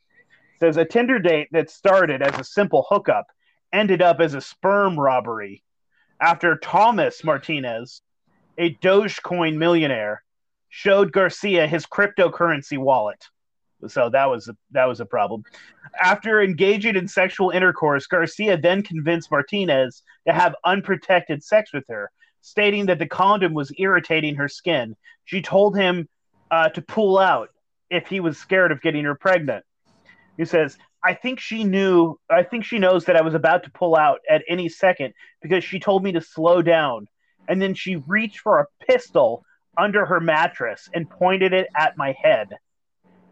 Says 0.58 0.76
a 0.76 0.84
Tinder 0.84 1.20
date 1.20 1.46
that 1.52 1.70
started 1.70 2.22
as 2.22 2.36
a 2.40 2.42
simple 2.42 2.84
hookup 2.88 3.28
ended 3.72 4.02
up 4.02 4.18
as 4.18 4.34
a 4.34 4.40
sperm 4.40 4.98
robbery 4.98 5.62
after 6.20 6.56
Thomas 6.56 7.22
Martinez, 7.22 8.02
a 8.56 8.74
Dogecoin 8.74 9.56
millionaire, 9.58 10.24
showed 10.70 11.12
Garcia 11.12 11.68
his 11.68 11.86
cryptocurrency 11.86 12.78
wallet. 12.78 13.28
So 13.86 14.10
that 14.10 14.28
was 14.28 14.50
that 14.72 14.86
was 14.86 15.00
a 15.00 15.06
problem. 15.06 15.44
After 16.02 16.42
engaging 16.42 16.96
in 16.96 17.06
sexual 17.06 17.50
intercourse, 17.50 18.06
Garcia 18.06 18.56
then 18.56 18.82
convinced 18.82 19.30
Martinez 19.30 20.02
to 20.26 20.32
have 20.32 20.54
unprotected 20.64 21.44
sex 21.44 21.72
with 21.72 21.84
her, 21.88 22.10
stating 22.40 22.86
that 22.86 22.98
the 22.98 23.06
condom 23.06 23.54
was 23.54 23.72
irritating 23.78 24.34
her 24.34 24.48
skin. 24.48 24.96
She 25.24 25.42
told 25.42 25.76
him 25.76 26.08
uh, 26.50 26.70
to 26.70 26.82
pull 26.82 27.18
out 27.18 27.50
if 27.90 28.08
he 28.08 28.20
was 28.20 28.36
scared 28.36 28.72
of 28.72 28.82
getting 28.82 29.04
her 29.04 29.14
pregnant. 29.14 29.64
He 30.36 30.44
says, 30.44 30.76
I 31.04 31.14
think 31.14 31.38
she 31.38 31.64
knew, 31.64 32.18
I 32.30 32.42
think 32.42 32.64
she 32.64 32.78
knows 32.78 33.04
that 33.04 33.16
I 33.16 33.22
was 33.22 33.34
about 33.34 33.64
to 33.64 33.70
pull 33.70 33.96
out 33.96 34.20
at 34.28 34.42
any 34.48 34.68
second 34.68 35.14
because 35.40 35.62
she 35.62 35.78
told 35.78 36.02
me 36.02 36.12
to 36.12 36.20
slow 36.20 36.62
down. 36.62 37.06
And 37.48 37.62
then 37.62 37.74
she 37.74 37.96
reached 37.96 38.40
for 38.40 38.60
a 38.60 38.84
pistol 38.84 39.44
under 39.76 40.04
her 40.04 40.20
mattress 40.20 40.88
and 40.92 41.08
pointed 41.08 41.52
it 41.52 41.68
at 41.76 41.96
my 41.96 42.14
head 42.20 42.48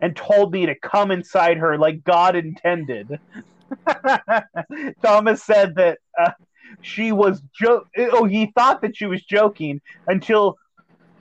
and 0.00 0.14
told 0.16 0.52
me 0.52 0.66
to 0.66 0.74
come 0.78 1.10
inside 1.10 1.58
her 1.58 1.78
like 1.78 2.04
God 2.04 2.36
intended. 2.36 3.08
Thomas 5.04 5.42
said 5.42 5.74
that 5.76 5.98
uh, 6.20 6.32
she 6.80 7.12
was 7.12 7.42
jo- 7.58 7.84
oh 7.98 8.24
he 8.24 8.52
thought 8.54 8.82
that 8.82 8.96
she 8.96 9.06
was 9.06 9.22
joking 9.24 9.80
until 10.06 10.56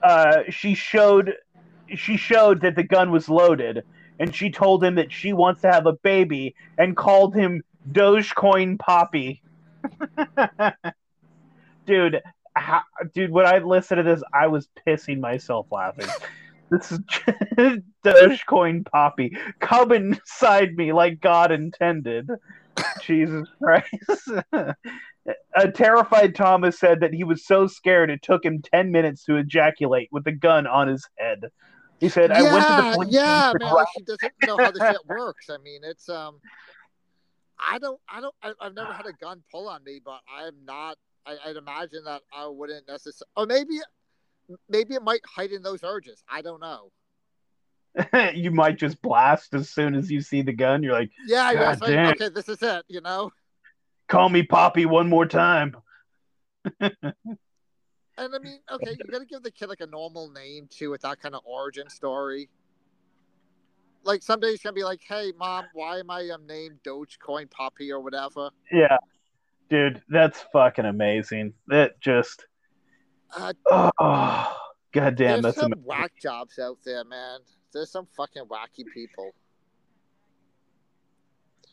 uh, 0.02 0.42
she 0.50 0.74
showed 0.74 1.34
she 1.94 2.16
showed 2.16 2.62
that 2.62 2.76
the 2.76 2.82
gun 2.82 3.10
was 3.10 3.28
loaded 3.28 3.82
and 4.18 4.34
she 4.34 4.50
told 4.50 4.82
him 4.82 4.96
that 4.96 5.12
she 5.12 5.32
wants 5.32 5.60
to 5.60 5.70
have 5.70 5.86
a 5.86 5.94
baby 6.02 6.54
and 6.78 6.96
called 6.96 7.34
him 7.34 7.62
Dogecoin 7.90 8.78
Poppy. 8.78 9.42
dude, 11.86 12.22
how, 12.54 12.82
dude, 13.14 13.30
when 13.30 13.46
I 13.46 13.58
listened 13.58 13.98
to 13.98 14.02
this, 14.02 14.22
I 14.32 14.46
was 14.48 14.68
pissing 14.86 15.20
myself 15.20 15.66
laughing. 15.70 16.08
This 16.70 16.92
is 16.92 16.98
Dogecoin 18.04 18.86
Poppy. 18.90 19.36
Come 19.60 19.92
inside 19.92 20.74
me 20.74 20.92
like 20.92 21.20
God 21.20 21.52
intended. 21.52 22.28
Jesus 23.02 23.48
Christ. 23.62 24.30
A 25.56 25.70
terrified 25.72 26.36
Thomas 26.36 26.78
said 26.78 27.00
that 27.00 27.12
he 27.12 27.24
was 27.24 27.46
so 27.46 27.66
scared 27.66 28.10
it 28.10 28.22
took 28.22 28.44
him 28.44 28.62
10 28.62 28.92
minutes 28.92 29.24
to 29.24 29.36
ejaculate 29.36 30.08
with 30.12 30.24
the 30.24 30.32
gun 30.32 30.66
on 30.66 30.86
his 30.86 31.04
head. 31.18 31.40
He 32.00 32.08
said, 32.08 32.30
I 32.30 32.42
went 32.42 32.66
to 32.66 32.74
the 32.74 32.82
yeah, 32.82 32.92
police 32.92 33.12
yeah, 33.12 33.52
man. 33.58 33.74
Like 33.74 33.86
she 33.96 34.02
doesn't 34.02 34.32
know 34.46 34.58
how 34.58 34.70
the 34.70 34.78
shit 34.78 35.06
works. 35.06 35.48
I 35.50 35.58
mean, 35.58 35.80
it's 35.82 36.08
um, 36.08 36.40
I 37.58 37.78
don't, 37.78 38.00
I 38.08 38.20
don't, 38.20 38.34
I, 38.42 38.52
I've 38.60 38.74
never 38.74 38.92
had 38.92 39.06
a 39.06 39.12
gun 39.12 39.42
pull 39.50 39.68
on 39.68 39.82
me, 39.82 40.00
but 40.04 40.20
I'm 40.32 40.54
not. 40.64 40.98
I, 41.26 41.36
I'd 41.46 41.56
imagine 41.56 42.04
that 42.04 42.22
I 42.32 42.46
wouldn't 42.46 42.86
necessarily, 42.86 43.30
or 43.36 43.46
maybe, 43.46 43.80
maybe 44.68 44.94
it 44.94 45.02
might 45.02 45.20
heighten 45.26 45.62
those 45.62 45.82
urges. 45.82 46.22
I 46.28 46.42
don't 46.42 46.60
know. 46.60 46.90
you 48.34 48.50
might 48.50 48.78
just 48.78 49.00
blast 49.00 49.54
as 49.54 49.70
soon 49.70 49.94
as 49.94 50.10
you 50.10 50.20
see 50.20 50.42
the 50.42 50.52
gun. 50.52 50.82
You're 50.82 50.92
like, 50.92 51.10
Yeah, 51.26 51.52
yeah. 51.52 51.76
Like, 51.80 52.20
okay, 52.20 52.28
this 52.28 52.48
is 52.48 52.62
it. 52.62 52.84
You 52.88 53.00
know. 53.00 53.32
call 54.08 54.28
me 54.28 54.42
Poppy 54.42 54.86
one 54.86 55.08
more 55.08 55.26
time. 55.26 55.76
And 58.18 58.34
I 58.34 58.38
mean, 58.38 58.60
okay, 58.72 58.92
you 58.92 59.04
got 59.10 59.18
to 59.18 59.26
give 59.26 59.42
the 59.42 59.50
kid 59.50 59.68
like 59.68 59.80
a 59.80 59.86
normal 59.86 60.30
name 60.30 60.68
too, 60.70 60.90
with 60.90 61.02
that 61.02 61.20
kind 61.20 61.34
of 61.34 61.42
origin 61.44 61.90
story. 61.90 62.48
Like 64.04 64.22
someday 64.22 64.52
he's 64.52 64.62
gonna 64.62 64.72
be 64.72 64.84
like, 64.84 65.00
"Hey, 65.06 65.32
mom, 65.36 65.66
why 65.74 65.98
am 65.98 66.10
I 66.10 66.30
um, 66.30 66.46
named 66.46 66.78
Dogecoin 66.84 67.50
Poppy 67.50 67.92
or 67.92 68.00
whatever?" 68.00 68.50
Yeah. 68.72 68.96
Dude, 69.68 70.00
that's 70.08 70.40
fucking 70.52 70.84
amazing. 70.84 71.52
That 71.66 72.00
just, 72.00 72.46
Uh, 73.36 73.52
oh, 74.00 74.56
god 74.92 75.16
damn, 75.16 75.42
there's 75.42 75.42
that's 75.42 75.56
some 75.58 75.72
amazing. 75.72 75.86
whack 75.86 76.12
jobs 76.20 76.58
out 76.58 76.78
there, 76.84 77.04
man. 77.04 77.40
There's 77.72 77.90
some 77.90 78.06
fucking 78.16 78.44
wacky 78.44 78.84
people. 78.92 79.34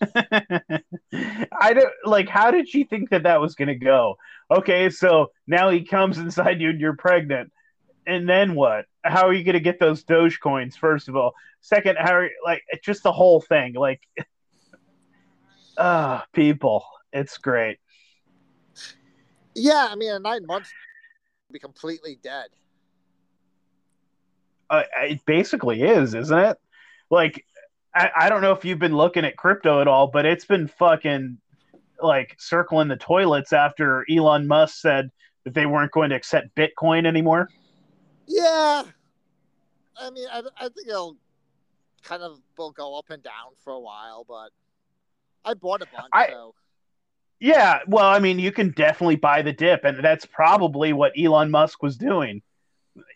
I 1.51 1.73
don't 1.73 1.93
like. 2.03 2.27
How 2.27 2.51
did 2.51 2.67
she 2.67 2.83
think 2.83 3.09
that 3.11 3.23
that 3.23 3.39
was 3.39 3.55
gonna 3.55 3.75
go? 3.75 4.17
Okay, 4.51 4.89
so 4.89 5.31
now 5.47 5.69
he 5.69 5.83
comes 5.85 6.17
inside 6.17 6.59
you 6.59 6.69
and 6.71 6.81
you're 6.81 6.97
pregnant, 6.97 7.51
and 8.05 8.27
then 8.27 8.55
what? 8.55 8.85
How 9.05 9.27
are 9.27 9.33
you 9.33 9.45
gonna 9.45 9.61
get 9.61 9.79
those 9.79 10.03
Doge 10.03 10.39
coins? 10.41 10.75
First 10.75 11.07
of 11.07 11.15
all, 11.15 11.33
second, 11.61 11.97
how 11.99 12.13
are 12.15 12.29
like 12.43 12.63
just 12.83 13.03
the 13.03 13.13
whole 13.13 13.39
thing? 13.39 13.73
Like, 13.73 14.01
ah, 15.77 16.25
people, 16.33 16.83
it's 17.13 17.37
great. 17.37 17.77
Yeah, 19.55 19.87
I 19.89 19.95
mean, 19.95 20.11
in 20.11 20.21
nine 20.23 20.45
months, 20.45 20.69
be 21.53 21.59
completely 21.59 22.19
dead. 22.21 22.47
Uh, 24.69 24.83
it 25.03 25.23
basically 25.25 25.81
is, 25.83 26.13
isn't 26.15 26.37
it? 26.37 26.57
Like, 27.09 27.45
I, 27.93 28.09
I 28.15 28.29
don't 28.29 28.41
know 28.41 28.51
if 28.53 28.65
you've 28.65 28.79
been 28.79 28.95
looking 28.95 29.23
at 29.23 29.37
crypto 29.37 29.79
at 29.81 29.87
all, 29.87 30.07
but 30.07 30.25
it's 30.25 30.45
been 30.45 30.67
fucking 30.67 31.37
like 32.01 32.35
circling 32.39 32.87
the 32.87 32.97
toilets 32.97 33.53
after 33.53 34.03
Elon 34.11 34.47
Musk 34.47 34.77
said 34.81 35.09
that 35.43 35.53
they 35.53 35.65
weren't 35.65 35.91
going 35.91 36.09
to 36.09 36.15
accept 36.15 36.55
Bitcoin 36.55 37.05
anymore. 37.05 37.49
Yeah, 38.25 38.83
I 39.97 40.09
mean, 40.09 40.27
I, 40.31 40.41
I 40.57 40.69
think 40.69 40.87
it'll 40.87 41.17
kind 42.03 42.23
of 42.23 42.39
will 42.57 42.71
go 42.71 42.97
up 42.97 43.09
and 43.09 43.21
down 43.21 43.53
for 43.63 43.73
a 43.73 43.79
while, 43.79 44.25
but 44.27 44.49
I 45.45 45.53
bought 45.53 45.81
a 45.81 45.85
bunch, 45.85 46.09
I- 46.13 46.27
so 46.29 46.55
Yeah, 47.43 47.79
well, 47.87 48.05
I 48.05 48.19
mean, 48.19 48.39
you 48.39 48.53
can 48.53 48.71
definitely 48.71 49.17
buy 49.17 49.41
the 49.41 49.51
dip, 49.51 49.83
and 49.83 50.01
that's 50.01 50.25
probably 50.25 50.93
what 50.93 51.11
Elon 51.19 51.51
Musk 51.51 51.83
was 51.83 51.97
doing. 51.97 52.41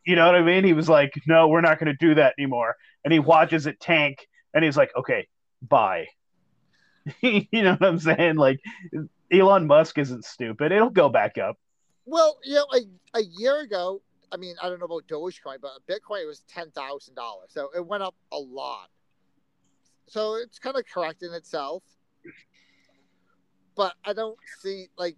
You 0.06 0.18
know 0.18 0.26
what 0.26 0.36
I 0.36 0.42
mean? 0.42 0.66
He 0.66 0.74
was 0.74 0.90
like, 0.90 1.14
"No, 1.28 1.48
we're 1.48 1.62
not 1.62 1.80
going 1.80 1.88
to 1.88 2.06
do 2.06 2.14
that 2.16 2.34
anymore," 2.38 2.76
and 3.06 3.14
he 3.14 3.20
watches 3.20 3.68
it 3.68 3.80
tank, 3.80 4.28
and 4.54 4.66
he's 4.66 4.76
like, 4.76 4.92
"Okay, 4.98 5.30
buy." 5.62 6.08
you 7.22 7.46
know 7.54 7.76
what 7.76 7.88
I'm 7.88 8.00
saying? 8.00 8.36
Like, 8.36 8.60
Elon 9.32 9.66
Musk 9.66 9.98
isn't 9.98 10.26
stupid; 10.26 10.74
it'll 10.74 10.90
go 10.90 11.08
back 11.08 11.38
up. 11.38 11.56
Well, 12.06 12.38
you 12.44 12.56
know, 12.56 12.66
a, 12.74 13.20
a 13.20 13.24
year 13.24 13.62
ago, 13.62 14.02
I 14.30 14.36
mean, 14.36 14.56
I 14.62 14.68
don't 14.68 14.80
know 14.80 14.88
about 14.88 15.08
Dogecoin, 15.08 15.62
but 15.62 15.72
Bitcoin 15.90 16.28
was 16.28 16.44
ten 16.50 16.70
thousand 16.72 17.16
dollars, 17.16 17.52
so 17.52 17.70
it 17.74 17.88
went 17.88 18.04
up 18.04 18.16
a 18.34 18.38
lot. 18.38 18.90
So 20.08 20.36
it's 20.36 20.60
kind 20.60 20.76
of 20.76 20.84
correcting 20.94 21.32
itself, 21.32 21.82
but 23.78 23.94
I 24.04 24.14
don't 24.14 24.38
see 24.60 24.88
like 24.98 25.16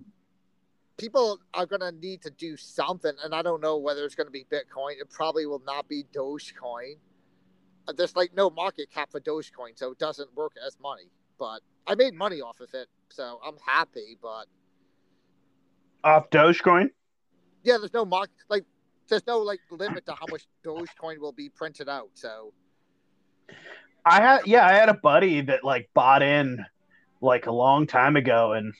people 0.98 1.40
are 1.54 1.66
going 1.66 1.80
to 1.80 1.94
need 1.94 2.22
to 2.24 2.30
do 2.30 2.58
something, 2.58 3.14
and 3.24 3.34
I 3.34 3.42
don't 3.42 3.62
know 3.62 3.78
whether 3.78 4.04
it's 4.04 4.16
going 4.16 4.28
to 4.28 4.32
be 4.32 4.46
Bitcoin. 4.52 5.00
It 5.00 5.10
probably 5.10 5.46
will 5.46 5.64
not 5.66 5.88
be 5.88 6.04
Dogecoin. 6.14 6.98
Uh, 7.88 7.94
There's 7.94 8.16
like 8.16 8.36
no 8.36 8.50
market 8.50 8.92
cap 8.94 9.10
for 9.12 9.22
Dogecoin, 9.22 9.78
so 9.78 9.92
it 9.92 9.98
doesn't 9.98 10.36
work 10.36 10.52
as 10.66 10.78
money. 10.82 11.10
But 11.40 11.62
I 11.88 11.96
made 11.96 12.14
money 12.14 12.42
off 12.42 12.60
of 12.60 12.70
it, 12.74 12.88
so 13.10 13.40
I'm 13.44 13.56
happy. 13.66 14.18
But 14.22 14.46
Off 16.04 16.30
Dogecoin? 16.30 16.90
yeah, 17.64 17.78
there's 17.78 17.94
no 17.94 18.06
mark 18.06 18.30
like 18.50 18.66
there's 19.08 19.26
no 19.26 19.40
like 19.40 19.60
limit 19.72 20.06
to 20.06 20.14
how 20.14 20.26
much 20.30 20.48
Dogecoin 20.66 21.18
will 21.20 21.32
be 21.32 21.50
printed 21.50 21.88
out. 21.90 22.10
So 22.14 22.54
I 24.06 24.22
had 24.22 24.48
yeah, 24.48 24.68
I 24.68 24.74
had 24.74 24.90
a 24.90 24.94
buddy 24.94 25.42
that 25.42 25.64
like 25.64 25.90
bought 25.94 26.22
in 26.22 26.66
like 27.22 27.48
a 27.48 27.52
long 27.52 27.86
time 27.88 28.16
ago 28.16 28.54
and 28.54 28.74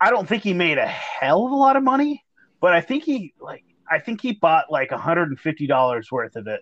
I 0.00 0.10
don't 0.10 0.28
think 0.28 0.42
he 0.42 0.54
made 0.54 0.78
a 0.78 0.86
hell 0.86 1.44
of 1.46 1.52
a 1.52 1.56
lot 1.56 1.76
of 1.76 1.82
money, 1.82 2.24
but 2.60 2.72
I 2.72 2.80
think 2.80 3.04
he 3.04 3.34
like 3.40 3.64
I 3.90 3.98
think 3.98 4.20
he 4.20 4.32
bought 4.32 4.70
like 4.70 4.90
$150 4.90 6.12
worth 6.12 6.36
of 6.36 6.46
it. 6.46 6.60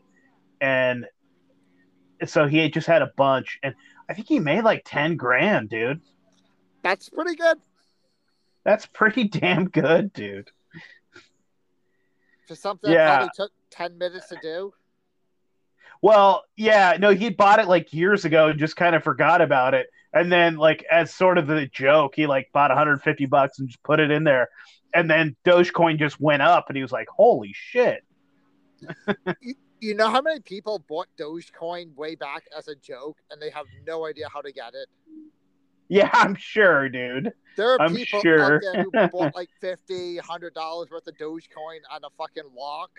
And 0.60 1.06
so 2.27 2.47
he 2.47 2.69
just 2.70 2.86
had 2.86 3.02
a 3.02 3.12
bunch 3.16 3.59
and 3.62 3.74
I 4.10 4.15
think 4.15 4.27
he 4.28 4.40
made 4.40 4.65
like 4.65 4.82
10 4.85 5.16
grand, 5.16 5.69
dude. 5.69 6.01
that's 6.82 7.09
pretty 7.10 7.36
good 7.36 7.59
That's 8.65 8.86
pretty 8.86 9.24
damn 9.28 9.69
good, 9.69 10.12
dude. 10.12 10.51
for 12.47 12.55
something 12.55 12.90
Yeah. 12.90 13.06
that 13.06 13.16
probably 13.19 13.31
took 13.36 13.52
ten 13.70 13.98
minutes 13.98 14.28
to 14.28 14.39
do. 14.43 14.73
Well, 16.03 16.45
yeah, 16.57 16.97
no, 16.99 17.11
he 17.11 17.31
bought 17.31 17.59
it 17.59 17.69
like 17.69 17.93
years 17.93 18.25
ago 18.25 18.49
and 18.49 18.59
just 18.59 18.77
kind 18.77 18.95
of 18.95 19.03
forgot 19.03 19.41
about 19.41 19.75
it. 19.75 19.89
And 20.12 20.33
then, 20.33 20.57
like, 20.57 20.85
as 20.91 21.12
sort 21.12 21.39
of 21.39 21.47
the 21.47 21.66
joke, 21.66 22.15
he 22.15 22.27
like 22.27 22.51
bought 22.53 22.70
150 22.70 23.27
bucks 23.27 23.59
and 23.59 23.69
just 23.69 23.83
put 23.83 24.01
it 24.01 24.11
in 24.11 24.25
there. 24.25 24.49
And 24.95 25.11
then 25.11 25.37
Dogecoin 25.45 25.99
just 25.99 26.19
went 26.20 26.41
up, 26.41 26.66
and 26.69 26.77
he 26.77 26.83
was 26.83 26.93
like, 26.93 27.09
"Holy 27.09 27.53
shit!" 27.53 28.05
You 29.81 29.95
know 29.95 30.11
how 30.11 30.20
many 30.20 30.41
people 30.41 30.83
bought 30.89 31.09
Dogecoin 31.19 31.95
way 31.95 32.16
back 32.16 32.45
as 32.57 32.69
a 32.69 32.75
joke 32.75 33.19
and 33.31 33.41
they 33.41 33.51
have 33.51 33.66
no 33.87 34.07
idea 34.07 34.29
how 34.33 34.41
to 34.41 34.53
get 34.53 34.75
it? 34.75 34.89
Yeah, 35.89 36.11
I'm 36.12 36.35
sure, 36.35 36.89
dude. 36.89 37.33
There 37.57 37.75
are 37.75 37.81
I'm 37.81 37.95
people 37.95 38.20
sure. 38.20 38.57
out 38.57 38.61
there 38.61 38.83
who 38.83 39.09
bought 39.09 39.35
like 39.37 39.51
50 39.61 40.16
100 40.16 40.55
dollars 40.55 40.91
worth 40.91 41.07
of 41.07 41.16
Dogecoin 41.16 41.81
on 41.91 42.05
a 42.05 42.11
fucking 42.16 42.51
lock. 42.57 42.91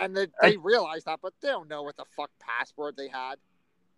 And 0.00 0.16
they, 0.16 0.26
they 0.42 0.56
realize 0.56 1.04
that, 1.04 1.20
but 1.22 1.32
they 1.42 1.48
don't 1.48 1.68
know 1.68 1.82
what 1.82 1.96
the 1.96 2.04
fuck 2.16 2.30
password 2.40 2.96
they 2.96 3.08
had. 3.08 3.36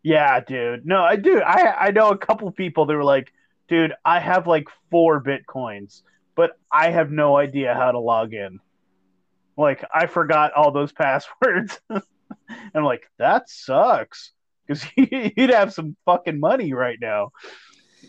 Yeah, 0.02 0.40
dude. 0.40 0.86
No, 0.86 1.02
I 1.02 1.16
do. 1.16 1.40
I 1.40 1.88
I 1.88 1.90
know 1.90 2.08
a 2.10 2.16
couple 2.18 2.50
people 2.52 2.86
that 2.86 2.94
were 2.94 3.04
like, 3.04 3.32
"Dude, 3.68 3.92
I 4.04 4.18
have 4.18 4.46
like 4.46 4.66
four 4.90 5.22
bitcoins, 5.22 6.02
but 6.34 6.52
I 6.72 6.90
have 6.90 7.10
no 7.10 7.36
idea 7.36 7.74
how 7.74 7.92
to 7.92 7.98
log 7.98 8.32
in." 8.32 8.60
Like, 9.58 9.84
I 9.94 10.06
forgot 10.06 10.52
all 10.54 10.72
those 10.72 10.92
passwords. 11.04 11.78
And 11.90 12.02
I'm 12.74 12.84
like, 12.84 13.02
that 13.18 13.48
sucks 13.50 14.32
because 14.66 14.84
you'd 14.96 15.50
have 15.50 15.72
some 15.74 15.96
fucking 16.06 16.40
money 16.40 16.72
right 16.72 16.98
now. 17.00 17.32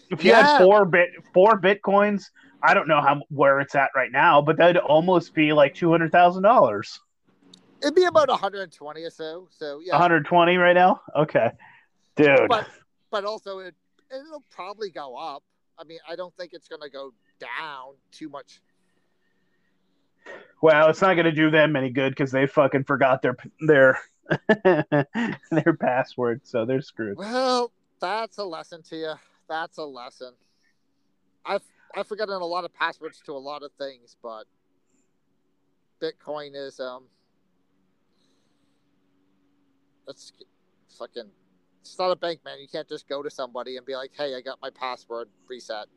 If 0.09 0.23
you 0.23 0.31
Yeah. 0.31 0.43
had 0.57 0.63
four 0.63 0.85
bit 0.85 1.09
four 1.33 1.59
bitcoins, 1.59 2.25
I 2.63 2.73
don't 2.73 2.87
know 2.87 3.01
how 3.01 3.21
where 3.29 3.59
it's 3.59 3.75
at 3.75 3.89
right 3.95 4.11
now, 4.11 4.41
but 4.41 4.57
that'd 4.57 4.77
almost 4.77 5.33
be 5.33 5.51
like 5.51 5.73
two 5.75 5.91
hundred 5.91 6.11
thousand 6.13 6.43
dollars. 6.43 6.99
It'd 7.81 7.95
be 7.95 8.03
about 8.03 8.29
120 8.29 9.03
or 9.03 9.09
so. 9.09 9.47
So 9.51 9.81
yeah, 9.83 9.93
One 9.93 10.01
hundred 10.01 10.25
twenty 10.25 10.57
right 10.57 10.73
now. 10.73 11.01
Okay, 11.15 11.49
dude. 12.15 12.47
but 12.47 12.67
but 13.09 13.25
also 13.25 13.59
it 13.59 13.75
it'll 14.13 14.43
probably 14.49 14.89
go 14.89 15.15
up. 15.15 15.43
I 15.79 15.83
mean, 15.83 15.99
I 16.07 16.15
don't 16.15 16.35
think 16.37 16.53
it's 16.53 16.67
going 16.67 16.81
to 16.81 16.89
go 16.89 17.13
down 17.39 17.95
too 18.11 18.29
much. 18.29 18.61
Well, 20.61 20.89
it's 20.89 21.01
not 21.01 21.15
going 21.15 21.25
to 21.25 21.31
do 21.31 21.49
them 21.49 21.75
any 21.75 21.89
good 21.89 22.11
because 22.11 22.31
they 22.31 22.45
fucking 22.45 22.83
forgot 22.83 23.23
their 23.23 23.35
their 23.61 23.99
their 25.51 25.73
password, 25.79 26.41
so 26.43 26.65
they're 26.65 26.81
screwed. 26.81 27.17
Well, 27.17 27.71
that's 27.99 28.37
a 28.37 28.43
lesson 28.43 28.83
to 28.83 28.95
you. 28.95 29.13
That's 29.49 29.77
a 29.79 29.83
lesson. 29.83 30.33
I've 31.45 31.63
I've 31.95 32.07
forgotten 32.07 32.35
a 32.35 32.45
lot 32.45 32.63
of 32.63 32.73
passwords 32.73 33.21
to 33.25 33.31
a 33.33 33.39
lot 33.39 33.63
of 33.63 33.71
things, 33.73 34.15
but 34.21 34.43
Bitcoin 36.01 36.51
is 36.53 36.79
um. 36.79 37.05
It's 40.07 40.33
fucking. 40.97 41.29
It's 41.81 41.97
not 41.97 42.11
a 42.11 42.15
bank, 42.15 42.41
man. 42.45 42.59
You 42.59 42.67
can't 42.67 42.87
just 42.87 43.07
go 43.07 43.23
to 43.23 43.29
somebody 43.29 43.77
and 43.77 43.85
be 43.85 43.95
like, 43.95 44.11
"Hey, 44.15 44.35
I 44.35 44.41
got 44.41 44.59
my 44.61 44.69
password 44.69 45.29
reset." 45.47 45.87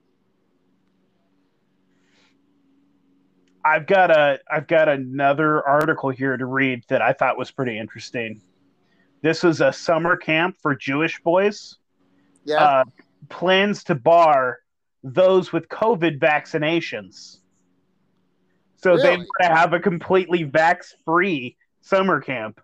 I've 3.65 3.87
got 3.87 4.11
a 4.11 4.39
I've 4.51 4.67
got 4.67 4.89
another 4.89 5.67
article 5.67 6.11
here 6.11 6.37
to 6.37 6.45
read 6.45 6.85
that 6.89 7.01
I 7.01 7.13
thought 7.13 7.39
was 7.39 7.51
pretty 7.51 7.79
interesting. 7.79 8.43
This 9.23 9.43
was 9.43 9.63
a 9.63 9.73
summer 9.73 10.17
camp 10.17 10.57
for 10.61 10.75
Jewish 10.75 11.21
boys. 11.23 11.77
Yeah. 12.45 12.63
Uh, 12.63 12.85
plans 13.31 13.83
to 13.85 13.95
bar 13.95 14.59
those 15.03 15.51
with 15.51 15.67
COVID 15.71 16.19
vaccinations. 16.19 17.39
So 18.77 18.99
they 18.99 19.13
Really? 19.13 19.17
want 19.19 19.29
to 19.41 19.49
have 19.49 19.73
a 19.73 19.81
completely 19.81 20.45
vax-free 20.45 21.57
summer 21.81 22.21
camp. 22.21 22.61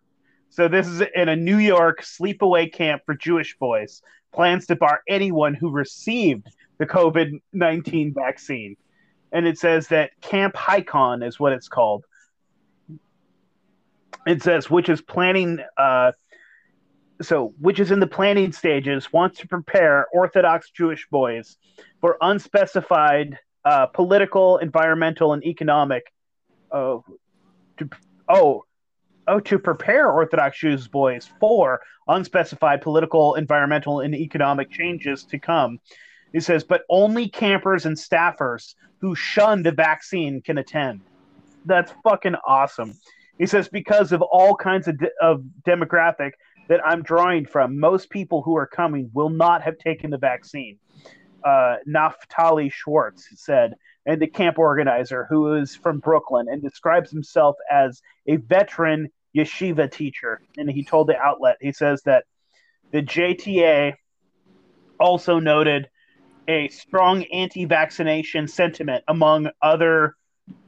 So 0.51 0.67
this 0.69 0.87
is 0.87 1.03
in 1.15 1.29
a 1.29 1.37
New 1.37 1.59
York 1.59 2.03
sleepaway 2.03 2.73
camp 2.73 3.03
for 3.07 3.15
Jewish 3.15 3.57
boys. 3.57 4.03
Plans 4.33 4.67
to 4.67 4.77
bar 4.77 5.01
anyone 5.09 5.55
who 5.55 5.71
received 5.71 6.49
the 6.79 6.87
COVID 6.87 7.41
nineteen 7.53 8.13
vaccine, 8.13 8.77
and 9.33 9.47
it 9.47 9.59
says 9.59 9.89
that 9.89 10.11
Camp 10.21 10.55
Hikon 10.57 11.23
is 11.23 11.41
what 11.41 11.53
it's 11.53 11.69
called. 11.69 12.05
It 14.27 14.43
says 14.43 14.69
which 14.69 14.89
is 14.89 15.01
planning. 15.01 15.61
Uh, 15.77 16.13
so 17.23 17.55
which 17.61 17.81
is 17.81 17.91
in 17.91 18.01
the 18.01 18.07
planning 18.07 18.53
stages 18.53 19.13
wants 19.13 19.41
to 19.41 19.49
prepare 19.49 20.07
Orthodox 20.13 20.71
Jewish 20.71 21.07
boys 21.11 21.57
for 22.01 22.17
unspecified 22.21 23.39
uh, 23.65 23.87
political, 23.87 24.59
environmental, 24.59 25.33
and 25.33 25.45
economic. 25.45 26.13
Oh, 26.73 27.05
to, 27.79 27.91
oh, 28.29 28.65
oh, 29.31 29.41
to 29.41 29.59
prepare 29.59 30.11
Orthodox 30.11 30.59
Jewish 30.59 30.89
boys 30.89 31.31
for 31.39 31.81
unspecified 32.09 32.83
political, 32.83 33.37
environmental, 33.37 34.01
and 34.01 34.15
economic 34.15 34.71
changes 34.71 35.25
to 35.25 35.39
come. 35.39 35.79
He 36.33 36.41
says, 36.41 36.65
but 36.65 36.83
only 36.91 37.29
campers 37.29 37.87
and 37.87 37.97
staffers 37.97 38.75
who 39.01 39.15
shunned 39.15 39.65
the 39.65 39.73
vaccine 39.73 40.43
can 40.43 40.59
attend. 40.59 41.01
That's 41.65 41.93
fucking 42.03 42.35
awesome. 42.47 42.95
He 43.39 43.47
says 43.47 43.69
because 43.69 44.13
of 44.13 44.21
all 44.23 44.55
kinds 44.57 44.89
of, 44.89 44.99
de- 44.99 45.11
of 45.23 45.43
demographic 45.67 46.33
that 46.69 46.85
I'm 46.85 47.03
drawing 47.03 47.47
from, 47.47 47.79
most 47.79 48.11
people 48.11 48.43
who 48.43 48.57
are 48.57 48.67
coming 48.67 49.11
will 49.15 49.31
not 49.31 49.63
have 49.63 49.79
taken 49.79 50.11
the 50.11 50.19
vaccine. 50.19 50.79
Uh, 51.45 51.77
Naftali 51.89 52.71
Schwartz 52.71 53.29
said, 53.37 53.75
and 54.07 54.21
the 54.21 54.27
camp 54.27 54.59
organizer 54.59 55.27
who 55.31 55.55
is 55.55 55.75
from 55.75 56.01
Brooklyn 56.01 56.47
and 56.51 56.61
describes 56.63 57.11
himself 57.11 57.57
as 57.71 58.03
a 58.27 58.37
veteran 58.37 59.09
yeshiva 59.37 59.91
teacher. 59.91 60.41
And 60.57 60.71
he 60.71 60.85
told 60.85 61.09
the 61.09 61.17
outlet, 61.19 61.57
he 61.61 61.73
says 61.73 62.03
that 62.03 62.25
the 62.93 63.03
JTA 63.03 63.95
also 64.99 65.39
noted 65.39 65.89
a 66.49 66.69
strong 66.69 67.25
anti 67.25 67.65
vaccination 67.65 68.49
sentiment 68.49 69.05
among 69.07 69.49
other 69.63 70.17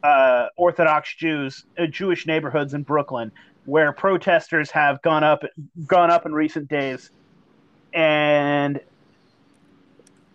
uh, 0.02 0.46
Orthodox 0.56 1.14
Jews, 1.16 1.64
uh, 1.78 1.86
Jewish 1.86 2.26
neighborhoods 2.26 2.74
in 2.74 2.82
Brooklyn, 2.82 3.32
where 3.64 3.92
protesters 3.92 4.70
have 4.70 5.02
gone 5.02 5.24
up, 5.24 5.42
gone 5.86 6.10
up 6.10 6.24
in 6.26 6.32
recent 6.32 6.68
days, 6.68 7.10
and 7.92 8.80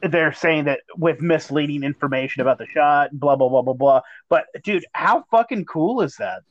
they're 0.01 0.33
saying 0.33 0.65
that 0.65 0.81
with 0.97 1.21
misleading 1.21 1.83
information 1.83 2.41
about 2.41 2.57
the 2.57 2.67
shot, 2.67 3.09
blah 3.13 3.35
blah 3.35 3.49
blah 3.49 3.61
blah 3.61 3.73
blah. 3.73 4.01
But 4.29 4.45
dude, 4.63 4.85
how 4.93 5.23
fucking 5.31 5.65
cool 5.65 6.01
is 6.01 6.15
that? 6.17 6.43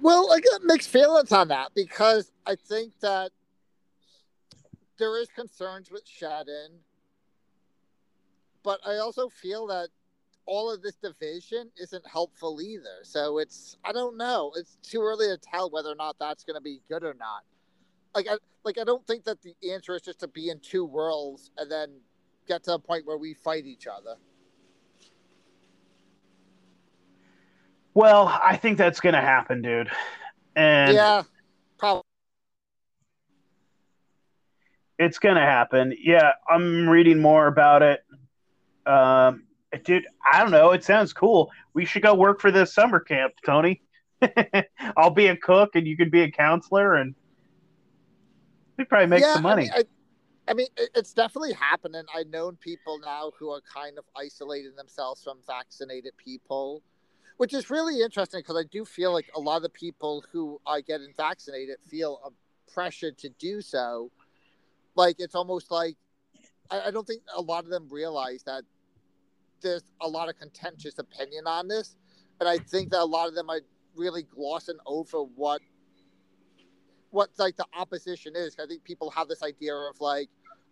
Well, 0.00 0.32
I 0.32 0.40
got 0.40 0.62
mixed 0.64 0.90
feelings 0.90 1.32
on 1.32 1.48
that 1.48 1.72
because 1.74 2.30
I 2.46 2.56
think 2.56 2.92
that 3.00 3.30
there 4.98 5.20
is 5.20 5.28
concerns 5.28 5.90
with 5.90 6.04
Shadden, 6.06 6.78
but 8.62 8.80
I 8.86 8.96
also 8.96 9.28
feel 9.28 9.66
that 9.68 9.88
all 10.46 10.70
of 10.70 10.82
this 10.82 10.96
division 10.96 11.70
isn't 11.80 12.06
helpful 12.06 12.60
either. 12.60 13.02
So 13.02 13.38
it's 13.38 13.76
I 13.84 13.92
don't 13.92 14.16
know. 14.16 14.52
It's 14.56 14.76
too 14.82 15.00
early 15.00 15.26
to 15.26 15.38
tell 15.38 15.70
whether 15.70 15.90
or 15.90 15.94
not 15.94 16.16
that's 16.18 16.44
going 16.44 16.56
to 16.56 16.62
be 16.62 16.80
good 16.88 17.02
or 17.02 17.14
not. 17.14 17.42
Like 18.14 18.26
I 18.30 18.36
like 18.64 18.78
I 18.78 18.84
don't 18.84 19.06
think 19.06 19.24
that 19.24 19.38
the 19.42 19.54
answer 19.72 19.94
is 19.94 20.02
just 20.02 20.20
to 20.20 20.28
be 20.28 20.50
in 20.50 20.60
two 20.60 20.84
worlds 20.84 21.50
and 21.56 21.70
then 21.70 22.00
get 22.46 22.64
to 22.64 22.74
a 22.74 22.78
point 22.78 23.06
where 23.06 23.18
we 23.18 23.34
fight 23.34 23.64
each 23.64 23.86
other. 23.86 24.16
Well, 27.94 28.26
I 28.26 28.56
think 28.56 28.76
that's 28.76 29.00
gonna 29.00 29.20
happen, 29.20 29.62
dude. 29.62 29.88
And 30.56 30.94
yeah, 30.94 31.22
probably. 31.78 32.02
it's 34.98 35.18
gonna 35.18 35.40
happen. 35.40 35.96
Yeah, 36.00 36.32
I'm 36.48 36.88
reading 36.88 37.20
more 37.20 37.46
about 37.46 37.82
it. 37.82 38.04
Um, 38.86 39.44
dude, 39.84 40.06
I 40.30 40.40
don't 40.40 40.50
know. 40.50 40.72
It 40.72 40.84
sounds 40.84 41.12
cool. 41.12 41.50
We 41.72 41.84
should 41.84 42.02
go 42.02 42.14
work 42.14 42.40
for 42.40 42.50
this 42.50 42.72
summer 42.72 43.00
camp, 43.00 43.34
Tony. 43.44 43.82
I'll 44.96 45.10
be 45.10 45.28
a 45.28 45.36
cook, 45.36 45.70
and 45.74 45.86
you 45.86 45.96
can 45.96 46.10
be 46.10 46.22
a 46.22 46.30
counselor, 46.30 46.94
and 46.94 47.14
we 48.76 48.84
probably 48.84 49.06
make 49.06 49.24
some 49.24 49.42
money. 49.42 49.70
I 49.72 49.76
mean, 49.76 49.86
I, 50.48 50.50
I 50.50 50.54
mean, 50.54 50.66
it's 50.94 51.12
definitely 51.12 51.52
happening. 51.52 52.02
I've 52.14 52.28
known 52.28 52.56
people 52.56 52.98
now 52.98 53.32
who 53.38 53.50
are 53.50 53.60
kind 53.72 53.98
of 53.98 54.04
isolating 54.16 54.74
themselves 54.76 55.22
from 55.22 55.38
vaccinated 55.46 56.16
people, 56.16 56.82
which 57.36 57.52
is 57.52 57.70
really 57.70 58.00
interesting 58.00 58.40
because 58.40 58.56
I 58.56 58.64
do 58.70 58.84
feel 58.84 59.12
like 59.12 59.30
a 59.34 59.40
lot 59.40 59.56
of 59.56 59.62
the 59.62 59.68
people 59.68 60.24
who 60.32 60.60
are 60.66 60.80
getting 60.80 61.12
vaccinated 61.16 61.76
feel 61.88 62.20
a 62.24 62.30
pressure 62.72 63.12
to 63.12 63.28
do 63.38 63.60
so. 63.60 64.10
Like 64.94 65.16
it's 65.18 65.34
almost 65.34 65.70
like 65.70 65.96
I, 66.70 66.88
I 66.88 66.90
don't 66.90 67.06
think 67.06 67.22
a 67.34 67.40
lot 67.40 67.64
of 67.64 67.70
them 67.70 67.88
realize 67.90 68.42
that 68.44 68.62
there's 69.60 69.84
a 70.00 70.08
lot 70.08 70.28
of 70.28 70.38
contentious 70.38 70.98
opinion 70.98 71.46
on 71.46 71.68
this, 71.68 71.96
and 72.40 72.48
I 72.48 72.58
think 72.58 72.90
that 72.90 73.00
a 73.00 73.04
lot 73.04 73.28
of 73.28 73.34
them 73.34 73.50
are 73.50 73.60
really 73.96 74.22
glossing 74.22 74.78
over 74.86 75.18
what 75.22 75.60
what 77.10 77.30
like 77.38 77.56
the 77.56 77.66
opposition 77.76 78.34
is. 78.36 78.56
I 78.60 78.66
think 78.66 78.84
people 78.84 79.10
have 79.10 79.28
this 79.28 79.42
idea 79.42 79.74
of 79.74 80.00
like, 80.00 80.28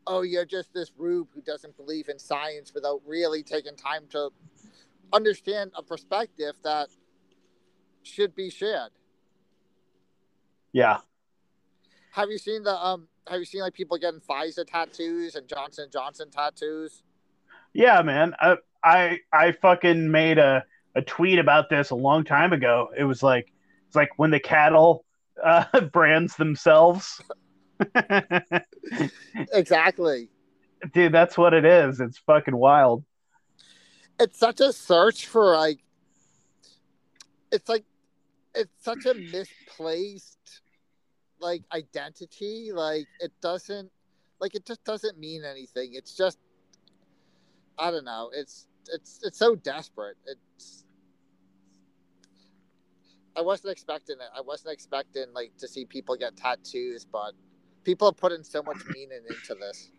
oh, 0.07 0.23
you're 0.23 0.45
just 0.45 0.75
this 0.75 0.91
rube 0.97 1.29
who 1.35 1.41
doesn't 1.41 1.77
believe 1.77 2.09
in 2.09 2.19
science 2.19 2.75
without 2.75 3.01
really 3.07 3.43
taking 3.43 3.77
time 3.77 4.05
to 4.11 4.31
understand 5.13 5.73
a 5.77 5.83
perspective 5.83 6.55
that 6.65 6.89
should 8.03 8.35
be 8.35 8.51
shared. 8.51 8.91
yeah, 10.73 10.99
Have 12.13 12.31
you 12.31 12.39
seen 12.39 12.63
the 12.65 12.75
um? 12.75 13.09
Have 13.29 13.39
you 13.39 13.45
seen 13.45 13.61
like 13.61 13.75
people 13.75 13.97
getting 13.99 14.21
Pfizer 14.21 14.67
tattoos 14.67 15.35
and 15.37 15.47
Johnson 15.49 15.89
Johnson 15.93 16.31
tattoos? 16.31 17.03
yeah, 17.75 18.03
man. 18.03 18.35
I 18.41 18.57
I, 18.85 19.19
I 19.33 19.53
fucking 19.53 20.11
made 20.11 20.39
a, 20.39 20.65
a 20.97 21.03
tweet 21.03 21.39
about 21.39 21.71
this 21.71 21.91
a 21.91 21.95
long 21.95 22.25
time 22.25 22.53
ago. 22.53 22.89
It 22.97 23.05
was 23.05 23.23
like 23.23 23.53
it's 23.87 23.95
like 23.97 24.11
when 24.17 24.31
the 24.31 24.41
cattle 24.41 25.05
uh, 25.43 25.81
brands 25.93 26.37
themselves. 26.37 27.21
Exactly. 29.53 30.29
Dude, 30.93 31.13
that's 31.13 31.39
what 31.39 31.55
it 31.55 31.65
is. 31.65 32.01
It's 32.01 32.19
fucking 32.19 32.57
wild. 32.57 33.05
It's 34.19 34.39
such 34.39 34.61
a 34.61 34.73
search 34.73 35.27
for 35.27 35.57
like. 35.57 35.81
It's 37.51 37.69
like, 37.69 37.85
it's 38.55 38.73
such 38.83 39.05
a 39.05 39.15
misplaced, 39.15 40.63
like 41.41 41.63
identity. 41.73 42.71
Like 42.73 43.07
it 43.21 43.33
doesn't, 43.43 43.91
like 44.41 44.55
it 44.55 44.65
just 44.65 44.85
doesn't 44.85 45.19
mean 45.19 45.45
anything. 45.45 45.91
It's 45.95 46.17
just, 46.17 46.39
I 47.79 47.91
don't 47.91 48.05
know. 48.05 48.31
It's 48.33 48.69
it's 48.89 49.21
it's 49.23 49.39
so 49.39 49.55
desperate. 49.55 50.17
It's 50.27 50.85
I 53.37 53.41
wasn't 53.41 53.73
expecting 53.73 54.17
it. 54.17 54.29
I 54.37 54.41
wasn't 54.41 54.73
expecting 54.73 55.27
like 55.35 55.57
to 55.59 55.69
see 55.69 55.85
people 55.85 56.17
get 56.17 56.37
tattoos, 56.37 57.05
but 57.05 57.33
people 57.85 58.09
are 58.09 58.13
putting 58.13 58.45
so 58.45 58.63
much 58.63 58.79
meaning 58.95 59.21
into 59.29 59.55
this. 59.55 59.91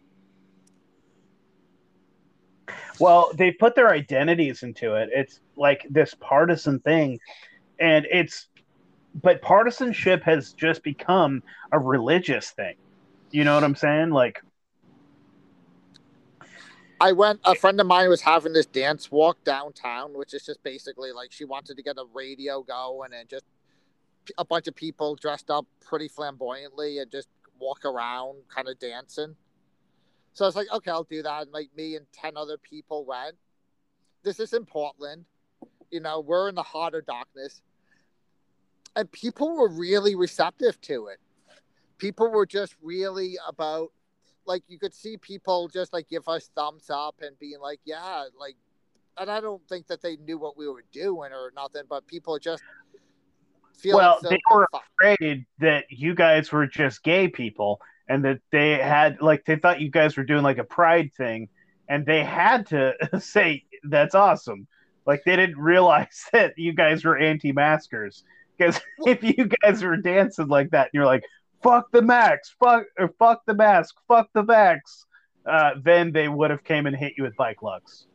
Well, 3.00 3.32
they 3.34 3.52
put 3.52 3.76
their 3.76 3.90
identities 3.90 4.64
into 4.64 4.96
it. 4.96 5.10
It's 5.14 5.40
like 5.56 5.86
this 5.90 6.16
partisan 6.20 6.80
thing, 6.80 7.20
and 7.80 8.06
it's 8.10 8.48
but 9.22 9.42
partisanship 9.42 10.24
has 10.24 10.54
just 10.54 10.84
become 10.84 11.44
a 11.72 11.80
religious 11.80 12.52
thing. 12.52 12.76
You 13.32 13.44
know 13.44 13.56
what 13.56 13.64
I'm 13.64 13.76
saying? 13.76 14.12
Like, 14.12 14.42
I 17.00 17.12
went. 17.12 17.42
A 17.44 17.56
friend 17.56 17.80
of 17.80 17.88
mine 17.88 18.10
was 18.10 18.22
having 18.22 18.54
this 18.54 18.66
dance 18.66 19.12
walk 19.12 19.44
downtown, 19.44 20.18
which 20.18 20.34
is 20.34 20.46
just 20.46 20.64
basically 20.64 21.12
like 21.12 21.32
she 21.32 21.46
wanted 21.46 21.78
to 21.78 21.84
get 21.84 21.98
a 21.98 22.06
radio 22.14 22.64
going 22.64 23.12
and 23.14 23.28
just 23.28 23.46
a 24.38 24.46
bunch 24.46 24.68
of 24.68 24.76
people 24.76 25.16
dressed 25.16 25.52
up 25.52 25.66
pretty 25.84 26.08
flamboyantly 26.08 27.00
and 27.00 27.12
just 27.12 27.28
walk 27.60 27.84
around, 27.86 28.38
kind 28.54 28.68
of 28.70 28.80
dancing. 28.80 29.36
So 30.34 30.46
I 30.46 30.48
was 30.48 30.56
like, 30.56 30.68
okay, 30.74 30.92
I'll 30.92 31.04
do 31.04 31.24
that. 31.24 31.44
And 31.44 31.52
like 31.52 31.70
me 31.76 31.96
and 31.96 32.06
ten 32.12 32.38
other 32.38 32.58
people 32.58 33.06
went. 33.06 33.36
This 34.24 34.40
is 34.40 34.54
in 34.54 34.66
Portland. 34.66 35.26
You 35.92 36.00
know, 36.00 36.20
we're 36.20 36.50
in 36.50 36.56
the 36.56 36.64
heart 36.64 36.96
of 36.96 37.06
darkness, 37.06 37.62
and 38.96 39.12
people 39.12 39.56
were 39.56 39.70
really 39.70 40.16
receptive 40.16 40.82
to 40.82 41.08
it. 41.08 41.20
People 42.00 42.32
were 42.32 42.48
just 42.48 42.76
really 42.82 43.38
about 43.48 43.92
like 44.46 44.64
you 44.68 44.80
could 44.80 44.94
see 44.94 45.18
people 45.18 45.68
just 45.68 45.94
like 45.94 46.10
give 46.10 46.28
us 46.28 46.50
thumbs 46.56 46.90
up 46.90 47.16
and 47.22 47.38
being 47.40 47.60
like, 47.60 47.80
yeah, 47.86 48.26
like, 48.40 48.56
and 49.18 49.30
I 49.30 49.40
don't 49.40 49.66
think 49.68 49.88
that 49.88 50.02
they 50.02 50.18
knew 50.18 50.38
what 50.38 50.58
we 50.58 50.68
were 50.68 50.84
doing 50.92 51.32
or 51.32 51.52
nothing, 51.56 51.84
but 51.88 52.08
people 52.08 52.38
just 52.40 52.64
feel 53.78 53.98
well, 53.98 54.20
so 54.22 54.30
they 54.30 54.40
were 54.52 54.68
afraid 54.74 55.46
that 55.60 55.86
you 55.90 56.16
guys 56.16 56.52
were 56.52 56.68
just 56.68 57.04
gay 57.04 57.28
people, 57.28 57.80
and 58.08 58.24
that 58.26 58.40
they 58.52 58.72
had 58.78 59.22
like 59.22 59.46
they 59.46 59.56
thought 59.56 59.82
you 59.82 59.90
guys 59.90 60.18
were 60.18 60.24
doing 60.24 60.44
like 60.44 60.58
a 60.58 60.64
pride 60.64 61.12
thing, 61.16 61.50
and 61.88 62.06
they 62.06 62.24
had 62.24 62.68
to 62.68 62.94
say 63.20 63.64
that's 63.84 64.16
awesome. 64.16 64.68
Like 65.06 65.24
they 65.26 65.36
didn't 65.36 65.58
realize 65.58 66.26
that 66.34 66.58
you 66.58 66.74
guys 66.74 67.04
were 67.04 67.18
anti-maskers 67.18 68.24
because 68.58 68.80
if 69.06 69.24
you 69.24 69.50
guys 69.62 69.84
were 69.84 69.98
dancing 69.98 70.48
like 70.48 70.72
that, 70.72 70.88
and 70.88 70.92
you're 70.94 71.06
like, 71.06 71.24
"Fuck 71.62 71.92
the 71.92 72.02
max, 72.02 72.56
fuck 72.60 72.86
or 72.98 73.10
fuck 73.20 73.42
the 73.46 73.54
mask, 73.54 73.96
fuck 74.08 74.30
the 74.34 74.44
max," 74.44 75.06
uh, 75.46 75.72
then 75.84 76.12
they 76.12 76.28
would 76.28 76.52
have 76.52 76.64
came 76.64 76.86
and 76.86 76.96
hit 76.96 77.14
you 77.18 77.24
with 77.24 77.36
bike 77.36 77.62
locks 77.62 78.08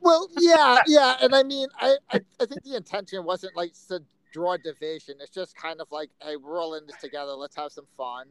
Well, 0.00 0.28
yeah, 0.38 0.78
yeah, 0.86 1.16
and 1.20 1.34
I 1.34 1.42
mean, 1.42 1.68
I, 1.78 1.96
I, 2.10 2.20
I 2.40 2.46
think 2.46 2.62
the 2.64 2.76
intention 2.76 3.24
wasn't 3.24 3.56
like 3.56 3.72
to 3.88 4.02
draw 4.32 4.56
division. 4.56 5.16
It's 5.20 5.30
just 5.30 5.56
kind 5.56 5.80
of 5.80 5.88
like, 5.90 6.10
hey, 6.22 6.36
we're 6.36 6.60
all 6.60 6.74
in 6.74 6.86
this 6.86 6.96
together. 7.00 7.32
Let's 7.32 7.56
have 7.56 7.72
some 7.72 7.86
fun. 7.96 8.26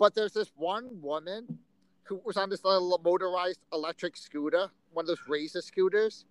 But 0.00 0.14
there's 0.14 0.32
this 0.32 0.50
one 0.56 0.88
woman 1.02 1.58
who 2.04 2.22
was 2.24 2.38
on 2.38 2.48
this 2.48 2.64
little 2.64 2.98
motorized 3.04 3.60
electric 3.70 4.16
scooter, 4.16 4.70
one 4.92 5.04
of 5.04 5.06
those 5.06 5.20
razor 5.28 5.60
scooters. 5.60 6.24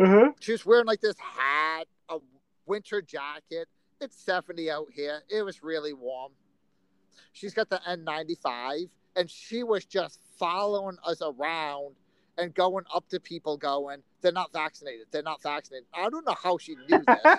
Uh-huh. 0.00 0.30
She 0.38 0.52
was 0.52 0.64
wearing 0.64 0.86
like 0.86 1.00
this 1.00 1.16
hat, 1.18 1.88
a 2.08 2.18
winter 2.64 3.02
jacket. 3.02 3.66
It's 4.00 4.16
70 4.22 4.70
out 4.70 4.86
here. 4.94 5.22
It 5.28 5.42
was 5.42 5.64
really 5.64 5.92
warm. 5.92 6.30
She's 7.32 7.52
got 7.52 7.68
the 7.68 7.80
N95, 7.88 8.88
and 9.16 9.28
she 9.28 9.64
was 9.64 9.84
just 9.84 10.20
following 10.38 10.96
us 11.04 11.20
around 11.20 11.96
and 12.38 12.54
going 12.54 12.84
up 12.94 13.08
to 13.08 13.20
people, 13.20 13.56
going, 13.56 14.02
"They're 14.20 14.32
not 14.32 14.52
vaccinated. 14.52 15.08
They're 15.10 15.22
not 15.22 15.42
vaccinated." 15.42 15.86
I 15.92 16.08
don't 16.08 16.24
know 16.24 16.36
how 16.40 16.56
she 16.56 16.76
knew 16.88 17.04
this. 17.04 17.36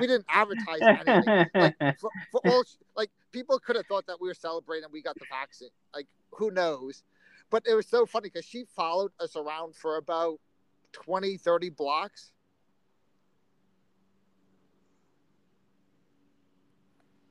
we 0.00 0.06
didn't 0.06 0.26
advertise 0.28 0.80
anything. 0.82 1.46
Like, 1.54 1.76
for, 1.98 2.10
for 2.30 2.40
all, 2.44 2.64
like 2.96 3.10
people 3.32 3.58
could 3.58 3.76
have 3.76 3.86
thought 3.86 4.06
that 4.06 4.20
we 4.20 4.28
were 4.28 4.34
celebrating 4.34 4.88
we 4.92 5.02
got 5.02 5.18
the 5.18 5.26
vaccine. 5.26 5.70
Like, 5.92 6.06
who 6.30 6.50
knows? 6.50 7.02
But 7.50 7.64
it 7.66 7.74
was 7.74 7.88
so 7.88 8.06
funny 8.06 8.28
because 8.28 8.44
she 8.44 8.64
followed 8.76 9.10
us 9.18 9.34
around 9.34 9.74
for 9.74 9.96
about 9.96 10.38
20, 10.92 11.36
30 11.36 11.70
blocks. 11.70 12.30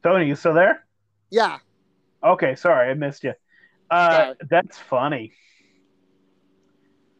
Tony, 0.03 0.27
you 0.27 0.35
still 0.35 0.53
there? 0.53 0.85
Yeah. 1.29 1.59
Okay, 2.23 2.55
sorry, 2.55 2.91
I 2.91 2.93
missed 2.93 3.23
you. 3.23 3.33
Uh, 3.89 4.11
Sorry. 4.11 4.35
that's 4.49 4.77
funny. 4.77 5.33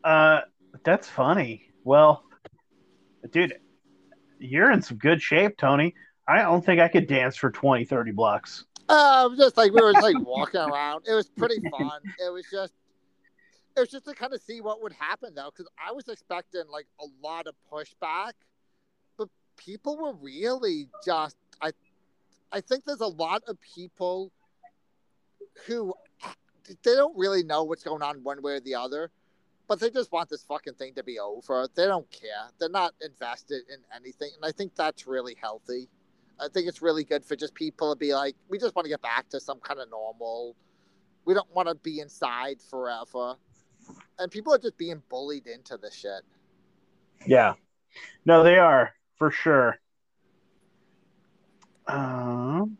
Uh, 0.04 0.42
that's 0.84 1.08
funny. 1.08 1.72
Well, 1.84 2.24
dude, 3.32 3.60
you're 4.40 4.72
in 4.72 4.82
some 4.82 4.98
good 4.98 5.22
shape, 5.22 5.58
Tony. 5.58 5.94
I 6.28 6.42
don't 6.42 6.64
think 6.64 6.80
I 6.80 6.88
could 6.88 7.08
dance 7.08 7.36
for 7.36 7.50
20, 7.50 7.86
30 7.86 8.12
blocks. 8.12 8.66
Uh, 8.88 9.30
just 9.36 9.58
like 9.58 9.72
we 9.72 9.82
were 9.82 9.94
like 9.94 10.16
walking 10.26 10.62
around. 10.62 11.06
It 11.08 11.14
was 11.14 11.30
pretty 11.30 11.60
fun. 11.70 12.02
It 12.20 12.32
was 12.32 12.46
just, 12.52 12.74
it 13.76 13.80
was 13.82 13.90
just 13.90 14.06
to 14.06 14.14
kind 14.14 14.34
of 14.34 14.42
see 14.42 14.62
what 14.62 14.82
would 14.82 14.94
happen 14.94 15.34
though, 15.36 15.52
because 15.52 15.72
I 15.84 15.92
was 15.92 16.08
expecting 16.08 16.64
like 16.72 16.88
a 17.00 17.06
lot 17.22 17.48
of 17.48 17.56
pushback, 17.72 18.34
but 19.18 19.30
people 19.58 19.98
were 19.98 20.14
really 20.14 20.88
just. 21.06 21.36
I, 21.62 21.72
I 22.52 22.62
think 22.62 22.86
there's 22.86 23.02
a 23.02 23.08
lot 23.08 23.44
of 23.48 23.58
people 23.62 24.32
who 25.68 25.94
they 26.68 26.96
don't 26.96 27.18
really 27.18 27.44
know 27.44 27.64
what's 27.64 27.84
going 27.84 28.02
on 28.02 28.24
one 28.24 28.42
way 28.42 28.54
or 28.54 28.60
the 28.60 28.76
other, 28.76 29.12
but 29.70 29.80
they 29.80 29.92
just 29.92 30.12
want 30.12 30.28
this 30.28 30.44
fucking 30.44 30.74
thing 30.74 30.96
to 30.96 31.04
be 31.04 31.20
over. 31.20 31.68
They 31.76 31.86
don't 31.86 32.10
care. 32.10 32.50
They're 32.60 32.70
not 32.70 32.96
invested 33.02 33.62
in 33.72 33.78
anything, 33.96 34.32
and 34.36 34.44
I 34.44 34.52
think 34.52 34.76
that's 34.76 35.06
really 35.06 35.38
healthy. 35.40 35.88
I 36.40 36.48
think 36.48 36.68
it's 36.68 36.82
really 36.82 37.04
good 37.04 37.24
for 37.24 37.36
just 37.36 37.54
people 37.54 37.94
to 37.94 37.98
be 37.98 38.14
like, 38.14 38.36
we 38.50 38.58
just 38.58 38.76
want 38.76 38.86
to 38.86 38.90
get 38.90 39.02
back 39.02 39.30
to 39.30 39.40
some 39.40 39.60
kind 39.60 39.80
of 39.80 39.90
normal. 39.92 40.56
We 41.26 41.36
don't 41.36 41.54
want 41.54 41.68
to 41.68 41.76
be 41.76 42.00
inside 42.00 42.58
forever. 42.62 43.36
And 44.18 44.32
people 44.32 44.54
are 44.54 44.58
just 44.58 44.78
being 44.78 45.04
bullied 45.10 45.48
into 45.48 45.78
this 45.78 45.94
shit. 45.94 46.24
Yeah. 47.28 47.54
No, 48.26 48.44
they 48.44 48.58
are 48.58 48.94
for 49.18 49.30
sure. 49.30 49.78
Um, 51.88 52.78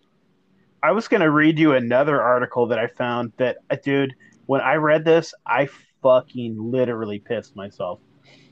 I 0.82 0.92
was 0.92 1.08
going 1.08 1.22
to 1.22 1.30
read 1.30 1.60
you 1.60 1.74
another 1.74 2.22
article 2.22 2.68
that 2.68 2.80
I 2.80 2.88
found 2.88 3.34
that, 3.38 3.58
uh, 3.70 3.76
dude, 3.84 4.16
when 4.46 4.62
I 4.62 4.76
read 4.76 5.04
this, 5.04 5.34
I 5.46 5.68
fucking 6.02 6.72
literally 6.72 7.20
pissed 7.20 7.56
myself. 7.56 8.00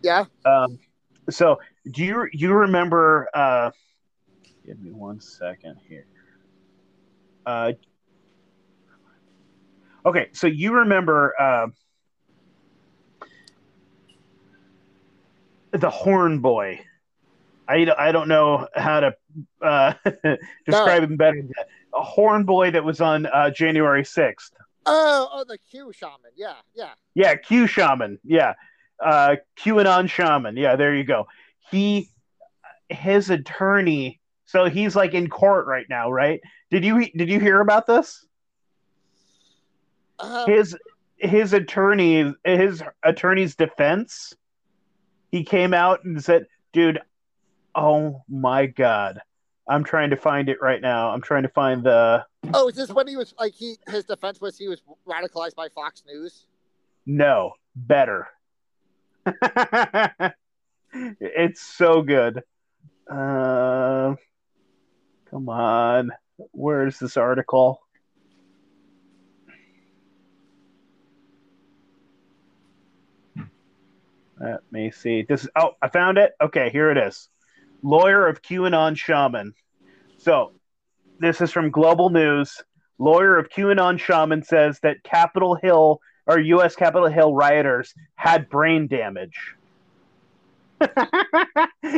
Yeah. 0.02 0.26
Um, 0.46 0.80
so 1.30 1.60
do 1.92 2.04
you 2.04 2.28
you 2.32 2.54
remember? 2.54 3.28
Uh, 3.34 3.72
give 4.66 4.80
me 4.80 4.92
one 4.92 5.20
second 5.20 5.78
here. 5.88 6.06
Uh, 7.46 7.72
okay, 10.06 10.28
so 10.34 10.48
you 10.48 10.74
remember 10.74 11.34
uh, 11.40 11.68
the 15.72 15.90
Horn 15.90 16.40
Boy? 16.40 16.82
I, 17.70 17.88
I 17.98 18.12
don't 18.12 18.28
know 18.28 18.68
how 18.76 19.02
to 19.02 19.16
uh, 19.62 19.94
describe 20.66 21.04
him 21.04 21.18
better. 21.18 21.38
Than 21.38 21.52
that. 21.58 21.68
A 21.94 22.02
Horn 22.02 22.44
Boy 22.44 22.72
that 22.72 22.84
was 22.84 23.02
on 23.02 23.26
uh, 23.26 23.50
January 23.50 24.06
sixth. 24.06 24.54
Oh, 24.90 25.30
oh, 25.34 25.44
the 25.48 25.58
Q 25.70 25.92
shaman. 25.94 26.32
Yeah, 26.36 26.54
yeah. 26.74 26.92
Yeah, 27.14 27.36
Q 27.36 27.68
Shaman. 27.68 28.20
Yeah. 28.24 28.54
Uh 29.04 29.36
QAnon 29.60 30.10
Shaman. 30.10 30.56
Yeah, 30.56 30.76
there 30.76 30.96
you 30.96 31.04
go. 31.04 31.28
He 31.70 32.10
his 32.90 33.30
attorney 33.30 34.22
so 34.46 34.66
he's 34.66 34.96
like 34.96 35.14
in 35.14 35.30
court 35.30 35.68
right 35.68 35.86
now, 35.90 36.10
right? 36.10 36.40
Did 36.72 36.86
you 36.86 37.06
did 37.12 37.30
you 37.30 37.40
hear 37.40 37.60
about 37.60 37.86
this? 37.86 38.26
Uh, 40.20 40.46
His 40.48 40.76
his 41.18 41.54
attorney 41.54 42.34
his 42.46 42.82
attorney's 43.04 43.56
defense 43.56 44.34
he 45.32 45.44
came 45.44 45.74
out 45.74 46.06
and 46.06 46.24
said, 46.24 46.46
"Dude, 46.72 47.00
oh 47.76 48.24
my 48.30 48.68
god. 48.68 49.20
I'm 49.70 49.84
trying 49.84 50.12
to 50.12 50.16
find 50.16 50.48
it 50.48 50.60
right 50.62 50.82
now. 50.82 51.10
I'm 51.10 51.22
trying 51.22 51.44
to 51.44 51.50
find 51.50 51.84
the 51.84 52.26
oh, 52.54 52.70
is 52.70 52.76
this 52.76 52.90
when 52.90 53.08
he 53.08 53.16
was 53.16 53.34
like 53.40 53.54
he 53.54 53.78
his 53.88 54.06
defense 54.06 54.42
was 54.42 54.58
he 54.58 54.68
was 54.68 54.82
radicalized 55.08 55.56
by 55.56 55.70
Fox 55.70 56.04
News? 56.08 56.46
No, 57.06 57.54
better. 57.76 58.28
it's 60.94 61.62
so 61.62 62.02
good. 62.02 62.44
Uh, 63.10 64.16
come 65.30 65.50
on. 65.50 66.12
Where's 66.52 67.00
this 67.00 67.18
article? 67.18 67.82
Let 74.40 74.62
me 74.72 74.92
see. 74.92 75.24
This 75.24 75.44
is 75.44 75.50
oh, 75.56 75.72
I 75.82 75.90
found 75.90 76.18
it. 76.18 76.34
Okay, 76.40 76.70
here 76.72 76.92
it 76.92 76.98
is. 76.98 77.30
Lawyer 77.82 78.28
of 78.28 78.42
QAnon 78.42 78.96
shaman. 78.96 79.54
So, 80.20 80.54
this 81.20 81.42
is 81.42 81.52
from 81.52 81.72
Global 81.72 82.10
News. 82.10 82.64
Lawyer 83.00 83.38
of 83.38 83.50
QAnon 83.50 84.00
shaman 84.00 84.44
says 84.44 84.80
that 84.82 85.04
Capitol 85.04 85.56
Hill 85.56 86.00
or 86.26 86.40
U.S. 86.40 86.76
Capitol 86.76 87.08
Hill 87.08 87.34
rioters 87.34 87.94
had 88.16 88.50
brain 88.50 88.88
damage. 88.88 89.56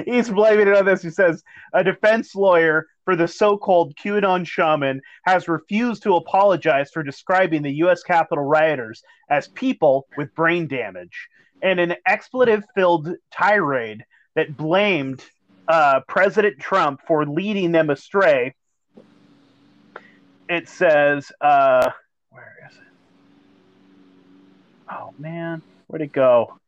He's 0.06 0.30
blaming 0.30 0.68
it 0.68 0.76
on 0.76 0.86
this. 0.86 1.02
He 1.02 1.10
says 1.10 1.44
a 1.74 1.84
defense 1.84 2.36
lawyer 2.36 2.88
for 3.04 3.16
the 3.16 3.28
so-called 3.28 3.96
QAnon 3.96 4.46
shaman 4.48 5.02
has 5.24 5.48
refused 5.48 6.04
to 6.04 6.16
apologize 6.16 6.91
for 6.91 7.04
describing 7.04 7.62
the 7.62 7.74
U.S. 7.78 8.04
Capitol 8.04 8.44
rioters 8.44 9.02
as 9.30 9.48
people 9.50 10.08
with 10.16 10.34
brain 10.36 10.68
damage, 10.68 11.28
and 11.62 11.80
an 11.80 11.96
expletive-filled 12.08 13.16
tirade 13.32 14.04
that 14.36 14.56
blamed 14.56 15.24
uh, 15.68 16.02
President 16.08 16.60
Trump 16.60 17.02
for 17.08 17.26
leading 17.26 17.72
them 17.72 17.90
astray. 17.90 18.54
It 20.50 20.68
says, 20.68 21.32
uh, 21.40 21.92
"Where 22.32 22.58
is 22.68 22.76
it? 22.76 22.84
Oh 24.92 25.14
man, 25.20 25.62
where'd 25.86 26.02
it 26.02 26.12
go?" 26.12 26.60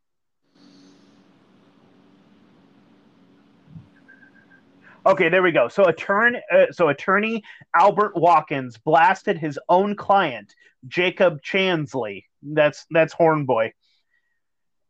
Okay, 5.04 5.30
there 5.30 5.42
we 5.42 5.52
go. 5.52 5.68
So 5.68 5.86
attorney, 5.86 6.40
uh, 6.54 6.68
so 6.72 6.90
attorney 6.90 7.44
Albert 7.74 8.16
Watkins 8.16 8.78
blasted 8.78 9.40
his 9.40 9.58
own 9.68 9.96
client, 9.96 10.54
Jacob 10.88 11.42
Chansley. 11.42 12.26
That's 12.44 12.86
that's 12.92 13.16
Hornboy, 13.16 13.72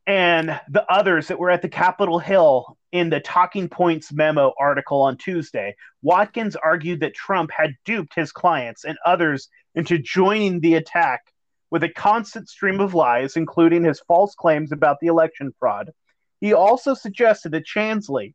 and 0.06 0.60
the 0.68 0.86
others 0.92 1.30
that 1.30 1.40
were 1.40 1.50
at 1.50 1.62
the 1.62 1.70
Capitol 1.70 2.20
Hill 2.20 2.78
in 2.92 3.10
the 3.10 3.20
Talking 3.20 3.70
Points 3.70 4.12
memo 4.12 4.54
article 4.60 5.02
on 5.02 5.18
Tuesday. 5.18 5.76
Watkins 6.02 6.56
argued 6.56 7.00
that 7.02 7.14
Trump 7.14 7.52
had 7.52 7.76
duped 7.86 8.14
his 8.16 8.32
clients 8.32 8.84
and 8.84 8.98
others 9.06 9.50
into 9.76 9.98
joining 9.98 10.60
the 10.60 10.76
attack 10.76 11.22
with 11.70 11.84
a 11.84 11.90
constant 11.90 12.50
stream 12.50 12.82
of 12.82 12.94
lies, 12.94 13.38
including 13.38 13.84
his 13.84 14.02
false 14.02 14.36
claims 14.36 14.72
about 14.72 14.98
the 15.00 15.08
election 15.08 15.54
fraud. 15.58 15.92
He 16.42 16.54
also 16.54 16.94
suggested 16.94 17.52
that 17.54 17.66
Chansley 17.66 18.34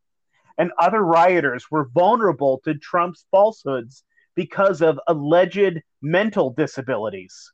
and 0.58 0.72
other 0.78 1.02
rioters 1.02 1.70
were 1.70 1.90
vulnerable 1.92 2.60
to 2.64 2.74
Trump's 2.74 3.26
falsehoods 3.30 4.04
because 4.34 4.80
of 4.80 4.98
alleged 5.06 5.82
mental 6.00 6.50
disabilities. 6.50 7.52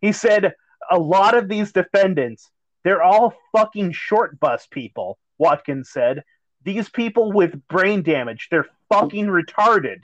He 0.00 0.12
said 0.12 0.52
a 0.90 0.98
lot 0.98 1.34
of 1.34 1.48
these 1.48 1.72
defendants, 1.72 2.50
they're 2.82 3.02
all 3.02 3.34
fucking 3.52 3.92
short 3.92 4.38
bus 4.38 4.66
people, 4.70 5.18
Watkins 5.38 5.90
said. 5.90 6.22
These 6.64 6.88
people 6.88 7.32
with 7.32 7.66
brain 7.68 8.02
damage, 8.02 8.48
they're 8.50 8.66
fucking 8.88 9.26
retarded. 9.26 10.00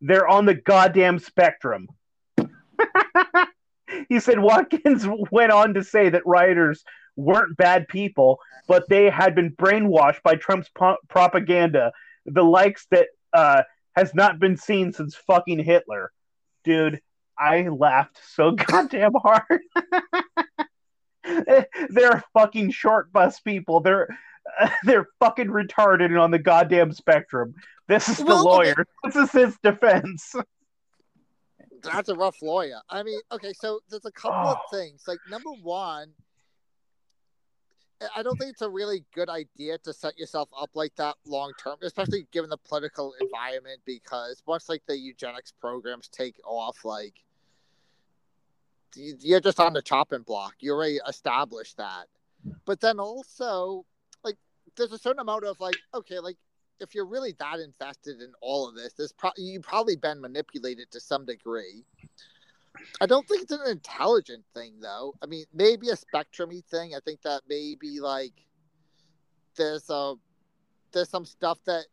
They're 0.00 0.28
on 0.28 0.46
the 0.46 0.54
goddamn 0.54 1.18
spectrum. 1.18 1.88
he 4.08 4.20
said 4.20 4.38
Watkins 4.38 5.06
went 5.30 5.52
on 5.52 5.74
to 5.74 5.84
say 5.84 6.08
that 6.08 6.26
rioters 6.26 6.82
weren't 7.16 7.56
bad 7.56 7.88
people, 7.88 8.38
but 8.66 8.88
they 8.88 9.10
had 9.10 9.34
been 9.34 9.50
brainwashed 9.50 10.22
by 10.22 10.36
Trump's 10.36 10.68
po- 10.74 10.98
propaganda, 11.08 11.92
the 12.24 12.44
likes 12.44 12.86
that 12.90 13.08
uh, 13.32 13.62
has 13.96 14.14
not 14.14 14.38
been 14.38 14.56
seen 14.56 14.92
since 14.92 15.14
fucking 15.14 15.62
Hitler. 15.62 16.12
Dude, 16.64 17.00
I 17.38 17.68
laughed 17.68 18.20
so 18.34 18.50
goddamn 18.66 19.12
hard. 19.14 19.60
they're 21.90 22.22
fucking 22.32 22.70
short 22.70 23.12
bus 23.12 23.40
people. 23.40 23.80
They're 23.80 24.08
they're 24.84 25.08
fucking 25.20 25.48
retarded 25.48 26.06
and 26.06 26.18
on 26.18 26.30
the 26.30 26.38
goddamn 26.38 26.92
spectrum. 26.92 27.54
This 27.86 28.08
is 28.08 28.18
the 28.18 28.24
Well, 28.24 28.44
lawyer. 28.44 28.86
This 29.04 29.16
is 29.16 29.30
his 29.32 29.56
defense. 29.62 30.34
That's 31.82 32.08
a 32.08 32.14
rough 32.14 32.36
lawyer. 32.42 32.80
I 32.90 33.02
mean, 33.02 33.20
okay, 33.32 33.52
so 33.52 33.80
there's 33.88 34.04
a 34.04 34.10
couple 34.12 34.50
of 34.50 34.58
Oh. 34.60 34.76
things. 34.76 35.04
Like 35.06 35.18
number 35.30 35.50
one, 35.62 36.10
I- 38.16 38.22
don't 38.22 38.36
think 38.36 38.50
it's 38.52 38.62
a 38.62 38.68
really 38.68 39.04
good 39.14 39.28
idea 39.28 39.78
to 39.78 39.92
set 39.92 40.18
yourself 40.18 40.48
up 40.60 40.70
like 40.74 40.94
that 40.96 41.16
long 41.26 41.52
term, 41.62 41.76
especially 41.82 42.26
given 42.32 42.50
the 42.50 42.56
political 42.58 43.14
environment. 43.20 43.80
Because 43.84 44.42
once 44.46 44.68
like 44.68 44.82
the 44.86 44.96
eugenics 44.98 45.52
programs 45.60 46.08
take 46.08 46.36
off, 46.44 46.84
like 46.84 47.14
you- 48.96 49.16
you're 49.20 49.40
just 49.40 49.60
on 49.60 49.72
the 49.72 49.82
chopping 49.82 50.22
block. 50.22 50.54
You 50.60 50.72
already 50.74 50.98
established 51.08 51.76
that. 51.76 52.06
But 52.64 52.80
then 52.80 52.98
also, 53.00 53.84
there's 54.78 54.92
a 54.92 54.98
certain 54.98 55.20
amount 55.20 55.44
of 55.44 55.60
like, 55.60 55.76
okay, 55.94 56.18
like 56.18 56.36
if 56.80 56.94
you're 56.94 57.06
really 57.06 57.34
that 57.38 57.58
invested 57.58 58.20
in 58.20 58.32
all 58.40 58.68
of 58.68 58.74
this, 58.74 58.94
there's 58.94 59.12
pro- 59.12 59.30
you've 59.36 59.62
probably 59.62 59.96
been 59.96 60.20
manipulated 60.20 60.90
to 60.92 61.00
some 61.00 61.26
degree. 61.26 61.84
I 63.00 63.06
don't 63.06 63.26
think 63.26 63.42
it's 63.42 63.52
an 63.52 63.60
intelligent 63.66 64.44
thing, 64.54 64.74
though. 64.80 65.14
I 65.22 65.26
mean, 65.26 65.44
maybe 65.52 65.88
a 65.88 65.96
spectrumy 65.96 66.64
thing. 66.64 66.94
I 66.94 67.00
think 67.04 67.22
that 67.22 67.42
maybe 67.48 68.00
like 68.00 68.32
there's 69.56 69.90
a 69.90 70.14
there's 70.92 71.08
some 71.08 71.24
stuff 71.24 71.58
that 71.66 71.84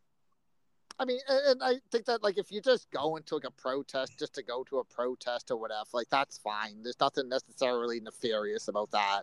I 0.98 1.04
mean, 1.04 1.18
and, 1.28 1.40
and 1.46 1.62
I 1.62 1.80
think 1.90 2.06
that 2.06 2.22
like 2.22 2.38
if 2.38 2.50
you 2.50 2.60
just 2.60 2.90
go 2.90 3.16
into 3.16 3.34
like 3.34 3.44
a 3.44 3.50
protest 3.50 4.18
just 4.18 4.34
to 4.34 4.42
go 4.42 4.64
to 4.64 4.78
a 4.78 4.84
protest 4.84 5.50
or 5.50 5.56
whatever, 5.56 5.88
like 5.92 6.08
that's 6.10 6.38
fine. 6.38 6.82
There's 6.82 7.00
nothing 7.00 7.28
necessarily 7.28 8.00
nefarious 8.00 8.68
about 8.68 8.92
that. 8.92 9.22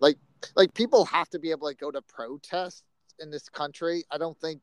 Like 0.00 0.16
like 0.56 0.74
people 0.74 1.04
have 1.06 1.28
to 1.30 1.38
be 1.38 1.50
able 1.50 1.68
to 1.68 1.74
go 1.74 1.90
to 1.90 2.02
protests 2.02 2.82
in 3.18 3.30
this 3.30 3.48
country. 3.48 4.04
I 4.10 4.18
don't 4.18 4.38
think 4.38 4.60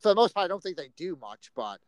for 0.00 0.08
the 0.08 0.14
most 0.14 0.34
part 0.34 0.44
I 0.44 0.48
don't 0.48 0.62
think 0.62 0.76
they 0.76 0.90
do 0.96 1.16
much, 1.20 1.50
but 1.54 1.78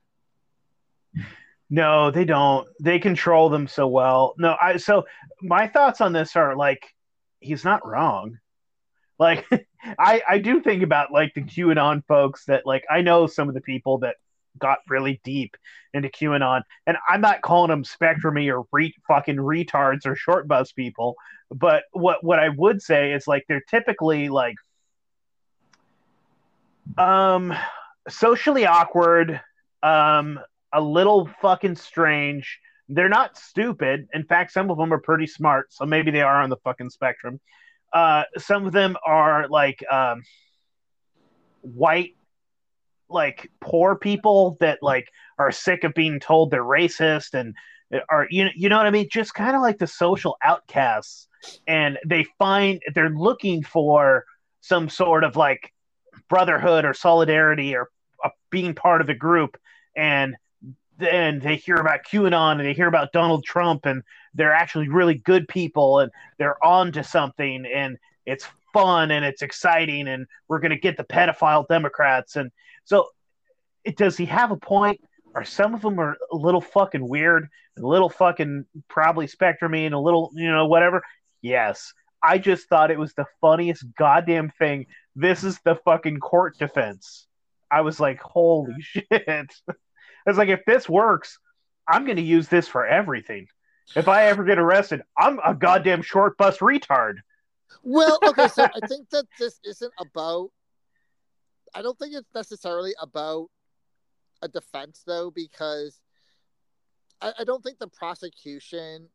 No, 1.68 2.10
they 2.10 2.24
don't. 2.24 2.66
They 2.80 2.98
control 2.98 3.48
them 3.48 3.68
so 3.68 3.86
well. 3.86 4.34
No, 4.38 4.56
I 4.60 4.76
so 4.76 5.04
my 5.40 5.68
thoughts 5.68 6.00
on 6.00 6.12
this 6.12 6.36
are 6.36 6.56
like 6.56 6.86
he's 7.40 7.64
not 7.64 7.86
wrong. 7.86 8.38
Like 9.18 9.46
I 9.98 10.22
I 10.28 10.38
do 10.38 10.60
think 10.60 10.82
about 10.82 11.12
like 11.12 11.32
the 11.34 11.42
QAnon 11.42 12.04
folks 12.06 12.44
that 12.46 12.66
like 12.66 12.84
I 12.90 13.02
know 13.02 13.26
some 13.26 13.48
of 13.48 13.54
the 13.54 13.60
people 13.60 13.98
that 13.98 14.16
got 14.60 14.78
really 14.88 15.20
deep 15.24 15.56
into 15.92 16.08
QAnon 16.08 16.62
and 16.86 16.96
I'm 17.08 17.20
not 17.20 17.42
calling 17.42 17.70
them 17.70 17.84
spectrumy 17.84 18.52
or 18.52 18.66
re- 18.72 18.94
fucking 19.08 19.36
retards 19.36 20.06
or 20.06 20.14
short 20.14 20.46
bus 20.46 20.72
people, 20.72 21.16
but 21.50 21.84
what 21.92 22.22
what 22.22 22.38
I 22.38 22.50
would 22.50 22.80
say 22.80 23.12
is 23.12 23.26
like 23.26 23.44
they're 23.48 23.64
typically 23.68 24.28
like 24.28 24.54
um 26.96 27.52
socially 28.08 28.66
awkward 28.66 29.40
um 29.82 30.38
a 30.72 30.80
little 30.80 31.28
fucking 31.40 31.76
strange. 31.76 32.60
They're 32.88 33.08
not 33.08 33.36
stupid. 33.36 34.08
In 34.12 34.24
fact, 34.24 34.52
some 34.52 34.70
of 34.70 34.78
them 34.78 34.92
are 34.92 35.00
pretty 35.00 35.26
smart, 35.26 35.72
so 35.72 35.84
maybe 35.86 36.10
they 36.10 36.22
are 36.22 36.42
on 36.42 36.50
the 36.50 36.56
fucking 36.58 36.90
spectrum. 36.90 37.40
Uh, 37.92 38.24
some 38.38 38.66
of 38.66 38.72
them 38.72 38.96
are 39.04 39.48
like 39.48 39.84
um, 39.90 40.22
white, 41.62 42.14
like 43.10 43.50
poor 43.60 43.96
people 43.96 44.56
that 44.60 44.78
like 44.82 45.08
are 45.38 45.52
sick 45.52 45.84
of 45.84 45.94
being 45.94 46.20
told 46.20 46.50
they're 46.50 46.64
racist 46.64 47.34
and 47.34 47.54
are 48.08 48.26
you 48.30 48.44
know 48.44 48.50
you 48.54 48.68
know 48.68 48.76
what 48.76 48.86
I 48.86 48.90
mean? 48.90 49.08
Just 49.10 49.34
kind 49.34 49.56
of 49.56 49.62
like 49.62 49.78
the 49.78 49.86
social 49.86 50.36
outcasts, 50.42 51.26
and 51.66 51.98
they 52.06 52.24
find 52.38 52.80
they're 52.94 53.10
looking 53.10 53.62
for 53.64 54.24
some 54.60 54.88
sort 54.88 55.24
of 55.24 55.36
like 55.36 55.72
brotherhood 56.28 56.84
or 56.84 56.94
solidarity 56.94 57.74
or 57.74 57.88
uh, 58.24 58.28
being 58.50 58.74
part 58.74 59.00
of 59.00 59.08
a 59.08 59.14
group. 59.14 59.56
And 59.96 60.36
then 60.98 61.40
they 61.40 61.56
hear 61.56 61.76
about 61.76 62.00
QAnon 62.04 62.52
and 62.52 62.60
they 62.60 62.74
hear 62.74 62.86
about 62.86 63.12
Donald 63.12 63.44
Trump 63.44 63.86
and 63.86 64.02
they're 64.34 64.52
actually 64.52 64.88
really 64.88 65.14
good 65.14 65.48
people 65.48 65.98
and 65.98 66.12
they're 66.38 66.62
on 66.64 66.92
to 66.92 67.02
something 67.02 67.66
and 67.66 67.98
it's 68.26 68.46
fun 68.72 69.10
and 69.10 69.24
it's 69.24 69.42
exciting 69.42 70.06
and 70.06 70.26
we're 70.46 70.60
going 70.60 70.70
to 70.70 70.78
get 70.78 70.96
the 70.96 71.04
pedophile 71.04 71.66
Democrats. 71.66 72.36
And 72.36 72.50
so 72.90 73.06
it, 73.84 73.96
does 73.96 74.16
he 74.16 74.26
have 74.26 74.50
a 74.50 74.56
point? 74.56 75.00
Are 75.36 75.44
some 75.44 75.74
of 75.74 75.80
them 75.80 76.00
are 76.00 76.16
a 76.32 76.36
little 76.36 76.60
fucking 76.60 77.06
weird, 77.06 77.46
a 77.78 77.86
little 77.86 78.08
fucking 78.08 78.66
probably 78.88 79.28
spectrumy 79.28 79.86
and 79.86 79.94
a 79.94 79.98
little 79.98 80.32
you 80.34 80.50
know 80.50 80.66
whatever? 80.66 81.02
Yes. 81.40 81.92
I 82.20 82.38
just 82.38 82.68
thought 82.68 82.90
it 82.90 82.98
was 82.98 83.14
the 83.14 83.26
funniest 83.40 83.84
goddamn 83.96 84.50
thing. 84.58 84.86
This 85.14 85.44
is 85.44 85.60
the 85.64 85.76
fucking 85.76 86.18
court 86.18 86.58
defense. 86.58 87.28
I 87.70 87.82
was 87.82 88.00
like, 88.00 88.20
holy 88.20 88.74
shit. 88.80 89.06
It's 90.26 90.36
like 90.36 90.50
if 90.50 90.60
this 90.66 90.86
works, 90.86 91.38
I'm 91.88 92.04
going 92.04 92.18
to 92.18 92.22
use 92.22 92.46
this 92.46 92.68
for 92.68 92.86
everything. 92.86 93.46
If 93.96 94.06
I 94.06 94.26
ever 94.26 94.44
get 94.44 94.58
arrested, 94.58 95.00
I'm 95.16 95.40
a 95.42 95.54
goddamn 95.54 96.02
short 96.02 96.36
bus 96.36 96.58
retard. 96.58 97.14
Well, 97.82 98.18
okay, 98.22 98.48
so 98.48 98.64
I 98.64 98.86
think 98.86 99.08
that 99.10 99.24
this 99.38 99.58
isn't 99.64 99.94
about. 99.98 100.50
I 101.74 101.82
don't 101.82 101.98
think 101.98 102.14
it's 102.14 102.34
necessarily 102.34 102.92
about 103.00 103.48
a 104.42 104.48
defense, 104.48 105.02
though, 105.06 105.30
because 105.30 106.00
I, 107.20 107.32
I 107.40 107.44
don't 107.44 107.62
think 107.62 107.78
the 107.78 107.88
prosecution 107.88 109.08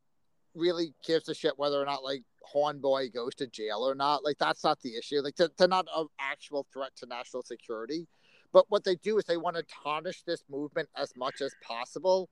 really 0.54 0.94
gives 1.06 1.28
a 1.30 1.34
shit 1.36 1.58
whether 1.58 1.82
or 1.82 1.86
not 1.86 2.04
like 2.04 2.24
Hornboy 2.54 3.14
goes 3.14 3.36
to 3.36 3.48
jail 3.48 3.80
or 3.88 3.96
not. 3.96 4.24
Like 4.24 4.38
that's 4.38 4.64
not 4.64 4.80
the 4.82 4.96
issue. 4.96 5.22
Like 5.22 5.36
they're, 5.36 5.50
they're 5.58 5.68
not 5.68 5.88
an 5.96 6.08
actual 6.20 6.66
threat 6.72 6.92
to 6.98 7.06
national 7.06 7.44
security. 7.44 8.08
But 8.54 8.66
what 8.70 8.86
they 8.86 8.96
do 8.96 9.18
is 9.18 9.26
they 9.26 9.38
want 9.38 9.58
to 9.58 9.64
tarnish 9.84 10.24
this 10.24 10.44
movement 10.50 10.88
as 10.96 11.12
much 11.18 11.42
as 11.42 11.54
possible. 11.62 12.30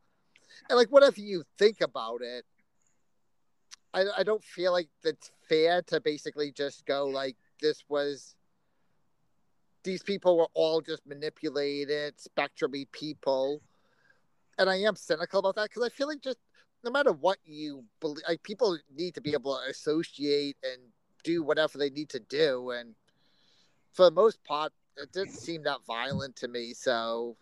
And 0.69 0.77
like 0.77 0.89
whatever 0.89 1.19
you 1.19 1.43
think 1.57 1.81
about 1.81 2.21
it, 2.21 2.45
I, 3.93 4.05
I 4.19 4.23
don't 4.23 4.43
feel 4.43 4.71
like 4.71 4.87
it's 5.03 5.31
fair 5.49 5.81
to 5.87 5.99
basically 5.99 6.51
just 6.51 6.85
go 6.85 7.05
like 7.07 7.35
this 7.61 7.83
was 7.89 8.35
these 9.83 10.03
people 10.03 10.37
were 10.37 10.49
all 10.53 10.81
just 10.81 11.05
manipulated, 11.05 12.15
spectrumy 12.17 12.91
people. 12.91 13.61
And 14.57 14.69
I 14.69 14.77
am 14.77 14.95
cynical 14.95 15.39
about 15.39 15.55
that 15.55 15.69
because 15.69 15.83
I 15.83 15.89
feel 15.89 16.07
like 16.07 16.21
just 16.21 16.39
no 16.83 16.91
matter 16.91 17.11
what 17.11 17.37
you 17.45 17.83
believe, 17.99 18.23
like 18.27 18.43
people 18.43 18.77
need 18.95 19.15
to 19.15 19.21
be 19.21 19.33
able 19.33 19.57
to 19.57 19.69
associate 19.69 20.57
and 20.63 20.81
do 21.23 21.43
whatever 21.43 21.77
they 21.77 21.89
need 21.89 22.09
to 22.09 22.19
do. 22.19 22.71
And 22.71 22.95
for 23.93 24.05
the 24.05 24.11
most 24.11 24.43
part, 24.43 24.73
it 24.97 25.11
didn't 25.11 25.33
seem 25.33 25.63
that 25.63 25.85
violent 25.85 26.35
to 26.37 26.47
me. 26.47 26.73
So, 26.73 27.37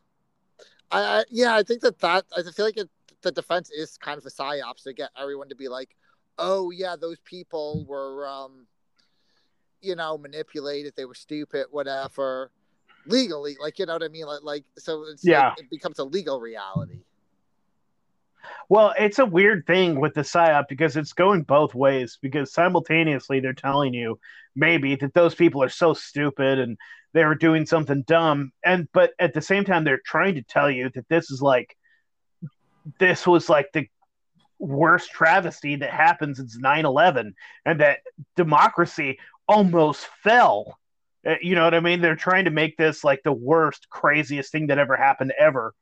I, 0.92 1.02
I 1.02 1.24
yeah, 1.30 1.56
I 1.56 1.64
think 1.64 1.82
that 1.82 2.00
that 2.00 2.26
I 2.36 2.44
feel 2.44 2.66
like 2.66 2.78
it, 2.78 2.90
the 3.22 3.32
defense 3.32 3.70
is 3.72 3.98
kind 3.98 4.18
of 4.18 4.26
a 4.26 4.30
psyops 4.30 4.84
to 4.84 4.94
get 4.94 5.10
everyone 5.20 5.50
to 5.50 5.56
be 5.56 5.68
like, 5.68 5.96
oh 6.38 6.72
yeah, 6.72 6.96
those 7.00 7.20
people 7.20 7.86
were, 7.88 8.28
um, 8.28 8.68
you 9.82 9.96
know, 9.96 10.18
manipulated. 10.18 10.94
They 10.96 11.06
were 11.06 11.16
stupid, 11.16 11.68
whatever. 11.72 12.52
Legally, 13.08 13.58
like 13.60 13.80
you 13.80 13.88
know 13.88 13.94
what 13.94 14.04
I 14.04 14.10
mean, 14.10 14.26
like 14.28 14.44
like 14.44 14.64
so. 14.78 15.06
It's 15.12 15.26
Yeah. 15.26 15.50
like, 15.50 15.62
it 15.62 15.70
becomes 15.72 15.98
a 16.00 16.04
legal 16.04 16.40
reality. 16.40 17.00
Well, 18.70 18.94
it's 18.98 19.20
a 19.20 19.26
weird 19.26 19.66
thing 19.66 20.00
with 20.00 20.14
the 20.14 20.22
psyop 20.22 20.68
because 20.70 20.96
it's 20.96 21.14
going 21.14 21.44
both 21.44 21.74
ways. 21.74 22.20
Because 22.22 22.54
simultaneously, 22.54 23.40
they're 23.40 23.54
telling 23.54 23.94
you 23.94 24.20
maybe 24.56 24.96
that 24.96 25.14
those 25.14 25.34
people 25.34 25.64
are 25.64 25.70
so 25.70 25.94
stupid 25.94 26.60
and 26.60 26.78
they 27.14 27.26
were 27.26 27.36
doing 27.36 27.66
something 27.66 28.04
dumb, 28.04 28.52
and 28.64 28.88
but 28.94 29.12
at 29.20 29.34
the 29.34 29.42
same 29.42 29.66
time, 29.66 29.84
they're 29.84 30.02
trying 30.06 30.36
to 30.36 30.44
tell 30.44 30.70
you 30.70 30.90
that 30.94 31.10
this 31.10 31.30
is 31.32 31.42
like 31.42 31.76
this 33.00 33.28
was 33.28 33.50
like 33.50 33.72
the 33.74 33.88
worst 34.60 35.12
travesty 35.12 35.76
that 35.76 35.90
happened 35.90 36.38
since 36.38 36.58
9-11 36.58 37.34
and 37.66 37.82
that 37.82 38.00
democracy 38.36 39.18
almost 39.48 40.08
fell 40.24 40.78
Uh, 41.28 41.36
you 41.42 41.56
know 41.56 41.64
what 41.64 41.74
i 41.74 41.80
mean 41.80 42.02
they're 42.02 42.16
trying 42.16 42.46
to 42.46 42.52
make 42.52 42.78
this 42.78 43.04
like 43.04 43.22
the 43.24 43.34
worst 43.34 43.90
craziest 43.90 44.52
thing 44.52 44.68
that 44.68 44.78
ever 44.80 44.96
happened 44.96 45.34
ever 45.38 45.74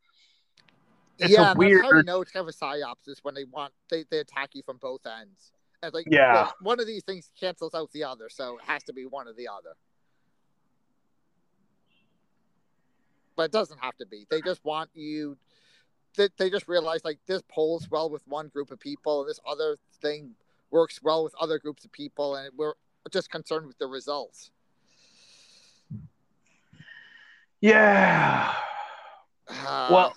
It's 1.19 1.29
a 1.29 1.33
yeah, 1.33 1.53
that's 1.53 1.59
how 1.81 1.89
you 1.89 1.93
weird- 1.93 2.05
know 2.05 2.21
it's 2.21 2.31
kind 2.31 2.47
of 2.47 2.53
a 2.53 2.57
psyops 2.57 3.07
is 3.07 3.19
when 3.23 3.35
they 3.35 3.43
want 3.45 3.73
they, 3.89 4.05
they 4.09 4.19
attack 4.19 4.49
you 4.53 4.63
from 4.63 4.77
both 4.77 5.05
ends. 5.05 5.51
And 5.83 5.93
like 5.93 6.07
Yeah. 6.09 6.33
well, 6.33 6.53
one 6.61 6.79
of 6.79 6.87
these 6.87 7.03
things 7.03 7.29
cancels 7.39 7.73
out 7.73 7.91
the 7.91 8.03
other, 8.03 8.27
so 8.29 8.57
it 8.57 8.63
has 8.65 8.83
to 8.83 8.93
be 8.93 9.05
one 9.05 9.27
or 9.27 9.33
the 9.33 9.47
other. 9.47 9.75
But 13.35 13.43
it 13.43 13.51
doesn't 13.51 13.79
have 13.79 13.95
to 13.97 14.05
be. 14.05 14.25
They 14.29 14.41
just 14.41 14.63
want 14.65 14.89
you. 14.93 15.37
They, 16.17 16.27
they 16.37 16.49
just 16.49 16.67
realize 16.67 17.05
like 17.05 17.19
this 17.27 17.41
polls 17.47 17.89
well 17.89 18.09
with 18.09 18.27
one 18.27 18.47
group 18.49 18.71
of 18.71 18.79
people, 18.79 19.21
and 19.21 19.29
this 19.29 19.39
other 19.47 19.77
thing 20.01 20.35
works 20.71 21.01
well 21.01 21.23
with 21.23 21.33
other 21.39 21.59
groups 21.59 21.85
of 21.85 21.91
people, 21.91 22.35
and 22.35 22.51
we're 22.57 22.73
just 23.09 23.29
concerned 23.29 23.67
with 23.67 23.77
the 23.77 23.87
results. 23.87 24.51
yeah. 27.61 28.53
Uh, 29.65 29.89
well 29.91 30.15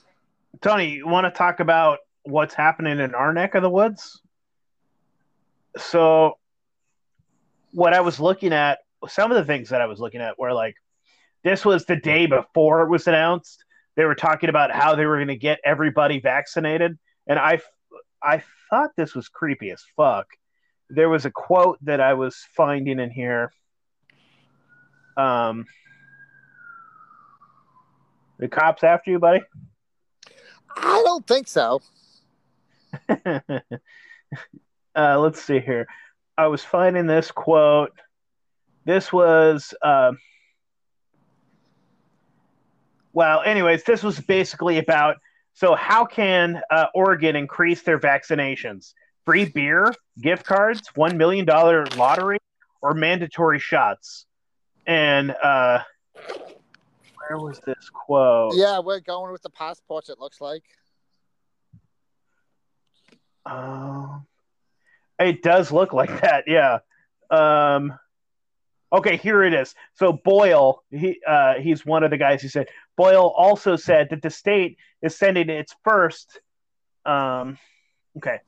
tony 0.60 0.90
you 0.90 1.06
want 1.06 1.24
to 1.24 1.30
talk 1.30 1.60
about 1.60 1.98
what's 2.24 2.54
happening 2.54 3.00
in 3.00 3.14
our 3.14 3.32
neck 3.32 3.54
of 3.54 3.62
the 3.62 3.70
woods? 3.70 4.20
So 5.76 6.34
what 7.72 7.94
i 7.94 8.00
was 8.00 8.20
looking 8.20 8.52
at 8.52 8.80
some 9.08 9.30
of 9.30 9.36
the 9.36 9.44
things 9.44 9.70
that 9.70 9.80
i 9.80 9.86
was 9.86 9.98
looking 9.98 10.20
at 10.20 10.38
were 10.38 10.52
like 10.52 10.74
this 11.42 11.64
was 11.64 11.86
the 11.86 11.96
day 11.96 12.26
before 12.26 12.82
it 12.82 12.88
was 12.88 13.08
announced. 13.08 13.64
They 13.96 14.04
were 14.04 14.14
talking 14.14 14.48
about 14.48 14.70
how 14.70 14.94
they 14.94 15.06
were 15.06 15.16
going 15.16 15.26
to 15.28 15.36
get 15.36 15.58
everybody 15.64 16.20
vaccinated 16.20 16.98
and 17.26 17.38
i 17.38 17.60
i 18.22 18.42
thought 18.70 18.90
this 18.96 19.14
was 19.14 19.28
creepy 19.28 19.70
as 19.70 19.82
fuck 19.96 20.26
there 20.94 21.08
was 21.08 21.24
a 21.24 21.30
quote 21.30 21.78
that 21.82 22.00
i 22.00 22.14
was 22.14 22.36
finding 22.56 22.98
in 23.00 23.10
here 23.10 23.52
um 25.16 25.66
the 28.38 28.48
cops 28.48 28.84
after 28.84 29.10
you 29.10 29.18
buddy 29.18 29.42
I 30.76 31.02
don't 31.04 31.26
think 31.26 31.48
so. 31.48 31.80
uh, 33.08 33.60
let's 34.94 35.42
see 35.42 35.60
here. 35.60 35.86
I 36.36 36.46
was 36.46 36.64
finding 36.64 37.06
this 37.06 37.30
quote. 37.30 37.92
This 38.84 39.12
was, 39.12 39.74
uh, 39.82 40.12
well, 43.12 43.42
anyways, 43.42 43.84
this 43.84 44.02
was 44.02 44.18
basically 44.20 44.78
about 44.78 45.16
so 45.54 45.74
how 45.74 46.06
can 46.06 46.62
uh, 46.70 46.86
Oregon 46.94 47.36
increase 47.36 47.82
their 47.82 47.98
vaccinations? 47.98 48.94
Free 49.24 49.44
beer, 49.44 49.92
gift 50.20 50.44
cards, 50.44 50.82
$1 50.96 51.16
million 51.16 51.44
lottery, 51.46 52.38
or 52.80 52.94
mandatory 52.94 53.58
shots? 53.58 54.26
And 54.86 55.30
uh, 55.30 55.80
where 57.28 57.38
was 57.38 57.60
this 57.64 57.88
quote? 57.92 58.54
Yeah, 58.56 58.80
we're 58.80 59.00
going 59.00 59.32
with 59.32 59.42
the 59.42 59.50
passports. 59.50 60.08
It 60.08 60.18
looks 60.18 60.40
like. 60.40 60.64
Um, 63.46 64.26
it 65.18 65.42
does 65.42 65.72
look 65.72 65.92
like 65.92 66.20
that, 66.20 66.44
yeah. 66.46 66.78
Um, 67.30 67.98
okay, 68.92 69.16
here 69.16 69.42
it 69.42 69.54
is. 69.54 69.74
So 69.94 70.12
Boyle, 70.12 70.82
he 70.90 71.20
uh, 71.26 71.54
he's 71.54 71.86
one 71.86 72.04
of 72.04 72.10
the 72.10 72.18
guys 72.18 72.42
who 72.42 72.48
said 72.48 72.68
Boyle 72.96 73.32
also 73.36 73.76
said 73.76 74.10
that 74.10 74.22
the 74.22 74.30
state 74.30 74.76
is 75.00 75.16
sending 75.16 75.48
its 75.48 75.74
first. 75.84 76.40
Um, 77.04 77.58
okay, 78.18 78.40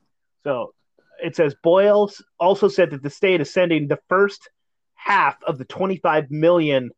so 0.45 0.75
it 1.23 1.37
says 1.37 1.55
Boyle 1.63 2.11
also 2.39 2.69
said 2.69 2.91
that 2.91 3.03
the 3.03 3.11
state 3.11 3.41
is 3.41 3.53
sending 3.53 3.89
the 3.89 4.01
first 4.09 4.49
half 4.95 5.37
of 5.47 5.59
the 5.59 5.65
25 5.65 6.31
million 6.31 6.91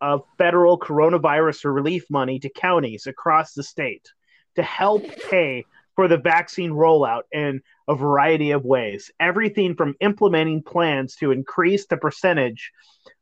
of 0.00 0.22
federal 0.36 0.78
coronavirus 0.78 1.72
relief 1.72 2.04
money 2.10 2.38
to 2.38 2.48
counties 2.50 3.06
across 3.06 3.52
the 3.52 3.62
state 3.62 4.08
to 4.54 4.62
help 4.62 5.04
pay 5.28 5.64
for 5.96 6.06
the 6.06 6.16
vaccine 6.16 6.70
rollout 6.70 7.22
in 7.32 7.60
a 7.88 7.94
variety 7.94 8.52
of 8.52 8.64
ways. 8.64 9.10
Everything 9.18 9.74
from 9.74 9.94
implementing 10.00 10.62
plans 10.62 11.16
to 11.16 11.32
increase 11.32 11.86
the 11.86 11.96
percentage 11.96 12.70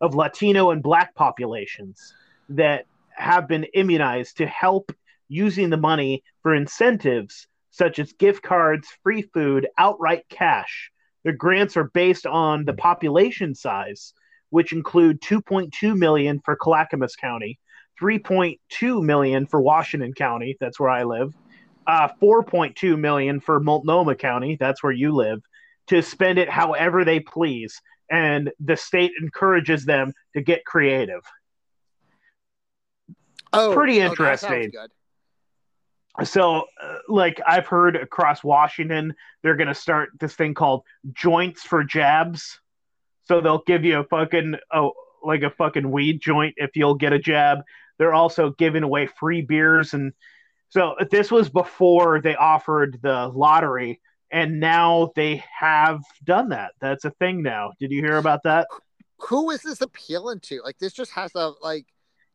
of 0.02 0.14
Latino 0.14 0.70
and 0.70 0.82
Black 0.82 1.14
populations 1.14 2.14
that 2.50 2.84
have 3.12 3.48
been 3.48 3.64
immunized 3.72 4.36
to 4.36 4.46
help 4.46 4.92
using 5.28 5.70
the 5.70 5.78
money 5.78 6.22
for 6.42 6.54
incentives 6.54 7.48
such 7.76 7.98
as 7.98 8.12
gift 8.14 8.42
cards, 8.42 8.88
free 9.02 9.20
food, 9.20 9.68
outright 9.76 10.24
cash. 10.30 10.90
The 11.24 11.32
grants 11.32 11.76
are 11.76 11.90
based 11.92 12.26
on 12.26 12.64
the 12.64 12.72
population 12.72 13.54
size, 13.54 14.14
which 14.48 14.72
include 14.72 15.20
2.2 15.20 15.94
million 15.94 16.40
for 16.42 16.56
Clackamas 16.56 17.16
County, 17.16 17.58
3.2 18.00 19.02
million 19.02 19.46
for 19.46 19.60
Washington 19.60 20.14
County, 20.14 20.56
that's 20.58 20.80
where 20.80 20.88
I 20.88 21.02
live, 21.02 21.34
uh, 21.86 22.08
4.2 22.22 22.98
million 22.98 23.40
for 23.40 23.60
Multnomah 23.60 24.14
County, 24.14 24.56
that's 24.58 24.82
where 24.82 24.92
you 24.92 25.14
live, 25.14 25.42
to 25.88 26.00
spend 26.00 26.38
it 26.38 26.48
however 26.48 27.04
they 27.04 27.20
please, 27.20 27.82
and 28.10 28.50
the 28.58 28.76
state 28.76 29.12
encourages 29.20 29.84
them 29.84 30.14
to 30.34 30.40
get 30.40 30.64
creative. 30.64 31.22
Oh, 33.52 33.74
Pretty 33.74 34.00
interesting. 34.00 34.70
good. 34.70 34.90
So, 36.24 36.64
uh, 36.82 36.98
like 37.08 37.40
I've 37.46 37.66
heard 37.66 37.96
across 37.96 38.42
Washington, 38.42 39.14
they're 39.42 39.56
going 39.56 39.68
to 39.68 39.74
start 39.74 40.10
this 40.18 40.34
thing 40.34 40.54
called 40.54 40.82
joints 41.12 41.62
for 41.62 41.84
jabs. 41.84 42.58
So 43.24 43.40
they'll 43.40 43.62
give 43.66 43.84
you 43.84 44.00
a 44.00 44.04
fucking 44.04 44.56
oh, 44.72 44.92
like 45.22 45.42
a 45.42 45.50
fucking 45.50 45.90
weed 45.90 46.20
joint 46.20 46.54
if 46.56 46.70
you'll 46.74 46.94
get 46.94 47.12
a 47.12 47.18
jab. 47.18 47.58
They're 47.98 48.14
also 48.14 48.50
giving 48.50 48.82
away 48.82 49.06
free 49.06 49.42
beers 49.42 49.94
and 49.94 50.12
so 50.68 50.96
this 51.10 51.30
was 51.30 51.48
before 51.48 52.20
they 52.20 52.34
offered 52.34 52.98
the 53.02 53.28
lottery 53.28 54.00
and 54.30 54.58
now 54.60 55.12
they 55.14 55.42
have 55.58 56.02
done 56.24 56.50
that. 56.50 56.72
That's 56.80 57.04
a 57.04 57.10
thing 57.10 57.42
now. 57.42 57.72
Did 57.78 57.92
you 57.92 58.02
hear 58.02 58.16
about 58.16 58.42
that? 58.44 58.66
Who 59.20 59.50
is 59.50 59.62
this 59.62 59.80
appealing 59.80 60.40
to? 60.40 60.60
Like, 60.62 60.78
this 60.78 60.92
just 60.92 61.12
has 61.12 61.30
a 61.34 61.52
like, 61.62 61.86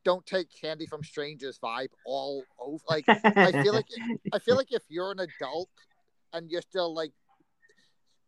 don't 0.03 0.25
take 0.25 0.47
candy 0.59 0.85
from 0.85 1.03
strangers 1.03 1.59
vibe 1.63 1.89
all 2.05 2.43
over. 2.59 2.83
Like, 2.89 3.05
I 3.07 3.63
feel 3.63 3.73
like 3.73 3.85
I 4.33 4.39
feel 4.39 4.55
like 4.57 4.71
if 4.71 4.83
you're 4.89 5.11
an 5.11 5.19
adult 5.19 5.69
and 6.33 6.49
you're 6.49 6.61
still 6.61 6.93
like, 6.93 7.11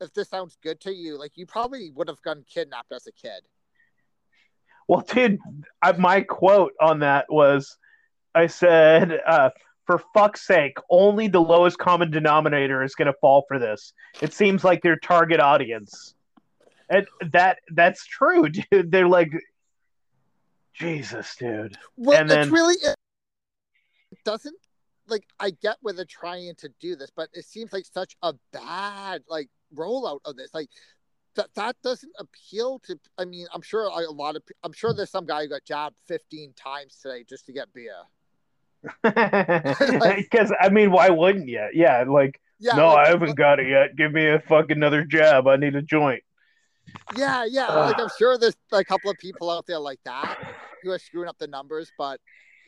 if 0.01 0.13
this 0.13 0.29
sounds 0.29 0.57
good 0.61 0.79
to 0.81 0.93
you, 0.93 1.17
like 1.17 1.31
you 1.35 1.45
probably 1.45 1.91
would 1.91 2.07
have 2.07 2.21
gotten 2.21 2.43
kidnapped 2.51 2.91
as 2.91 3.07
a 3.07 3.11
kid. 3.11 3.43
Well, 4.87 5.01
dude, 5.01 5.39
I, 5.81 5.93
my 5.93 6.21
quote 6.21 6.73
on 6.81 6.99
that 6.99 7.25
was, 7.29 7.77
I 8.35 8.47
said, 8.47 9.19
uh, 9.25 9.51
"For 9.85 10.01
fuck's 10.13 10.45
sake, 10.45 10.77
only 10.89 11.27
the 11.27 11.39
lowest 11.39 11.77
common 11.77 12.11
denominator 12.11 12.83
is 12.83 12.95
going 12.95 13.05
to 13.05 13.17
fall 13.21 13.45
for 13.47 13.59
this." 13.59 13.93
It 14.21 14.33
seems 14.33 14.63
like 14.63 14.81
their 14.81 14.97
target 14.97 15.39
audience, 15.39 16.15
and 16.89 17.07
that 17.31 17.59
that's 17.71 18.05
true, 18.05 18.49
dude. 18.71 18.91
They're 18.91 19.07
like, 19.07 19.31
Jesus, 20.73 21.35
dude. 21.35 21.77
Well, 21.97 22.19
And 22.19 22.29
it's 22.31 22.35
then- 22.35 22.51
really 22.51 22.75
it 22.75 22.95
doesn't 24.25 24.55
like 25.07 25.25
I 25.39 25.49
get 25.51 25.77
where 25.81 25.93
they're 25.93 26.05
trying 26.05 26.55
to 26.55 26.69
do 26.79 26.95
this, 26.95 27.09
but 27.15 27.29
it 27.33 27.45
seems 27.45 27.73
like 27.73 27.85
such 27.85 28.15
a 28.21 28.33
bad 28.51 29.23
like 29.27 29.49
rollout 29.75 30.19
of 30.25 30.35
this. 30.37 30.53
Like 30.53 30.69
that 31.35 31.49
that 31.55 31.75
doesn't 31.83 32.11
appeal 32.19 32.79
to. 32.85 32.97
I 33.17 33.25
mean, 33.25 33.47
I'm 33.53 33.61
sure 33.61 33.85
a 33.85 34.11
lot 34.11 34.35
of. 34.35 34.43
I'm 34.63 34.71
sure 34.71 34.93
there's 34.93 35.09
some 35.09 35.25
guy 35.25 35.43
who 35.43 35.49
got 35.49 35.65
jabbed 35.65 35.95
15 36.07 36.53
times 36.53 36.99
today 37.01 37.25
just 37.27 37.45
to 37.47 37.53
get 37.53 37.73
beer. 37.73 37.93
Because 39.03 40.53
I 40.59 40.69
mean, 40.69 40.91
why 40.91 41.09
wouldn't 41.09 41.47
you? 41.47 41.67
Yeah, 41.73 42.03
like 42.07 42.39
Yeah, 42.59 42.75
no, 42.75 42.89
like, 42.89 43.07
I 43.07 43.09
haven't 43.09 43.35
got 43.35 43.59
it 43.59 43.67
yet. 43.67 43.95
Give 43.95 44.11
me 44.11 44.27
a 44.27 44.39
fucking 44.39 44.77
another 44.77 45.03
jab. 45.05 45.47
I 45.47 45.55
need 45.55 45.75
a 45.75 45.81
joint. 45.81 46.23
Yeah, 47.15 47.45
yeah. 47.45 47.67
like 47.67 47.99
I'm 47.99 48.09
sure 48.17 48.37
there's 48.37 48.55
a 48.71 48.83
couple 48.83 49.09
of 49.09 49.17
people 49.17 49.49
out 49.49 49.65
there 49.65 49.79
like 49.79 49.99
that 50.05 50.37
who 50.81 50.91
are 50.91 50.99
screwing 50.99 51.29
up 51.29 51.37
the 51.37 51.47
numbers, 51.47 51.91
but 51.97 52.19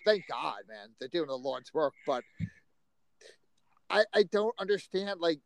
thank 0.05 0.23
God, 0.27 0.59
man, 0.67 0.89
they're 0.99 1.09
doing 1.09 1.27
the 1.27 1.37
Lord's 1.37 1.73
work. 1.73 1.93
But 2.05 2.23
I 3.89 4.05
I 4.13 4.23
don't 4.23 4.55
understand 4.59 5.19
like 5.19 5.39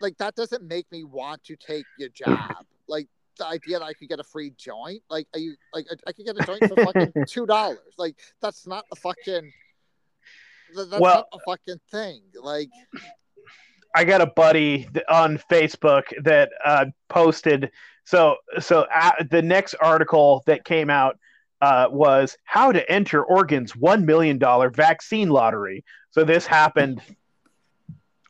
like 0.00 0.16
that 0.18 0.34
doesn't 0.34 0.62
make 0.64 0.90
me 0.90 1.04
want 1.04 1.44
to 1.44 1.56
take 1.56 1.84
your 1.98 2.08
job. 2.10 2.64
Like 2.88 3.08
the 3.38 3.46
idea 3.46 3.78
that 3.78 3.84
I 3.84 3.92
could 3.94 4.08
get 4.08 4.20
a 4.20 4.24
free 4.24 4.52
joint, 4.58 5.02
like 5.08 5.26
are 5.34 5.40
you 5.40 5.54
like 5.72 5.86
I, 5.90 5.94
I 6.08 6.12
could 6.12 6.26
get 6.26 6.36
a 6.36 6.44
joint 6.44 6.68
for 6.68 6.84
fucking 6.84 7.12
two 7.28 7.46
dollars? 7.46 7.78
Like 7.98 8.16
that's 8.40 8.66
not 8.66 8.84
a 8.92 8.96
fucking 8.96 9.52
that's 10.74 11.00
Well- 11.00 11.14
not 11.14 11.28
a 11.32 11.38
fucking 11.46 11.80
thing. 11.90 12.22
Like 12.40 12.68
I 13.94 14.04
got 14.04 14.22
a 14.22 14.26
buddy 14.26 14.88
on 15.08 15.38
Facebook 15.50 16.04
that 16.24 16.50
uh, 16.64 16.86
posted. 17.08 17.70
So, 18.04 18.36
so 18.60 18.86
uh, 18.94 19.12
the 19.30 19.42
next 19.42 19.74
article 19.80 20.42
that 20.46 20.64
came 20.64 20.90
out 20.90 21.18
uh, 21.60 21.86
was 21.90 22.36
how 22.44 22.72
to 22.72 22.90
enter 22.90 23.24
Oregon's 23.24 23.76
one 23.76 24.04
million 24.04 24.38
dollar 24.38 24.68
vaccine 24.68 25.30
lottery. 25.30 25.84
So 26.10 26.24
this 26.24 26.46
happened, 26.46 27.00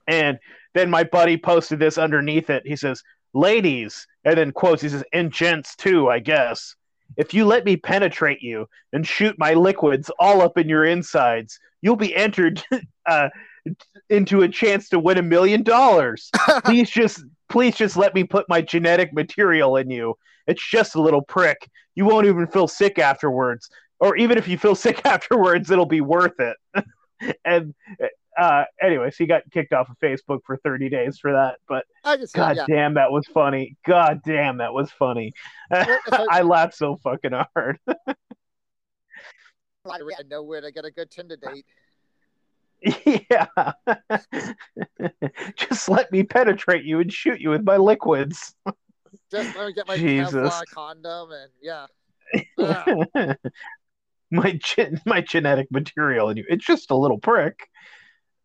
and 0.06 0.38
then 0.74 0.90
my 0.90 1.04
buddy 1.04 1.38
posted 1.38 1.78
this 1.78 1.96
underneath 1.98 2.50
it. 2.50 2.62
He 2.66 2.76
says, 2.76 3.02
"Ladies," 3.32 4.06
and 4.24 4.36
then 4.36 4.52
quotes. 4.52 4.82
He 4.82 4.90
says, 4.90 5.04
"And 5.12 5.32
gents 5.32 5.74
too, 5.76 6.10
I 6.10 6.18
guess." 6.18 6.76
If 7.16 7.34
you 7.34 7.44
let 7.44 7.64
me 7.64 7.76
penetrate 7.76 8.40
you 8.40 8.68
and 8.92 9.06
shoot 9.06 9.38
my 9.38 9.54
liquids 9.54 10.10
all 10.18 10.40
up 10.40 10.56
in 10.56 10.68
your 10.68 10.84
insides, 10.84 11.58
you'll 11.82 11.96
be 11.96 12.14
entered 12.14 12.62
uh, 13.06 13.28
into 14.08 14.42
a 14.42 14.48
chance 14.48 14.88
to 14.90 14.98
win 14.98 15.18
a 15.18 15.22
million 15.22 15.62
dollars. 15.62 16.30
Please 16.64 16.90
just 16.90 17.24
please 17.52 17.76
just 17.76 17.98
let 17.98 18.14
me 18.14 18.24
put 18.24 18.48
my 18.48 18.62
genetic 18.62 19.12
material 19.12 19.76
in 19.76 19.90
you. 19.90 20.14
It's 20.46 20.66
just 20.66 20.94
a 20.94 21.00
little 21.00 21.20
prick. 21.20 21.68
You 21.94 22.06
won't 22.06 22.26
even 22.26 22.46
feel 22.46 22.66
sick 22.66 22.98
afterwards. 22.98 23.68
Or 24.00 24.16
even 24.16 24.38
if 24.38 24.48
you 24.48 24.56
feel 24.56 24.74
sick 24.86 25.04
afterwards, 25.04 25.70
it'll 25.70 25.86
be 25.86 26.00
worth 26.00 26.40
it. 26.40 26.56
and 27.44 27.74
uh 28.38 28.64
anyways, 28.80 29.16
he 29.16 29.26
got 29.26 29.42
kicked 29.52 29.74
off 29.74 29.90
of 29.90 29.98
Facebook 29.98 30.40
for 30.46 30.56
30 30.64 30.88
days 30.88 31.18
for 31.18 31.32
that. 31.32 31.58
But 31.68 31.84
I 32.02 32.16
just 32.16 32.34
god 32.34 32.56
yeah. 32.56 32.64
damn 32.66 32.94
that 32.94 33.12
was 33.12 33.26
funny. 33.26 33.76
God 33.86 34.22
damn 34.24 34.56
that 34.58 34.72
was 34.72 34.90
funny. 34.90 35.34
I- 35.70 35.98
I 36.10 36.40
laughed 36.40 36.74
so 36.74 36.96
fucking 37.04 37.32
hard. 37.54 37.78
I 39.84 39.98
know 40.26 40.42
where 40.42 40.62
to 40.62 40.72
get 40.72 40.86
a 40.86 40.90
good 40.90 41.10
Tinder 41.10 41.36
date. 41.36 41.66
Yeah. 43.30 43.46
Just 45.56 45.88
let 45.88 46.10
me 46.10 46.22
penetrate 46.22 46.84
you 46.84 47.00
and 47.00 47.12
shoot 47.12 47.40
you 47.40 47.50
with 47.50 47.64
my 47.64 47.76
liquids. 47.76 48.54
Just 49.30 49.56
let 49.56 49.66
me 49.66 49.72
get 49.72 49.86
my 49.86 49.96
Jesus. 49.96 50.34
Kevlar 50.34 50.62
condom 50.72 51.30
and 51.32 51.50
yeah. 51.62 51.86
Ah. 52.58 53.34
my 54.30 54.58
gen- 54.62 55.00
my 55.04 55.20
genetic 55.20 55.70
material 55.70 56.30
in 56.30 56.38
you. 56.38 56.44
It's 56.48 56.64
just 56.64 56.90
a 56.90 56.96
little 56.96 57.18
prick. 57.18 57.68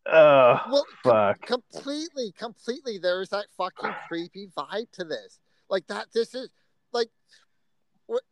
Uh 0.06 0.58
Well, 0.70 0.86
com- 1.02 1.12
fuck. 1.12 1.40
completely, 1.42 2.32
completely. 2.38 2.98
There's 2.98 3.30
that 3.30 3.46
fucking 3.56 3.94
creepy 4.08 4.48
vibe 4.56 4.90
to 4.92 5.04
this. 5.04 5.38
Like 5.68 5.86
that. 5.88 6.08
This 6.12 6.34
is 6.34 6.48
like 6.92 7.08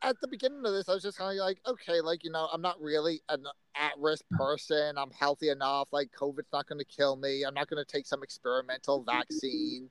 at 0.03 0.21
the 0.21 0.29
beginning 0.29 0.65
of 0.65 0.73
this, 0.73 0.89
I 0.89 0.95
was 0.95 1.03
just 1.03 1.19
kind 1.19 1.39
of 1.39 1.45
like, 1.45 1.59
okay, 1.67 2.01
like 2.01 2.25
you 2.25 2.31
know, 2.31 2.49
I'm 2.53 2.63
not 2.63 2.81
really 2.81 3.21
an 3.29 3.45
at-risk 3.75 4.25
mm. 4.33 4.39
person. 4.39 4.97
I'm 4.97 5.11
healthy 5.11 5.51
enough. 5.51 5.89
Like 5.93 6.11
COVID's 6.19 6.53
not 6.53 6.67
going 6.67 6.79
to 6.79 6.85
kill 6.85 7.17
me. 7.17 7.45
I'm 7.45 7.55
not 7.55 7.69
going 7.69 7.85
to 7.85 7.91
take 7.91 8.07
some 8.07 8.23
experimental 8.23 9.03
vaccine. 9.03 9.91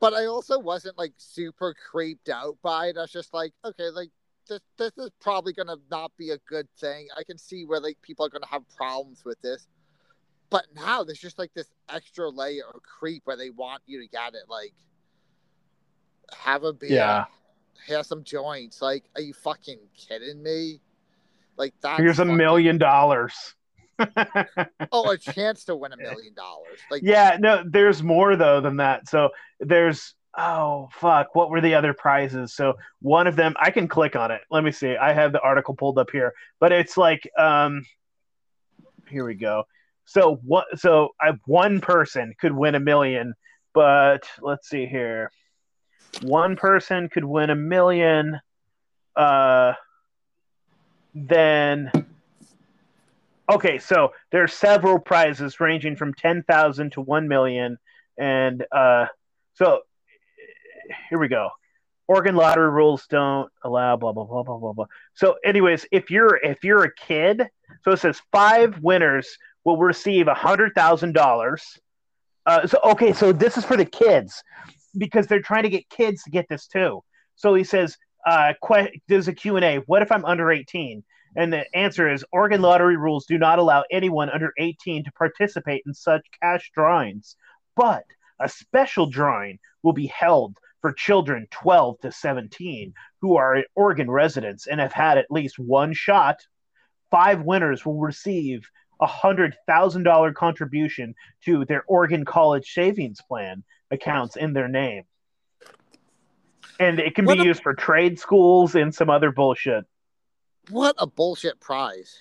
But 0.00 0.14
I 0.14 0.26
also 0.26 0.58
wasn't 0.58 0.98
like 0.98 1.12
super 1.16 1.74
creeped 1.74 2.28
out 2.28 2.56
by 2.62 2.88
it. 2.88 2.96
I 2.98 3.02
was 3.02 3.12
just 3.12 3.32
like, 3.32 3.52
okay, 3.64 3.90
like 3.90 4.10
this, 4.48 4.60
this 4.76 4.92
is 4.98 5.10
probably 5.20 5.52
going 5.52 5.68
to 5.68 5.78
not 5.90 6.10
be 6.18 6.30
a 6.30 6.38
good 6.48 6.66
thing. 6.78 7.06
I 7.16 7.22
can 7.22 7.38
see 7.38 7.64
where 7.64 7.78
like 7.78 7.98
people 8.02 8.26
are 8.26 8.28
going 8.28 8.42
to 8.42 8.48
have 8.48 8.62
problems 8.76 9.24
with 9.24 9.40
this. 9.42 9.68
But 10.50 10.66
now 10.74 11.04
there's 11.04 11.20
just 11.20 11.38
like 11.38 11.54
this 11.54 11.68
extra 11.88 12.28
layer 12.28 12.64
of 12.74 12.82
creep 12.82 13.22
where 13.24 13.36
they 13.36 13.50
want 13.50 13.82
you 13.86 14.00
to 14.02 14.08
get 14.08 14.34
it. 14.34 14.48
Like, 14.48 14.74
have 16.36 16.64
a 16.64 16.72
beer, 16.72 16.90
Yeah. 16.90 17.24
Have 17.88 18.06
some 18.06 18.24
joints. 18.24 18.82
Like, 18.82 19.04
are 19.14 19.22
you 19.22 19.32
fucking 19.32 19.78
kidding 19.96 20.42
me? 20.42 20.80
Like 21.56 21.74
that. 21.82 21.98
Here's 21.98 22.18
a 22.18 22.24
million 22.24 22.78
dollars. 22.90 23.54
Oh, 24.90 25.10
a 25.10 25.18
chance 25.34 25.64
to 25.64 25.76
win 25.76 25.92
a 25.92 25.96
million 25.96 26.34
dollars. 26.34 26.78
Like, 26.90 27.02
yeah, 27.02 27.36
no, 27.38 27.62
there's 27.66 28.02
more 28.02 28.36
though 28.36 28.60
than 28.60 28.76
that. 28.78 29.08
So 29.08 29.30
there's 29.60 30.14
oh 30.36 30.88
fuck, 30.92 31.34
what 31.34 31.50
were 31.50 31.60
the 31.60 31.74
other 31.74 31.92
prizes? 31.92 32.54
So 32.54 32.74
one 33.00 33.26
of 33.26 33.36
them 33.36 33.54
I 33.60 33.70
can 33.70 33.88
click 33.88 34.16
on 34.16 34.30
it. 34.30 34.40
Let 34.50 34.64
me 34.64 34.72
see. 34.72 34.96
I 34.96 35.12
have 35.12 35.32
the 35.32 35.40
article 35.40 35.74
pulled 35.74 35.98
up 35.98 36.10
here, 36.10 36.32
but 36.58 36.72
it's 36.72 36.96
like 36.96 37.28
um 37.38 37.84
here 39.08 39.26
we 39.26 39.34
go. 39.34 39.64
So 40.04 40.36
what 40.44 40.66
so 40.78 41.10
I 41.20 41.32
one 41.46 41.80
person 41.80 42.34
could 42.40 42.52
win 42.52 42.74
a 42.74 42.80
million, 42.80 43.34
but 43.74 44.26
let's 44.40 44.68
see 44.68 44.86
here. 44.86 45.30
One 46.20 46.56
person 46.56 47.08
could 47.08 47.24
win 47.24 47.50
a 47.50 47.56
million 47.56 48.40
uh 49.14 49.74
then 51.14 51.90
okay 53.50 53.78
so 53.78 54.12
there 54.30 54.42
are 54.42 54.48
several 54.48 54.98
prizes 54.98 55.60
ranging 55.60 55.94
from 55.94 56.14
10000 56.14 56.92
to 56.92 57.00
1 57.02 57.28
million 57.28 57.76
and 58.16 58.64
uh 58.72 59.06
so 59.54 59.80
here 61.08 61.18
we 61.18 61.28
go. 61.28 61.50
Oregon 62.08 62.34
lottery 62.34 62.70
rules 62.70 63.06
don't 63.08 63.50
allow 63.62 63.96
blah 63.96 64.12
blah 64.12 64.24
blah 64.24 64.42
blah 64.42 64.58
blah 64.58 64.72
blah. 64.72 64.86
So 65.14 65.36
anyways 65.44 65.86
if 65.92 66.10
you're 66.10 66.36
if 66.36 66.64
you're 66.64 66.84
a 66.84 66.94
kid 66.94 67.48
so 67.84 67.92
it 67.92 68.00
says 68.00 68.20
five 68.32 68.78
winners 68.80 69.38
will 69.64 69.76
receive 69.76 70.28
a 70.28 70.34
hundred 70.34 70.72
thousand 70.74 71.12
dollars. 71.12 71.78
Uh 72.44 72.66
so 72.66 72.78
okay 72.84 73.12
so 73.12 73.32
this 73.32 73.56
is 73.56 73.64
for 73.64 73.76
the 73.76 73.84
kids 73.84 74.42
because 74.96 75.26
they're 75.26 75.40
trying 75.40 75.62
to 75.64 75.68
get 75.68 75.88
kids 75.88 76.22
to 76.22 76.30
get 76.30 76.46
this 76.48 76.66
too 76.66 77.02
so 77.34 77.54
he 77.54 77.64
says 77.64 77.96
uh 78.26 78.52
que- 78.64 79.00
there's 79.08 79.28
a 79.28 79.32
q&a 79.32 79.76
what 79.86 80.02
if 80.02 80.12
i'm 80.12 80.24
under 80.24 80.50
18 80.50 81.02
and 81.36 81.52
the 81.52 81.64
answer 81.74 82.10
is 82.10 82.24
Oregon 82.30 82.60
lottery 82.60 82.96
rules 82.96 83.26
do 83.26 83.38
not 83.38 83.58
allow 83.58 83.84
anyone 83.90 84.28
under 84.28 84.52
18 84.58 85.04
to 85.04 85.12
participate 85.12 85.82
in 85.86 85.94
such 85.94 86.26
cash 86.42 86.70
drawings. 86.74 87.36
But 87.74 88.04
a 88.38 88.48
special 88.48 89.06
drawing 89.06 89.58
will 89.82 89.94
be 89.94 90.08
held 90.08 90.56
for 90.80 90.92
children 90.92 91.46
12 91.50 92.00
to 92.00 92.12
17 92.12 92.92
who 93.20 93.36
are 93.36 93.64
Oregon 93.74 94.10
residents 94.10 94.66
and 94.66 94.80
have 94.80 94.92
had 94.92 95.16
at 95.16 95.30
least 95.30 95.58
one 95.58 95.94
shot. 95.94 96.36
Five 97.10 97.42
winners 97.42 97.86
will 97.86 98.00
receive 98.00 98.68
$100,000 99.02 100.34
contribution 100.34 101.14
to 101.44 101.64
their 101.64 101.82
Oregon 101.86 102.24
College 102.24 102.72
Savings 102.72 103.20
Plan 103.26 103.62
accounts 103.90 104.36
in 104.36 104.52
their 104.52 104.68
name. 104.68 105.04
And 106.80 106.98
it 106.98 107.14
can 107.14 107.24
What 107.26 107.36
be 107.36 107.42
a- 107.42 107.46
used 107.46 107.62
for 107.62 107.74
trade 107.74 108.18
schools 108.18 108.74
and 108.74 108.94
some 108.94 109.10
other 109.10 109.30
bullshit. 109.32 109.84
what 110.70 110.94
a 110.98 111.06
bullshit 111.06 111.60
prize. 111.60 112.18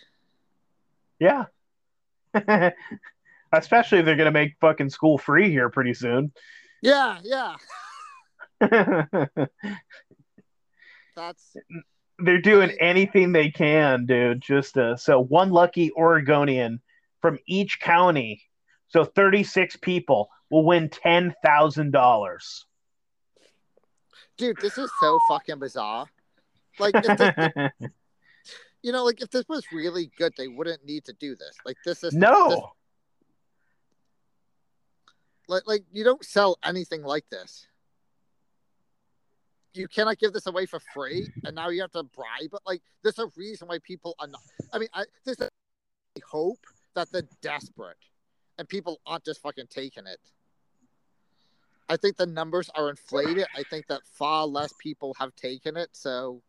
Yeah. 1.19 1.45
Especially 3.53 3.99
if 3.99 4.05
they're 4.05 4.15
going 4.15 4.25
to 4.25 4.31
make 4.31 4.55
fucking 4.61 4.89
school 4.89 5.17
free 5.17 5.49
here 5.49 5.69
pretty 5.69 5.93
soon. 5.93 6.31
Yeah, 6.81 7.19
yeah. 7.23 7.55
That's 11.15 11.55
they're 12.23 12.41
doing 12.41 12.71
anything 12.79 13.31
they 13.31 13.49
can, 13.51 14.05
dude. 14.05 14.41
Just 14.41 14.77
uh, 14.77 14.95
so 14.95 15.21
one 15.21 15.49
lucky 15.51 15.91
Oregonian 15.93 16.81
from 17.21 17.37
each 17.47 17.79
county, 17.79 18.41
so 18.89 19.03
36 19.05 19.77
people 19.77 20.29
will 20.49 20.65
win 20.65 20.89
$10,000. 20.89 22.63
dude. 24.37 24.57
This 24.61 24.77
is 24.77 24.89
so 24.99 25.19
fucking 25.29 25.59
bizarre. 25.59 26.07
Like, 26.79 26.93
this, 26.93 27.71
you 28.81 28.91
know, 28.91 29.03
like 29.05 29.21
if 29.21 29.29
this 29.29 29.45
was 29.47 29.63
really 29.71 30.11
good, 30.17 30.33
they 30.37 30.47
wouldn't 30.47 30.83
need 30.85 31.05
to 31.05 31.13
do 31.13 31.35
this. 31.35 31.55
Like, 31.65 31.77
this 31.85 32.03
is 32.03 32.11
this- 32.11 32.13
no. 32.13 32.71
like, 35.47 35.63
like 35.67 35.83
you 35.91 36.03
don't 36.03 36.23
sell 36.25 36.57
anything 36.63 37.03
like 37.03 37.29
this. 37.29 37.67
You 39.73 39.87
cannot 39.87 40.19
give 40.19 40.33
this 40.33 40.47
away 40.47 40.65
for 40.65 40.79
free, 40.93 41.27
and 41.45 41.55
now 41.55 41.69
you 41.69 41.81
have 41.81 41.91
to 41.91 42.03
bribe. 42.03 42.49
But 42.51 42.61
like, 42.65 42.81
there's 43.03 43.19
a 43.19 43.27
reason 43.37 43.67
why 43.67 43.79
people 43.83 44.15
are 44.19 44.27
not. 44.27 44.41
I 44.73 44.79
mean, 44.79 44.89
I, 44.93 45.05
there's 45.25 45.39
a 45.39 45.49
hope 46.25 46.59
that 46.93 47.11
they're 47.11 47.23
desperate, 47.41 47.97
and 48.57 48.67
people 48.67 48.99
aren't 49.05 49.23
just 49.23 49.41
fucking 49.41 49.67
taking 49.69 50.07
it. 50.07 50.19
I 51.91 51.97
think 51.97 52.15
the 52.15 52.25
numbers 52.25 52.69
are 52.75 52.89
inflated. 52.89 53.45
I 53.55 53.63
think 53.63 53.87
that 53.87 54.01
far 54.05 54.45
less 54.45 54.73
people 54.79 55.13
have 55.19 55.35
taken 55.35 55.75
it. 55.75 55.89
So 55.91 56.41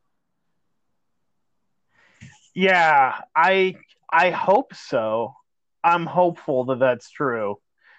Yeah, 2.54 3.14
I 3.34 3.74
I 4.12 4.30
hope 4.30 4.74
so. 4.74 5.34
I'm 5.82 6.06
hopeful 6.06 6.64
that 6.66 6.78
that's 6.78 7.10
true. 7.10 7.56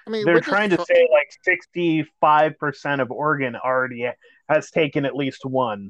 I 0.08 0.10
mean, 0.10 0.26
They're 0.26 0.36
we're 0.36 0.40
just 0.40 0.50
trying 0.50 0.70
to 0.70 0.86
say 0.86 1.08
like 1.12 1.32
65% 2.24 3.02
of 3.02 3.12
Oregon 3.12 3.56
already 3.56 4.06
has 4.50 4.70
taken 4.72 5.06
at 5.06 5.16
least 5.16 5.46
one. 5.46 5.90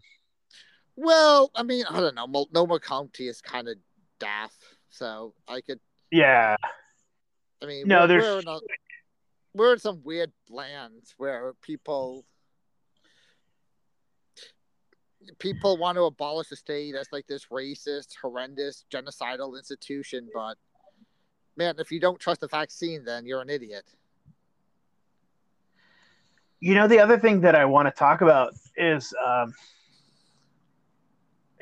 Well, 0.96 1.50
I 1.56 1.64
mean, 1.64 1.86
I 1.90 2.00
don't 2.00 2.16
know. 2.16 2.28
Multnomah 2.28 2.80
County 2.80 3.28
is 3.28 3.42
kind 3.42 3.68
of 3.68 3.76
daft, 4.20 4.56
so 4.90 5.34
I 5.48 5.62
could. 5.62 5.80
Yeah. 6.12 6.56
I 7.62 7.66
mean, 7.66 7.88
No, 7.88 8.02
we're, 8.02 8.08
there's- 8.08 8.24
we're 8.24 8.40
in, 8.42 8.48
a, 8.48 8.60
we're 9.56 9.74
in 9.74 9.80
some 9.80 10.02
weird 10.04 10.32
lands 10.50 11.14
where 11.18 11.54
people 11.62 12.26
people 15.40 15.78
want 15.78 15.96
to 15.96 16.04
abolish 16.04 16.50
the 16.50 16.56
state 16.56 16.96
as 16.96 17.08
like 17.12 17.26
this 17.28 17.46
racist, 17.52 18.10
horrendous, 18.22 18.86
genocidal 18.94 19.58
institution. 19.58 20.28
But 20.34 20.58
man, 21.56 21.76
if 21.80 21.92
you 21.92 22.00
don't 22.00 22.20
trust 22.20 22.42
the 22.42 22.48
vaccine, 22.48 23.06
then 23.06 23.26
you're 23.26 23.42
an 23.42 23.50
idiot. 23.50 23.86
You 26.64 26.76
know, 26.76 26.88
the 26.88 27.00
other 27.00 27.20
thing 27.20 27.42
that 27.42 27.56
I 27.56 27.66
want 27.66 27.90
to 27.90 27.92
talk 27.92 28.22
about 28.22 28.54
is, 28.78 29.14
um, 29.22 29.54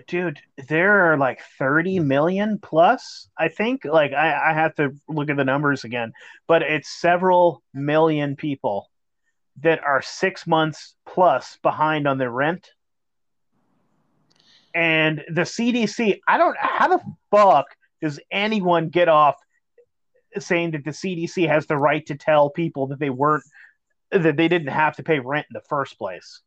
dude, 0.08 0.40
there 0.68 1.12
are 1.12 1.18
like 1.18 1.42
30 1.58 2.02
million 2.02 2.60
plus, 2.60 3.28
I 3.36 3.48
think. 3.48 3.84
Like, 3.84 4.14
I, 4.14 4.52
I 4.52 4.54
have 4.54 4.76
to 4.76 4.94
look 5.10 5.32
at 5.32 5.38
the 5.38 5.44
numbers 5.44 5.86
again, 5.86 6.14
but 6.46 6.62
it's 6.62 6.88
several 6.88 7.64
million 7.74 8.36
people 8.36 8.92
that 9.64 9.84
are 9.84 10.04
six 10.04 10.46
months 10.46 10.94
plus 11.08 11.58
behind 11.64 12.08
on 12.08 12.20
their 12.20 12.30
rent. 12.30 12.70
And 14.76 15.24
the 15.30 15.42
CDC, 15.42 16.20
I 16.28 16.38
don't, 16.38 16.56
how 16.60 16.90
the 16.90 17.02
fuck 17.32 17.66
does 18.04 18.20
anyone 18.30 18.90
get 18.90 19.10
off 19.10 19.38
saying 20.38 20.72
that 20.72 20.84
the 20.86 20.92
CDC 20.92 21.48
has 21.48 21.66
the 21.66 21.76
right 21.76 22.06
to 22.06 22.14
tell 22.14 22.52
people 22.52 22.86
that 22.86 23.00
they 23.00 23.10
weren't 23.10 23.44
that 24.12 24.38
they 24.38 24.48
didn't 24.48 24.70
have 24.70 24.96
to 24.98 25.04
pay 25.04 25.20
rent 25.20 25.48
in 25.50 25.54
the 25.54 25.68
first 25.68 25.98
place. 25.98 26.42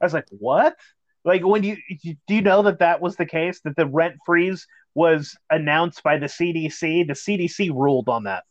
I 0.00 0.04
was 0.04 0.14
like, 0.14 0.26
what? 0.30 0.76
Like, 1.24 1.44
when 1.44 1.64
you 1.64 1.76
do 2.02 2.34
you 2.34 2.42
know 2.42 2.62
that 2.62 2.78
that 2.78 3.00
was 3.00 3.16
the 3.16 3.26
case? 3.26 3.60
That 3.60 3.76
the 3.76 3.86
rent 3.86 4.14
freeze 4.24 4.66
was 4.94 5.36
announced 5.50 6.02
by 6.02 6.18
the 6.18 6.26
CDC. 6.26 7.06
The 7.06 7.14
CDC 7.14 7.70
ruled 7.74 8.08
on 8.08 8.24
that. 8.24 8.44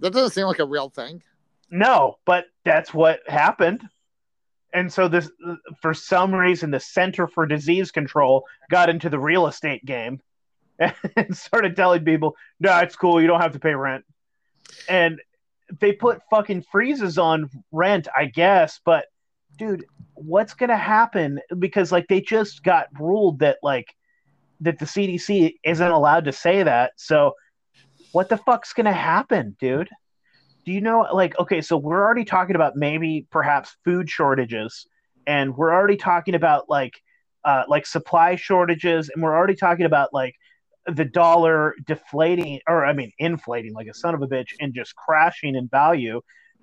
That 0.00 0.12
doesn't 0.12 0.32
seem 0.32 0.46
like 0.46 0.58
a 0.58 0.66
real 0.66 0.90
thing. 0.90 1.22
No, 1.70 2.16
but 2.24 2.46
that's 2.64 2.92
what 2.92 3.20
happened. 3.26 3.82
And 4.72 4.92
so 4.92 5.08
this, 5.08 5.30
for 5.80 5.94
some 5.94 6.34
reason, 6.34 6.70
the 6.70 6.80
Center 6.80 7.26
for 7.26 7.46
Disease 7.46 7.90
Control 7.90 8.44
got 8.70 8.90
into 8.90 9.08
the 9.08 9.18
real 9.18 9.46
estate 9.46 9.84
game 9.84 10.20
and 10.78 11.36
started 11.36 11.76
telling 11.76 12.04
people, 12.04 12.36
"No, 12.60 12.76
it's 12.78 12.96
cool. 12.96 13.20
You 13.20 13.26
don't 13.26 13.40
have 13.40 13.52
to 13.52 13.60
pay 13.60 13.74
rent." 13.74 14.04
And 14.88 15.20
they 15.80 15.92
put 15.92 16.20
fucking 16.30 16.62
freezes 16.70 17.18
on 17.18 17.50
rent, 17.72 18.08
I 18.16 18.26
guess. 18.26 18.80
But 18.84 19.06
dude, 19.56 19.84
what's 20.14 20.54
gonna 20.54 20.76
happen? 20.76 21.40
Because 21.58 21.92
like 21.92 22.06
they 22.08 22.20
just 22.20 22.62
got 22.62 22.88
ruled 22.98 23.40
that 23.40 23.58
like 23.62 23.94
that 24.60 24.78
the 24.78 24.84
CDC 24.84 25.54
isn't 25.64 25.90
allowed 25.90 26.24
to 26.24 26.32
say 26.32 26.62
that. 26.62 26.92
So 26.96 27.34
what 28.12 28.28
the 28.28 28.38
fuck's 28.38 28.72
gonna 28.72 28.92
happen, 28.92 29.56
dude? 29.60 29.88
Do 30.64 30.72
you 30.72 30.80
know 30.80 31.06
like 31.12 31.38
okay, 31.38 31.60
so 31.60 31.76
we're 31.76 32.02
already 32.02 32.24
talking 32.24 32.56
about 32.56 32.76
maybe 32.76 33.26
perhaps 33.30 33.76
food 33.84 34.10
shortages, 34.10 34.86
and 35.26 35.56
we're 35.56 35.72
already 35.72 35.96
talking 35.96 36.34
about 36.34 36.68
like 36.68 37.00
uh, 37.44 37.64
like 37.68 37.86
supply 37.86 38.36
shortages, 38.36 39.08
and 39.08 39.22
we're 39.22 39.34
already 39.34 39.54
talking 39.54 39.86
about 39.86 40.12
like 40.12 40.34
the 40.94 41.04
dollar 41.04 41.74
deflating 41.86 42.60
or 42.66 42.84
I 42.84 42.92
mean 42.92 43.12
inflating 43.18 43.74
like 43.74 43.88
a 43.88 43.94
son 43.94 44.14
of 44.14 44.22
a 44.22 44.26
bitch 44.26 44.48
and 44.60 44.74
just 44.74 44.94
crashing 44.96 45.54
in 45.54 45.68
value 45.68 46.22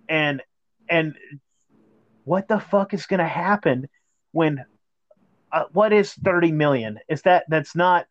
and 0.10 0.42
and 0.90 1.16
what 2.24 2.48
the 2.48 2.60
fuck 2.60 2.94
is 2.94 3.06
going 3.06 3.20
to 3.20 3.28
happen 3.28 3.88
when 4.32 4.66
uh, 5.52 5.66
what 5.72 5.94
is 5.94 6.14
30 6.14 6.52
million 6.52 7.00
is 7.08 7.22
that 7.22 7.46
that's 7.50 7.76
not 7.76 8.08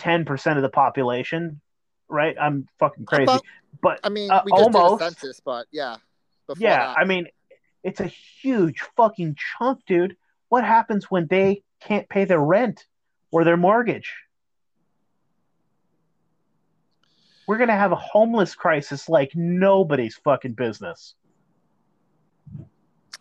10% 0.00 0.56
of 0.56 0.62
the 0.62 0.68
population 0.70 1.60
right 2.08 2.36
I'm 2.40 2.66
fucking 2.78 3.04
crazy 3.04 3.38
but 3.82 4.00
I 4.02 4.08
mean, 4.08 4.30
Uh, 4.30 4.42
we 4.44 4.52
just 4.52 4.62
almost. 4.74 5.00
did 5.00 5.06
a 5.06 5.10
census, 5.10 5.40
but 5.40 5.66
yeah. 5.72 5.96
Yeah 6.56 6.78
that. 6.78 6.98
I 6.98 7.04
mean 7.04 7.26
it's 7.82 8.00
a 8.00 8.06
huge 8.42 8.80
fucking 8.96 9.36
chunk 9.58 9.80
dude 9.86 10.16
what 10.48 10.64
happens 10.64 11.10
when 11.10 11.26
they 11.26 11.62
can't 11.80 12.08
pay 12.08 12.24
their 12.24 12.40
rent 12.40 12.86
or 13.30 13.44
their 13.44 13.56
mortgage 13.58 14.12
we're 17.46 17.58
going 17.58 17.68
to 17.68 17.74
have 17.74 17.92
a 17.92 17.96
homeless 17.96 18.54
crisis 18.54 19.08
like 19.08 19.32
nobody's 19.34 20.16
fucking 20.16 20.54
business. 20.54 21.14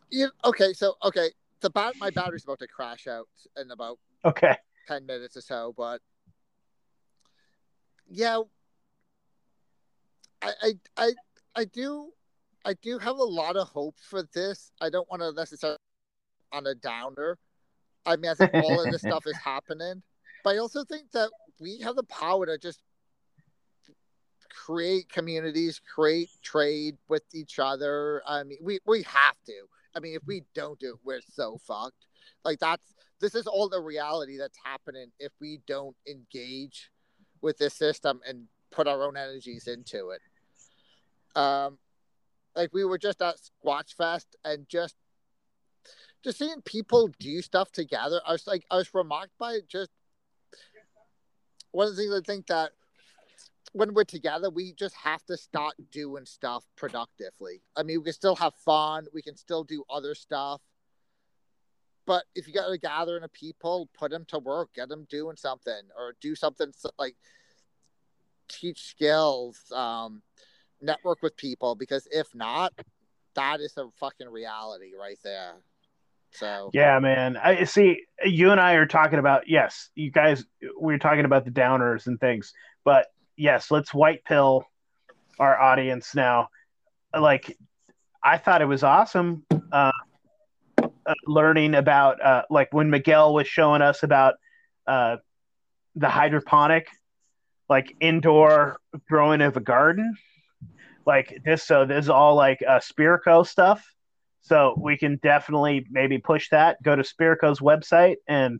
You, 0.10 0.30
okay, 0.46 0.74
so 0.74 0.96
okay, 1.04 1.30
the 1.62 1.70
bat 1.70 1.96
my 2.00 2.10
battery's 2.12 2.44
about 2.44 2.60
to 2.60 2.68
crash 2.68 3.08
out 3.08 3.28
in 3.58 3.72
about 3.72 3.98
Okay. 4.26 4.56
ten 4.88 5.06
minutes 5.06 5.36
or 5.36 5.42
so, 5.42 5.74
but 5.76 6.02
yeah, 8.10 8.42
I 10.42 10.52
I 10.62 10.74
I, 10.98 11.14
I 11.56 11.66
do 11.66 12.12
I 12.64 12.74
do 12.76 13.00
have 13.00 13.18
a 13.18 13.24
lot 13.24 13.56
of 13.56 13.68
hope 13.68 13.96
for 14.00 14.24
this. 14.34 14.72
I 14.80 14.90
don't 14.90 15.10
want 15.10 15.22
to 15.22 15.32
necessarily 15.34 15.78
on 16.52 16.68
a 16.68 16.76
downer. 16.76 17.40
I 18.06 18.16
mean, 18.16 18.30
I 18.32 18.36
think 18.36 18.54
all 18.54 18.82
of 18.82 18.92
this 18.92 19.02
stuff 19.08 19.26
is 19.26 19.38
happening, 19.38 20.04
but 20.44 20.56
I 20.56 20.60
also 20.60 20.84
think 20.84 21.12
that 21.12 21.30
we 21.60 21.80
have 21.80 21.96
the 21.96 22.04
power 22.04 22.46
to 22.46 22.58
just 22.58 22.82
create 24.54 25.10
communities, 25.10 25.82
create 25.94 26.30
trade 26.42 26.98
with 27.08 27.24
each 27.34 27.60
other. 27.60 28.22
I 28.28 28.44
mean, 28.44 28.60
we 28.62 28.80
we 28.86 29.04
have 29.04 29.36
to. 29.48 29.54
I 29.96 30.00
mean, 30.00 30.16
if 30.16 30.24
we 30.26 30.44
don't 30.54 30.80
do 30.80 30.94
it, 30.94 31.00
we're 31.04 31.22
so 31.22 31.58
fucked. 31.66 32.08
Like 32.46 32.60
that's 32.60 32.94
this 33.20 33.36
is 33.36 33.48
all 33.48 33.70
the 33.70 33.80
reality 33.80 34.38
that's 34.38 34.58
happening 34.64 35.12
if 35.20 35.32
we 35.40 35.60
don't 35.68 35.96
engage 36.08 36.92
with 37.42 37.58
this 37.58 37.74
system 37.74 38.22
and 38.28 38.48
put 38.72 38.88
our 38.88 39.04
own 39.04 39.18
energies 39.18 39.68
into 39.68 40.12
it. 40.12 40.22
Um, 41.40 41.78
like 42.56 42.74
we 42.74 42.86
were 42.86 42.98
just 42.98 43.22
at 43.22 43.36
Squatch 43.38 43.96
Fest 43.96 44.36
and 44.46 44.68
just 44.70 44.96
just 46.24 46.38
seeing 46.38 46.62
people 46.62 47.10
do 47.20 47.42
stuff 47.42 47.72
together. 47.72 48.22
I 48.26 48.32
was 48.32 48.48
like, 48.48 48.66
I 48.72 48.78
was 48.78 48.94
remarked 48.94 49.38
by. 49.38 49.60
Just 49.68 49.92
one 51.72 51.88
of 51.88 51.96
the 51.96 52.02
things 52.02 52.14
I 52.16 52.22
think 52.22 52.48
that 52.48 52.72
when 53.74 53.94
we're 53.94 54.04
together, 54.04 54.50
we 54.50 54.72
just 54.74 54.96
have 54.96 55.24
to 55.26 55.36
start 55.36 55.74
doing 55.92 56.26
stuff 56.26 56.64
productively. 56.78 57.62
I 57.76 57.84
mean, 57.84 58.00
we 58.00 58.06
can 58.06 58.14
still 58.14 58.36
have 58.36 58.54
fun, 58.56 59.08
we 59.14 59.22
can 59.22 59.36
still 59.36 59.64
do 59.64 59.84
other 59.90 60.16
stuff. 60.16 60.62
But 62.06 62.24
if 62.36 62.48
you 62.48 62.54
got 62.54 62.72
a 62.72 62.78
gathering 62.78 63.24
of 63.24 63.34
people, 63.34 63.90
put 63.98 64.12
them 64.12 64.26
to 64.28 64.40
work, 64.40 64.74
get 64.76 64.90
them 64.90 65.08
doing 65.10 65.38
something, 65.38 65.82
or 65.98 66.16
do 66.22 66.36
something 66.36 66.72
like 67.00 67.16
teach 68.48 68.90
skills, 68.90 69.60
um, 69.72 70.22
network 70.82 71.22
with 71.24 71.36
people. 71.38 71.76
Because 71.76 72.08
if 72.12 72.28
not, 72.36 72.74
that 73.36 73.60
is 73.60 73.76
a 73.78 73.88
fucking 74.00 74.30
reality 74.30 74.92
right 75.00 75.18
there. 75.24 75.56
So 76.32 76.72
Yeah, 76.74 77.00
man. 77.00 77.38
I 77.38 77.64
see 77.64 78.02
you 78.26 78.52
and 78.52 78.60
I 78.60 78.74
are 78.74 78.86
talking 78.86 79.20
about 79.20 79.48
yes, 79.48 79.90
you 79.96 80.12
guys 80.12 80.44
we're 80.76 80.98
talking 80.98 81.26
about 81.26 81.46
the 81.46 81.52
downers 81.52 82.08
and 82.08 82.20
things, 82.20 82.54
but 82.84 83.08
yes, 83.38 83.72
let's 83.72 83.94
white 83.94 84.24
pill 84.26 84.66
our 85.40 85.60
audience 85.60 86.16
now. 86.16 86.50
Like 87.18 87.58
I 88.24 88.38
thought 88.38 88.62
it 88.62 88.66
was 88.66 88.84
awesome 88.84 89.46
uh, 89.72 89.92
uh, 90.78 91.14
learning 91.26 91.76
about 91.76 92.22
uh, 92.22 92.44
like 92.50 92.74
when 92.74 92.90
Miguel 92.90 93.34
was 93.34 93.48
showing 93.48 93.82
us 93.82 94.04
about 94.04 94.36
uh, 94.88 95.18
the 95.96 96.10
hydroponic 96.10 96.88
like 97.70 97.96
indoor 98.00 98.78
growing 99.10 99.42
of 99.42 99.58
a 99.58 99.62
garden. 99.62 100.16
Like 101.06 101.42
this 101.44 101.64
so 101.64 101.86
this 101.86 102.06
is 102.06 102.10
all 102.10 102.36
like 102.36 102.62
uh 102.68 102.80
Spirko 102.80 103.46
stuff. 103.46 103.84
So 104.42 104.78
we 104.78 104.98
can 104.98 105.20
definitely 105.24 105.86
maybe 105.90 106.18
push 106.18 106.50
that. 106.50 106.82
Go 106.84 106.96
to 106.96 107.04
Spirko's 107.04 107.60
website 107.60 108.18
and 108.28 108.60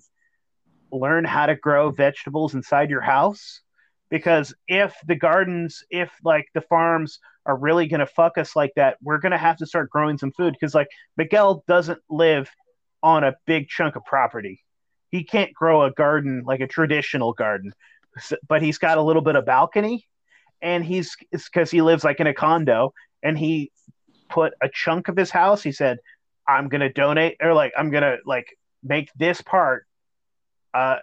learn 0.92 1.26
how 1.26 1.46
to 1.46 1.56
grow 1.56 1.90
vegetables 1.92 2.54
inside 2.54 2.90
your 2.90 3.02
house. 3.02 3.62
Because 4.14 4.54
if 4.68 4.96
the 5.08 5.16
gardens, 5.16 5.84
if 5.90 6.12
like 6.24 6.46
the 6.54 6.62
farms 6.62 7.18
are 7.48 7.58
really 7.58 7.88
going 7.88 8.00
to 8.00 8.06
fuck 8.06 8.38
us 8.38 8.56
like 8.56 8.72
that, 8.76 8.98
we're 9.02 9.18
going 9.18 9.32
to 9.32 9.40
have 9.40 9.58
to 9.58 9.66
start 9.66 9.90
growing 9.90 10.20
some 10.20 10.32
food. 10.32 10.54
Because 10.54 10.76
like 10.76 10.88
Miguel 11.18 11.64
doesn't 11.68 12.00
live 12.12 12.48
on 13.02 13.24
a 13.24 13.34
big 13.48 13.68
chunk 13.70 13.96
of 13.96 14.06
property. 14.06 14.62
He 15.10 15.24
can't 15.24 15.52
grow 15.52 15.82
a 15.82 15.92
garden 15.92 16.44
like 16.46 16.60
a 16.60 16.68
traditional 16.68 17.34
garden, 17.34 17.74
but 18.48 18.62
he's 18.62 18.78
got 18.78 19.00
a 19.00 19.02
little 19.02 19.24
bit 19.24 19.36
of 19.36 19.48
balcony, 19.48 20.08
and 20.62 20.86
he's 20.86 21.18
because 21.32 21.72
he 21.72 21.82
lives 21.82 22.04
like 22.04 22.20
in 22.20 22.28
a 22.28 22.36
condo, 22.36 22.94
and 23.24 23.36
he 23.36 23.72
put 24.30 24.54
a 24.62 24.70
chunk 24.72 25.08
of 25.08 25.18
his 25.18 25.32
house. 25.32 25.64
He 25.64 25.72
said, 25.72 25.98
I'm 26.48 26.70
gonna 26.70 26.94
donate 26.94 27.38
or 27.42 27.56
like 27.56 27.74
I'm 27.76 27.90
gonna 27.90 28.18
like 28.28 28.46
make 28.84 29.10
this 29.16 29.42
part 29.42 29.88
uh, 30.76 30.98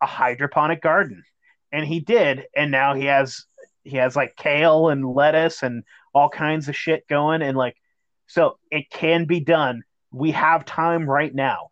a 0.00 0.06
hydroponic 0.06 0.80
garden, 0.80 1.22
and 1.76 1.86
he 1.86 2.00
did, 2.00 2.46
and 2.56 2.70
now 2.70 2.94
he 2.94 3.04
has 3.04 3.44
he 3.84 3.98
has 3.98 4.16
like 4.16 4.34
kale 4.34 4.88
and 4.88 5.06
lettuce 5.06 5.62
and 5.62 5.84
all 6.14 6.30
kinds 6.30 6.68
of 6.70 6.74
shit 6.74 7.06
going, 7.06 7.42
and 7.42 7.56
like 7.56 7.76
so 8.26 8.58
it 8.70 8.88
can 8.88 9.26
be 9.26 9.40
done. 9.40 9.84
We 10.10 10.30
have 10.30 10.64
time 10.64 11.08
right 11.08 11.32
now. 11.34 11.68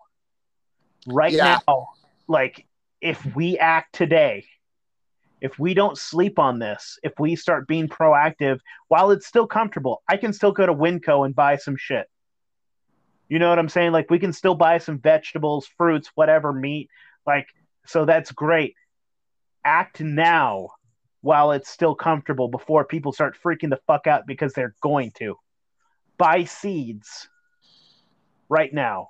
Right 1.06 1.32
Yeah. 1.32 1.58
now, 1.66 1.88
like 2.28 2.66
if 3.00 3.24
we 3.34 3.56
act 3.56 3.94
today, 3.94 4.44
if 5.40 5.58
we 5.58 5.72
don't 5.72 5.96
sleep 5.96 6.38
on 6.38 6.58
this, 6.58 6.98
if 7.02 7.18
we 7.18 7.34
start 7.34 7.66
being 7.66 7.88
proactive 7.88 8.60
while 8.88 9.10
it's 9.10 9.26
still 9.26 9.46
comfortable, 9.46 10.02
I 10.06 10.18
can 10.18 10.34
still 10.34 10.52
go 10.52 10.66
to 10.66 10.74
Winco 10.74 11.24
and 11.24 11.34
buy 11.34 11.56
some 11.56 11.76
shit. 11.78 12.10
You 13.30 13.38
know 13.38 13.48
what 13.48 13.58
I'm 13.58 13.70
saying? 13.70 13.92
Like 13.92 14.10
we 14.10 14.18
can 14.18 14.34
still 14.34 14.54
buy 14.54 14.76
some 14.76 14.98
vegetables, 14.98 15.66
fruits, 15.78 16.10
whatever, 16.14 16.52
meat. 16.52 16.90
Like 17.26 17.46
so 17.86 18.04
that's 18.04 18.32
great. 18.32 18.74
Act 19.64 20.00
now 20.00 20.68
while 21.20 21.52
it's 21.52 21.70
still 21.70 21.94
comfortable 21.94 22.48
before 22.48 22.84
people 22.84 23.12
start 23.12 23.36
freaking 23.42 23.70
the 23.70 23.78
fuck 23.86 24.06
out 24.06 24.26
because 24.26 24.52
they're 24.52 24.74
going 24.82 25.10
to. 25.18 25.36
Buy 26.18 26.44
seeds 26.44 27.28
right 28.48 28.72
now. 28.72 29.08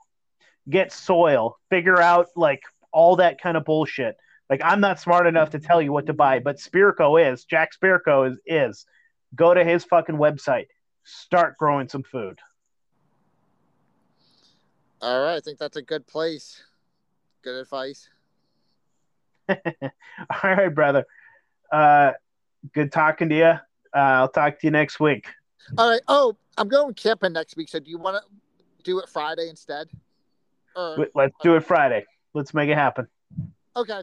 Get 0.68 0.92
soil, 0.92 1.58
figure 1.70 2.00
out 2.00 2.28
like 2.36 2.62
all 2.92 3.16
that 3.16 3.40
kind 3.40 3.56
of 3.56 3.64
bullshit. 3.64 4.16
Like 4.48 4.60
I'm 4.62 4.80
not 4.80 5.00
smart 5.00 5.26
enough 5.26 5.50
to 5.50 5.58
tell 5.58 5.82
you 5.82 5.92
what 5.92 6.06
to 6.06 6.12
buy, 6.12 6.38
but 6.38 6.58
Spirko 6.58 7.32
is. 7.32 7.44
Jack 7.44 7.70
Spirko 7.74 8.30
is 8.30 8.38
is. 8.46 8.86
Go 9.34 9.52
to 9.52 9.64
his 9.64 9.84
fucking 9.84 10.16
website. 10.16 10.66
Start 11.02 11.58
growing 11.58 11.88
some 11.88 12.04
food. 12.04 12.38
All 15.02 15.20
right, 15.20 15.34
I 15.34 15.40
think 15.40 15.58
that's 15.58 15.76
a 15.76 15.82
good 15.82 16.06
place. 16.06 16.62
Good 17.42 17.60
advice. 17.60 18.08
All 19.48 19.56
right, 20.42 20.74
brother. 20.74 21.04
Uh, 21.70 22.12
good 22.72 22.92
talking 22.92 23.28
to 23.28 23.36
you. 23.36 23.44
Uh, 23.44 23.58
I'll 23.94 24.28
talk 24.28 24.58
to 24.60 24.66
you 24.66 24.70
next 24.70 25.00
week. 25.00 25.26
All 25.78 25.90
right. 25.90 26.00
Oh, 26.08 26.36
I'm 26.56 26.68
going 26.68 26.94
camping 26.94 27.32
next 27.32 27.56
week. 27.56 27.68
So 27.68 27.78
do 27.78 27.90
you 27.90 27.98
want 27.98 28.16
to 28.22 28.82
do 28.82 28.98
it 28.98 29.08
Friday 29.08 29.48
instead? 29.48 29.88
Or 30.76 31.06
Let's 31.14 31.34
do 31.42 31.56
it 31.56 31.64
Friday. 31.64 32.04
Let's 32.32 32.52
make 32.52 32.68
it 32.68 32.76
happen. 32.76 33.06
okay. 33.76 34.02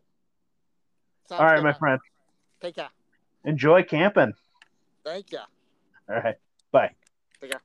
Sounds 1.28 1.40
All 1.40 1.46
right, 1.46 1.56
good, 1.58 1.64
my 1.64 1.74
friend. 1.74 2.00
Take 2.62 2.76
care. 2.76 2.90
Enjoy 3.46 3.84
camping. 3.84 4.34
Thank 5.04 5.32
you. 5.32 5.40
All 6.10 6.16
right. 6.16 6.36
Bye. 6.72 6.92
Take 7.40 7.52
care. 7.52 7.62